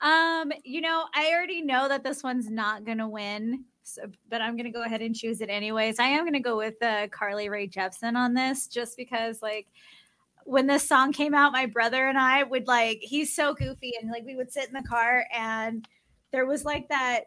um, 0.00 0.52
you 0.64 0.80
know, 0.80 1.04
I 1.14 1.32
already 1.34 1.60
know 1.60 1.88
that 1.88 2.04
this 2.04 2.22
one's 2.22 2.48
not 2.50 2.84
gonna 2.84 3.08
win, 3.08 3.64
so, 3.79 3.79
but 4.28 4.40
I'm 4.40 4.56
gonna 4.56 4.70
go 4.70 4.82
ahead 4.82 5.02
and 5.02 5.14
choose 5.14 5.40
it 5.40 5.50
anyways. 5.50 5.98
I 5.98 6.06
am 6.06 6.24
gonna 6.24 6.40
go 6.40 6.56
with 6.56 6.82
uh, 6.82 7.08
Carly 7.08 7.48
Rae 7.48 7.68
Jepsen 7.68 8.16
on 8.16 8.34
this, 8.34 8.66
just 8.66 8.96
because 8.96 9.42
like 9.42 9.66
when 10.44 10.66
this 10.66 10.86
song 10.86 11.12
came 11.12 11.34
out, 11.34 11.52
my 11.52 11.66
brother 11.66 12.08
and 12.08 12.18
I 12.18 12.42
would 12.42 12.66
like 12.66 12.98
he's 13.02 13.34
so 13.34 13.54
goofy 13.54 13.92
and 14.00 14.10
like 14.10 14.24
we 14.24 14.36
would 14.36 14.52
sit 14.52 14.68
in 14.68 14.74
the 14.74 14.88
car 14.88 15.26
and 15.34 15.86
there 16.32 16.46
was 16.46 16.64
like 16.64 16.88
that 16.88 17.24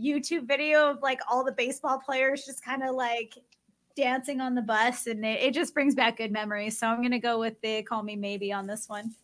YouTube 0.00 0.46
video 0.46 0.90
of 0.90 1.02
like 1.02 1.20
all 1.30 1.44
the 1.44 1.52
baseball 1.52 1.98
players 1.98 2.44
just 2.44 2.64
kind 2.64 2.82
of 2.82 2.94
like 2.94 3.34
dancing 3.96 4.40
on 4.40 4.54
the 4.54 4.62
bus 4.62 5.06
and 5.06 5.24
it, 5.24 5.42
it 5.42 5.54
just 5.54 5.74
brings 5.74 5.94
back 5.94 6.18
good 6.18 6.30
memories. 6.30 6.78
So 6.78 6.86
I'm 6.86 7.02
gonna 7.02 7.18
go 7.18 7.38
with 7.38 7.60
the 7.62 7.82
call 7.82 8.02
me 8.02 8.16
maybe 8.16 8.52
on 8.52 8.66
this 8.66 8.88
one. 8.88 9.14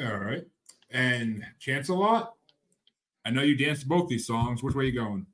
All 0.00 0.16
right. 0.16 0.46
And 0.90 1.44
Chance 1.58 1.88
a 1.88 1.94
lot. 1.94 2.34
I 3.24 3.30
know 3.30 3.42
you 3.42 3.56
danced 3.56 3.88
both 3.88 4.08
these 4.08 4.26
songs. 4.26 4.62
Which 4.62 4.74
way 4.74 4.84
are 4.84 4.86
you 4.88 5.00
going? 5.00 5.26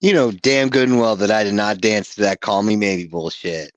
You 0.00 0.14
know 0.14 0.30
damn 0.30 0.70
good 0.70 0.88
and 0.88 0.98
well 0.98 1.16
that 1.16 1.30
I 1.30 1.44
did 1.44 1.54
not 1.54 1.80
dance 1.80 2.14
to 2.14 2.22
that 2.22 2.40
"Call 2.40 2.62
Me 2.62 2.76
Maybe" 2.76 3.06
bullshit. 3.06 3.72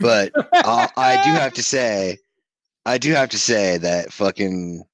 But 0.00 0.32
uh, 0.52 0.88
I 0.96 1.22
do 1.24 1.30
have 1.30 1.54
to 1.54 1.62
say, 1.62 2.18
I 2.84 2.98
do 2.98 3.12
have 3.12 3.30
to 3.30 3.38
say 3.38 3.78
that 3.78 4.12
fucking 4.12 4.84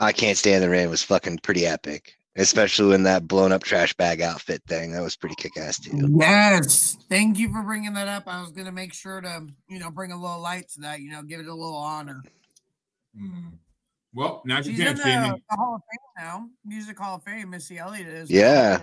"I 0.00 0.12
Can't 0.12 0.38
Stand 0.38 0.64
the 0.64 0.70
Rain" 0.70 0.90
was 0.90 1.02
fucking 1.02 1.38
pretty 1.38 1.66
epic, 1.66 2.14
especially 2.34 2.88
when 2.88 3.04
that 3.04 3.28
blown 3.28 3.52
up 3.52 3.62
trash 3.62 3.94
bag 3.94 4.20
outfit 4.20 4.62
thing. 4.66 4.92
That 4.92 5.02
was 5.02 5.16
pretty 5.16 5.36
kick 5.36 5.56
ass 5.56 5.78
too. 5.78 6.08
Yes. 6.18 6.96
Thank 7.08 7.38
you 7.38 7.52
for 7.52 7.62
bringing 7.62 7.92
that 7.94 8.08
up. 8.08 8.24
I 8.26 8.40
was 8.40 8.50
gonna 8.50 8.72
make 8.72 8.94
sure 8.94 9.20
to, 9.20 9.46
you 9.68 9.78
know, 9.78 9.90
bring 9.90 10.10
a 10.10 10.20
little 10.20 10.40
light 10.40 10.70
to 10.70 10.80
that. 10.80 11.00
You 11.00 11.12
know, 11.12 11.22
give 11.22 11.38
it 11.38 11.46
a 11.46 11.54
little 11.54 11.76
honor. 11.76 12.22
Hmm. 13.16 13.48
Well, 14.14 14.42
now 14.44 14.58
you 14.58 14.64
She's 14.64 14.78
in 14.80 14.86
can, 14.86 14.96
the, 14.96 15.02
Jamie. 15.04 15.42
the 15.50 15.56
Hall 15.56 15.76
of 15.76 15.82
Fame 15.90 16.24
now. 16.24 16.48
Music 16.64 16.98
Hall 16.98 17.16
of 17.16 17.22
Fame. 17.22 17.50
Missy 17.50 17.78
Elliott 17.78 18.08
is. 18.08 18.30
Yeah. 18.30 18.80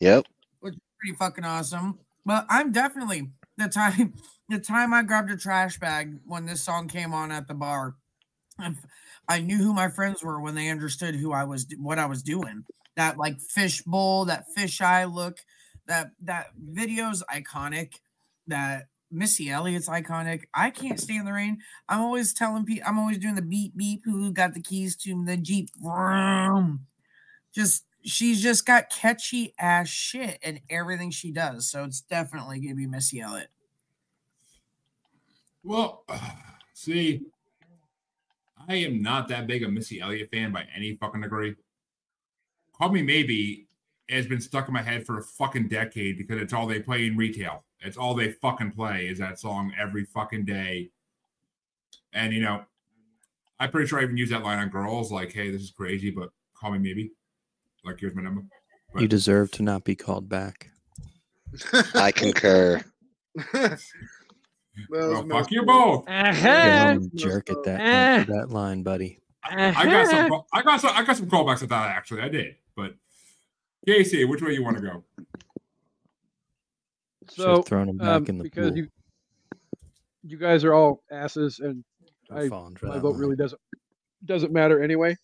Yep. 0.00 0.26
which 0.60 0.74
is 0.74 0.80
pretty 1.00 1.16
fucking 1.16 1.44
awesome. 1.44 1.98
But 2.24 2.46
I'm 2.48 2.72
definitely 2.72 3.30
the 3.56 3.68
time 3.68 4.14
the 4.48 4.58
time 4.58 4.92
I 4.92 5.02
grabbed 5.02 5.30
a 5.30 5.36
trash 5.36 5.78
bag 5.78 6.18
when 6.26 6.46
this 6.46 6.62
song 6.62 6.88
came 6.88 7.14
on 7.14 7.30
at 7.30 7.46
the 7.46 7.54
bar. 7.54 7.96
I, 8.58 8.74
I 9.28 9.40
knew 9.40 9.58
who 9.58 9.72
my 9.72 9.88
friends 9.88 10.22
were 10.22 10.40
when 10.40 10.54
they 10.54 10.68
understood 10.68 11.14
who 11.14 11.32
I 11.32 11.44
was 11.44 11.66
what 11.78 11.98
I 11.98 12.06
was 12.06 12.22
doing. 12.22 12.64
That 12.96 13.16
like 13.16 13.40
fish 13.40 13.82
bowl, 13.82 14.24
that 14.24 14.46
fish 14.56 14.80
eye 14.80 15.04
look, 15.04 15.38
that 15.86 16.10
that 16.22 16.48
video's 16.56 17.22
iconic. 17.32 17.92
That 18.48 18.88
Missy 19.10 19.50
Elliott's 19.50 19.88
iconic. 19.88 20.44
I 20.54 20.70
can't 20.70 21.00
stand 21.00 21.26
the 21.26 21.32
rain. 21.32 21.58
I'm 21.88 22.00
always 22.00 22.32
telling 22.32 22.64
people 22.64 22.88
I'm 22.88 22.98
always 22.98 23.18
doing 23.18 23.34
the 23.34 23.42
beep 23.42 23.76
beep 23.76 24.02
who 24.04 24.32
got 24.32 24.54
the 24.54 24.62
keys 24.62 24.96
to 24.96 25.24
the 25.24 25.36
Jeep. 25.36 25.70
Vroom. 25.80 26.86
Just 27.54 27.84
she's 28.04 28.42
just 28.42 28.66
got 28.66 28.90
catchy 28.90 29.54
ass 29.58 29.88
shit 29.88 30.38
in 30.42 30.60
everything 30.70 31.10
she 31.10 31.30
does. 31.30 31.70
So 31.70 31.84
it's 31.84 32.00
definitely 32.00 32.60
gonna 32.60 32.74
be 32.74 32.86
Missy 32.86 33.20
Elliott. 33.20 33.48
Well, 35.64 36.04
see, 36.74 37.22
I 38.68 38.76
am 38.76 39.02
not 39.02 39.28
that 39.28 39.46
big 39.46 39.62
a 39.62 39.68
Missy 39.68 40.00
Elliott 40.00 40.30
fan 40.30 40.52
by 40.52 40.66
any 40.74 40.96
fucking 40.96 41.22
degree. 41.22 41.54
Call 42.76 42.90
Me 42.90 43.02
Maybe 43.02 43.66
has 44.08 44.26
been 44.26 44.40
stuck 44.40 44.68
in 44.68 44.74
my 44.74 44.82
head 44.82 45.04
for 45.04 45.18
a 45.18 45.22
fucking 45.22 45.68
decade 45.68 46.16
because 46.16 46.40
it's 46.40 46.52
all 46.52 46.66
they 46.66 46.80
play 46.80 47.06
in 47.06 47.16
retail. 47.16 47.64
It's 47.80 47.96
all 47.96 48.14
they 48.14 48.32
fucking 48.32 48.72
play 48.72 49.06
is 49.06 49.18
that 49.18 49.38
song 49.38 49.72
every 49.78 50.04
fucking 50.04 50.44
day. 50.44 50.90
And 52.12 52.32
you 52.32 52.40
know, 52.40 52.64
I'm 53.60 53.70
pretty 53.70 53.88
sure 53.88 54.00
I 54.00 54.02
even 54.02 54.16
use 54.16 54.30
that 54.30 54.42
line 54.42 54.58
on 54.58 54.68
girls, 54.68 55.12
like, 55.12 55.32
hey, 55.32 55.50
this 55.50 55.62
is 55.62 55.70
crazy, 55.70 56.10
but 56.10 56.30
call 56.54 56.72
me 56.72 56.78
maybe. 56.78 57.12
Like, 57.84 58.00
here's 58.00 58.14
my 58.14 58.22
number. 58.22 58.42
You 58.96 59.06
deserve 59.08 59.50
to 59.52 59.62
not 59.62 59.84
be 59.84 59.94
called 59.94 60.28
back. 60.28 60.70
I 61.94 62.12
concur. 62.12 62.82
Well, 64.88 65.26
fuck 65.26 65.50
you 65.50 65.64
both. 65.64 66.04
Yeah, 66.08 66.90
I'm 66.90 67.02
a 67.02 67.16
jerk 67.16 67.50
at 67.50 67.62
that 67.64 67.80
at 67.80 68.26
that 68.28 68.50
line, 68.50 68.82
buddy. 68.82 69.20
I 69.42 69.72
got 69.86 70.06
some. 70.08 70.42
I 70.52 70.62
got 70.62 70.80
some. 70.80 70.90
I 70.94 71.02
got 71.02 71.16
some 71.16 71.28
callbacks 71.28 71.62
at 71.62 71.68
that. 71.70 71.88
Actually, 71.88 72.22
I 72.22 72.28
did. 72.28 72.56
But 72.76 72.94
Kasey, 73.86 74.28
which 74.28 74.42
way 74.42 74.52
you 74.52 74.62
want 74.62 74.76
to 74.76 74.82
go? 74.82 75.04
So 77.30 77.62
thrown 77.62 77.88
him 77.88 77.98
back 77.98 78.08
um, 78.08 78.26
in 78.26 78.38
the 78.38 78.44
because 78.44 78.70
pool. 78.70 78.78
you 78.78 78.88
you 80.24 80.36
guys 80.36 80.64
are 80.64 80.74
all 80.74 81.02
asses 81.10 81.60
and 81.60 81.84
Don't 82.28 82.38
I, 82.38 82.48
fall 82.48 82.66
in 82.66 82.76
my 82.82 82.98
vote 82.98 83.12
line. 83.12 83.20
really 83.20 83.36
doesn't 83.36 83.60
doesn't 84.24 84.52
matter 84.52 84.82
anyway. 84.82 85.16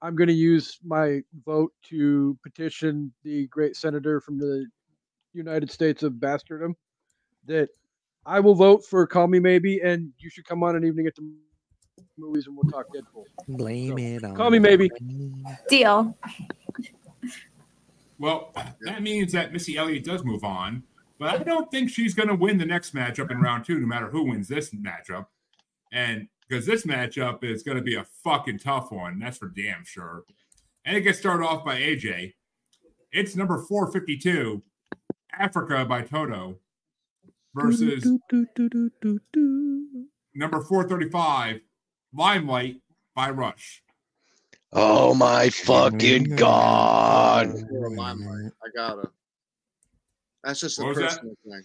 I'm 0.00 0.16
going 0.16 0.28
to 0.28 0.34
use 0.34 0.78
my 0.84 1.20
vote 1.44 1.72
to 1.90 2.36
petition 2.42 3.12
the 3.22 3.46
great 3.48 3.76
senator 3.76 4.20
from 4.20 4.38
the 4.38 4.66
United 5.32 5.70
States 5.70 6.02
of 6.02 6.14
Bastardom 6.14 6.74
that 7.46 7.68
I 8.26 8.40
will 8.40 8.54
vote 8.54 8.84
for 8.84 9.06
Call 9.06 9.28
Me 9.28 9.38
Maybe, 9.38 9.80
and 9.80 10.10
you 10.18 10.28
should 10.28 10.44
come 10.44 10.62
on 10.62 10.76
an 10.76 10.84
evening 10.84 11.06
at 11.06 11.14
the 11.14 11.28
movies 12.18 12.46
and 12.46 12.56
we'll 12.56 12.70
talk 12.70 12.86
Deadpool. 12.94 13.24
Blame 13.48 13.98
it 13.98 14.24
on 14.24 14.34
Call 14.34 14.50
me 14.50 14.58
maybe. 14.58 14.90
Deal. 15.68 16.16
Well, 18.18 18.52
that 18.82 19.02
means 19.02 19.32
that 19.32 19.52
Missy 19.52 19.76
Elliott 19.76 20.04
does 20.04 20.24
move 20.24 20.44
on, 20.44 20.82
but 21.22 21.40
I 21.40 21.44
don't 21.44 21.70
think 21.70 21.88
she's 21.88 22.14
going 22.14 22.28
to 22.28 22.34
win 22.34 22.58
the 22.58 22.66
next 22.66 22.96
matchup 22.96 23.30
in 23.30 23.40
round 23.40 23.64
two, 23.64 23.78
no 23.78 23.86
matter 23.86 24.08
who 24.08 24.24
wins 24.24 24.48
this 24.48 24.70
matchup. 24.70 25.26
And 25.92 26.26
because 26.48 26.66
this 26.66 26.84
matchup 26.84 27.44
is 27.44 27.62
going 27.62 27.76
to 27.76 27.82
be 27.82 27.94
a 27.94 28.04
fucking 28.24 28.58
tough 28.58 28.90
one, 28.90 29.20
that's 29.20 29.38
for 29.38 29.46
damn 29.46 29.84
sure. 29.84 30.24
And 30.84 30.96
it 30.96 31.02
gets 31.02 31.20
started 31.20 31.46
off 31.46 31.64
by 31.64 31.78
AJ. 31.78 32.32
It's 33.12 33.36
number 33.36 33.58
452, 33.58 34.64
Africa 35.38 35.84
by 35.84 36.02
Toto, 36.02 36.58
versus 37.54 38.04
number 40.34 40.60
435, 40.60 41.60
Limelight 42.12 42.80
by 43.14 43.30
Rush. 43.30 43.80
Oh 44.72 45.14
my 45.14 45.50
fucking 45.50 46.34
god. 46.34 47.54
Limelight. 47.70 48.50
I 48.64 48.68
gotta. 48.74 49.08
That's 50.44 50.60
just 50.60 50.78
a 50.78 50.82
What 50.82 50.88
was 50.90 50.98
that? 50.98 51.10
personal 51.10 51.34
thing. 51.44 51.62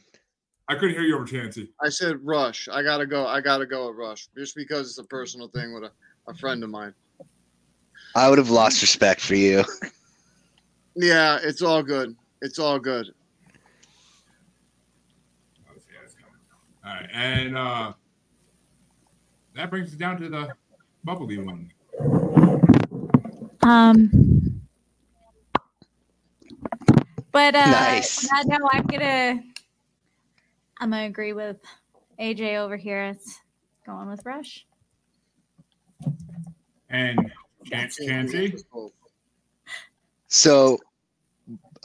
I 0.70 0.76
couldn't 0.76 0.92
hear 0.92 1.04
you 1.04 1.16
over 1.16 1.26
Chancey. 1.26 1.70
I 1.82 1.90
said 1.90 2.18
Rush. 2.24 2.68
I 2.72 2.84
gotta 2.84 3.06
go. 3.06 3.26
I 3.26 3.40
gotta 3.42 3.66
go 3.66 3.88
with 3.88 3.98
Rush 3.98 4.28
just 4.38 4.56
because 4.56 4.90
it's 4.90 4.98
a 4.98 5.04
personal 5.06 5.48
thing 5.48 5.74
with 5.74 5.84
a, 5.84 5.92
a 6.30 6.36
friend 6.36 6.64
of 6.64 6.70
mine. 6.70 6.94
I 8.16 8.30
would 8.30 8.38
have 8.38 8.50
lost 8.50 8.82
respect 8.82 9.22
for 9.22 9.36
you. 9.36 9.64
Yeah, 10.96 11.38
it's 11.42 11.62
all 11.62 11.84
good. 11.84 12.16
It's 12.42 12.60
all 12.60 12.80
good. 12.80 13.08
All 16.86 16.94
right, 16.94 17.10
and 17.14 17.58
uh 17.58 17.94
that 19.56 19.70
brings 19.70 19.90
us 19.90 19.96
down 19.96 20.20
to 20.22 20.30
the 20.30 20.54
bubbly 21.04 21.38
one. 21.38 21.72
Um, 23.64 24.10
but 27.38 27.54
uh, 27.54 27.60
Nice. 27.60 28.24
yeah, 28.24 28.58
no, 28.58 28.68
I'm 28.72 28.88
gonna, 28.88 29.44
I'm 30.80 30.90
gonna 30.90 31.06
agree 31.06 31.34
with 31.34 31.58
AJ 32.20 32.58
over 32.58 32.76
here. 32.76 33.04
It's 33.04 33.38
going 33.86 34.10
with 34.10 34.26
Rush. 34.26 34.66
And 36.90 37.32
Chan- 37.64 37.92
Chancey, 38.08 38.56
So, 40.28 40.80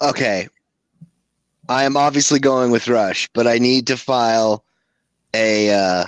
okay. 0.00 0.48
I 1.68 1.84
am 1.84 1.98
obviously 1.98 2.40
going 2.40 2.70
with 2.70 2.88
Rush, 2.88 3.28
but 3.34 3.46
I 3.46 3.58
need 3.58 3.86
to 3.88 3.98
file 3.98 4.64
a 5.34 5.70
uh, 5.70 6.06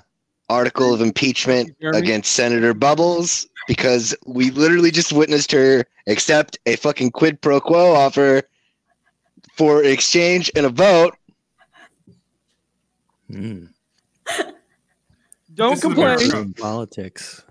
article 0.49 0.95
of 0.95 1.03
impeachment 1.03 1.77
against 1.93 2.33
Senator 2.33 2.73
Bubbles 2.73 3.47
because 3.69 4.17
we 4.25 4.51
literally 4.53 4.91
just 4.91 5.13
witnessed 5.13 5.53
her 5.53 5.85
accept 6.07 6.59
a 6.65 6.77
fucking 6.77 7.11
quid 7.11 7.43
pro 7.43 7.61
quo 7.61 7.93
offer 7.93 8.43
for 9.57 9.83
exchange 9.85 10.51
and 10.57 10.67
a 10.67 10.69
vote. 10.71 11.17
Mm. 13.31 13.69
Don't 15.55 15.71
This 15.75 15.81
complain. 15.83 16.19
America. 16.31 16.53
Politics. 16.57 17.45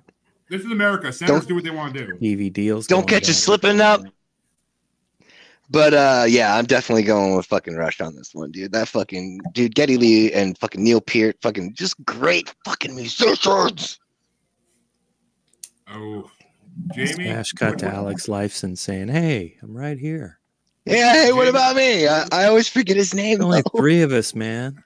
this 0.50 0.62
is 0.66 0.72
America. 0.72 1.12
Senators 1.14 1.42
Don't- 1.42 1.48
do 1.48 1.56
what 1.56 1.64
they 1.64 1.70
want 1.72 1.94
to 1.94 2.06
do. 2.08 2.14
TV 2.16 2.52
deals. 2.52 2.88
Don't 2.88 3.08
catch 3.08 3.24
us 3.24 3.28
down. 3.28 3.34
slipping 3.36 3.82
up. 3.82 4.02
But 5.70 5.94
uh 5.94 6.26
yeah, 6.28 6.56
I'm 6.56 6.66
definitely 6.66 7.04
going 7.04 7.36
with 7.36 7.46
fucking 7.46 7.76
Rush 7.76 8.02
on 8.02 8.16
this 8.16 8.32
one, 8.36 8.52
dude. 8.52 8.74
That 8.74 8.88
fucking 8.90 9.40
dude, 9.54 9.74
Geddy 9.74 9.98
Lee 9.98 10.32
and 10.34 10.58
fucking 10.58 10.84
Neil 10.84 11.00
Peart, 11.02 11.38
fucking 11.42 11.74
just 11.74 11.96
great 12.06 12.54
fucking 12.66 12.94
musicians. 12.96 13.98
Oh, 15.90 16.30
Jamie, 16.94 17.08
Smash 17.14 17.54
cut 17.54 17.80
to 17.80 17.88
Alex 17.88 18.28
Lifeson 18.28 18.78
saying, 18.78 19.08
"Hey, 19.08 19.58
I'm 19.64 19.76
right 19.76 19.98
here. 19.98 20.40
Yeah, 20.86 21.14
hey, 21.14 21.32
what 21.32 21.48
about 21.48 21.76
me? 21.76 22.08
I, 22.08 22.28
I 22.32 22.46
always 22.46 22.68
forget 22.68 22.98
his 22.98 23.14
name. 23.14 23.42
Only 23.42 23.62
though. 23.62 23.78
three 23.78 24.02
of 24.02 24.12
us, 24.12 24.36
man." 24.36 24.84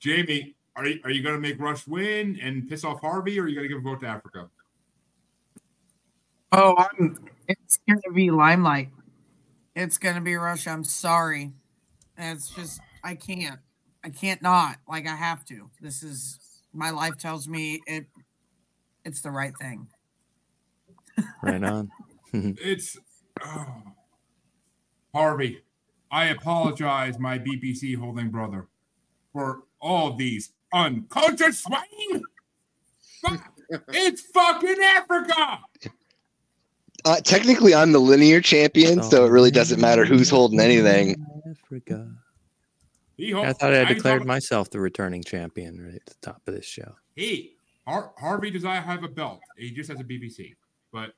Jamie, 0.00 0.54
are 0.76 0.86
you 0.86 1.00
are 1.04 1.10
you 1.10 1.22
going 1.22 1.34
to 1.34 1.40
make 1.40 1.58
Rush 1.58 1.86
win 1.86 2.38
and 2.42 2.68
piss 2.68 2.84
off 2.84 3.00
Harvey, 3.00 3.38
or 3.38 3.44
are 3.44 3.48
you 3.48 3.54
going 3.54 3.68
to 3.68 3.74
give 3.74 3.78
a 3.78 3.88
vote 3.88 4.00
to 4.00 4.06
Africa? 4.06 4.48
Oh, 6.52 6.74
I'm. 6.76 7.16
It's 7.48 7.78
gonna 7.88 8.14
be 8.14 8.30
Limelight. 8.30 8.90
It's 9.74 9.98
gonna 9.98 10.20
be 10.20 10.34
Rush. 10.34 10.66
I'm 10.66 10.84
sorry. 10.84 11.52
It's 12.16 12.50
just 12.50 12.80
I 13.02 13.14
can't. 13.14 13.60
I 14.04 14.10
can't 14.10 14.42
not. 14.42 14.76
Like 14.88 15.06
I 15.06 15.16
have 15.16 15.44
to. 15.46 15.70
This 15.80 16.02
is 16.02 16.38
my 16.72 16.90
life 16.90 17.16
tells 17.16 17.48
me 17.48 17.80
it. 17.86 18.06
It's 19.04 19.20
the 19.22 19.30
right 19.30 19.52
thing. 19.60 19.88
Right 21.42 21.62
on. 21.62 21.90
It's 22.32 22.96
oh. 23.44 23.82
Harvey. 25.14 25.62
I 26.10 26.26
apologize, 26.26 27.18
my 27.18 27.38
BBC 27.38 27.96
holding 27.96 28.30
brother, 28.30 28.68
for 29.32 29.64
all 29.80 30.14
these 30.14 30.52
unconscious 30.72 31.62
swine. 31.62 32.22
Fuck, 33.22 33.52
it's 33.88 34.22
fucking 34.22 34.76
Africa. 34.96 35.58
Uh, 37.04 37.20
technically, 37.20 37.74
I'm 37.74 37.92
the 37.92 37.98
linear 37.98 38.40
champion, 38.40 39.02
so 39.02 39.24
it 39.24 39.30
really 39.30 39.50
doesn't 39.50 39.80
matter 39.80 40.04
who's 40.04 40.30
holding 40.30 40.60
anything. 40.60 41.16
Africa. 41.50 42.10
I 43.20 43.52
thought 43.52 43.74
I 43.74 43.84
declared 43.84 44.24
myself 44.24 44.70
the 44.70 44.80
returning 44.80 45.24
champion 45.24 45.80
right 45.84 45.96
at 45.96 46.06
the 46.06 46.14
top 46.22 46.40
of 46.46 46.54
this 46.54 46.66
show. 46.66 46.94
He 47.16 47.56
Har- 47.86 48.12
Harvey 48.18 48.50
does 48.50 48.62
not 48.62 48.84
have 48.84 49.02
a 49.02 49.08
belt. 49.08 49.40
He 49.56 49.70
just 49.72 49.90
has 49.90 50.00
a 50.00 50.04
BBC. 50.04 50.54
But 50.92 51.14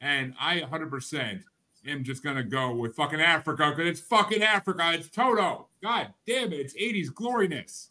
and 0.00 0.34
I 0.40 0.60
100% 0.60 1.42
am 1.86 2.04
just 2.04 2.22
gonna 2.22 2.42
go 2.42 2.74
with 2.74 2.94
fucking 2.96 3.20
Africa 3.20 3.72
because 3.74 3.90
it's 3.90 4.00
fucking 4.00 4.42
Africa. 4.42 4.92
It's 4.92 5.08
Toto. 5.08 5.68
God 5.82 6.12
damn 6.26 6.52
it! 6.52 6.56
It's 6.56 6.74
80s 6.74 7.12
gloriness. 7.12 7.90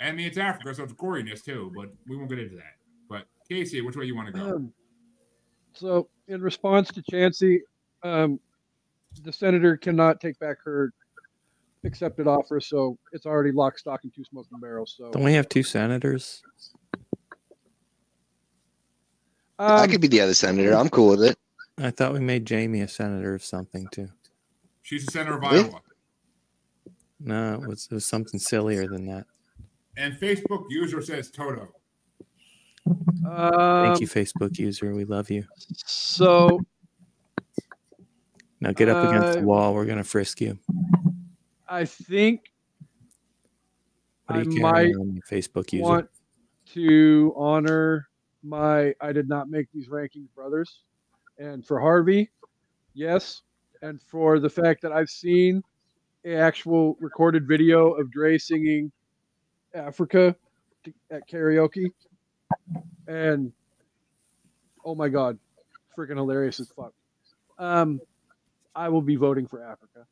I 0.00 0.12
mean, 0.12 0.26
it's 0.26 0.38
Africa, 0.38 0.74
so 0.74 0.84
it's 0.84 0.92
goriness 0.92 1.44
too. 1.44 1.72
But 1.74 1.90
we 2.06 2.16
won't 2.16 2.28
get 2.28 2.38
into 2.38 2.56
that. 2.56 2.76
But 3.08 3.26
Kasey, 3.50 3.84
which 3.84 3.96
way 3.96 4.04
you 4.04 4.16
want 4.16 4.34
to 4.34 4.40
go? 4.40 4.56
Um, 4.56 4.72
so, 5.72 6.08
in 6.28 6.40
response 6.40 6.88
to 6.92 7.02
Chancey, 7.10 7.62
um, 8.02 8.40
the 9.22 9.32
senator 9.32 9.76
cannot 9.76 10.20
take 10.20 10.38
back 10.38 10.56
her 10.64 10.92
accepted 11.84 12.26
offer, 12.26 12.60
so 12.60 12.98
it's 13.12 13.26
already 13.26 13.52
lock, 13.52 13.78
stock, 13.78 14.00
and 14.02 14.14
two 14.14 14.24
smoking 14.24 14.58
barrels. 14.58 14.94
So, 14.96 15.10
Don't 15.10 15.22
we 15.22 15.34
have 15.34 15.48
two 15.48 15.62
senators? 15.62 16.42
I 19.58 19.84
um, 19.84 19.90
could 19.90 20.00
be 20.00 20.08
the 20.08 20.20
other 20.20 20.34
senator. 20.34 20.74
I'm 20.74 20.88
cool 20.90 21.10
with 21.10 21.22
it. 21.22 21.38
I 21.78 21.90
thought 21.90 22.12
we 22.12 22.20
made 22.20 22.46
Jamie 22.46 22.80
a 22.82 22.88
senator 22.88 23.34
of 23.34 23.44
something 23.44 23.86
too. 23.90 24.08
She's 24.82 25.04
the 25.06 25.12
senator 25.12 25.36
of 25.36 25.42
Really? 25.42 25.64
Iowa. 25.64 25.80
No, 27.20 27.54
it 27.54 27.68
was, 27.68 27.88
it 27.90 27.94
was 27.94 28.04
something 28.04 28.38
sillier 28.38 28.86
than 28.86 29.06
that. 29.06 29.26
And 29.96 30.14
Facebook 30.14 30.64
user 30.68 31.00
says 31.00 31.30
Toto. 31.30 31.68
Thank 32.86 33.26
um, 33.26 33.96
you, 33.98 34.06
Facebook 34.06 34.58
user. 34.58 34.94
We 34.94 35.04
love 35.04 35.30
you. 35.30 35.44
so 35.86 36.60
Now 38.60 38.72
get 38.72 38.88
up 38.88 39.08
against 39.08 39.28
Uh, 39.38 39.40
the 39.40 39.46
wall. 39.46 39.74
We're 39.74 39.86
gonna 39.86 40.04
frisk 40.04 40.40
you. 40.40 40.58
I 41.68 41.84
think 41.84 42.52
What 44.26 44.38
I 44.38 44.42
do 44.44 44.50
you 44.54 44.60
might 44.60 44.94
on, 44.94 45.20
Facebook 45.28 45.72
user? 45.72 45.84
want 45.84 46.08
to 46.74 47.34
honor 47.36 48.05
my 48.46 48.94
I 49.00 49.12
did 49.12 49.28
not 49.28 49.50
make 49.50 49.66
these 49.72 49.88
rankings 49.88 50.32
brothers. 50.34 50.82
And 51.38 51.66
for 51.66 51.80
Harvey, 51.80 52.30
yes. 52.94 53.42
And 53.82 54.00
for 54.00 54.38
the 54.38 54.48
fact 54.48 54.80
that 54.82 54.92
I've 54.92 55.10
seen 55.10 55.62
a 56.24 56.34
actual 56.34 56.96
recorded 57.00 57.46
video 57.46 57.92
of 57.92 58.10
Dre 58.10 58.38
singing 58.38 58.90
Africa 59.74 60.34
at 61.10 61.28
karaoke. 61.28 61.90
And 63.06 63.52
oh 64.84 64.94
my 64.94 65.08
god, 65.08 65.38
freaking 65.96 66.16
hilarious 66.16 66.60
as 66.60 66.68
fuck. 66.68 66.92
Um 67.58 68.00
I 68.74 68.88
will 68.88 69.02
be 69.02 69.16
voting 69.16 69.46
for 69.46 69.62
Africa. 69.62 70.06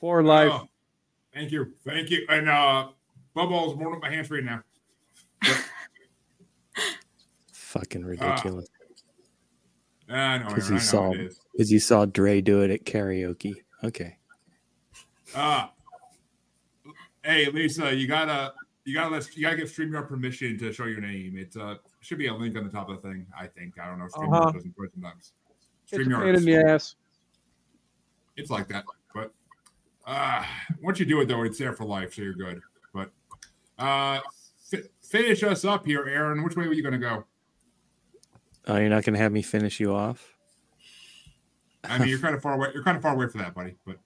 For 0.00 0.22
life. 0.22 0.50
Oh, 0.52 0.68
thank 1.32 1.52
you. 1.52 1.72
Thank 1.84 2.10
you. 2.10 2.26
And 2.28 2.48
uh 2.48 2.88
Bubbles 3.34 3.76
warming 3.76 3.96
up 3.96 4.02
my 4.02 4.10
hands 4.10 4.30
right 4.30 4.44
now. 4.44 4.62
Fucking 7.72 8.04
ridiculous. 8.04 8.66
I 10.10 10.36
know, 10.38 10.48
Because 10.48 10.64
Aaron, 10.64 10.68
you 10.68 10.74
I 10.74 10.78
know 10.78 10.78
saw 10.78 11.12
it 11.12 11.20
is. 11.20 11.40
because 11.52 11.72
you 11.72 11.80
saw 11.80 12.04
Dre 12.04 12.42
do 12.42 12.60
it 12.60 12.70
at 12.70 12.84
karaoke. 12.84 13.54
Okay. 13.82 14.18
Uh 15.34 15.68
hey 17.24 17.46
Lisa, 17.50 17.94
you 17.94 18.06
gotta 18.06 18.52
you 18.84 18.92
gotta 18.92 19.08
let 19.08 19.34
you 19.34 19.42
gotta 19.42 19.56
give 19.56 19.68
StreamYard 19.70 20.06
permission 20.06 20.58
to 20.58 20.70
show 20.70 20.84
your 20.84 21.00
name. 21.00 21.36
It's 21.38 21.56
uh 21.56 21.76
should 22.00 22.18
be 22.18 22.26
a 22.26 22.34
link 22.34 22.58
on 22.58 22.64
the 22.64 22.70
top 22.70 22.90
of 22.90 23.00
the 23.00 23.08
thing, 23.08 23.26
I 23.38 23.46
think. 23.46 23.80
I 23.80 23.86
don't 23.86 23.98
know. 23.98 24.04
StreamYard 24.04 24.42
Uh-huh. 24.42 24.50
doesn't 24.52 24.76
put 24.76 24.84
it 24.88 24.92
sometimes. 24.92 25.32
It's 25.84 25.92
a 25.94 25.96
StreamYard 25.96 26.24
pain 26.24 26.34
in 26.34 26.44
the 26.44 26.56
ass. 26.56 26.96
It's 28.36 28.50
like 28.50 28.68
that. 28.68 28.84
But 29.14 29.32
uh 30.06 30.44
once 30.82 31.00
you 31.00 31.06
do 31.06 31.22
it 31.22 31.28
though, 31.28 31.42
it's 31.44 31.56
there 31.58 31.72
for 31.72 31.86
life, 31.86 32.12
so 32.12 32.20
you're 32.20 32.34
good. 32.34 32.60
But 32.92 33.10
uh 33.78 34.20
fi- 34.70 34.82
finish 35.02 35.42
us 35.42 35.64
up 35.64 35.86
here, 35.86 36.06
Aaron. 36.06 36.42
Which 36.42 36.54
way 36.54 36.66
were 36.66 36.74
you 36.74 36.82
gonna 36.82 36.98
go? 36.98 37.24
Oh, 38.68 38.76
you're 38.76 38.88
not 38.88 39.04
gonna 39.04 39.18
have 39.18 39.32
me 39.32 39.42
finish 39.42 39.80
you 39.80 39.94
off? 39.94 40.28
I 41.84 41.98
mean 41.98 42.08
you're 42.08 42.18
kind 42.20 42.34
of 42.34 42.42
far 42.42 42.54
away 42.54 42.68
you're 42.74 42.84
kind 42.84 42.96
of 42.96 43.02
far 43.02 43.14
away 43.14 43.26
for 43.28 43.38
that, 43.38 43.54
buddy. 43.54 43.74
But 43.84 43.98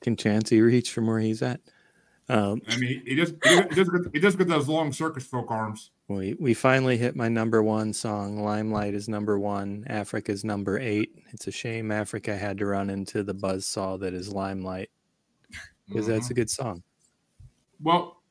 Can 0.00 0.16
Chancey 0.16 0.60
reach 0.60 0.90
from 0.92 1.06
where 1.06 1.20
he's 1.20 1.42
at? 1.42 1.60
Um, 2.28 2.60
I 2.68 2.76
mean 2.76 3.02
he 3.06 3.14
just 3.14 3.34
he 3.44 3.50
does, 3.56 3.64
he 3.70 3.74
does, 3.76 3.88
get- 3.88 4.12
he 4.14 4.18
does 4.20 4.36
get 4.36 4.48
those 4.48 4.66
long 4.68 4.92
circus 4.92 5.24
folk 5.24 5.48
arms. 5.50 5.92
we 6.08 6.34
we 6.40 6.54
finally 6.54 6.96
hit 6.96 7.14
my 7.14 7.28
number 7.28 7.62
one 7.62 7.92
song. 7.92 8.42
Limelight 8.42 8.94
is 8.94 9.08
number 9.08 9.38
one. 9.38 9.84
Africa's 9.88 10.44
number 10.44 10.78
eight. 10.80 11.22
It's 11.30 11.46
a 11.46 11.52
shame 11.52 11.92
Africa 11.92 12.36
had 12.36 12.58
to 12.58 12.66
run 12.66 12.90
into 12.90 13.22
the 13.22 13.34
buzzsaw 13.34 14.00
that 14.00 14.12
is 14.12 14.32
Limelight 14.32 14.90
because 15.86 16.08
that's 16.08 16.30
a 16.30 16.34
good 16.34 16.50
song. 16.50 16.82
Well, 17.80 18.22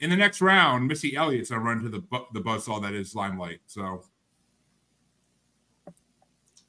in 0.00 0.10
the 0.10 0.16
next 0.16 0.42
round, 0.42 0.86
Missy 0.86 1.16
Elliott's 1.16 1.48
gonna 1.48 1.62
run 1.62 1.82
to 1.82 1.88
the 1.88 2.00
bu- 2.00 2.26
the 2.34 2.40
buzzsaw 2.42 2.82
that 2.82 2.92
is 2.92 3.14
Limelight. 3.14 3.60
So, 3.66 4.04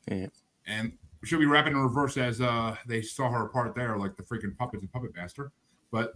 Yeah. 0.10 0.28
and 0.66 0.94
she'll 1.24 1.40
be 1.40 1.46
it 1.46 1.74
in 1.74 1.78
reverse 1.80 2.18
as 2.18 2.42
uh 2.42 2.76
they 2.88 3.02
saw 3.02 3.30
her 3.32 3.46
apart 3.46 3.76
there, 3.76 3.98
like 3.98 4.16
the 4.18 4.24
freaking 4.24 4.58
puppets 4.58 4.82
and 4.82 4.92
Puppet 4.92 5.16
Master? 5.16 5.52
But 5.92 6.14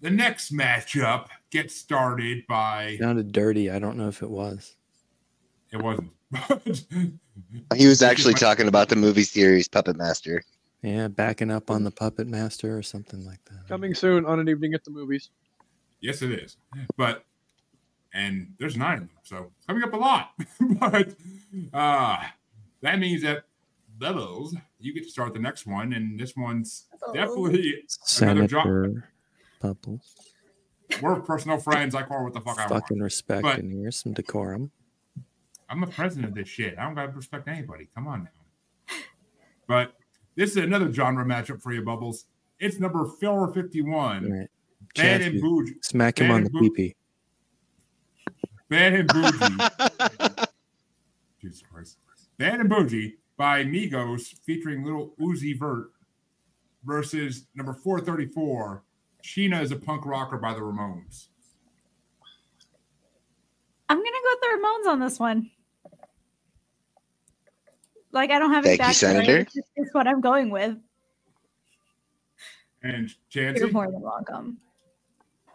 the 0.00 0.10
next 0.10 0.52
matchup 0.52 1.28
gets 1.50 1.76
started 1.76 2.44
by 2.48 2.96
Sounded 3.00 3.30
dirty. 3.32 3.70
I 3.70 3.78
don't 3.78 3.96
know 3.96 4.08
if 4.08 4.22
it 4.22 4.30
was. 4.30 4.74
it 5.72 5.76
wasn't. 5.80 6.10
He 7.74 7.86
was 7.86 8.02
actually 8.02 8.34
talking 8.46 8.68
about 8.68 8.88
the 8.90 8.96
movie 8.96 9.22
series 9.22 9.66
Puppet 9.68 9.96
Master. 9.96 10.42
Yeah, 10.82 11.08
backing 11.08 11.50
up 11.50 11.70
on 11.70 11.82
the 11.84 11.90
Puppet 11.90 12.26
Master 12.26 12.76
or 12.76 12.82
something 12.82 13.24
like 13.24 13.42
that. 13.46 13.66
Coming 13.68 13.94
soon 13.94 14.26
on 14.26 14.38
an 14.40 14.48
evening 14.48 14.74
at 14.74 14.84
the 14.84 14.90
movies. 14.90 15.30
yes, 16.00 16.20
it 16.22 16.30
is. 16.32 16.56
But 16.98 17.24
and 18.14 18.54
there's 18.58 18.76
nine 18.76 18.94
of 18.94 19.00
them, 19.00 19.10
so 19.22 19.52
coming 19.66 19.82
up 19.82 19.92
a 19.92 19.96
lot. 19.96 20.30
but 20.78 21.14
uh 21.72 22.18
that 22.80 22.98
means 22.98 23.22
that 23.22 23.44
Bubbles, 23.98 24.56
you 24.80 24.92
get 24.92 25.04
to 25.04 25.10
start 25.10 25.32
the 25.32 25.38
next 25.38 25.66
one, 25.66 25.92
and 25.92 26.18
this 26.18 26.34
one's 26.36 26.86
definitely 27.14 27.84
another 28.20 28.46
job. 28.48 28.64
Senator 28.64 29.08
Bubbles. 29.60 30.16
We're 31.00 31.20
personal 31.20 31.58
friends. 31.58 31.94
I 31.94 32.02
call 32.02 32.24
what 32.24 32.32
the 32.32 32.40
fuck 32.40 32.58
I 32.58 32.62
want. 32.66 32.82
Fucking 32.82 32.98
respect 33.00 33.42
But- 33.42 33.58
in 33.60 33.70
here. 33.70 33.90
Some 33.92 34.12
decorum. 34.12 34.70
I'm 35.70 35.80
the 35.80 35.86
president 35.86 36.26
of 36.28 36.34
this 36.34 36.48
shit. 36.48 36.76
I 36.78 36.82
don't 36.82 36.94
gotta 36.94 37.12
respect 37.12 37.48
anybody. 37.48 37.88
Come 37.94 38.06
on 38.06 38.24
now. 38.24 38.96
But 39.66 39.94
this 40.34 40.50
is 40.50 40.56
another 40.58 40.92
genre 40.92 41.24
matchup 41.24 41.62
for 41.62 41.72
you, 41.72 41.82
Bubbles. 41.82 42.26
It's 42.58 42.78
number 42.78 43.06
451. 43.06 44.24
All 44.24 44.30
right. 44.38 44.48
Bad 44.94 45.02
Chancey, 45.20 45.26
and 45.30 45.40
Bougie. 45.40 45.76
Smack 45.82 46.18
him 46.18 46.30
on 46.30 46.42
the 46.44 46.50
and 46.50 46.60
Bou- 46.60 46.70
pee 46.72 46.94
Bad 48.72 48.94
and 48.94 49.08
Bougie. 49.08 49.58
Jesus 51.42 51.62
Christ. 51.70 51.98
Bad 52.38 52.60
and 52.60 52.70
Bougie 52.70 53.16
by 53.36 53.64
Migos 53.64 54.34
featuring 54.46 54.82
Little 54.82 55.12
Uzi 55.20 55.58
Vert 55.58 55.90
versus 56.82 57.44
number 57.54 57.74
434. 57.74 58.82
Sheena 59.22 59.60
is 59.60 59.72
a 59.72 59.76
punk 59.76 60.06
rocker 60.06 60.38
by 60.38 60.54
the 60.54 60.60
Ramones. 60.60 61.26
I'm 63.90 63.98
gonna 63.98 64.08
go 64.10 64.30
with 64.30 64.40
the 64.40 64.46
Ramones 64.56 64.90
on 64.90 65.00
this 65.00 65.18
one. 65.20 65.50
Like 68.10 68.30
I 68.30 68.38
don't 68.38 68.52
have 68.52 68.64
Thank 68.64 68.80
it 68.80 68.86
you. 68.88 68.94
Senator. 68.94 69.36
It's 69.40 69.52
just- 69.52 69.68
it's 69.76 69.92
what 69.92 70.06
I'm 70.08 70.22
going 70.22 70.48
with. 70.48 70.78
And 72.82 73.14
You're 73.32 73.70
more 73.70 73.90
than 73.90 74.00
welcome. 74.00 74.56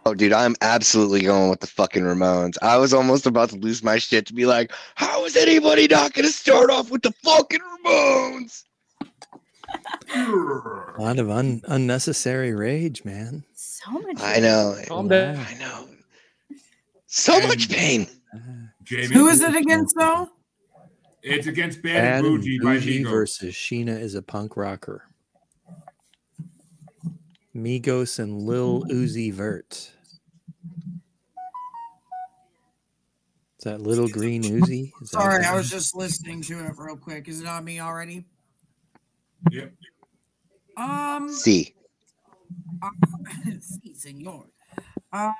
Oh, 0.08 0.14
dude, 0.14 0.32
I'm 0.32 0.56
absolutely 0.62 1.24
going 1.24 1.50
with 1.50 1.60
the 1.60 1.68
fucking 1.68 2.04
Ramones. 2.04 2.56
I 2.62 2.78
was 2.78 2.94
almost 2.94 3.26
about 3.26 3.50
to 3.50 3.58
lose 3.58 3.84
my 3.84 3.98
shit 3.98 4.26
to 4.28 4.34
be 4.34 4.46
like, 4.46 4.72
how 4.96 5.26
is 5.26 5.36
anybody 5.36 5.86
not 5.86 6.14
going 6.14 6.26
to 6.26 6.32
start 6.32 6.70
off 6.70 6.90
with 6.90 7.02
the 7.02 7.12
fucking 7.26 7.60
Ramones? 7.60 8.64
A 10.16 10.94
lot 10.98 11.20
of 11.20 11.30
un- 11.30 11.62
unnecessary 11.66 12.54
rage, 12.54 13.04
man. 13.04 13.44
So 13.54 13.92
much. 13.92 14.22
I 14.22 14.40
know. 14.40 14.78
Calm 14.88 15.10
down. 15.10 15.36
I 15.46 15.56
know. 15.56 15.90
So 17.08 17.38
much 17.42 17.68
pain. 17.68 18.08
Jamie. 18.84 19.08
Who 19.08 19.28
is 19.28 19.42
it 19.42 19.58
against 19.58 19.94
though? 19.98 20.30
It's 21.22 21.48
against 21.48 21.82
Bad, 21.82 21.96
Bad 21.96 22.06
and 22.06 22.28
and 22.28 22.38
Bougie 22.38 22.60
by 22.64 22.76
Bougie 22.76 23.04
Migos. 23.04 23.10
versus 23.10 23.54
Sheena 23.56 24.00
is 24.00 24.16
a 24.16 24.22
punk 24.22 24.56
rocker. 24.56 25.04
Migos 27.54 28.20
and 28.20 28.44
Lil 28.44 28.84
Uzi 28.84 29.34
Vert. 29.34 29.92
Is 33.60 33.64
that 33.64 33.82
little 33.82 34.08
green 34.08 34.44
Uzi? 34.44 34.92
Is 35.02 35.12
Sorry, 35.12 35.44
I 35.44 35.56
was 35.56 35.70
just 35.70 35.96
listening 35.96 36.42
to 36.44 36.66
it 36.66 36.74
real 36.78 36.96
quick. 36.96 37.28
Is 37.28 37.42
it 37.42 37.48
on 37.48 37.66
me 37.66 37.80
already? 37.80 38.26
Yep. 39.52 39.74
Um, 40.78 41.32
See. 41.32 41.74
sí, 43.60 43.96
senor. 43.96 44.46
Um, 45.12 45.34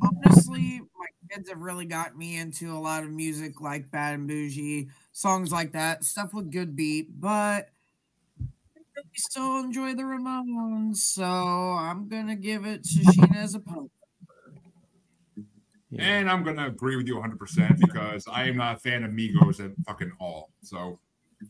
honestly, 0.00 0.80
my 0.96 1.06
kids 1.28 1.48
have 1.48 1.58
really 1.58 1.86
got 1.86 2.16
me 2.16 2.36
into 2.36 2.72
a 2.72 2.78
lot 2.78 3.02
of 3.02 3.10
music 3.10 3.60
like 3.60 3.90
Bad 3.90 4.14
and 4.14 4.28
Bougie, 4.28 4.88
songs 5.12 5.50
like 5.50 5.72
that, 5.72 6.04
stuff 6.04 6.32
with 6.34 6.52
good 6.52 6.76
beat, 6.76 7.20
but 7.20 7.68
I 8.38 8.80
really 8.96 9.08
still 9.14 9.58
enjoy 9.58 9.94
the 9.94 10.02
Ramones, 10.02 10.98
so 10.98 11.24
I'm 11.24 12.08
gonna 12.08 12.36
give 12.36 12.64
it 12.64 12.84
to 12.84 13.00
Sheena 13.00 13.36
as 13.36 13.54
a 13.54 13.60
punk. 13.60 13.90
Yeah. 15.94 16.02
And 16.04 16.30
I'm 16.30 16.42
gonna 16.44 16.66
agree 16.66 16.96
with 16.96 17.06
you 17.06 17.14
100 17.14 17.38
percent 17.38 17.78
because 17.80 18.26
I 18.30 18.44
am 18.48 18.56
not 18.56 18.76
a 18.76 18.78
fan 18.80 19.04
of 19.04 19.10
Migos 19.12 19.64
at 19.64 19.72
fucking 19.86 20.12
all. 20.20 20.50
So 20.62 20.98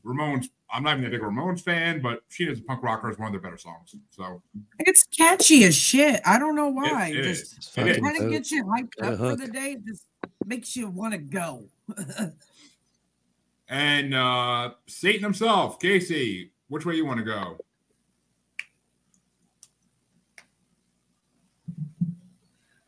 Ramones, 0.05 0.47
I'm 0.73 0.83
not 0.83 0.99
even 0.99 1.07
a 1.07 1.11
big 1.11 1.21
Ramones 1.21 1.61
fan, 1.63 2.01
but 2.03 2.21
Sheena's 2.29 2.59
a 2.59 2.63
punk 2.63 2.83
rocker 2.83 3.09
is 3.11 3.19
one 3.19 3.27
of 3.29 3.33
their 3.33 3.41
better 3.41 3.57
songs. 3.59 3.95
So 4.11 4.43
It's 4.81 5.05
catchy 5.17 5.65
as 5.65 5.77
shit. 5.77 6.21
I 6.27 6.39
don't 6.39 6.57
know 6.57 6.69
why. 6.69 7.09
it 7.15 7.23
just 7.23 7.43
is. 7.43 7.53
It's 7.59 7.79
It 7.79 7.87
is. 7.89 7.97
fucking 7.99 8.05
kind 8.05 8.17
of 8.17 8.23
dope. 8.23 8.31
gets 8.33 8.51
you 8.51 8.65
hyped 8.65 9.03
up 9.03 9.19
for 9.19 9.37
the 9.37 9.47
day. 9.49 9.77
Just 9.87 10.07
makes 10.45 10.75
you 10.77 10.89
want 10.91 11.13
to 11.13 11.19
go. 11.19 11.65
And 13.69 14.15
uh 14.15 14.73
Satan 14.87 15.23
himself, 15.23 15.79
Casey, 15.81 16.51
which 16.69 16.85
way 16.85 16.95
you 16.97 17.07
want 17.07 17.19
to 17.19 17.25
go? 17.25 17.57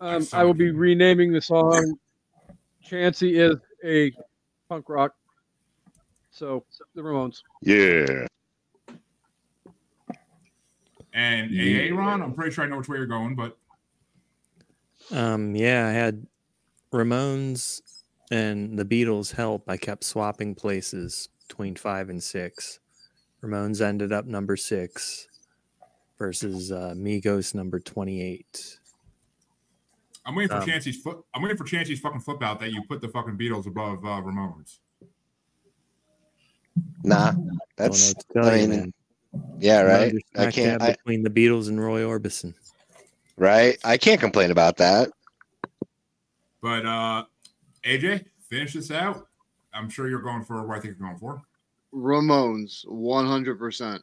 Um, 0.01 0.27
I 0.32 0.44
will 0.44 0.55
be 0.55 0.70
renaming 0.70 1.32
the 1.32 1.40
song. 1.40 1.98
Chancey 2.82 3.39
is 3.39 3.56
a 3.85 4.12
punk 4.68 4.89
rock. 4.89 5.14
So 6.31 6.64
the 6.94 7.02
Ramones. 7.02 7.43
Yeah. 7.62 8.27
And 11.14 11.51
AA 11.51 11.97
Ron, 11.97 12.23
I'm 12.23 12.35
pretty 12.35 12.51
sure 12.51 12.64
I 12.64 12.66
know 12.68 12.77
which 12.77 12.89
way 12.89 12.98
you're 12.98 13.06
going, 13.06 13.35
but 13.35 13.56
Um, 15.10 15.56
yeah, 15.56 15.86
I 15.86 15.93
had 15.93 16.27
Ramones 16.93 17.81
and 18.31 18.78
the 18.78 18.85
Beatles 18.85 19.32
help. 19.35 19.64
I 19.68 19.78
kept 19.78 20.05
swapping 20.05 20.55
places 20.55 21.31
between 21.48 21.74
five 21.74 22.10
and 22.10 22.23
six. 22.23 22.81
Ramones 23.43 23.81
ended 23.81 24.12
up 24.12 24.27
number 24.27 24.56
six 24.56 25.28
versus 26.18 26.70
uh, 26.70 26.93
Migos 26.97 27.55
number 27.55 27.81
28. 27.81 28.78
I'm 30.27 30.35
waiting 30.35 30.48
for 30.48 30.62
Um, 30.62 30.66
Chancey's 30.66 31.01
foot. 31.01 31.24
I'm 31.35 31.43
waiting 31.43 31.57
for 31.57 31.65
Chancey's 31.65 32.01
fucking 32.01 32.20
flip 32.20 32.43
out 32.43 32.59
that 32.61 32.73
you 32.73 32.82
put 32.89 33.01
the 33.01 33.09
fucking 33.09 33.39
Beatles 33.39 33.66
above 33.66 34.05
uh, 34.05 34.20
Ramones. 34.20 34.78
Nah, 37.05 37.32
that's. 37.77 38.15
what 38.32 38.47
I 38.47 38.57
mean, 38.59 38.70
man. 38.70 38.94
yeah, 39.61 39.81
right. 39.82 40.12
I 40.36 40.51
can't. 40.51 40.82
I, 40.82 40.93
between 40.93 41.23
the 41.23 41.31
Beatles 41.31 41.69
and 41.69 41.81
Roy 41.81 42.01
Orbison. 42.03 42.55
right. 43.36 43.78
I 43.85 43.97
can't 43.97 44.20
complain 44.20 44.51
about 44.51 44.77
that. 44.78 45.11
But 46.61 46.85
uh 46.85 47.24
AJ, 47.85 48.24
finish 48.48 48.73
this 48.74 48.90
out. 48.90 49.28
I'm 49.73 49.89
sure 49.89 50.09
you're 50.09 50.23
going 50.23 50.43
for 50.43 50.66
what 50.66 50.78
I 50.78 50.81
think 50.81 50.97
you're 50.98 51.09
going 51.09 51.19
for. 51.19 51.43
Ramones, 51.94 52.85
100%. 52.86 54.01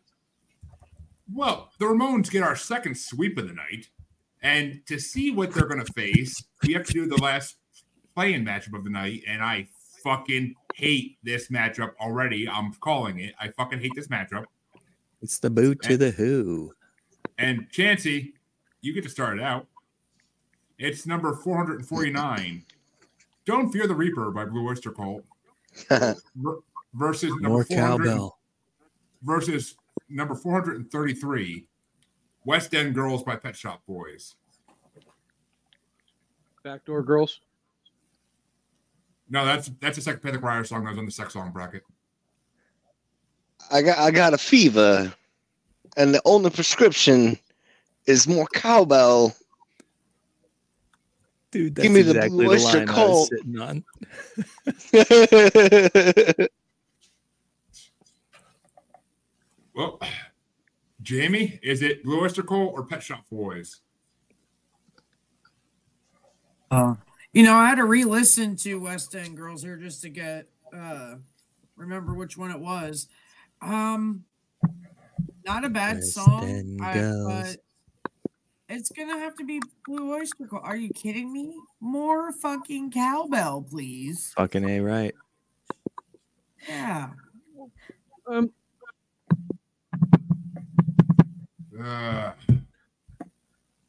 Well, 1.34 1.70
the 1.80 1.86
Ramones 1.86 2.30
get 2.32 2.44
our 2.44 2.56
second 2.56 2.96
sweep 2.98 3.38
of 3.38 3.48
the 3.48 3.54
night, 3.54 3.90
and 4.44 4.82
to 4.88 5.00
see 5.00 5.32
what 5.32 5.54
they're 5.54 5.68
going 5.68 5.84
to 5.84 5.94
face, 5.94 6.44
we 6.66 6.74
have 6.74 6.86
to 6.86 6.94
do 6.94 7.08
the 7.08 7.18
last 7.22 7.56
playing 8.16 8.46
matchup 8.46 8.76
of 8.78 8.84
the 8.84 8.90
night, 8.90 9.24
and 9.28 9.42
I 9.42 9.68
fucking 10.04 10.54
hate 10.76 11.18
this 11.24 11.48
matchup 11.50 11.92
already. 12.00 12.48
I'm 12.48 12.74
calling 12.76 13.20
it. 13.20 13.34
I 13.40 13.48
fucking 13.50 13.80
hate 13.80 13.94
this 13.96 14.08
matchup. 14.10 14.46
It's 15.22 15.40
the 15.40 15.50
boot 15.50 15.82
to 15.84 15.94
And- 15.94 16.00
the 16.02 16.12
Who. 16.12 16.74
And 17.40 17.68
Chancey, 17.72 18.34
you 18.82 18.94
get 18.94 19.04
to 19.06 19.10
start 19.10 19.40
it 19.40 19.44
out. 19.44 19.66
It's 20.78 21.06
number 21.08 21.34
449. 21.34 22.64
Don't 23.46 23.72
Fear 23.72 23.88
the 23.88 23.96
Reaper 23.96 24.30
by 24.32 24.46
Blue 24.46 24.68
Oyster 24.68 24.92
Cult 24.92 25.24
versus 26.94 27.32
number 27.40 27.50
More 27.50 27.64
400 27.66 28.06
cowbell. 28.06 28.38
versus 29.24 29.76
number 30.10 30.36
433, 30.36 31.66
West 32.46 32.74
End 32.74 32.94
Girls 32.94 33.24
by 33.24 33.36
Pet 33.36 33.56
Shop 33.56 33.82
Boys. 33.88 34.36
Backdoor 36.64 37.04
girls. 37.04 37.42
No, 39.30 39.46
that's 39.46 39.72
that's 39.80 39.98
a 39.98 40.02
Psychopathic 40.02 40.42
Rydas 40.42 40.68
song 40.68 40.84
that 40.84 40.92
was 40.92 41.00
on 41.00 41.06
the 41.06 41.12
sex 41.12 41.34
song 41.34 41.52
bracket. 41.52 41.84
I 43.72 43.82
got 43.82 43.98
I 43.98 44.12
got 44.12 44.34
a 44.34 44.38
fever, 44.38 45.14
and 45.98 46.14
the 46.14 46.22
only 46.26 46.50
prescription 46.50 47.38
is 48.06 48.28
more 48.28 48.48
cowbell. 48.54 49.36
Dude, 51.52 51.76
that's 51.76 51.84
Give 51.84 51.92
me 51.92 52.02
the 52.02 52.12
exactly 52.12 52.46
Blue 52.46 52.58
the 52.58 52.64
Oyster 52.64 52.86
line 52.86 52.90
I 52.90 53.06
was 53.06 53.30
sitting 53.30 53.60
on. 56.34 56.48
Well, 59.76 60.00
Jamie, 61.04 61.60
is 61.62 61.82
it 61.82 62.04
Blue 62.04 62.22
Oyster 62.22 62.44
Cult 62.44 62.74
or 62.76 62.86
Pet 62.86 63.04
Shop 63.04 63.24
Boys? 63.30 63.82
Uh, 66.72 66.96
you 67.34 67.44
know, 67.44 67.54
I 67.54 67.68
had 67.70 67.76
to 67.76 67.86
re-listen 67.86 68.56
to 68.58 68.80
West 68.80 69.14
End 69.14 69.38
Girls 69.38 69.62
here 69.62 69.78
just 69.78 70.02
to 70.02 70.10
get 70.10 70.48
uh 70.76 71.16
remember 71.76 72.14
which 72.16 72.38
one 72.38 72.50
it 72.52 72.60
was. 72.60 73.08
Um, 73.62 74.24
not 75.46 75.66
a 75.66 75.70
bad 75.70 75.98
West 75.98 76.14
song, 76.14 76.80
I- 76.82 77.14
but 77.26 77.58
it's 78.70 78.90
gonna 78.90 79.20
have 79.20 79.36
to 79.36 79.46
be 79.46 79.62
Blue 79.86 80.14
Oyster 80.16 80.48
Cult. 80.48 80.64
Are 80.64 80.76
you 80.78 80.90
kidding 80.90 81.32
me? 81.32 81.54
More 81.80 82.32
fucking 82.32 82.92
cowbell, 82.92 83.68
please. 83.70 84.32
Fucking 84.38 84.68
A 84.68 84.80
right. 84.80 85.14
Yeah. 86.68 87.10
Um, 88.26 88.52
Uh, 91.82 92.32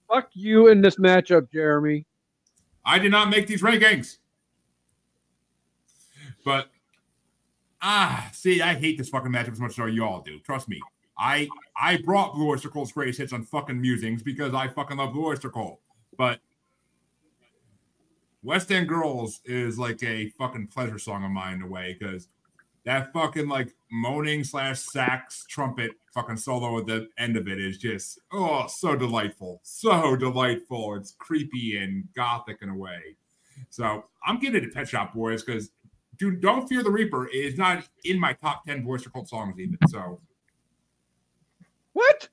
fuck 0.08 0.30
you 0.32 0.68
in 0.68 0.80
this 0.80 0.96
matchup, 0.96 1.50
Jeremy. 1.52 2.06
I 2.84 2.98
did 2.98 3.10
not 3.10 3.30
make 3.30 3.46
these 3.46 3.62
rankings. 3.62 4.18
But 6.44 6.68
ah, 7.80 8.28
see, 8.32 8.60
I 8.60 8.74
hate 8.74 8.98
this 8.98 9.08
fucking 9.08 9.32
matchup 9.32 9.52
as 9.52 9.60
much 9.60 9.78
as 9.78 9.94
you 9.94 10.04
all 10.04 10.20
do. 10.20 10.38
Trust 10.40 10.68
me. 10.68 10.80
I 11.18 11.48
I 11.76 11.98
brought 11.98 12.34
Blue 12.34 12.48
Oyster 12.48 12.68
Cult's 12.68 12.92
greatest 12.92 13.18
hits 13.18 13.32
on 13.32 13.44
fucking 13.44 13.80
musings 13.80 14.22
because 14.22 14.52
I 14.52 14.68
fucking 14.68 14.96
love 14.96 15.12
Blue 15.12 15.26
Oyster 15.26 15.48
Cult. 15.48 15.80
But 16.16 16.40
West 18.42 18.70
End 18.70 18.88
Girls 18.88 19.40
is 19.44 19.78
like 19.78 20.02
a 20.02 20.28
fucking 20.30 20.68
pleasure 20.68 20.98
song 20.98 21.24
of 21.24 21.30
mine 21.30 21.54
in 21.54 21.62
a 21.62 21.66
way 21.66 21.96
because 21.98 22.28
that 22.84 23.12
fucking 23.12 23.48
like 23.48 23.74
moaning 23.90 24.44
slash 24.44 24.80
sax 24.80 25.44
trumpet 25.48 25.92
fucking 26.12 26.36
solo 26.36 26.78
at 26.78 26.86
the 26.86 27.08
end 27.18 27.36
of 27.36 27.48
it 27.48 27.60
is 27.60 27.78
just 27.78 28.18
oh 28.32 28.66
so 28.68 28.94
delightful, 28.96 29.60
so 29.62 30.16
delightful. 30.16 30.94
It's 30.96 31.12
creepy 31.12 31.78
and 31.78 32.04
gothic 32.14 32.58
in 32.62 32.68
a 32.68 32.76
way. 32.76 33.16
So 33.70 34.04
I'm 34.26 34.38
getting 34.38 34.62
it 34.62 34.66
to 34.66 34.72
Pet 34.72 34.88
Shop 34.88 35.14
Boys 35.14 35.42
because 35.42 35.70
dude, 36.18 36.40
Don't 36.40 36.68
Fear 36.68 36.82
the 36.82 36.90
Reaper 36.90 37.26
is 37.28 37.56
not 37.56 37.88
in 38.04 38.18
my 38.20 38.32
top 38.34 38.64
ten 38.64 38.84
Boyster 38.84 39.10
Cult 39.10 39.28
songs 39.28 39.58
even. 39.58 39.78
So 39.88 40.20
What? 41.92 42.28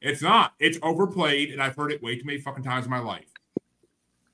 it's 0.00 0.22
not. 0.22 0.52
It's 0.60 0.78
overplayed, 0.82 1.50
and 1.50 1.60
I've 1.60 1.74
heard 1.74 1.90
it 1.90 2.02
way 2.02 2.16
too 2.16 2.24
many 2.24 2.40
fucking 2.40 2.62
times 2.62 2.84
in 2.84 2.90
my 2.90 3.00
life. 3.00 3.26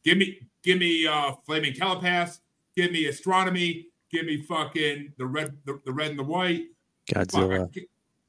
Give 0.04 0.18
me, 0.18 0.40
give 0.62 0.78
me, 0.78 1.06
uh, 1.06 1.32
Flaming 1.46 1.72
Telepath. 1.72 2.40
Give 2.76 2.90
me 2.90 3.06
Astronomy. 3.06 3.86
Give 4.12 4.26
me 4.26 4.42
fucking 4.42 5.14
the 5.16 5.26
red, 5.26 5.56
the, 5.64 5.80
the 5.86 5.92
red 5.92 6.10
and 6.10 6.18
the 6.18 6.22
white. 6.24 6.66
Fuck, 7.12 7.28
Godzilla. 7.28 7.68
I- 7.76 7.86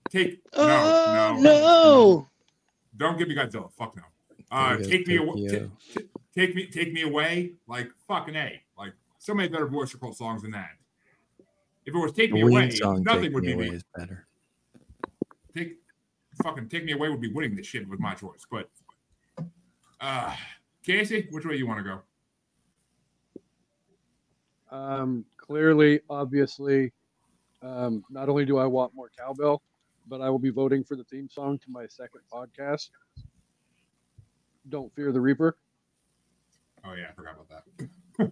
take 0.10 0.42
oh 0.54 0.68
no, 0.68 1.42
no, 1.42 1.60
no! 1.60 2.28
Don't 2.98 3.18
give 3.18 3.28
me 3.28 3.36
Godzilla. 3.36 3.72
Fuck 3.74 3.96
no. 3.96 4.04
Uh, 4.52 4.78
Goes 4.78 4.88
take 4.88 5.08
me 5.08 5.18
away. 5.18 5.48
Tokyo. 5.48 5.72
take 6.36 6.56
me, 6.56 6.68
take 6.68 6.94
me 6.94 7.02
away. 7.04 7.54
Like 7.68 7.90
fucking 8.08 8.36
a. 8.36 8.62
Like 8.78 8.94
so 9.20 9.34
many 9.34 9.50
better 9.50 9.68
Boyster 9.68 9.98
Cult 9.98 10.16
songs 10.16 10.44
than 10.44 10.52
that. 10.52 10.70
If 11.86 11.94
it 11.94 11.98
was 11.98 12.14
take 12.14 12.30
The 12.30 12.36
me 12.36 12.42
away, 12.44 12.70
song 12.70 13.04
nothing 13.04 13.24
Take 13.24 13.34
would 13.34 13.44
Me 13.44 13.48
be 13.50 13.54
Away 13.54 13.70
me. 13.72 13.76
is 13.76 13.84
better. 13.96 14.26
take 15.56 15.78
fucking 16.42 16.70
take 16.70 16.86
me 16.86 16.94
away 16.94 17.10
would 17.10 17.20
be 17.22 17.32
winning 17.32 17.56
this 17.56 17.68
shit 17.68 17.88
with 17.90 18.00
my 18.00 18.14
choice. 18.14 18.46
But 18.50 18.70
uh 20.00 20.34
Casey, 20.86 21.28
which 21.32 21.46
way 21.46 21.56
you 21.56 21.68
want 21.68 21.80
to 21.80 21.84
go? 21.84 22.02
Um, 24.76 25.26
clearly, 25.46 26.00
obviously, 26.10 26.92
um, 27.62 28.04
not 28.10 28.30
only 28.30 28.46
do 28.46 28.58
I 28.58 28.66
want 28.66 28.96
more 28.96 29.10
cowbell, 29.18 29.62
but 30.08 30.22
I 30.22 30.30
will 30.30 30.40
be 30.40 30.50
voting 30.50 30.84
for 30.84 30.96
the 30.96 31.04
theme 31.04 31.30
song 31.30 31.58
to 31.60 31.66
my 31.70 31.86
second 31.88 32.22
podcast. 32.32 32.90
Don't 34.70 34.94
fear 34.96 35.12
the 35.12 35.20
Reaper. 35.20 35.58
Oh 36.86 36.94
yeah, 36.94 37.08
I 37.10 37.14
forgot 37.14 37.36
about 37.36 37.64
that. 38.18 38.32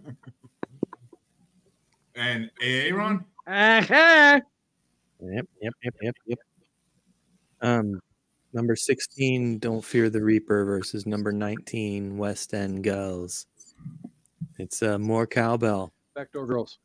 and 2.14 2.50
Aaron, 2.62 3.24
Uh-huh. 3.46 4.40
Yep, 5.20 5.46
yep, 5.60 5.74
yep, 5.82 5.94
yep, 6.02 6.14
yep. 6.26 6.38
Um, 7.60 8.00
number 8.52 8.74
sixteen, 8.74 9.58
Don't 9.58 9.84
Fear 9.84 10.10
the 10.10 10.22
Reaper 10.22 10.64
versus 10.64 11.06
number 11.06 11.32
nineteen, 11.32 12.18
West 12.18 12.54
End 12.54 12.82
Girls. 12.82 13.46
It's 14.58 14.82
uh, 14.82 14.98
more 14.98 15.26
cowbell. 15.26 15.92
Backdoor 16.14 16.46
Girls. 16.46 16.78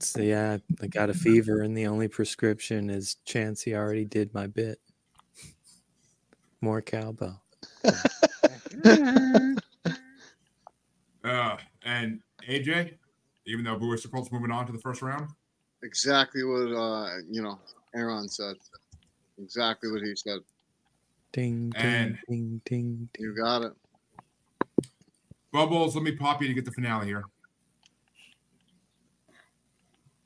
So 0.00 0.20
yeah, 0.20 0.58
I 0.82 0.86
got 0.88 1.08
a 1.08 1.14
fever, 1.14 1.62
and 1.62 1.76
the 1.76 1.86
only 1.86 2.08
prescription 2.08 2.90
is 2.90 3.16
Chancey 3.24 3.74
already 3.74 4.04
did 4.04 4.34
my 4.34 4.46
bit. 4.46 4.78
More 6.60 6.82
cowbell. 6.82 7.42
uh, 11.24 11.56
and 11.84 12.20
AJ, 12.48 12.94
even 13.46 13.64
though 13.64 13.78
Blue 13.78 13.92
Oyster 13.92 14.08
Cult's 14.08 14.30
moving 14.30 14.50
on 14.50 14.66
to 14.66 14.72
the 14.72 14.78
first 14.78 15.00
round. 15.02 15.30
Exactly 15.82 16.42
what 16.44 16.72
uh 16.72 17.08
you 17.30 17.42
know 17.42 17.58
Aaron 17.94 18.28
said. 18.28 18.56
Exactly 19.38 19.90
what 19.90 20.02
he 20.02 20.14
said. 20.16 20.40
Ding, 21.32 21.70
ding, 21.70 21.82
ding, 21.82 22.18
ding, 22.28 22.60
ding. 22.64 23.08
You 23.18 23.34
got 23.34 23.62
it. 23.62 23.72
Bubbles, 25.52 25.94
let 25.94 26.02
me 26.02 26.12
pop 26.12 26.42
you 26.42 26.48
to 26.48 26.54
get 26.54 26.64
the 26.64 26.70
finale 26.70 27.06
here. 27.06 27.24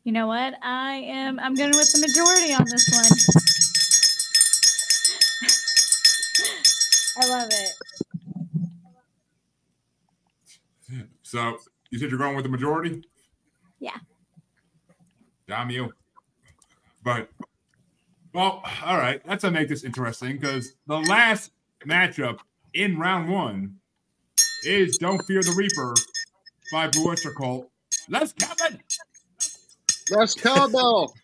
You 0.04 0.12
know 0.12 0.26
what? 0.26 0.54
I 0.62 0.94
am. 0.94 1.38
I'm 1.38 1.54
going 1.54 1.70
with 1.70 1.92
the 1.92 2.00
majority 2.00 2.54
on 2.54 2.64
this 2.64 2.88
one. 2.92 3.04
I 7.22 7.28
love 7.28 7.48
it. 7.50 7.72
So 11.22 11.58
you 11.90 11.98
said 11.98 12.10
you're 12.10 12.18
going 12.18 12.34
with 12.34 12.44
the 12.44 12.50
majority? 12.50 13.04
Yeah. 13.78 13.96
Damn 15.46 15.70
you. 15.70 15.92
But 17.04 17.28
well, 18.32 18.62
all 18.84 18.96
right. 18.96 19.24
That's 19.24 19.42
gonna 19.42 19.58
make 19.58 19.68
this 19.68 19.84
interesting 19.84 20.38
because 20.38 20.72
the 20.86 20.98
last 20.98 21.52
matchup 21.86 22.38
in 22.74 22.98
round 22.98 23.30
one 23.30 23.76
is 24.64 24.98
Don't 24.98 25.22
Fear 25.26 25.42
the 25.42 25.52
Reaper 25.52 25.94
by 26.72 26.88
Blue 26.88 27.10
Oyster 27.10 27.32
Cult. 27.32 27.70
Let's 28.08 28.32
Kevin. 28.32 28.80
That's 30.10 30.34
cowbell. 30.34 31.14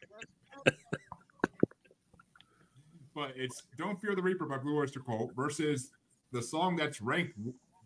But 3.15 3.33
it's 3.35 3.63
Don't 3.79 4.01
Fear 4.01 4.15
the 4.15 4.23
Reaper 4.23 4.45
by 4.47 4.59
Blue 4.59 4.79
Oyster 4.79 5.01
Cult 5.01 5.33
versus 5.35 5.91
the 6.33 6.43
song 6.43 6.77
that's 6.77 7.01
ranked 7.01 7.39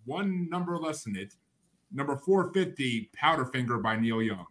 one 0.04 0.48
number 0.50 0.76
less 0.76 1.04
than 1.04 1.16
it. 1.16 1.34
Number 1.92 2.16
450, 2.16 3.10
Powderfinger 3.16 3.82
by 3.82 3.96
Neil 3.96 4.22
Young. 4.22 4.46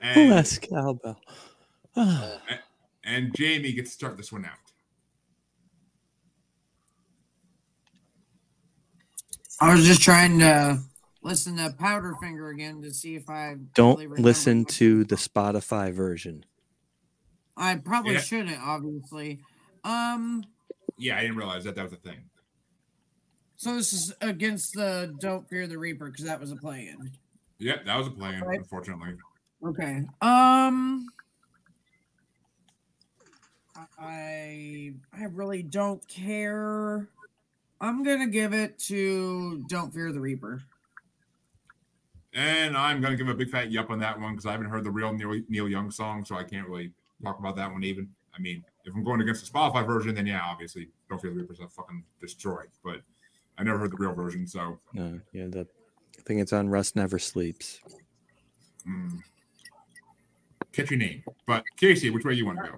And, 0.00 0.30
Les 0.30 0.58
Cowbell. 0.58 1.18
Ah, 1.96 2.38
and 3.04 3.34
Jamie 3.34 3.72
gets 3.72 3.90
to 3.90 3.94
start 3.94 4.16
this 4.16 4.32
one 4.32 4.44
out. 4.44 4.52
I 9.60 9.72
was 9.72 9.86
just 9.86 10.02
trying 10.02 10.38
to 10.40 10.80
listen 11.22 11.56
to 11.56 11.70
Powderfinger 11.70 12.52
again 12.52 12.82
to 12.82 12.92
see 12.92 13.14
if 13.16 13.28
I 13.30 13.56
Don't 13.74 13.98
really 13.98 14.22
listen 14.22 14.64
to 14.66 15.04
the 15.04 15.16
Spotify 15.16 15.92
version. 15.92 16.44
I 17.56 17.76
probably 17.76 18.14
Yeah. 18.14 18.20
shouldn't, 18.20 18.60
obviously. 18.60 19.40
Um, 19.84 20.44
Yeah, 20.96 21.16
I 21.16 21.22
didn't 21.22 21.36
realize 21.36 21.64
that 21.64 21.74
that 21.74 21.82
was 21.84 21.92
a 21.92 21.96
thing. 21.96 22.28
so 23.56 23.76
this 23.76 23.92
is 23.92 24.12
against 24.20 24.74
the 24.74 25.14
Don't 25.20 25.48
Fear 25.48 25.66
the 25.68 25.78
Reaper 25.78 26.10
because 26.10 26.24
that 26.24 26.40
was 26.40 26.50
a 26.50 26.56
play-in. 26.56 27.12
Yep, 27.58 27.84
that 27.84 27.96
was 27.96 28.08
a 28.08 28.10
plan, 28.10 28.42
Right. 28.42 28.58
unfortunately. 28.58 29.16
Okay. 29.64 30.02
Um, 30.20 31.06
I 33.98 34.94
I 35.12 35.24
really 35.30 35.62
don't 35.62 36.06
care. 36.08 37.08
I'm 37.80 38.02
gonna 38.02 38.26
give 38.28 38.52
it 38.52 38.78
to 38.80 39.64
Don't 39.68 39.92
Fear 39.92 40.12
the 40.12 40.20
Reaper. 40.20 40.62
And 42.34 42.76
I'm 42.76 43.00
gonna 43.00 43.16
give 43.16 43.28
a 43.28 43.34
big 43.34 43.50
fat 43.50 43.70
yup 43.70 43.90
on 43.90 43.98
that 44.00 44.18
one 44.18 44.32
because 44.32 44.46
I 44.46 44.52
haven't 44.52 44.68
heard 44.68 44.84
the 44.84 44.90
real 44.90 45.12
Neil, 45.12 45.40
Neil 45.48 45.68
Young 45.68 45.90
song, 45.90 46.24
so 46.24 46.36
I 46.36 46.44
can't 46.44 46.66
really 46.66 46.92
talk 47.22 47.38
about 47.38 47.56
that 47.56 47.70
one 47.70 47.84
even. 47.84 48.08
I 48.34 48.40
mean, 48.40 48.64
if 48.84 48.94
I'm 48.94 49.04
going 49.04 49.20
against 49.20 49.44
the 49.44 49.58
Spotify 49.58 49.86
version, 49.86 50.14
then 50.14 50.26
yeah, 50.26 50.40
obviously, 50.42 50.88
Don't 51.08 51.20
Feel 51.20 51.34
the 51.34 51.40
Reaper's 51.40 51.60
a 51.60 51.68
fucking 51.68 52.02
destroyed. 52.20 52.68
But 52.82 53.02
I 53.58 53.62
never 53.62 53.78
heard 53.78 53.92
the 53.92 53.98
real 53.98 54.14
version, 54.14 54.46
so 54.46 54.78
No, 54.94 55.20
yeah, 55.32 55.46
the 55.48 55.66
I 56.18 56.22
think 56.22 56.40
it's 56.40 56.52
on 56.52 56.68
Rust 56.68 56.96
Never 56.96 57.18
Sleeps. 57.18 57.80
mm. 58.86 59.18
catchy 60.72 60.96
name. 60.96 61.22
But 61.46 61.64
Casey, 61.76 62.10
which 62.10 62.24
way 62.24 62.34
you 62.34 62.46
want 62.46 62.58
to 62.64 62.70
go? 62.70 62.76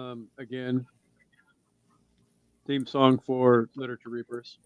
Um, 0.00 0.28
again, 0.38 0.86
theme 2.66 2.86
song 2.86 3.18
for 3.18 3.68
Literature 3.74 4.10
Reapers. 4.10 4.58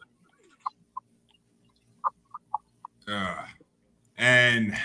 Uh, 3.10 3.44
and 4.18 4.76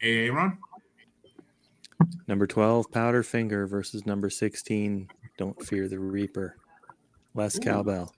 Aaron, 0.00 0.58
Number 2.26 2.46
12, 2.46 2.90
Powderfinger 2.90 3.68
versus 3.68 4.06
number 4.06 4.30
16, 4.30 5.08
Don't 5.36 5.62
Fear 5.62 5.88
the 5.88 5.98
Reaper. 5.98 6.56
Les 7.34 7.58
Cowbell. 7.58 8.14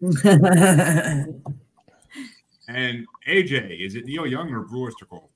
and 0.02 1.36
AJ, 3.26 3.80
is 3.84 3.94
it 3.94 4.04
Neil 4.04 4.26
Young 4.26 4.52
or 4.52 4.60
Blue 4.60 4.84
Oyster 4.84 5.06
Cult? 5.06 5.30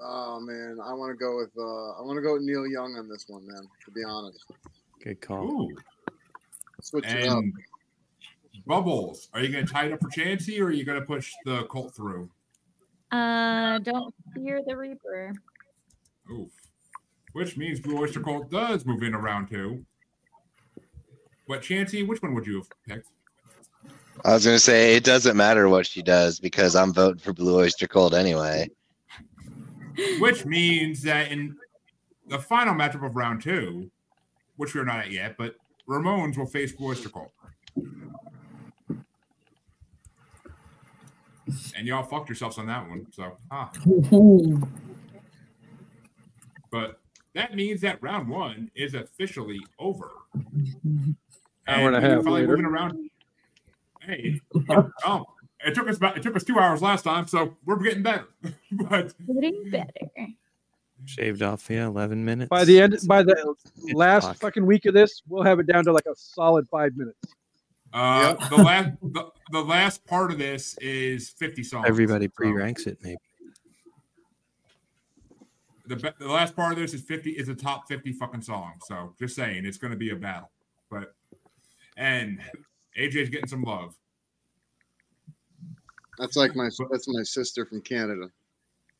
Oh 0.00 0.40
man, 0.40 0.78
I 0.82 0.94
want 0.94 1.12
to 1.12 1.16
go 1.16 1.36
with 1.36 1.50
uh, 1.58 1.98
I 1.98 2.02
want 2.02 2.16
to 2.16 2.22
go 2.22 2.34
with 2.34 2.42
Neil 2.42 2.66
Young 2.66 2.96
on 2.96 3.08
this 3.08 3.26
one, 3.28 3.46
man. 3.46 3.62
To 3.84 3.90
be 3.90 4.02
honest, 4.04 4.44
Good 5.02 5.20
call. 5.20 5.44
Ooh, 5.44 5.76
switch 6.80 7.04
it 7.06 7.28
up. 7.28 7.44
And 8.66 8.84
Bubbles, 8.84 9.28
are 9.32 9.40
you 9.40 9.48
going 9.50 9.66
to 9.66 9.72
tie 9.72 9.86
it 9.86 9.92
up 9.92 10.00
for 10.00 10.08
Chancey 10.10 10.60
or 10.60 10.66
are 10.66 10.72
you 10.72 10.84
going 10.84 11.00
to 11.00 11.06
push 11.06 11.32
the 11.44 11.64
Colt 11.64 11.94
through? 11.94 12.28
Uh, 13.12 13.78
don't 13.78 14.14
fear 14.34 14.60
the 14.66 14.76
Reaper. 14.76 15.32
Oof. 16.30 16.50
Which 17.32 17.56
means 17.56 17.80
Blue 17.80 17.98
Oyster 17.98 18.20
Cult 18.20 18.50
does 18.50 18.84
move 18.84 19.02
into 19.02 19.18
round 19.18 19.48
two. 19.48 19.84
But 21.46 21.62
Chancey, 21.62 22.02
which 22.02 22.22
one 22.22 22.34
would 22.34 22.46
you 22.46 22.56
have 22.56 22.68
picked? 22.88 23.08
I 24.24 24.32
was 24.32 24.44
gonna 24.44 24.58
say 24.58 24.96
it 24.96 25.04
doesn't 25.04 25.36
matter 25.36 25.68
what 25.68 25.86
she 25.86 26.02
does 26.02 26.40
because 26.40 26.74
I'm 26.74 26.92
voting 26.92 27.20
for 27.20 27.32
Blue 27.32 27.60
Oyster 27.60 27.86
Cult 27.86 28.14
anyway. 28.14 28.68
Which 30.18 30.44
means 30.44 31.02
that 31.02 31.30
in 31.30 31.54
the 32.26 32.38
final 32.38 32.74
matchup 32.74 33.04
of 33.06 33.14
round 33.14 33.42
two, 33.42 33.90
which 34.56 34.74
we're 34.74 34.84
not 34.84 35.00
at 35.00 35.10
yet, 35.12 35.36
but 35.36 35.54
Ramones 35.86 36.36
will 36.36 36.46
face 36.46 36.72
Blue 36.72 36.88
Oyster 36.88 37.10
Cult. 37.10 37.30
And 41.76 41.86
y'all 41.86 42.02
fucked 42.02 42.28
yourselves 42.28 42.58
on 42.58 42.66
that 42.66 42.88
one. 42.88 43.06
So, 43.12 43.36
ah. 43.50 43.70
But 46.70 47.00
that 47.34 47.54
means 47.54 47.80
that 47.82 48.02
round 48.02 48.28
one 48.28 48.70
is 48.74 48.94
officially 48.94 49.60
over. 49.78 50.10
Hour 51.68 51.88
and 51.88 51.96
a 51.96 52.00
half 52.00 52.24
finally 52.24 52.42
later. 52.42 52.48
moving 52.48 52.64
around. 52.64 53.10
Hey, 54.00 54.40
oh, 55.04 55.26
it 55.66 55.74
took 55.74 55.88
us 55.88 55.96
about 55.96 56.16
it 56.16 56.22
took 56.22 56.36
us 56.36 56.44
two 56.44 56.58
hours 56.58 56.82
last 56.82 57.02
time, 57.04 57.26
so 57.26 57.56
we're 57.64 57.76
getting 57.76 58.02
better. 58.02 58.28
but 58.72 59.14
Getting 59.26 59.70
better. 59.70 59.90
Shaved 61.04 61.42
off, 61.42 61.68
yeah, 61.70 61.86
11 61.86 62.24
minutes. 62.24 62.48
By 62.48 62.64
the 62.64 62.80
end, 62.80 62.98
by 63.06 63.22
the 63.22 63.54
last 63.92 64.40
fucking 64.40 64.64
week 64.64 64.86
of 64.86 64.94
this, 64.94 65.22
we'll 65.28 65.44
have 65.44 65.60
it 65.60 65.66
down 65.66 65.84
to 65.84 65.92
like 65.92 66.06
a 66.06 66.16
solid 66.16 66.66
five 66.68 66.96
minutes. 66.96 67.18
Uh, 67.96 68.34
the 68.48 68.56
last 68.56 68.90
the, 69.02 69.30
the 69.50 69.60
last 69.62 70.04
part 70.06 70.30
of 70.30 70.38
this 70.38 70.76
is 70.78 71.30
fifty 71.30 71.62
songs. 71.62 71.86
Everybody 71.88 72.28
pre 72.28 72.52
ranks 72.52 72.86
it, 72.86 72.98
maybe. 73.02 73.16
the 75.86 76.14
the 76.18 76.28
last 76.28 76.54
part 76.54 76.72
of 76.72 76.78
this 76.78 76.92
is 76.94 77.02
fifty 77.02 77.30
is 77.30 77.48
a 77.48 77.54
top 77.54 77.88
fifty 77.88 78.12
fucking 78.12 78.42
song. 78.42 78.74
So 78.86 79.14
just 79.18 79.34
saying, 79.34 79.64
it's 79.64 79.78
going 79.78 79.92
to 79.92 79.96
be 79.96 80.10
a 80.10 80.16
battle. 80.16 80.50
But 80.90 81.14
and 81.96 82.40
AJ's 82.98 83.30
getting 83.30 83.48
some 83.48 83.62
love. 83.62 83.94
That's 86.18 86.36
like 86.36 86.54
my 86.54 86.68
that's 86.90 87.08
my 87.08 87.22
sister 87.22 87.64
from 87.66 87.80
Canada. 87.82 88.28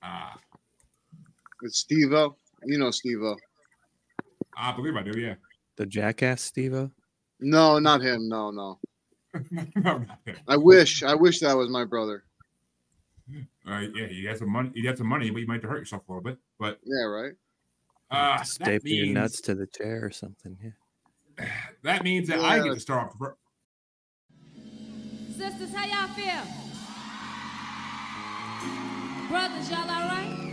Ah, 0.02 0.38
It's 1.62 1.78
Steve-O. 1.78 2.36
You 2.64 2.78
know 2.78 2.90
Steve-O. 2.90 3.36
I 4.56 4.72
believe 4.72 4.96
I 4.96 5.02
do. 5.02 5.18
Yeah. 5.18 5.34
The 5.76 5.86
Jackass 5.86 6.40
Steve 6.40 6.90
No, 7.40 7.78
not 7.78 8.00
him. 8.00 8.28
No, 8.28 8.50
no. 8.50 8.78
no. 9.76 10.04
I 10.48 10.56
wish. 10.56 11.02
I 11.02 11.14
wish 11.14 11.40
that 11.40 11.56
was 11.56 11.68
my 11.68 11.84
brother. 11.84 12.24
Uh, 13.68 13.80
yeah, 13.94 14.06
you 14.06 14.28
got 14.28 14.38
some 14.38 14.50
money. 14.50 14.70
You 14.74 14.82
got 14.84 14.96
some 14.98 15.08
money, 15.08 15.30
but 15.30 15.40
you 15.40 15.46
might 15.46 15.60
have 15.62 15.70
hurt 15.70 15.78
yourself 15.80 16.02
a 16.08 16.12
little 16.12 16.22
bit. 16.22 16.38
But 16.58 16.78
Yeah, 16.84 17.04
right. 17.04 17.32
uh, 18.10 18.38
that 18.38 18.46
Staple 18.46 18.88
your 18.88 19.06
nuts 19.14 19.40
to 19.42 19.54
the 19.54 19.66
chair 19.66 20.00
or 20.04 20.10
something. 20.10 20.56
Yeah. 20.62 21.48
that 21.82 22.04
means 22.04 22.28
that 22.28 22.40
I 22.40 22.60
get 22.62 22.74
to 22.74 22.80
start 22.80 23.08
off. 23.10 23.18
fir- 23.18 23.36
Sisters, 25.36 25.74
how 25.74 25.84
y'all 25.84 26.14
feel? 26.14 26.44
Brothers, 29.28 29.68
y'all 29.70 29.80
all 29.80 30.08
right? 30.08 30.52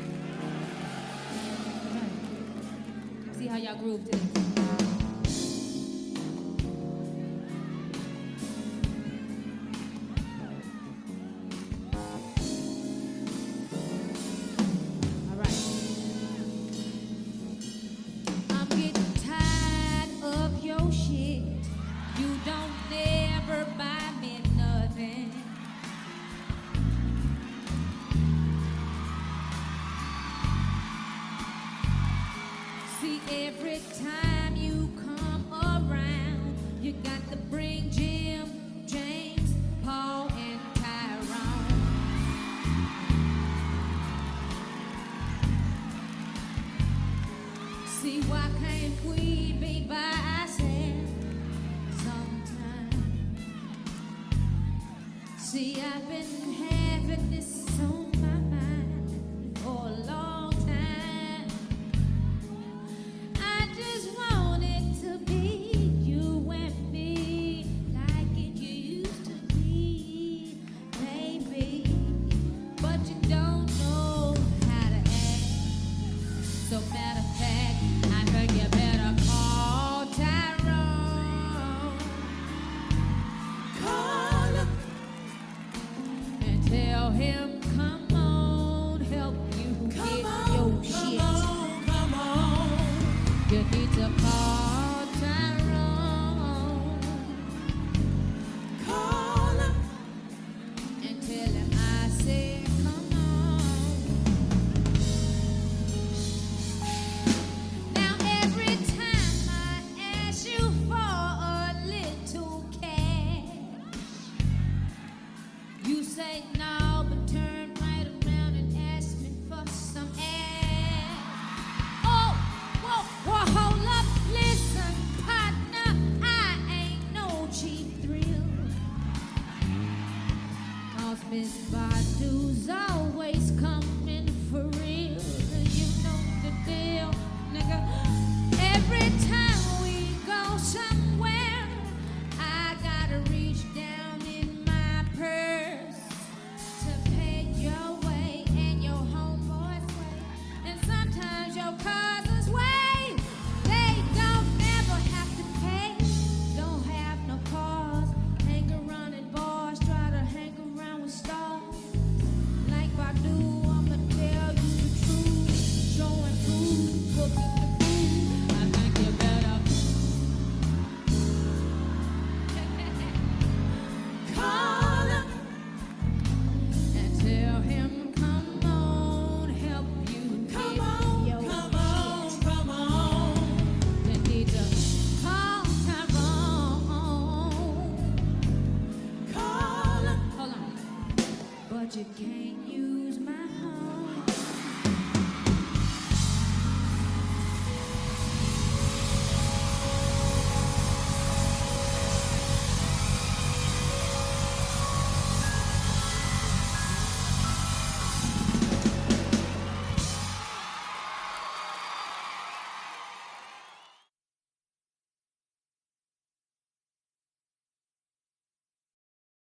See 3.38 3.48
how 3.48 3.58
y'all 3.58 3.78
groove 3.78 4.04
to 4.10 4.18